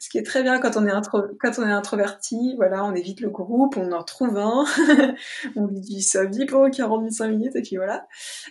Ce 0.00 0.08
qui 0.08 0.18
est 0.18 0.22
très 0.22 0.42
bien 0.42 0.60
quand 0.60 0.76
on 0.76 0.86
est, 0.86 0.90
intro... 0.90 1.22
quand 1.40 1.58
on 1.58 1.66
est 1.66 1.72
introverti, 1.72 2.54
voilà, 2.56 2.84
on 2.84 2.94
évite 2.94 3.20
le 3.20 3.30
groupe, 3.30 3.76
on 3.76 3.92
en 3.92 4.02
trouve 4.02 4.36
un, 4.38 4.64
on 5.56 5.66
lui 5.66 5.80
dit 5.80 6.02
sa 6.02 6.24
vie 6.24 6.46
pendant 6.46 6.70
45 6.70 7.28
minutes 7.28 7.56
et 7.56 7.62
puis 7.62 7.76
voilà. 7.76 8.06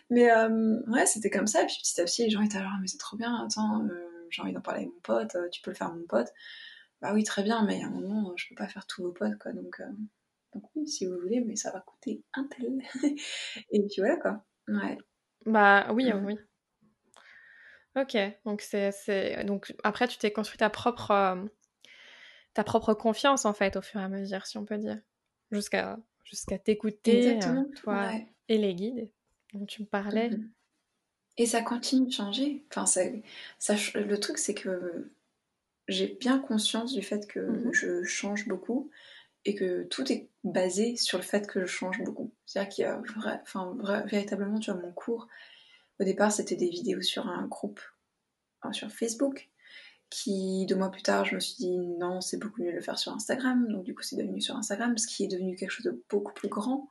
Mais 0.09 0.31
euh, 0.31 0.79
ouais, 0.87 1.05
c'était 1.05 1.29
comme 1.29 1.47
ça, 1.47 1.63
et 1.63 1.65
puis 1.65 1.77
petit 1.81 2.01
à 2.01 2.05
petit, 2.05 2.23
les 2.23 2.29
gens 2.29 2.41
étaient 2.41 2.57
alors, 2.57 2.73
mais 2.81 2.87
c'est 2.87 2.97
trop 2.97 3.17
bien, 3.17 3.45
attends, 3.45 3.83
euh, 3.85 4.27
j'ai 4.29 4.41
envie 4.41 4.53
d'en 4.53 4.61
parler 4.61 4.81
avec 4.81 4.93
mon 4.93 5.01
pote, 5.01 5.35
euh, 5.35 5.49
tu 5.49 5.61
peux 5.61 5.71
le 5.71 5.75
faire 5.75 5.93
mon 5.93 6.05
pote. 6.07 6.29
Bah 7.01 7.11
oui, 7.13 7.23
très 7.23 7.43
bien, 7.43 7.65
mais 7.65 7.83
à 7.83 7.87
un 7.87 7.89
moment, 7.89 8.33
je 8.35 8.47
peux 8.49 8.55
pas 8.55 8.67
faire 8.67 8.85
tous 8.85 9.03
vos 9.03 9.11
potes, 9.11 9.37
quoi, 9.39 9.51
donc, 9.53 9.81
donc 10.53 10.63
oui, 10.75 10.87
si 10.87 11.05
vous 11.05 11.17
voulez, 11.19 11.41
mais 11.41 11.55
ça 11.55 11.71
va 11.71 11.79
coûter 11.79 12.23
un 12.33 12.45
tel. 12.45 12.81
et 13.71 13.81
puis 13.81 13.95
voilà, 13.97 14.17
quoi. 14.17 14.43
Ouais. 14.67 14.97
Bah 15.45 15.87
oui, 15.93 16.11
oui. 16.13 16.37
Ok, 17.95 18.17
donc 18.45 18.61
c'est 18.61 19.43
donc 19.43 19.73
après 19.83 20.07
tu 20.07 20.17
t'es 20.17 20.31
construit 20.31 20.57
ta 20.57 20.69
propre 20.69 21.11
euh, 21.11 21.35
ta 22.53 22.63
propre 22.63 22.93
confiance 22.93 23.45
en 23.45 23.53
fait 23.53 23.75
au 23.75 23.81
fur 23.81 23.99
et 23.99 24.03
à 24.03 24.07
mesure 24.07 24.45
si 24.45 24.57
on 24.57 24.63
peut 24.63 24.77
dire 24.77 24.97
jusqu'à 25.51 25.99
jusqu'à 26.23 26.57
t'écouter 26.57 27.37
euh, 27.43 27.63
toi 27.81 28.11
et 28.47 28.57
les 28.57 28.73
guides 28.73 29.09
dont 29.53 29.65
tu 29.65 29.81
me 29.81 29.87
parlais. 29.87 30.29
Mm-hmm. 30.29 30.49
Et 31.37 31.45
ça 31.45 31.61
continue 31.61 32.07
de 32.07 32.13
changer? 32.13 32.63
Enfin 32.71 32.85
ça, 32.85 33.01
ça 33.59 33.75
le 33.95 34.19
truc 34.19 34.37
c'est 34.37 34.53
que 34.53 35.11
j'ai 35.89 36.07
bien 36.07 36.39
conscience 36.39 36.93
du 36.93 37.01
fait 37.01 37.27
que 37.27 37.39
mm-hmm. 37.39 37.73
je 37.73 38.03
change 38.03 38.47
beaucoup 38.47 38.89
et 39.45 39.55
que 39.55 39.83
tout 39.83 40.11
est 40.11 40.29
basé 40.43 40.95
sur 40.95 41.17
le 41.17 41.23
fait 41.23 41.47
que 41.47 41.61
je 41.61 41.65
change 41.65 42.01
beaucoup. 42.03 42.31
C'est-à-dire 42.45 42.73
qu'il 42.73 42.83
y 42.83 42.85
a 42.85 43.01
vrai, 43.17 43.39
enfin, 43.41 43.75
véritablement, 44.05 44.59
tu 44.59 44.71
vois, 44.71 44.79
mon 44.79 44.91
cours, 44.91 45.27
au 46.01 46.03
départ, 46.03 46.31
c'était 46.31 46.55
des 46.55 46.69
vidéos 46.69 47.01
sur 47.01 47.27
un 47.27 47.47
groupe 47.47 47.79
sur 48.71 48.91
Facebook, 48.91 49.49
qui 50.09 50.65
deux 50.67 50.75
mois 50.75 50.91
plus 50.91 51.01
tard, 51.01 51.25
je 51.25 51.35
me 51.35 51.39
suis 51.39 51.55
dit 51.55 51.77
non, 51.77 52.21
c'est 52.21 52.37
beaucoup 52.37 52.61
mieux 52.61 52.71
de 52.71 52.75
le 52.75 52.81
faire 52.81 52.99
sur 52.99 53.13
Instagram. 53.13 53.67
Donc 53.71 53.83
du 53.83 53.95
coup, 53.95 54.03
c'est 54.03 54.17
devenu 54.17 54.41
sur 54.41 54.55
Instagram, 54.55 54.97
ce 54.97 55.07
qui 55.07 55.23
est 55.23 55.27
devenu 55.27 55.55
quelque 55.55 55.71
chose 55.71 55.85
de 55.85 56.03
beaucoup 56.09 56.33
plus 56.33 56.49
grand, 56.49 56.89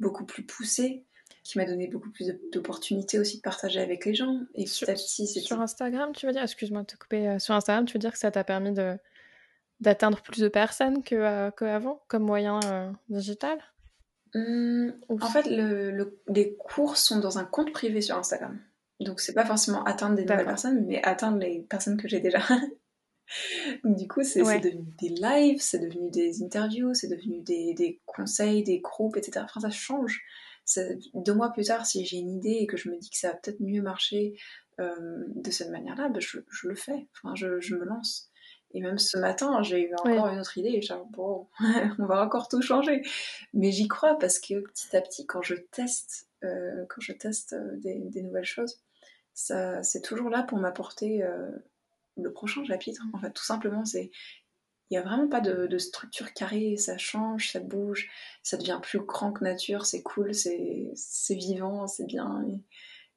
beaucoup 0.00 0.24
plus 0.24 0.44
poussé, 0.44 1.04
qui 1.44 1.58
m'a 1.58 1.64
donné 1.64 1.88
beaucoup 1.88 2.10
plus 2.10 2.32
d'opportunités 2.52 3.18
aussi 3.18 3.38
de 3.38 3.42
partager 3.42 3.80
avec 3.80 4.04
les 4.06 4.14
gens. 4.14 4.40
Et 4.54 4.64
petit 4.64 4.88
à 4.88 4.94
petit, 4.94 5.26
c'est 5.26 5.40
sur 5.40 5.60
Instagram, 5.60 6.12
tu 6.14 6.26
veux 6.26 6.32
dire, 6.32 6.42
excuse-moi 6.42 6.82
de 6.82 6.86
te 6.86 6.96
couper, 6.96 7.28
euh, 7.28 7.38
sur 7.38 7.54
Instagram, 7.54 7.84
tu 7.84 7.94
veux 7.94 7.98
dire 7.98 8.12
que 8.12 8.18
ça 8.18 8.30
t'a 8.30 8.44
permis 8.44 8.72
de 8.72 8.96
d'atteindre 9.80 10.22
plus 10.22 10.40
de 10.40 10.48
personnes 10.48 11.02
que 11.02 11.16
euh, 11.16 11.50
qu'avant, 11.50 12.00
comme 12.06 12.22
moyen 12.22 12.60
euh, 12.66 12.92
digital? 13.08 13.58
Hum, 14.34 14.94
En 15.08 15.28
fait, 15.28 15.46
le, 15.46 16.18
les 16.28 16.54
cours 16.54 16.96
sont 16.96 17.20
dans 17.20 17.38
un 17.38 17.44
compte 17.44 17.72
privé 17.72 18.00
sur 18.00 18.16
Instagram. 18.16 18.58
Donc 19.00 19.20
c'est 19.20 19.34
pas 19.34 19.44
forcément 19.44 19.84
atteindre 19.84 20.16
des 20.16 20.22
nouvelles 20.22 20.44
personnes, 20.44 20.84
mais 20.86 21.02
atteindre 21.02 21.38
les 21.38 21.60
personnes 21.68 21.96
que 21.96 22.08
j'ai 22.08 22.20
déjà. 22.20 22.40
Donc 23.84 23.96
du 23.96 24.06
coup, 24.08 24.22
c'est 24.22 24.40
devenu 24.40 24.84
des 25.00 25.08
lives, 25.08 25.60
c'est 25.60 25.78
devenu 25.78 26.10
des 26.10 26.42
interviews, 26.42 26.94
c'est 26.94 27.08
devenu 27.08 27.40
des, 27.40 27.74
des, 27.74 28.00
conseils, 28.04 28.62
des 28.62 28.80
groupes, 28.80 29.16
etc. 29.16 29.44
Enfin, 29.44 29.60
ça 29.60 29.70
change. 29.70 30.22
Deux 31.14 31.34
mois 31.34 31.52
plus 31.52 31.64
tard, 31.64 31.86
si 31.86 32.04
j'ai 32.04 32.18
une 32.18 32.30
idée 32.30 32.58
et 32.60 32.66
que 32.66 32.76
je 32.76 32.90
me 32.90 32.98
dis 32.98 33.10
que 33.10 33.16
ça 33.16 33.28
va 33.28 33.34
peut-être 33.34 33.60
mieux 33.60 33.82
marcher 33.82 34.34
euh, 34.80 35.24
de 35.34 35.50
cette 35.50 35.70
manière-là, 35.70 36.08
ben 36.08 36.20
je, 36.20 36.38
je, 36.50 36.68
le 36.68 36.74
fais. 36.74 37.08
Enfin, 37.16 37.34
je, 37.34 37.60
je, 37.60 37.74
me 37.74 37.84
lance. 37.84 38.30
Et 38.74 38.80
même 38.80 38.98
ce 38.98 39.18
matin, 39.18 39.62
j'ai 39.62 39.88
eu 39.88 39.94
encore 39.94 40.28
une 40.28 40.40
autre 40.40 40.56
idée 40.58 40.70
et 40.70 40.82
j'ai 40.82 40.94
bon, 41.10 41.46
on 41.98 42.06
va 42.06 42.24
encore 42.24 42.48
tout 42.48 42.62
changer. 42.62 43.02
Mais 43.52 43.70
j'y 43.72 43.88
crois 43.88 44.18
parce 44.18 44.38
que 44.38 44.60
petit 44.60 44.96
à 44.96 45.00
petit, 45.00 45.26
quand 45.26 45.42
je 45.42 45.54
teste, 45.54 46.28
euh, 46.44 46.84
quand 46.88 47.00
je 47.00 47.12
teste 47.12 47.52
euh, 47.52 47.76
des, 47.76 47.98
des 47.98 48.22
nouvelles 48.22 48.44
choses, 48.44 48.80
c'est 49.34 50.02
toujours 50.02 50.30
là 50.30 50.42
pour 50.42 50.58
m'apporter 50.58 51.22
euh, 51.22 51.50
le 52.16 52.32
prochain 52.32 52.64
chapitre. 52.64 53.02
En 53.12 53.18
fait, 53.18 53.30
tout 53.30 53.44
simplement, 53.44 53.84
c'est 53.84 54.10
il 54.90 54.96
n'y 54.96 54.98
a 54.98 55.02
vraiment 55.02 55.28
pas 55.28 55.40
de, 55.40 55.78
structure 55.78 56.34
carrée, 56.34 56.76
ça 56.76 56.98
change, 56.98 57.50
ça 57.50 57.60
bouge, 57.60 58.10
ça 58.42 58.58
devient 58.58 58.78
plus 58.82 58.98
grand 58.98 59.32
que 59.32 59.42
nature, 59.42 59.86
c'est 59.86 60.02
cool, 60.02 60.34
c'est 60.34 60.92
vivant, 61.30 61.86
c'est 61.86 62.04
bien. 62.04 62.44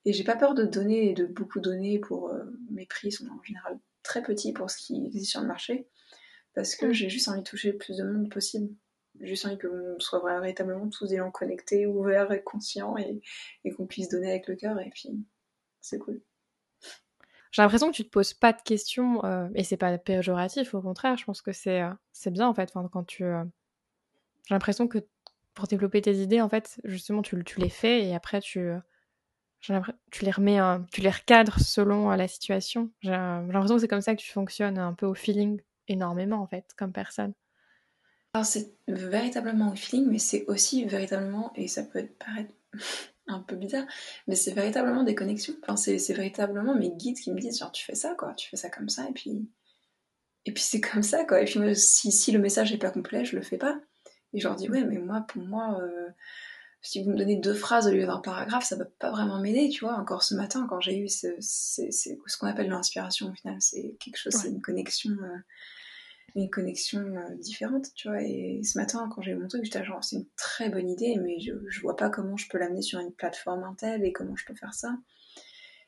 Et, 0.05 0.13
j'ai 0.13 0.23
pas 0.23 0.37
peur 0.37 0.53
de 0.53 0.63
donner 0.63 1.09
et 1.09 1.13
de 1.13 1.25
beaucoup 1.25 1.59
donner 1.59 1.99
pour 1.99 2.29
euh, 2.29 2.45
mes 2.71 2.85
prix 2.85 3.11
sont 3.11 3.25
en 3.27 3.43
général 3.43 3.77
très 4.05 4.23
petits 4.23 4.53
pour 4.53 4.69
ce 4.69 4.77
qui 4.77 5.05
existe 5.05 5.31
sur 5.31 5.41
le 5.41 5.47
marché, 5.47 5.87
parce 6.53 6.75
que 6.75 6.87
mm. 6.87 6.93
j'ai 6.93 7.09
juste 7.09 7.27
envie 7.27 7.41
de 7.41 7.47
toucher 7.47 7.71
le 7.71 7.77
plus 7.77 7.97
de 7.97 8.03
monde 8.03 8.31
possible. 8.31 8.73
J'ai 9.19 9.27
juste 9.27 9.45
envie 9.45 9.57
qu'on 9.57 9.99
soit 9.99 10.23
véritablement 10.39 10.89
tous 10.89 11.07
des 11.07 11.17
gens 11.17 11.31
connectés, 11.31 11.85
ouverts 11.85 12.31
et 12.31 12.43
conscients 12.43 12.97
et, 12.97 13.21
et 13.63 13.71
qu'on 13.71 13.85
puisse 13.85 14.09
donner 14.09 14.29
avec 14.29 14.47
le 14.47 14.55
cœur 14.55 14.79
et 14.79 14.89
puis 14.89 15.09
c'est 15.81 15.99
cool. 15.99 16.21
J'ai 17.51 17.61
l'impression 17.61 17.89
que 17.89 17.95
tu 17.95 18.03
te 18.03 18.09
poses 18.09 18.33
pas 18.33 18.51
de 18.51 18.61
questions 18.61 19.23
euh, 19.23 19.47
et 19.55 19.63
c'est 19.63 19.77
pas 19.77 19.97
péjoratif, 19.97 20.73
au 20.73 20.81
contraire, 20.81 21.15
je 21.15 21.23
pense 21.23 21.41
que 21.41 21.53
c'est 21.53 21.81
euh, 21.81 21.93
c'est 22.11 22.31
bien 22.31 22.49
en 22.49 22.53
fait 22.53 22.73
quand 22.73 23.05
tu 23.05 23.23
euh, 23.23 23.45
j'ai 24.45 24.53
l'impression 24.53 24.89
que 24.89 24.97
pour 25.53 25.67
développer 25.67 26.01
tes 26.01 26.15
idées 26.15 26.41
en 26.41 26.49
fait, 26.49 26.81
justement 26.83 27.21
tu, 27.21 27.41
tu 27.45 27.61
les 27.61 27.69
fais 27.69 28.05
et 28.05 28.13
après 28.13 28.41
tu 28.41 28.69
tu 30.11 30.25
les 30.25 30.31
remets 30.31 30.59
tu 30.91 31.01
les 31.01 31.09
recadres 31.09 31.59
selon 31.59 32.09
la 32.09 32.27
situation. 32.27 32.91
J'ai 33.01 33.11
l'impression 33.11 33.75
que 33.75 33.81
c'est 33.81 33.87
comme 33.87 34.01
ça 34.01 34.15
que 34.15 34.21
tu 34.21 34.31
fonctionnes 34.31 34.77
un 34.77 34.93
peu 34.93 35.05
au 35.05 35.13
feeling 35.13 35.61
énormément 35.87 36.41
en 36.41 36.47
fait 36.47 36.65
comme 36.77 36.91
personne. 36.91 37.33
Alors 38.33 38.45
c'est 38.45 38.73
véritablement 38.87 39.71
au 39.71 39.75
feeling 39.75 40.07
mais 40.09 40.19
c'est 40.19 40.45
aussi 40.47 40.85
véritablement 40.85 41.53
et 41.55 41.67
ça 41.67 41.83
peut 41.83 42.07
paraître 42.19 42.53
un 43.27 43.39
peu 43.39 43.55
bizarre, 43.55 43.85
mais 44.27 44.35
c'est 44.35 44.51
véritablement 44.51 45.03
des 45.03 45.15
connexions. 45.15 45.55
C'est 45.77 46.13
véritablement 46.13 46.75
mes 46.75 46.91
guides 46.91 47.17
qui 47.17 47.31
me 47.31 47.39
disent 47.39 47.59
genre 47.59 47.71
tu 47.71 47.83
fais 47.83 47.95
ça 47.95 48.13
quoi, 48.15 48.33
tu 48.33 48.49
fais 48.49 48.57
ça 48.57 48.69
comme 48.69 48.89
ça 48.89 49.07
et 49.09 49.13
puis 49.13 49.49
et 50.45 50.51
puis 50.51 50.61
c'est 50.61 50.81
comme 50.81 51.01
ça 51.01 51.25
quoi. 51.25 51.41
Et 51.41 51.45
puis 51.45 51.75
si, 51.75 52.11
si 52.11 52.31
le 52.31 52.39
message 52.39 52.71
est 52.71 52.77
pas 52.77 52.91
complet, 52.91 53.25
je 53.25 53.35
le 53.35 53.41
fais 53.41 53.57
pas. 53.57 53.79
Et 54.33 54.39
je 54.39 54.47
leur 54.47 54.55
dis 54.55 54.69
ouais 54.69 54.83
mais 54.83 54.99
moi 54.99 55.21
pour 55.21 55.41
moi 55.41 55.79
euh, 55.81 56.09
si 56.85 57.03
vous 57.03 57.11
me 57.11 57.17
donnez 57.17 57.35
deux 57.35 57.53
phrases 57.53 57.87
au 57.87 57.91
lieu 57.91 58.05
d'un 58.05 58.19
paragraphe, 58.19 58.63
ça 58.63 58.75
va 58.75 58.85
pas 58.85 59.11
vraiment 59.11 59.39
m'aider, 59.39 59.69
tu 59.69 59.83
vois. 59.83 59.95
Encore 59.95 60.23
ce 60.23 60.35
matin 60.35 60.65
quand 60.69 60.79
j'ai 60.79 60.97
eu 60.97 61.07
ce, 61.07 61.27
ce 61.39 62.37
qu'on 62.37 62.47
appelle 62.47 62.69
l'inspiration 62.69 63.29
au 63.29 63.33
final, 63.33 63.57
c'est 63.59 63.95
quelque 63.99 64.17
chose, 64.17 64.33
c'est 64.33 64.49
une 64.49 64.61
connexion. 64.61 65.11
Euh, 65.11 65.37
une 66.35 66.49
connexion 66.49 66.99
euh, 66.99 67.35
différente, 67.35 67.87
tu 67.95 68.09
vois. 68.09 68.21
Et 68.21 68.61
ce 68.63 68.77
matin, 68.77 69.09
quand 69.13 69.21
j'ai 69.21 69.31
eu 69.31 69.35
mon 69.35 69.47
truc, 69.47 69.63
j'étais 69.63 69.83
genre, 69.85 70.03
c'est 70.03 70.17
une 70.17 70.27
très 70.35 70.69
bonne 70.69 70.89
idée, 70.89 71.15
mais 71.15 71.39
je, 71.39 71.53
je 71.69 71.81
vois 71.81 71.95
pas 71.95 72.09
comment 72.09 72.35
je 72.35 72.49
peux 72.49 72.57
l'amener 72.57 72.81
sur 72.81 72.99
une 72.99 73.13
plateforme 73.13 73.63
Intel 73.63 74.03
et 74.03 74.11
comment 74.11 74.35
je 74.35 74.45
peux 74.45 74.55
faire 74.55 74.73
ça. 74.73 74.97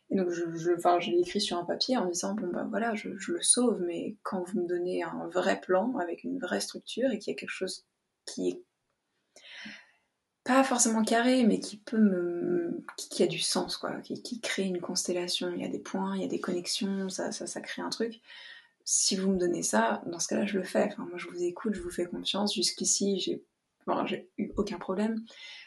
Et 0.09 0.15
donc, 0.15 0.29
je, 0.29 0.55
je, 0.55 0.71
enfin, 0.71 0.99
je 1.01 1.11
l'ai 1.11 1.19
écrit 1.19 1.41
sur 1.41 1.57
un 1.57 1.65
papier 1.65 1.97
en 1.97 2.05
disant, 2.05 2.33
bon, 2.33 2.47
ben 2.47 2.65
voilà, 2.69 2.95
je, 2.95 3.09
je, 3.17 3.33
le 3.33 3.41
sauve, 3.41 3.81
mais 3.85 4.15
quand 4.23 4.41
vous 4.43 4.61
me 4.61 4.67
donnez 4.67 5.03
un 5.03 5.27
vrai 5.27 5.59
plan 5.59 5.97
avec 5.97 6.23
une 6.23 6.39
vraie 6.39 6.61
structure 6.61 7.11
et 7.11 7.19
qu'il 7.19 7.33
y 7.33 7.35
a 7.35 7.37
quelque 7.37 7.49
chose 7.49 7.85
qui 8.25 8.49
est 8.49 8.61
pas 10.47 10.63
forcément 10.63 11.03
carré, 11.03 11.43
mais 11.43 11.59
qui 11.59 11.77
peut 11.77 11.99
me. 11.99 12.83
qui, 12.95 13.21
a 13.23 13.27
du 13.27 13.39
sens, 13.39 13.77
quoi, 13.77 13.99
qui, 14.01 14.39
crée 14.39 14.63
une 14.63 14.79
constellation. 14.79 15.51
Il 15.53 15.61
y 15.61 15.65
a 15.65 15.69
des 15.69 15.79
points, 15.79 16.15
il 16.15 16.21
y 16.21 16.25
a 16.25 16.29
des 16.29 16.39
connexions, 16.39 17.09
ça, 17.09 17.31
ça, 17.31 17.61
crée 17.61 17.81
un 17.81 17.89
truc 17.89 18.21
si 18.89 19.17
vous 19.17 19.31
me 19.33 19.37
donnez 19.37 19.63
ça, 19.63 20.01
dans 20.05 20.17
ce 20.17 20.29
cas-là, 20.29 20.45
je 20.45 20.57
le 20.57 20.63
fais. 20.63 20.89
Moi, 20.97 21.17
je 21.17 21.27
vous 21.27 21.43
écoute, 21.43 21.73
je 21.73 21.81
vous 21.81 21.89
fais 21.89 22.05
confiance. 22.05 22.55
Jusqu'ici, 22.55 23.19
j'ai 23.19 23.43
j'ai 24.05 24.29
eu 24.37 24.51
aucun 24.57 24.77
problème. 24.77 25.23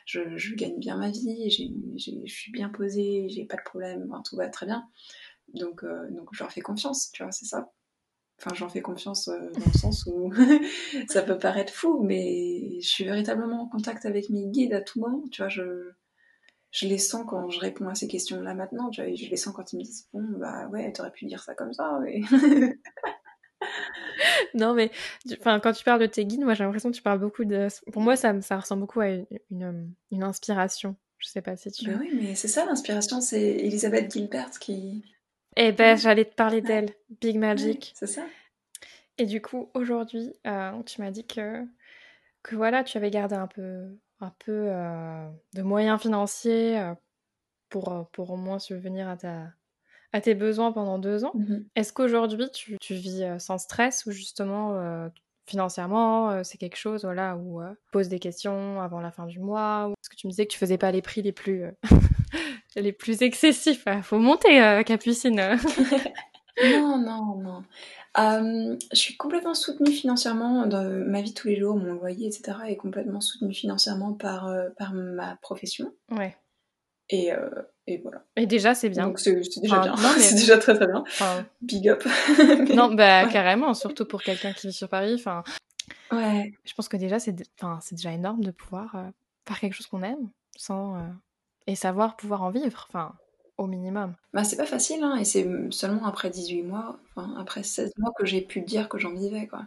Je, 0.06 0.36
je, 0.36 0.54
gagne 0.54 0.78
bien 0.78 0.96
ma 0.96 1.10
vie, 1.10 1.50
je 1.50 2.32
suis 2.32 2.52
bien 2.52 2.68
posée, 2.70 3.28
j'ai 3.28 3.44
pas 3.44 3.56
de 3.56 3.62
problème, 3.62 4.10
tout 4.24 4.36
va 4.36 4.48
très 4.48 4.66
bien. 4.66 4.88
Donc, 5.54 5.84
euh, 5.84 6.10
donc 6.10 6.28
je 6.32 6.42
leur 6.42 6.52
fais 6.52 6.60
confiance, 6.60 7.10
tu 7.12 7.22
vois, 7.22 7.32
c'est 7.32 7.44
ça. 7.44 7.72
Enfin, 8.42 8.54
j'en 8.54 8.70
fais 8.70 8.80
confiance 8.80 9.28
euh, 9.28 9.50
dans 9.52 9.66
le 9.66 9.78
sens 9.78 10.06
où 10.06 10.32
ça 11.08 11.22
peut 11.22 11.36
paraître 11.36 11.72
fou, 11.72 12.02
mais 12.02 12.80
je 12.80 12.88
suis 12.88 13.04
véritablement 13.04 13.62
en 13.62 13.68
contact 13.68 14.06
avec 14.06 14.30
mes 14.30 14.46
guides 14.46 14.72
à 14.72 14.80
tout 14.80 14.98
moment, 14.98 15.22
tu 15.30 15.42
vois, 15.42 15.50
je, 15.50 15.90
je 16.70 16.86
les 16.86 16.96
sens 16.96 17.26
quand 17.28 17.50
je 17.50 17.60
réponds 17.60 17.88
à 17.88 17.94
ces 17.94 18.08
questions-là 18.08 18.54
maintenant, 18.54 18.88
tu 18.88 19.02
vois, 19.02 19.14
je 19.14 19.28
les 19.28 19.36
sens 19.36 19.54
quand 19.54 19.72
ils 19.74 19.78
me 19.78 19.82
disent 19.82 20.08
bon 20.14 20.24
bah 20.38 20.68
ouais, 20.68 20.90
t'aurais 20.92 21.10
pu 21.10 21.26
dire 21.26 21.42
ça 21.42 21.54
comme 21.54 21.74
ça, 21.74 22.00
mais 22.02 22.22
non, 24.54 24.74
mais 24.74 24.90
enfin, 25.38 25.60
quand 25.60 25.72
tu 25.72 25.84
parles 25.84 26.00
de 26.00 26.06
tes 26.06 26.24
guides, 26.24 26.42
moi 26.42 26.54
j'ai 26.54 26.64
l'impression 26.64 26.90
que 26.90 26.96
tu 26.96 27.02
parles 27.02 27.20
beaucoup 27.20 27.44
de. 27.44 27.68
Pour 27.92 28.02
moi, 28.02 28.16
ça, 28.16 28.40
ça 28.40 28.58
ressemble 28.58 28.80
beaucoup 28.80 29.00
à 29.00 29.08
une, 29.08 29.92
une, 30.10 30.22
inspiration. 30.22 30.96
Je 31.18 31.28
sais 31.28 31.42
pas 31.42 31.56
si 31.56 31.70
tu. 31.70 31.90
Bah 31.90 31.98
oui, 32.00 32.10
mais 32.14 32.34
c'est 32.34 32.48
ça 32.48 32.64
l'inspiration, 32.64 33.20
c'est 33.20 33.42
Elisabeth 33.42 34.12
Gilbert 34.12 34.50
qui. 34.58 35.04
Eh 35.56 35.72
ben, 35.72 35.96
j'allais 35.96 36.24
te 36.24 36.34
parler 36.34 36.60
d'elle, 36.60 36.90
Big 37.20 37.36
Magic. 37.36 37.92
c'est 37.94 38.06
ça. 38.06 38.22
Et 39.18 39.26
du 39.26 39.42
coup, 39.42 39.68
aujourd'hui, 39.74 40.32
euh, 40.46 40.82
tu 40.84 41.00
m'as 41.02 41.10
dit 41.10 41.26
que, 41.26 41.66
que 42.42 42.56
voilà, 42.56 42.84
tu 42.84 42.96
avais 42.96 43.10
gardé 43.10 43.34
un 43.34 43.46
peu, 43.46 43.84
un 44.20 44.32
peu 44.38 44.68
euh, 44.68 45.28
de 45.52 45.62
moyens 45.62 46.00
financiers 46.00 46.78
euh, 46.78 46.94
pour, 47.68 48.08
pour 48.12 48.30
au 48.30 48.36
moins 48.36 48.58
subvenir 48.58 49.08
à 49.08 49.16
ta, 49.16 49.48
à 50.12 50.20
tes 50.20 50.34
besoins 50.34 50.72
pendant 50.72 50.98
deux 50.98 51.24
ans. 51.24 51.32
Mmh 51.34 51.56
Est-ce 51.76 51.92
qu'aujourd'hui 51.92 52.50
tu, 52.50 52.78
tu, 52.80 52.94
vis 52.94 53.26
sans 53.38 53.58
stress 53.58 54.06
ou 54.06 54.10
justement 54.10 55.10
financièrement 55.46 56.42
c'est 56.42 56.58
quelque 56.58 56.76
chose 56.76 57.04
voilà 57.04 57.36
où 57.36 57.60
tu 57.62 57.90
poses 57.92 58.08
des 58.08 58.18
questions 58.18 58.80
avant 58.80 59.00
la 59.00 59.10
fin 59.10 59.26
du 59.26 59.38
mois 59.38 59.88
ou... 59.88 59.94
Parce 60.00 60.08
que 60.08 60.16
tu 60.16 60.26
me 60.26 60.30
disais 60.30 60.46
que 60.46 60.52
tu 60.52 60.58
faisais 60.58 60.78
pas 60.78 60.92
les 60.92 61.02
prix 61.02 61.22
les 61.22 61.32
plus 61.32 61.64
les 62.76 62.92
plus 62.92 63.22
excessifs. 63.22 63.84
Il 63.86 64.02
faut 64.02 64.18
monter 64.18 64.82
Capucine. 64.86 65.36
non 66.64 66.98
non 66.98 67.36
non. 67.36 68.78
je 68.92 68.96
suis 68.96 69.16
complètement 69.16 69.54
soutenue 69.54 69.92
financièrement 69.92 70.66
dans 70.66 70.84
ma 70.84 71.20
vie 71.22 71.30
de 71.30 71.34
tous 71.34 71.48
les 71.48 71.58
jours, 71.58 71.76
mon 71.76 71.94
loyer, 71.94 72.26
etc. 72.26 72.58
est 72.68 72.76
complètement 72.76 73.20
soutenu 73.20 73.54
financièrement 73.54 74.12
par, 74.12 74.52
par 74.78 74.92
ma 74.92 75.36
profession. 75.36 75.92
Ouais. 76.10 76.36
Et, 77.08 77.32
et 77.90 77.98
voilà. 77.98 78.22
Et 78.36 78.46
déjà, 78.46 78.74
c'est 78.74 78.88
bien. 78.88 79.08
Donc 79.08 79.18
c'est 79.18 79.34
déjà 79.60 79.80
bien. 79.80 79.96
c'est 80.18 80.36
déjà 80.36 80.58
très 80.58 80.74
très 80.74 80.86
bien. 80.86 81.02
Big 81.60 81.88
up. 81.88 82.04
non, 82.74 82.94
bah 82.94 83.26
carrément, 83.26 83.74
surtout 83.74 84.04
pour 84.04 84.22
quelqu'un 84.22 84.52
qui 84.52 84.68
vit 84.68 84.72
sur 84.72 84.88
Paris. 84.88 85.14
Enfin, 85.14 85.42
ouais. 86.12 86.52
Je 86.64 86.72
pense 86.74 86.88
que 86.88 86.96
déjà, 86.96 87.18
c'est 87.18 87.34
c'est 87.80 87.94
déjà 87.96 88.12
énorme 88.12 88.44
de 88.44 88.52
pouvoir 88.52 88.94
euh, 88.94 89.08
faire 89.46 89.58
quelque 89.58 89.74
chose 89.74 89.88
qu'on 89.88 90.02
aime 90.02 90.30
sans 90.56 90.96
euh, 90.96 91.00
et 91.66 91.74
savoir 91.74 92.16
pouvoir 92.16 92.42
en 92.42 92.50
vivre. 92.50 92.86
Enfin, 92.88 93.14
au 93.58 93.66
minimum. 93.66 94.14
Bah 94.32 94.44
c'est 94.44 94.56
pas 94.56 94.66
facile, 94.66 95.02
hein, 95.02 95.16
et 95.16 95.24
c'est 95.24 95.46
seulement 95.70 96.06
après 96.06 96.30
18 96.30 96.62
mois, 96.62 96.98
enfin 97.14 97.34
après 97.38 97.62
16 97.62 97.92
mois 97.98 98.12
que 98.18 98.24
j'ai 98.24 98.40
pu 98.40 98.62
dire 98.62 98.88
que 98.88 98.98
j'en 98.98 99.12
vivais, 99.12 99.46
quoi. 99.46 99.66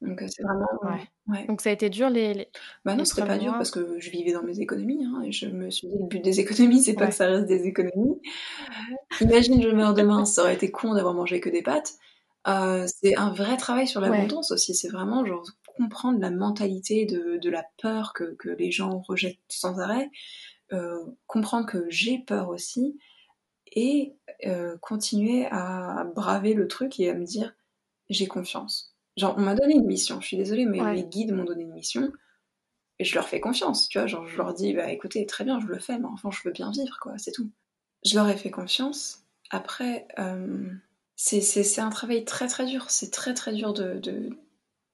Donc 0.00 0.22
c'est 0.28 0.42
vraiment. 0.42 0.66
Ouais. 1.26 1.46
Donc 1.46 1.60
ça 1.60 1.68
a 1.70 1.72
été 1.72 1.90
dur 1.90 2.08
les. 2.08 2.32
les... 2.32 2.48
Bah 2.84 2.94
non, 2.94 3.04
c'était 3.04 3.26
pas 3.26 3.36
dur 3.36 3.52
parce 3.52 3.70
que 3.70 3.98
je 3.98 4.10
vivais 4.10 4.32
dans 4.32 4.42
mes 4.42 4.60
économies. 4.60 5.04
Hein, 5.04 5.22
et 5.24 5.32
je 5.32 5.46
me 5.46 5.70
suis 5.70 5.88
dit, 5.88 5.98
le 5.98 6.06
but 6.06 6.24
des 6.24 6.40
économies, 6.40 6.82
c'est 6.82 6.94
pas 6.94 7.08
que 7.08 7.14
ça 7.14 7.26
reste 7.26 7.46
des 7.46 7.66
économies. 7.66 8.20
Imagine, 9.20 9.60
je 9.60 9.68
meurs 9.68 9.92
demain, 9.92 10.24
ça 10.24 10.42
aurait 10.42 10.54
été 10.54 10.70
con 10.70 10.94
d'avoir 10.94 11.12
mangé 11.12 11.40
que 11.40 11.50
des 11.50 11.62
pâtes. 11.62 11.94
Euh, 12.48 12.86
c'est 12.86 13.16
un 13.16 13.30
vrai 13.30 13.58
travail 13.58 13.86
sur 13.86 14.00
l'abondance 14.00 14.50
aussi. 14.52 14.74
C'est 14.74 14.88
vraiment 14.88 15.26
genre 15.26 15.44
comprendre 15.76 16.18
la 16.18 16.30
mentalité 16.30 17.04
de, 17.04 17.36
de 17.36 17.50
la 17.50 17.64
peur 17.82 18.14
que, 18.14 18.34
que, 18.38 18.48
les 18.48 18.70
gens 18.70 19.02
rejettent 19.06 19.38
sans 19.48 19.78
arrêt. 19.78 20.10
Euh, 20.72 21.04
comprendre 21.26 21.66
que 21.66 21.88
j'ai 21.88 22.18
peur 22.18 22.48
aussi. 22.48 22.98
Et 23.72 24.16
euh, 24.46 24.76
continuer 24.78 25.46
à 25.46 26.04
braver 26.14 26.54
le 26.54 26.66
truc 26.66 26.98
et 26.98 27.08
à 27.08 27.14
me 27.14 27.24
dire, 27.24 27.54
j'ai 28.08 28.26
confiance 28.26 28.96
Genre, 29.16 29.34
on 29.36 29.42
m'a 29.42 29.54
donné 29.54 29.74
une 29.74 29.86
mission. 29.86 30.20
Je 30.20 30.26
suis 30.26 30.36
désolée, 30.36 30.66
mais 30.66 30.80
mes 30.80 31.04
guides 31.04 31.32
m'ont 31.32 31.44
donné 31.44 31.64
une 31.64 31.72
mission. 31.72 32.10
Et 32.98 33.04
je 33.04 33.14
leur 33.14 33.28
fais 33.28 33.40
confiance, 33.40 33.88
tu 33.88 33.98
vois. 33.98 34.06
Genre, 34.06 34.26
je 34.26 34.36
leur 34.36 34.54
dis, 34.54 34.72
bah 34.72 34.90
écoutez, 34.90 35.26
très 35.26 35.44
bien, 35.44 35.60
je 35.60 35.66
le 35.66 35.78
fais, 35.78 35.98
mais 35.98 36.06
enfin, 36.06 36.30
je 36.30 36.40
veux 36.44 36.52
bien 36.52 36.70
vivre, 36.70 36.98
quoi, 37.00 37.18
c'est 37.18 37.32
tout. 37.32 37.50
Je 38.04 38.14
leur 38.14 38.28
ai 38.28 38.36
fait 38.36 38.50
confiance. 38.50 39.24
Après, 39.50 40.06
euh, 40.18 40.70
c'est 41.16 41.80
un 41.80 41.90
travail 41.90 42.24
très 42.24 42.46
très 42.46 42.66
dur. 42.66 42.90
C'est 42.90 43.10
très 43.10 43.34
très 43.34 43.52
dur 43.52 43.72
de, 43.74 43.94
de... 43.94 44.30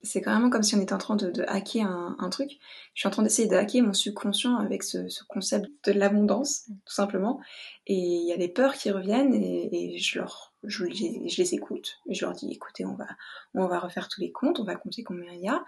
C'est 0.03 0.21
carrément 0.21 0.51
comme 0.51 0.63
si 0.63 0.75
on 0.75 0.81
était 0.81 0.93
en 0.93 0.99
train 0.99 1.17
de, 1.17 1.31
de 1.31 1.45
hacker 1.49 1.87
un, 1.87 2.17
un, 2.19 2.31
truc. 2.31 2.51
Je 2.95 3.01
suis 3.01 3.09
en 3.09 3.11
train 3.11 3.23
d'essayer 3.23 3.49
de 3.49 3.57
hacker 3.57 3.83
mon 3.83 3.93
subconscient 3.93 4.57
avec 4.57 4.83
ce, 4.83 5.09
ce 5.09 5.25
concept 5.25 5.69
de 5.85 5.93
l'abondance, 5.93 6.67
tout 6.85 6.95
simplement. 6.95 7.41
Et 7.87 7.95
il 7.95 8.27
y 8.27 8.33
a 8.33 8.37
des 8.37 8.49
peurs 8.49 8.75
qui 8.75 8.91
reviennent 8.91 9.35
et, 9.35 9.95
et 9.95 9.99
je 9.99 10.19
leur 10.19 10.55
je 10.63 10.85
les, 10.85 11.29
je 11.29 11.41
les, 11.41 11.55
écoute 11.55 11.99
et 12.09 12.15
je 12.15 12.25
leur 12.25 12.35
dis 12.35 12.51
écoutez, 12.51 12.85
on 12.85 12.95
va, 12.95 13.07
on 13.55 13.67
va 13.67 13.79
refaire 13.79 14.09
tous 14.09 14.21
les 14.21 14.33
comptes, 14.33 14.59
on 14.59 14.65
va 14.65 14.75
compter 14.75 15.03
combien 15.05 15.33
il 15.33 15.41
y 15.41 15.49
a 15.49 15.65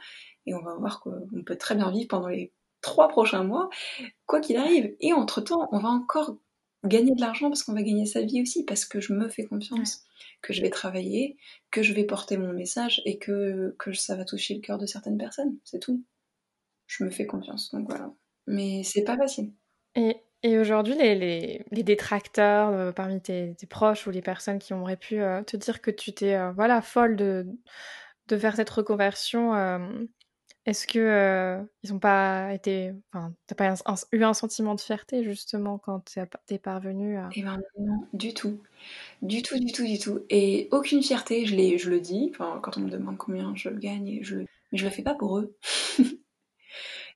et 0.47 0.55
on 0.55 0.63
va 0.63 0.75
voir 0.75 1.01
qu'on 1.01 1.29
peut 1.47 1.57
très 1.57 1.75
bien 1.75 1.91
vivre 1.91 2.09
pendant 2.09 2.29
les 2.29 2.53
trois 2.81 3.09
prochains 3.09 3.45
mois, 3.45 3.69
quoi 4.27 4.41
qu'il 4.41 4.57
arrive. 4.57 4.95
Et 5.01 5.13
entre-temps, 5.13 5.69
on 5.73 5.79
va 5.79 5.89
encore 5.89 6.37
gagner 6.85 7.15
de 7.15 7.21
l'argent 7.21 7.49
parce 7.49 7.63
qu'on 7.63 7.75
va 7.75 7.83
gagner 7.83 8.07
sa 8.07 8.23
vie 8.23 8.43
aussi, 8.43 8.65
parce 8.65 8.85
que 8.85 9.01
je 9.01 9.13
me 9.13 9.29
fais 9.29 9.45
confiance, 9.45 10.05
que 10.43 10.53
je 10.53 10.63
vais 10.63 10.71
travailler, 10.71 11.37
que 11.71 11.83
je 11.83 11.93
vais 11.93 12.05
porter 12.05 12.37
mon 12.37 12.53
message 12.53 13.03
et 13.05 13.19
que, 13.19 13.75
que 13.79 13.93
ça 13.93 14.17
va 14.17 14.25
toucher 14.25 14.55
le 14.55 14.61
cœur 14.61 14.79
de 14.79 14.87
certaines 14.87 15.19
personnes, 15.19 15.57
c'est 15.65 15.81
tout. 15.81 16.05
Je 16.87 17.05
me 17.05 17.11
fais 17.11 17.27
confiance, 17.27 17.71
donc 17.73 17.87
voilà. 17.89 18.13
Mais 18.47 18.83
c'est 18.83 19.05
pas 19.05 19.17
facile. 19.17 19.53
Et 19.95 20.17
et 20.45 20.59
aujourd'hui, 20.59 20.95
les, 20.95 21.17
les, 21.17 21.65
les, 21.73 21.83
détracteurs 21.83 22.69
euh, 22.69 22.93
parmi 22.93 23.21
tes, 23.21 23.55
tes, 23.57 23.67
proches 23.67 24.07
ou 24.07 24.11
les 24.11 24.23
personnes 24.23 24.61
qui 24.61 24.73
auraient 24.73 24.97
pu 24.97 25.21
euh, 25.21 25.43
te 25.43 25.57
dire 25.57 25.81
que 25.81 25.91
tu 25.91 26.13
t'es 26.13 26.37
euh, 26.37 26.53
voilà, 26.53 26.81
folle 26.81 27.17
de, 27.17 27.45
de 28.29 28.37
faire 28.39 28.55
cette 28.55 28.71
reconversion, 28.71 29.53
est-ce 30.69 30.87
que 30.87 31.59
ils 31.83 31.93
n'ont 31.93 31.99
pas 31.99 32.53
été. 32.53 32.93
Enfin, 33.13 33.33
t'as 33.47 33.55
pas 33.55 33.75
eu 34.13 34.23
un 34.23 34.35
sentiment 34.35 34.75
de 34.75 34.81
fierté 34.81 35.25
justement 35.25 35.79
quand 35.79 36.05
tu 36.15 36.55
es 36.55 36.59
parvenu 36.59 37.17
à. 37.17 37.29
Eh 37.35 37.43
ben 37.43 37.59
non, 37.79 38.07
du 38.13 38.35
tout. 38.35 38.61
Du 39.23 39.43
tout, 39.43 39.59
du 39.59 39.73
tout, 39.73 39.85
du 39.85 39.99
tout. 39.99 40.21
Et 40.31 40.69
aucune 40.71 41.03
fierté, 41.03 41.47
je, 41.47 41.55
je 41.77 41.91
le 41.91 42.01
dis, 42.01 42.31
enfin, 42.31 42.61
quand 42.63 42.77
on 42.77 42.81
me 42.81 42.91
demande 42.91 43.17
combien 43.17 43.55
je 43.57 43.71
gagne, 43.71 44.21
je, 44.23 44.37
mais 44.73 44.79
je 44.79 44.85
le 44.85 44.91
fais 44.91 45.03
pas 45.03 45.15
pour 45.15 45.39
eux. 45.39 45.57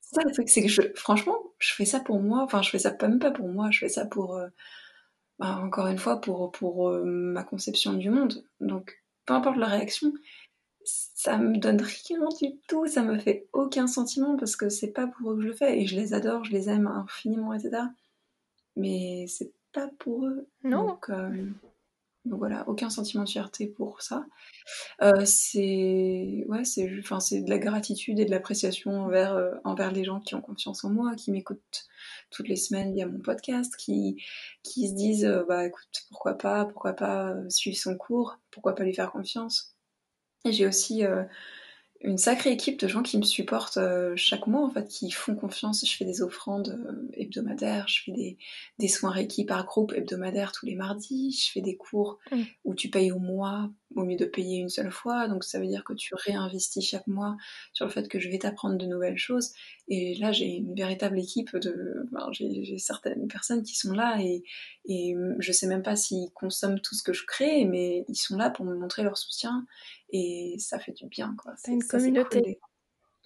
ça 0.01 0.23
le 0.25 0.33
truc, 0.33 0.49
c'est 0.49 0.63
que 0.63 0.69
je, 0.69 0.83
franchement, 0.95 1.39
je 1.59 1.73
fais 1.75 1.85
ça 1.85 2.01
pour 2.01 2.21
moi. 2.21 2.43
Enfin, 2.43 2.63
je 2.63 2.71
fais 2.71 2.79
ça 2.79 2.97
même 3.03 3.19
pas 3.19 3.31
pour 3.31 3.49
moi, 3.49 3.71
je 3.71 3.79
fais 3.79 3.89
ça 3.89 4.07
pour, 4.07 4.37
euh, 4.37 4.49
bah, 5.39 5.61
encore 5.63 5.87
une 5.87 5.99
fois, 5.99 6.21
pour, 6.21 6.53
pour 6.53 6.89
euh, 6.89 7.03
ma 7.05 7.45
conception 7.45 7.95
du 7.95 8.11
monde. 8.11 8.45
Donc, 8.61 9.03
peu 9.27 9.35
importe 9.35 9.57
la 9.57 9.67
réaction, 9.67 10.13
ça 10.85 11.39
me 11.39 11.59
donne 11.59 11.81
rien 11.81 12.29
du 12.41 12.59
tout, 12.69 12.87
ça 12.87 13.03
me 13.03 13.19
fait 13.19 13.49
aucun 13.53 13.87
sentiment 13.87 14.37
parce 14.37 14.57
que 14.57 14.69
c'est 14.69 14.93
pas 14.93 15.07
pour 15.07 15.33
eux 15.33 15.37
que 15.37 15.43
je 15.43 15.49
le 15.49 15.55
fais 15.55 15.81
et 15.81 15.87
je 15.87 15.97
les 15.97 16.15
adore, 16.15 16.45
je 16.45 16.53
les 16.53 16.69
aime 16.69 16.87
infiniment, 16.87 17.53
etc. 17.53 17.83
Mais 18.77 19.27
c'est 19.29 19.53
pas 19.73 19.89
pour 19.99 20.27
eux. 20.27 20.49
Non. 20.65 20.87
Donc, 20.87 21.11
euh, 21.11 21.47
donc 22.25 22.39
voilà, 22.39 22.69
aucun 22.69 22.89
sentiment 22.89 23.25
de 23.25 23.29
fierté 23.29 23.67
pour 23.67 24.03
ça. 24.03 24.25
Euh, 25.03 25.25
c'est 25.25 26.45
ouais, 26.49 26.65
c'est 26.65 26.91
enfin 27.01 27.21
c'est 27.21 27.43
de 27.43 27.51
la 27.51 27.59
gratitude 27.59 28.21
et 28.21 28.25
de 28.25 28.31
l'appréciation 28.31 28.93
envers 29.03 29.35
euh, 29.35 29.55
envers 29.65 29.91
les 29.93 30.05
gens 30.05 30.21
qui 30.21 30.35
ont 30.35 30.41
confiance 30.41 30.85
en 30.85 30.91
moi, 30.91 31.15
qui 31.17 31.33
m'écoutent 31.33 31.89
toutes 32.31 32.49
les 32.49 32.57
semaines 32.57 32.95
via 32.95 33.07
mon 33.07 33.21
podcast, 33.21 33.75
qui 33.77 34.23
qui 34.63 34.89
se 34.89 34.95
disent 34.95 35.45
bah 35.49 35.67
écoute 35.67 36.05
pourquoi 36.11 36.35
pas, 36.35 36.65
pourquoi 36.65 36.93
pas 36.93 37.35
suivre 37.49 37.77
son 37.77 37.97
cours, 37.97 38.39
pourquoi 38.51 38.75
pas 38.75 38.85
lui 38.85 38.95
faire 38.95 39.11
confiance. 39.11 39.75
Et 40.45 40.53
j'ai 40.53 40.67
aussi 40.67 41.05
une 42.05 42.19
sacrée 42.19 42.51
équipe 42.51 42.81
de 42.81 42.89
gens 42.89 43.03
qui 43.03 43.17
me 43.17 43.23
supportent 43.23 43.77
euh, 43.77 44.15
chaque 44.17 44.47
mois, 44.47 44.65
en 44.65 44.71
fait, 44.71 44.89
qui 44.89 45.11
font 45.11 45.37
confiance. 45.37 45.87
Je 45.87 45.97
fais 45.97 46.05
des 46.05 46.21
offrandes 46.21 46.81
euh, 46.87 47.09
hebdomadaires, 47.15 47.87
je 47.89 48.03
fais 48.03 48.13
des, 48.13 48.39
des 48.79 48.89
soins 48.89 49.11
Reiki 49.11 49.45
par 49.45 49.65
groupe 49.65 49.93
hebdomadaires 49.93 50.53
tous 50.53 50.67
les 50.67 50.75
mardis, 50.75 51.45
je 51.47 51.53
fais 51.53 51.61
des 51.61 51.77
cours 51.77 52.19
mm. 52.33 52.43
où 52.65 52.75
tu 52.75 52.91
payes 52.91 53.13
au 53.13 53.19
mois 53.19 53.71
au 53.95 54.05
mieux 54.05 54.17
de 54.17 54.25
payer 54.25 54.59
une 54.59 54.69
seule 54.69 54.91
fois. 54.91 55.29
Donc 55.29 55.45
ça 55.45 55.61
veut 55.61 55.67
dire 55.67 55.85
que 55.85 55.93
tu 55.93 56.15
réinvestis 56.15 56.83
chaque 56.83 57.07
mois 57.07 57.37
sur 57.73 57.87
le 57.87 57.93
fait 57.93 58.09
que 58.09 58.19
je 58.19 58.29
vais 58.29 58.39
t'apprendre 58.39 58.77
de 58.77 58.87
nouvelles 58.87 59.19
choses. 59.19 59.53
Et 59.95 60.15
là, 60.15 60.33
j'ai 60.33 60.47
une 60.47 60.75
véritable 60.75 61.19
équipe 61.19 61.55
de... 61.55 62.09
Ben, 62.13 62.27
j'ai 62.33 62.79
certaines 62.79 63.29
personnes 63.29 63.63
qui 63.63 63.77
sont 63.77 63.93
là 63.93 64.17
et, 64.23 64.43
et 64.87 65.15
je 65.39 65.53
sais 65.53 65.67
même 65.67 65.83
pas 65.83 65.97
s'ils 65.97 66.31
consomment 66.33 66.81
tout 66.81 66.95
ce 66.95 67.03
que 67.03 67.13
je 67.13 67.27
crée, 67.27 67.67
mais 67.67 68.07
ils 68.09 68.17
sont 68.17 68.39
là 68.39 68.49
pour 68.49 68.65
me 68.65 68.75
montrer 68.75 69.03
leur 69.03 69.19
soutien 69.19 69.67
et 70.09 70.57
ça 70.59 70.79
fait 70.79 70.93
du 70.93 71.07
bien 71.09 71.35
quoi. 71.37 71.53
C'est 71.59 71.73
une 71.73 71.85
communauté. 71.85 72.59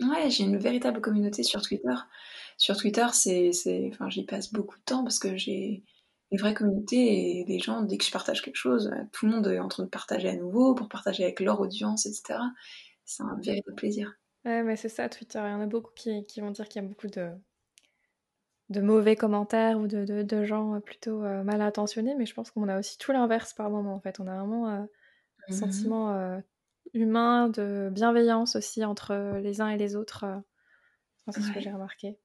Ouais, 0.00 0.28
j'ai 0.28 0.42
une 0.42 0.58
véritable 0.58 1.00
communauté 1.00 1.44
sur 1.44 1.62
Twitter. 1.62 1.94
Sur 2.58 2.76
Twitter, 2.76 3.06
c'est, 3.12 3.52
enfin, 3.92 4.10
j'y 4.10 4.24
passe 4.24 4.52
beaucoup 4.52 4.76
de 4.76 4.82
temps 4.84 5.04
parce 5.04 5.20
que 5.20 5.36
j'ai 5.36 5.84
une 6.32 6.38
vraie 6.38 6.54
communauté 6.54 7.38
et 7.38 7.44
des 7.44 7.60
gens, 7.60 7.82
dès 7.82 7.96
que 7.96 8.04
je 8.04 8.10
partage 8.10 8.42
quelque 8.42 8.56
chose, 8.56 8.90
tout 9.12 9.26
le 9.26 9.32
monde 9.32 9.46
est 9.46 9.60
en 9.60 9.68
train 9.68 9.84
de 9.84 9.88
partager 9.88 10.28
à 10.28 10.34
nouveau 10.34 10.74
pour 10.74 10.88
partager 10.88 11.22
avec 11.22 11.38
leur 11.38 11.60
audience, 11.60 12.06
etc. 12.06 12.40
C'est 13.04 13.22
un 13.22 13.38
véritable 13.40 13.76
plaisir. 13.76 14.18
Ouais, 14.46 14.62
mais 14.62 14.76
c'est 14.76 14.88
ça, 14.88 15.08
Twitter. 15.08 15.40
Il 15.44 15.50
y 15.50 15.54
en 15.54 15.60
a 15.60 15.66
beaucoup 15.66 15.90
qui, 15.94 16.24
qui 16.24 16.40
vont 16.40 16.52
dire 16.52 16.68
qu'il 16.68 16.80
y 16.80 16.84
a 16.84 16.88
beaucoup 16.88 17.08
de, 17.08 17.32
de 18.68 18.80
mauvais 18.80 19.16
commentaires 19.16 19.78
ou 19.78 19.88
de, 19.88 20.04
de, 20.04 20.22
de 20.22 20.44
gens 20.44 20.80
plutôt 20.80 21.24
euh, 21.24 21.42
mal 21.42 21.60
intentionnés, 21.60 22.14
mais 22.14 22.26
je 22.26 22.34
pense 22.34 22.52
qu'on 22.52 22.68
a 22.68 22.78
aussi 22.78 22.96
tout 22.96 23.10
l'inverse 23.10 23.54
par 23.54 23.70
moment, 23.70 23.94
en 23.94 24.00
fait. 24.00 24.20
On 24.20 24.26
a 24.28 24.38
vraiment 24.38 24.68
euh, 24.68 24.78
un 24.78 24.86
mmh 25.48 25.52
sentiment 25.52 26.14
euh, 26.14 26.38
humain, 26.94 27.48
de 27.48 27.90
bienveillance 27.92 28.54
aussi 28.54 28.84
entre 28.84 29.38
les 29.40 29.60
uns 29.60 29.68
et 29.68 29.76
les 29.76 29.96
autres. 29.96 30.24
Euh, 30.24 30.38
c'est 31.32 31.40
ce 31.40 31.52
que 31.52 31.60
j'ai 31.60 31.72
remarqué. 31.72 32.16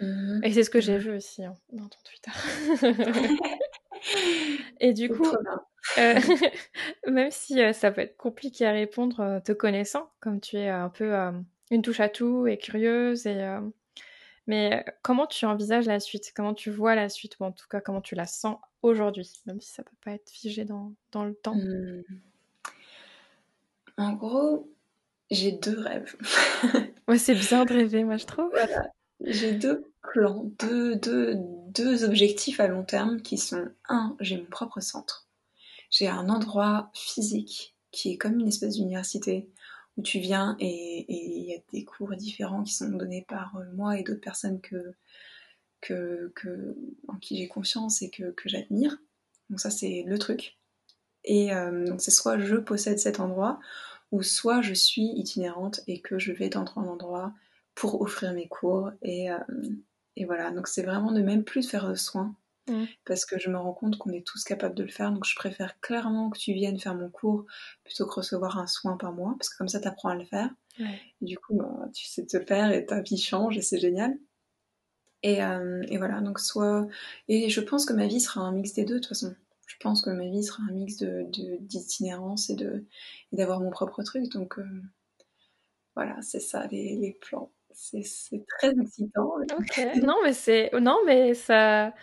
Mmh 0.00 0.40
et 0.42 0.52
c'est 0.52 0.64
ce 0.64 0.70
que 0.70 0.80
j'ai 0.80 0.98
vu 0.98 1.10
aussi 1.16 1.42
hein, 1.42 1.54
dans 1.72 1.88
ton 1.88 1.98
Twitter. 2.04 2.30
et 4.80 4.92
du 4.92 5.08
coup, 5.08 5.24
Euh, 5.98 6.14
même 7.06 7.30
si 7.30 7.60
ça 7.72 7.90
peut 7.90 8.02
être 8.02 8.16
compliqué 8.16 8.66
à 8.66 8.72
répondre 8.72 9.40
te 9.44 9.52
connaissant, 9.52 10.10
comme 10.20 10.40
tu 10.40 10.56
es 10.56 10.68
un 10.68 10.88
peu 10.90 11.14
une 11.72 11.82
touche 11.82 12.00
à 12.00 12.08
tout 12.08 12.46
et 12.46 12.58
curieuse. 12.58 13.26
Et, 13.26 13.58
Mais 14.46 14.84
comment 15.02 15.26
tu 15.26 15.44
envisages 15.46 15.86
la 15.86 16.00
suite? 16.00 16.32
Comment 16.36 16.54
tu 16.54 16.70
vois 16.70 16.94
la 16.94 17.08
suite? 17.08 17.38
Ou 17.40 17.44
en 17.44 17.52
tout 17.52 17.66
cas, 17.68 17.80
comment 17.80 18.00
tu 18.00 18.14
la 18.14 18.26
sens 18.26 18.58
aujourd'hui? 18.82 19.28
Même 19.46 19.60
si 19.60 19.72
ça 19.72 19.82
peut 19.82 19.96
pas 20.04 20.12
être 20.12 20.30
figé 20.30 20.64
dans, 20.64 20.92
dans 21.10 21.24
le 21.24 21.34
temps. 21.34 21.54
Mmh. 21.54 22.02
En 23.96 24.12
gros, 24.12 24.70
j'ai 25.30 25.52
deux 25.52 25.78
rêves. 25.78 26.14
ouais, 27.08 27.18
c'est 27.18 27.34
bien 27.34 27.64
de 27.64 27.72
rêver, 27.72 28.04
moi 28.04 28.16
je 28.16 28.26
trouve. 28.26 28.50
Voilà. 28.50 28.90
J'ai 29.24 29.52
deux 29.52 29.92
plans, 30.02 30.50
deux, 30.58 30.96
deux, 30.96 31.36
deux 31.68 32.04
objectifs 32.04 32.60
à 32.60 32.66
long 32.66 32.82
terme 32.84 33.22
qui 33.22 33.38
sont 33.38 33.68
un, 33.88 34.16
j'ai 34.20 34.36
mon 34.38 34.46
propre 34.46 34.80
centre. 34.80 35.28
J'ai 35.90 36.08
un 36.08 36.28
endroit 36.28 36.90
physique 36.94 37.76
qui 37.92 38.12
est 38.12 38.16
comme 38.16 38.40
une 38.40 38.48
espèce 38.48 38.76
d'université 38.76 39.48
où 39.96 40.02
tu 40.02 40.18
viens 40.18 40.56
et 40.58 41.04
il 41.08 41.44
y 41.44 41.54
a 41.54 41.58
des 41.72 41.84
cours 41.84 42.14
différents 42.16 42.62
qui 42.62 42.74
sont 42.74 42.88
donnés 42.88 43.24
par 43.28 43.56
euh, 43.56 43.64
moi 43.74 43.98
et 43.98 44.02
d'autres 44.02 44.20
personnes 44.20 44.60
que, 44.60 44.94
en 47.08 47.16
qui 47.16 47.38
j'ai 47.38 47.48
confiance 47.48 48.02
et 48.02 48.10
que, 48.10 48.32
j'admire. 48.46 48.96
Donc 49.50 49.60
ça 49.60 49.70
c'est 49.70 50.04
le 50.06 50.18
truc. 50.18 50.56
Et 51.24 51.52
euh, 51.54 51.86
donc 51.86 52.00
c'est 52.00 52.10
soit 52.10 52.38
je 52.38 52.56
possède 52.56 52.98
cet 52.98 53.20
endroit, 53.20 53.60
ou 54.10 54.22
soit 54.22 54.62
je 54.62 54.74
suis 54.74 55.06
itinérante 55.16 55.80
et 55.86 56.00
que 56.00 56.18
je 56.18 56.32
vais 56.32 56.48
dans 56.48 56.64
un 56.76 56.86
endroit 56.86 57.32
pour 57.74 58.00
offrir 58.00 58.32
mes 58.32 58.48
cours. 58.48 58.90
Et, 59.02 59.30
euh, 59.30 59.38
et 60.16 60.24
voilà, 60.24 60.50
donc 60.50 60.68
c'est 60.68 60.82
vraiment 60.82 61.12
de 61.12 61.20
même 61.20 61.44
plus 61.44 61.68
faire 61.68 61.88
de 61.88 61.94
soins, 61.94 62.34
mmh. 62.68 62.84
parce 63.04 63.24
que 63.24 63.38
je 63.38 63.50
me 63.50 63.58
rends 63.58 63.72
compte 63.72 63.98
qu'on 63.98 64.10
est 64.10 64.26
tous 64.26 64.44
capables 64.44 64.74
de 64.74 64.82
le 64.82 64.90
faire. 64.90 65.12
Donc 65.12 65.24
je 65.26 65.36
préfère 65.36 65.78
clairement 65.80 66.30
que 66.30 66.38
tu 66.38 66.52
viennes 66.52 66.78
faire 66.78 66.94
mon 66.94 67.10
cours 67.10 67.44
plutôt 67.84 68.06
que 68.06 68.14
recevoir 68.14 68.58
un 68.58 68.66
soin 68.66 68.96
par 68.96 69.12
mois, 69.12 69.34
parce 69.38 69.48
que 69.48 69.58
comme 69.58 69.68
ça 69.68 69.80
tu 69.80 69.88
apprends 69.88 70.10
à 70.10 70.14
le 70.14 70.24
faire. 70.24 70.50
Et 70.78 71.24
du 71.24 71.38
coup, 71.38 71.56
ben, 71.56 71.90
tu 71.94 72.06
sais 72.06 72.24
te 72.24 72.40
faire 72.40 72.72
et 72.72 72.86
ta 72.86 73.02
vie 73.02 73.18
change 73.18 73.58
et 73.58 73.62
c'est 73.62 73.78
génial. 73.78 74.16
Et, 75.22 75.42
euh, 75.44 75.82
et, 75.88 75.98
voilà, 75.98 76.20
donc 76.20 76.40
soit. 76.40 76.88
Et 77.28 77.48
je 77.48 77.60
pense 77.60 77.86
que 77.86 77.92
ma 77.92 78.06
vie 78.06 78.20
sera 78.20 78.40
un 78.40 78.52
mix 78.52 78.72
des 78.72 78.84
deux 78.84 78.94
de 78.94 78.98
toute 78.98 79.08
façon 79.08 79.36
je 79.72 79.76
pense 79.80 80.02
que 80.02 80.10
ma 80.10 80.26
vie 80.26 80.44
sera 80.44 80.62
un 80.68 80.72
mix 80.72 80.98
de, 80.98 81.26
d'itinérance 81.60 82.50
et, 82.50 82.54
de, 82.54 82.84
d'avoir 83.32 83.60
mon 83.60 83.70
propre 83.70 84.02
truc. 84.02 84.30
Donc 84.30 84.58
euh, 84.58 84.82
voilà, 85.96 86.20
c'est 86.20 86.40
ça 86.40 86.66
les, 86.66 87.16
plans. 87.20 87.50
C'est, 87.72 88.04
très 88.58 88.70
excitant. 88.78 89.32
non, 90.02 90.16
mais 90.22 90.34
c'est 90.34 90.70
non, 90.78 90.98
mais 91.06 91.32
ça, 91.32 91.94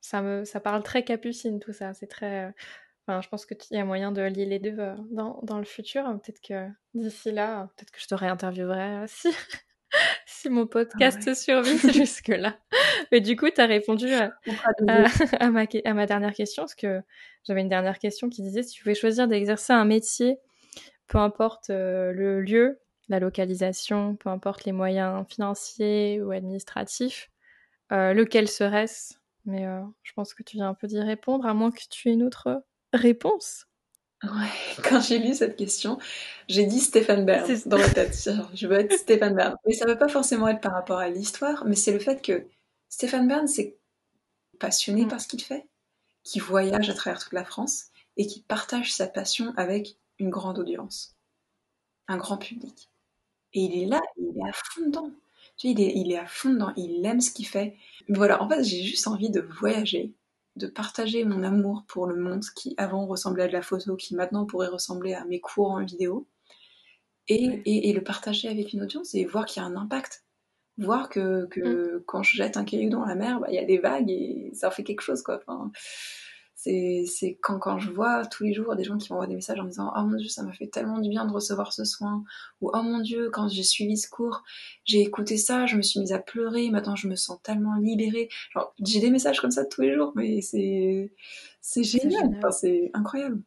ça 0.00 0.22
me, 0.22 0.44
ça 0.44 0.60
parle 0.60 0.82
très 0.82 1.04
capucine 1.04 1.60
tout 1.60 1.72
ça. 1.72 1.94
C'est 1.94 2.06
très. 2.06 2.52
Enfin, 3.06 3.20
je 3.22 3.28
pense 3.28 3.46
qu'il 3.46 3.76
y 3.76 3.80
a 3.80 3.84
moyen 3.84 4.12
de 4.12 4.22
lier 4.22 4.44
les 4.44 4.58
deux 4.58 4.78
euh, 4.78 4.94
dans, 5.10 5.40
dans 5.42 5.58
le 5.58 5.64
futur. 5.64 6.04
Peut-être 6.22 6.40
que 6.40 6.68
d'ici 6.94 7.32
là, 7.32 7.68
peut-être 7.76 7.90
que 7.90 8.00
je 8.00 8.06
te 8.06 8.14
réinterviewerai 8.14 9.04
si, 9.08 9.28
si 10.26 10.50
mon 10.50 10.66
podcast 10.66 11.20
ah 11.26 11.34
survit 11.34 11.78
jusque-là. 11.92 12.58
Mais 13.10 13.20
du 13.20 13.36
coup, 13.36 13.48
tu 13.48 13.60
as 13.60 13.66
répondu 13.66 14.12
à, 14.12 14.32
à, 15.40 15.50
ma, 15.50 15.64
à, 15.84 15.94
ma, 15.94 16.06
dernière 16.06 16.34
question, 16.34 16.64
parce 16.64 16.74
que 16.74 17.00
j'avais 17.44 17.62
une 17.62 17.68
dernière 17.68 17.98
question 17.98 18.28
qui 18.28 18.42
disait 18.42 18.62
si 18.62 18.74
tu 18.74 18.82
pouvais 18.82 18.94
choisir 18.94 19.26
d'exercer 19.26 19.72
un 19.72 19.86
métier, 19.86 20.38
peu 21.06 21.18
importe 21.18 21.70
euh, 21.70 22.12
le 22.12 22.42
lieu, 22.42 22.80
la 23.08 23.20
localisation, 23.20 24.16
peu 24.16 24.28
importe 24.28 24.64
les 24.64 24.72
moyens 24.72 25.26
financiers 25.28 26.20
ou 26.20 26.30
administratifs, 26.30 27.30
euh, 27.92 28.12
lequel 28.12 28.48
serait-ce? 28.48 29.14
Mais 29.44 29.66
euh, 29.66 29.82
je 30.02 30.12
pense 30.12 30.34
que 30.34 30.42
tu 30.42 30.56
viens 30.56 30.68
un 30.68 30.74
peu 30.74 30.86
d'y 30.86 31.00
répondre, 31.00 31.46
à 31.46 31.54
moins 31.54 31.70
que 31.70 31.82
tu 31.90 32.08
aies 32.08 32.12
une 32.12 32.22
autre 32.22 32.64
réponse. 32.92 33.66
Ouais, 34.22 34.30
quand 34.84 35.00
j'ai 35.00 35.18
lu 35.18 35.34
cette 35.34 35.56
question, 35.56 35.98
j'ai 36.48 36.66
dit 36.66 36.80
Stéphane 36.80 37.24
Bern 37.24 37.48
dans 37.66 37.78
ma 37.78 37.88
tête. 37.88 38.28
Je 38.54 38.66
veux 38.66 38.78
être 38.78 38.92
Stéphane 38.92 39.34
Bern. 39.34 39.56
Mais 39.66 39.74
ça 39.74 39.84
ne 39.84 39.92
veut 39.92 39.98
pas 39.98 40.08
forcément 40.08 40.48
être 40.48 40.60
par 40.60 40.72
rapport 40.72 40.98
à 40.98 41.08
l'histoire, 41.08 41.64
mais 41.66 41.76
c'est 41.76 41.92
le 41.92 42.00
fait 42.00 42.20
que 42.20 42.46
Stéphane 42.88 43.28
Bern, 43.28 43.46
c'est 43.46 43.76
passionné 44.58 45.04
mm. 45.04 45.08
par 45.08 45.20
ce 45.20 45.28
qu'il 45.28 45.42
fait, 45.42 45.66
qui 46.24 46.40
voyage 46.40 46.90
à 46.90 46.94
travers 46.94 47.22
toute 47.22 47.32
la 47.32 47.44
France 47.44 47.86
et 48.16 48.26
qui 48.26 48.42
partage 48.42 48.92
sa 48.92 49.06
passion 49.06 49.52
avec 49.56 49.96
une 50.18 50.30
grande 50.30 50.58
audience, 50.58 51.16
un 52.08 52.16
grand 52.16 52.38
public. 52.38 52.90
Et 53.54 53.60
il 53.60 53.82
est 53.82 53.86
là, 53.86 54.00
il 54.16 54.36
est 54.36 54.48
à 54.48 54.52
fond 54.52 54.86
dedans. 54.86 55.10
Tu 55.58 55.68
il, 55.68 55.80
est, 55.80 55.92
il 55.94 56.12
est 56.12 56.18
à 56.18 56.26
fond 56.26 56.50
dedans, 56.50 56.72
il 56.76 57.04
aime 57.04 57.20
ce 57.20 57.32
qu'il 57.32 57.46
fait. 57.46 57.76
Voilà, 58.08 58.42
en 58.42 58.48
fait, 58.48 58.62
j'ai 58.62 58.82
juste 58.82 59.08
envie 59.08 59.30
de 59.30 59.40
voyager, 59.40 60.14
de 60.56 60.66
partager 60.66 61.24
mon 61.24 61.42
amour 61.42 61.84
pour 61.88 62.06
le 62.06 62.16
monde 62.16 62.44
qui 62.56 62.74
avant 62.76 63.06
ressemblait 63.06 63.42
à 63.44 63.48
de 63.48 63.52
la 63.52 63.62
photo, 63.62 63.96
qui 63.96 64.14
maintenant 64.14 64.46
pourrait 64.46 64.68
ressembler 64.68 65.14
à 65.14 65.24
mes 65.24 65.40
cours 65.40 65.72
en 65.72 65.84
vidéo, 65.84 66.28
et, 67.28 67.92
le 67.92 68.00
partager 68.00 68.48
avec 68.48 68.72
une 68.72 68.82
audience 68.82 69.14
et 69.14 69.24
voir 69.24 69.44
qu'il 69.44 69.62
y 69.62 69.64
a 69.66 69.68
un 69.68 69.76
impact. 69.76 70.24
Voir 70.78 71.08
que, 71.08 71.48
mm. 71.56 72.04
quand 72.06 72.22
je 72.22 72.36
jette 72.36 72.56
un 72.56 72.64
caillou 72.64 72.88
dans 72.88 73.04
la 73.04 73.16
mer, 73.16 73.40
bah, 73.40 73.48
il 73.50 73.54
y 73.54 73.58
a 73.58 73.64
des 73.64 73.78
vagues 73.78 74.10
et 74.10 74.50
ça 74.54 74.70
fait 74.70 74.84
quelque 74.84 75.02
chose. 75.02 75.22
quoi. 75.22 75.40
Enfin, 75.46 75.72
c'est 77.06 77.38
quand, 77.40 77.58
quand 77.58 77.78
je 77.78 77.90
vois 77.90 78.26
tous 78.26 78.44
les 78.44 78.52
jours 78.52 78.74
des 78.76 78.84
gens 78.84 78.98
qui 78.98 79.12
m'envoient 79.12 79.26
des 79.26 79.34
messages 79.34 79.58
en 79.58 79.64
me 79.64 79.70
disant 79.70 79.92
Oh 79.96 80.02
mon 80.02 80.16
Dieu, 80.16 80.28
ça 80.28 80.42
m'a 80.42 80.52
fait 80.52 80.66
tellement 80.66 80.98
du 80.98 81.08
bien 81.08 81.24
de 81.24 81.32
recevoir 81.32 81.72
ce 81.72 81.84
soin. 81.84 82.24
Ou 82.60 82.70
Oh 82.74 82.82
mon 82.82 83.00
Dieu, 83.00 83.30
quand 83.30 83.48
j'ai 83.48 83.62
suivi 83.62 83.96
ce 83.96 84.08
cours, 84.08 84.42
j'ai 84.84 85.00
écouté 85.00 85.36
ça, 85.36 85.66
je 85.66 85.76
me 85.76 85.82
suis 85.82 86.00
mise 86.00 86.12
à 86.12 86.18
pleurer, 86.18 86.70
maintenant 86.70 86.96
je 86.96 87.08
me 87.08 87.16
sens 87.16 87.38
tellement 87.42 87.76
libérée. 87.76 88.28
J'ai 88.84 89.00
des 89.00 89.10
messages 89.10 89.40
comme 89.40 89.50
ça 89.50 89.64
tous 89.64 89.82
les 89.82 89.94
jours, 89.94 90.12
mais 90.14 90.40
c'est 90.40 91.10
génial, 91.82 92.40
c'est 92.50 92.90
incroyable. 92.94 93.40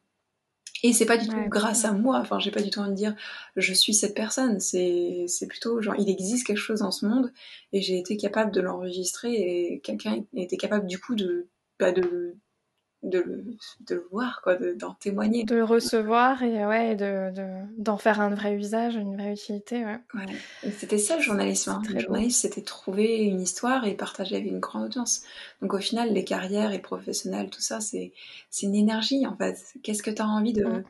Et 0.84 0.92
c'est 0.92 1.06
pas 1.06 1.16
du 1.16 1.28
tout 1.28 1.36
grâce 1.48 1.84
à 1.84 1.92
moi, 1.92 2.18
enfin 2.18 2.40
j'ai 2.40 2.50
pas 2.50 2.60
du 2.60 2.70
tout 2.70 2.80
envie 2.80 2.90
de 2.90 2.96
dire 2.96 3.14
je 3.54 3.72
suis 3.72 3.94
cette 3.94 4.16
personne, 4.16 4.58
c'est 4.58 5.46
plutôt 5.48 5.80
genre 5.80 5.94
il 5.96 6.10
existe 6.10 6.44
quelque 6.44 6.56
chose 6.56 6.80
dans 6.80 6.90
ce 6.90 7.06
monde 7.06 7.32
et 7.72 7.80
j'ai 7.80 7.98
été 7.98 8.16
capable 8.16 8.50
de 8.50 8.60
l'enregistrer 8.60 9.32
et 9.32 9.80
quelqu'un 9.80 10.24
était 10.34 10.56
capable 10.56 10.88
du 10.88 10.98
coup 10.98 11.14
de, 11.14 11.46
bah, 11.78 11.92
de 11.92 12.36
de 13.02 13.18
le, 13.18 13.44
de 13.86 13.96
le 13.96 14.08
voir, 14.10 14.40
quoi, 14.42 14.56
d'en 14.56 14.94
témoigner. 14.94 15.44
De 15.44 15.56
le 15.56 15.64
recevoir 15.64 16.42
et 16.42 16.64
ouais, 16.64 16.94
de, 16.94 17.32
d'en 17.76 17.96
faire 17.98 18.20
un 18.20 18.30
vrai 18.34 18.54
usage, 18.54 18.94
une 18.94 19.16
vraie 19.16 19.32
utilité. 19.32 19.84
Ouais. 19.84 19.98
ouais. 20.14 20.72
C'était 20.78 20.98
ça 20.98 21.16
le 21.16 21.22
journalisme. 21.22 21.70
Hein. 21.70 21.82
Le 21.88 21.98
journalisme, 21.98 22.40
c'était 22.40 22.62
trouver 22.62 23.18
une 23.18 23.40
histoire 23.40 23.86
et 23.86 23.94
partager 23.94 24.36
avec 24.36 24.48
une 24.48 24.60
grande 24.60 24.84
audience. 24.84 25.22
Donc 25.60 25.74
au 25.74 25.78
final, 25.78 26.12
les 26.12 26.24
carrières 26.24 26.72
et 26.72 26.80
professionnelles, 26.80 27.50
tout 27.50 27.60
ça, 27.60 27.80
c'est, 27.80 28.12
c'est 28.50 28.66
une 28.66 28.76
énergie 28.76 29.26
en 29.26 29.36
fait. 29.36 29.58
Qu'est-ce 29.82 30.02
que 30.02 30.10
tu 30.10 30.22
as 30.22 30.28
envie 30.28 30.52
de, 30.52 30.64
mm. 30.64 30.84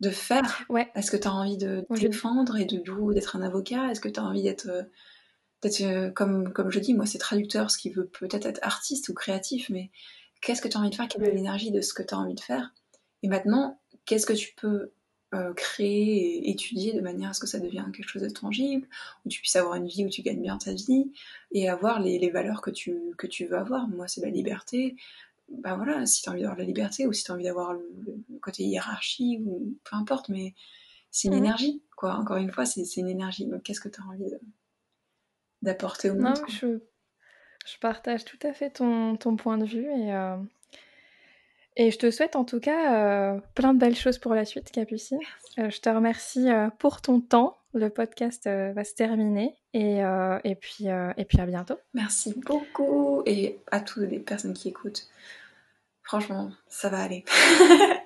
de 0.00 0.10
faire? 0.10 0.64
Ouais. 0.68 0.90
Est-ce 0.94 1.10
que 1.10 1.16
tu 1.16 1.26
as 1.26 1.32
envie 1.32 1.56
de 1.56 1.86
défendre 1.90 2.56
et 2.58 2.66
de 2.66 2.80
d'être 3.14 3.36
un 3.36 3.42
avocat? 3.42 3.90
Est-ce 3.90 4.00
que 4.00 4.08
tu 4.08 4.20
as 4.20 4.24
envie 4.24 4.42
d'être 4.42 4.68
d'être 5.62 5.80
euh, 5.82 6.10
comme 6.10 6.52
comme 6.52 6.70
je 6.70 6.78
dis 6.78 6.94
moi 6.94 7.06
c'est 7.06 7.18
traducteur 7.18 7.70
ce 7.70 7.76
qui 7.76 7.90
veut 7.90 8.06
peut-être 8.06 8.46
être 8.46 8.60
artiste 8.62 9.10
ou 9.10 9.14
créatif 9.14 9.68
mais 9.68 9.90
qu'est-ce 10.40 10.62
que 10.62 10.68
tu 10.68 10.76
as 10.76 10.80
envie 10.80 10.90
de 10.90 10.94
faire, 10.94 11.08
quelle 11.08 11.24
est 11.24 11.32
l'énergie 11.32 11.70
de 11.70 11.80
ce 11.80 11.94
que 11.94 12.02
tu 12.02 12.14
as 12.14 12.18
envie 12.18 12.34
de 12.34 12.40
faire. 12.40 12.72
Et 13.22 13.28
maintenant, 13.28 13.78
qu'est-ce 14.04 14.26
que 14.26 14.32
tu 14.32 14.54
peux 14.54 14.92
euh, 15.34 15.54
créer 15.54 16.38
et 16.38 16.50
étudier 16.50 16.92
de 16.92 17.00
manière 17.00 17.30
à 17.30 17.32
ce 17.34 17.40
que 17.40 17.46
ça 17.46 17.60
devienne 17.60 17.92
quelque 17.92 18.08
chose 18.08 18.22
de 18.22 18.28
tangible, 18.30 18.88
où 19.24 19.28
tu 19.28 19.40
puisses 19.40 19.56
avoir 19.56 19.76
une 19.76 19.86
vie 19.86 20.04
où 20.04 20.08
tu 20.08 20.22
gagnes 20.22 20.42
bien 20.42 20.58
ta 20.58 20.72
vie 20.72 21.12
et 21.52 21.68
avoir 21.68 22.00
les, 22.00 22.30
valeurs 22.30 22.62
que 22.62 22.70
tu, 22.70 22.96
que 23.16 23.26
tu 23.26 23.46
veux 23.46 23.56
avoir. 23.56 23.86
Moi, 23.88 24.08
c'est 24.08 24.20
la 24.20 24.30
liberté. 24.30 24.96
Ben 25.48 25.76
voilà, 25.76 26.06
si 26.06 26.22
tu 26.22 26.28
as 26.28 26.32
envie 26.32 26.42
d'avoir 26.42 26.58
la 26.58 26.64
liberté 26.64 27.06
ou 27.06 27.12
si 27.12 27.24
tu 27.24 27.30
as 27.30 27.34
envie 27.34 27.44
d'avoir 27.44 27.74
le, 27.74 27.88
côté 28.40 28.64
hiérarchie 28.64 29.40
ou 29.44 29.76
peu 29.84 29.96
importe, 29.96 30.28
mais 30.30 30.54
c'est 31.10 31.28
une 31.28 31.34
énergie, 31.34 31.82
quoi. 31.96 32.14
Encore 32.14 32.36
une 32.36 32.52
fois, 32.52 32.64
c'est 32.64 32.84
une 32.96 33.08
énergie. 33.08 33.46
Donc, 33.46 33.62
qu'est-ce 33.62 33.80
que 33.80 33.88
tu 33.88 34.00
as 34.00 34.04
envie 34.04 34.32
d'apporter 35.62 36.10
au 36.10 36.14
monde 36.14 36.38
je 36.48 36.80
partage 37.80 38.24
tout 38.24 38.38
à 38.42 38.52
fait 38.52 38.70
ton, 38.70 39.16
ton 39.16 39.36
point 39.36 39.58
de 39.58 39.64
vue 39.64 39.86
et, 39.86 40.14
euh, 40.14 40.36
et 41.76 41.90
je 41.90 41.98
te 41.98 42.10
souhaite 42.10 42.36
en 42.36 42.44
tout 42.44 42.60
cas 42.60 42.94
euh, 42.94 43.40
plein 43.54 43.74
de 43.74 43.78
belles 43.78 43.96
choses 43.96 44.18
pour 44.18 44.34
la 44.34 44.44
suite, 44.44 44.70
Capucine. 44.70 45.20
Euh, 45.58 45.70
je 45.70 45.80
te 45.80 45.88
remercie 45.88 46.48
pour 46.78 47.00
ton 47.00 47.20
temps. 47.20 47.56
Le 47.72 47.88
podcast 47.88 48.46
va 48.48 48.82
se 48.82 48.94
terminer 48.94 49.54
et, 49.74 50.00
et, 50.42 50.54
puis, 50.56 50.86
et 50.86 51.24
puis 51.24 51.40
à 51.40 51.46
bientôt. 51.46 51.76
Merci 51.94 52.34
beaucoup 52.34 53.22
et 53.26 53.60
à 53.70 53.80
toutes 53.80 54.10
les 54.10 54.18
personnes 54.18 54.54
qui 54.54 54.70
écoutent. 54.70 55.08
Franchement, 56.02 56.50
ça 56.68 56.88
va 56.88 56.98
aller. 56.98 57.24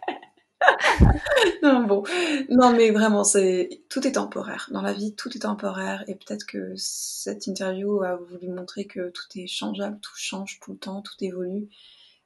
non, 1.62 1.84
bon. 1.84 2.02
Non, 2.50 2.72
mais 2.72 2.90
vraiment, 2.90 3.24
c'est 3.24 3.82
tout 3.88 4.06
est 4.06 4.12
temporaire. 4.12 4.68
Dans 4.72 4.82
la 4.82 4.92
vie, 4.92 5.14
tout 5.14 5.34
est 5.36 5.40
temporaire. 5.40 6.04
Et 6.08 6.14
peut-être 6.14 6.46
que 6.46 6.72
cette 6.76 7.46
interview 7.46 8.02
a 8.02 8.16
voulu 8.16 8.48
montrer 8.48 8.86
que 8.86 9.10
tout 9.10 9.24
est 9.36 9.46
changeable, 9.46 9.98
tout 10.00 10.16
change 10.16 10.60
tout 10.60 10.72
le 10.72 10.78
temps, 10.78 11.02
tout 11.02 11.16
évolue. 11.20 11.68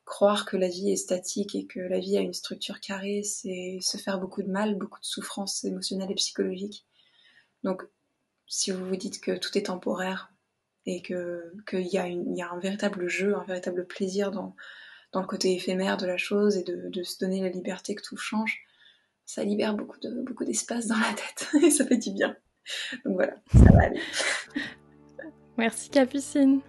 Croire 0.04 0.46
que 0.46 0.56
la 0.56 0.68
vie 0.68 0.90
est 0.90 0.96
statique 0.96 1.54
et 1.54 1.66
que 1.66 1.80
la 1.80 1.98
vie 1.98 2.16
a 2.16 2.20
une 2.20 2.32
structure 2.32 2.80
carrée, 2.80 3.22
c'est 3.22 3.78
se 3.82 3.98
faire 3.98 4.18
beaucoup 4.18 4.42
de 4.42 4.50
mal, 4.50 4.74
beaucoup 4.74 5.00
de 5.00 5.04
souffrance 5.04 5.64
émotionnelle 5.64 6.10
et 6.10 6.14
psychologique. 6.14 6.86
Donc, 7.62 7.82
si 8.46 8.70
vous 8.70 8.86
vous 8.86 8.96
dites 8.96 9.20
que 9.20 9.36
tout 9.36 9.56
est 9.58 9.66
temporaire 9.66 10.32
et 10.86 11.02
que 11.02 11.52
qu'il 11.68 11.86
y, 11.86 11.98
a 11.98 12.08
y 12.08 12.42
a 12.42 12.50
un 12.50 12.58
véritable 12.58 13.08
jeu, 13.08 13.36
un 13.36 13.44
véritable 13.44 13.86
plaisir 13.86 14.30
dans 14.30 14.56
dans 15.12 15.20
le 15.20 15.26
côté 15.26 15.54
éphémère 15.54 15.96
de 15.96 16.06
la 16.06 16.16
chose 16.16 16.56
et 16.56 16.62
de, 16.62 16.88
de 16.88 17.02
se 17.02 17.18
donner 17.18 17.40
la 17.40 17.48
liberté 17.48 17.94
que 17.94 18.02
tout 18.02 18.16
change, 18.16 18.60
ça 19.24 19.44
libère 19.44 19.74
beaucoup 19.74 19.98
de 20.00 20.22
beaucoup 20.22 20.44
d'espace 20.44 20.86
dans 20.86 20.98
la 20.98 21.12
tête 21.12 21.48
et 21.62 21.70
ça 21.70 21.86
fait 21.86 21.98
du 21.98 22.12
bien. 22.12 22.36
Donc 23.04 23.14
voilà, 23.14 23.34
ça 23.52 23.72
va 23.72 23.84
aller. 23.84 24.00
Merci 25.56 25.90
Capucine. 25.90 26.60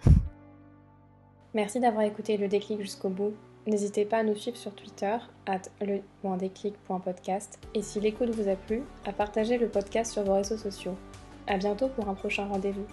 Merci 1.53 1.79
d'avoir 1.79 2.03
écouté 2.03 2.37
le 2.37 2.47
déclic 2.47 2.81
jusqu'au 2.81 3.09
bout. 3.09 3.33
N'hésitez 3.67 4.05
pas 4.05 4.17
à 4.17 4.23
nous 4.23 4.35
suivre 4.35 4.57
sur 4.57 4.73
Twitter, 4.73 5.17
at 5.45 5.61
le.déclic.podcast, 5.81 7.59
et 7.75 7.81
si 7.81 7.99
l'écoute 7.99 8.29
vous 8.29 8.49
a 8.49 8.55
plu, 8.55 8.83
à 9.05 9.13
partager 9.13 9.57
le 9.57 9.67
podcast 9.67 10.13
sur 10.13 10.23
vos 10.23 10.35
réseaux 10.35 10.57
sociaux. 10.57 10.97
À 11.47 11.57
bientôt 11.57 11.89
pour 11.89 12.07
un 12.07 12.13
prochain 12.13 12.45
rendez-vous. 12.47 12.85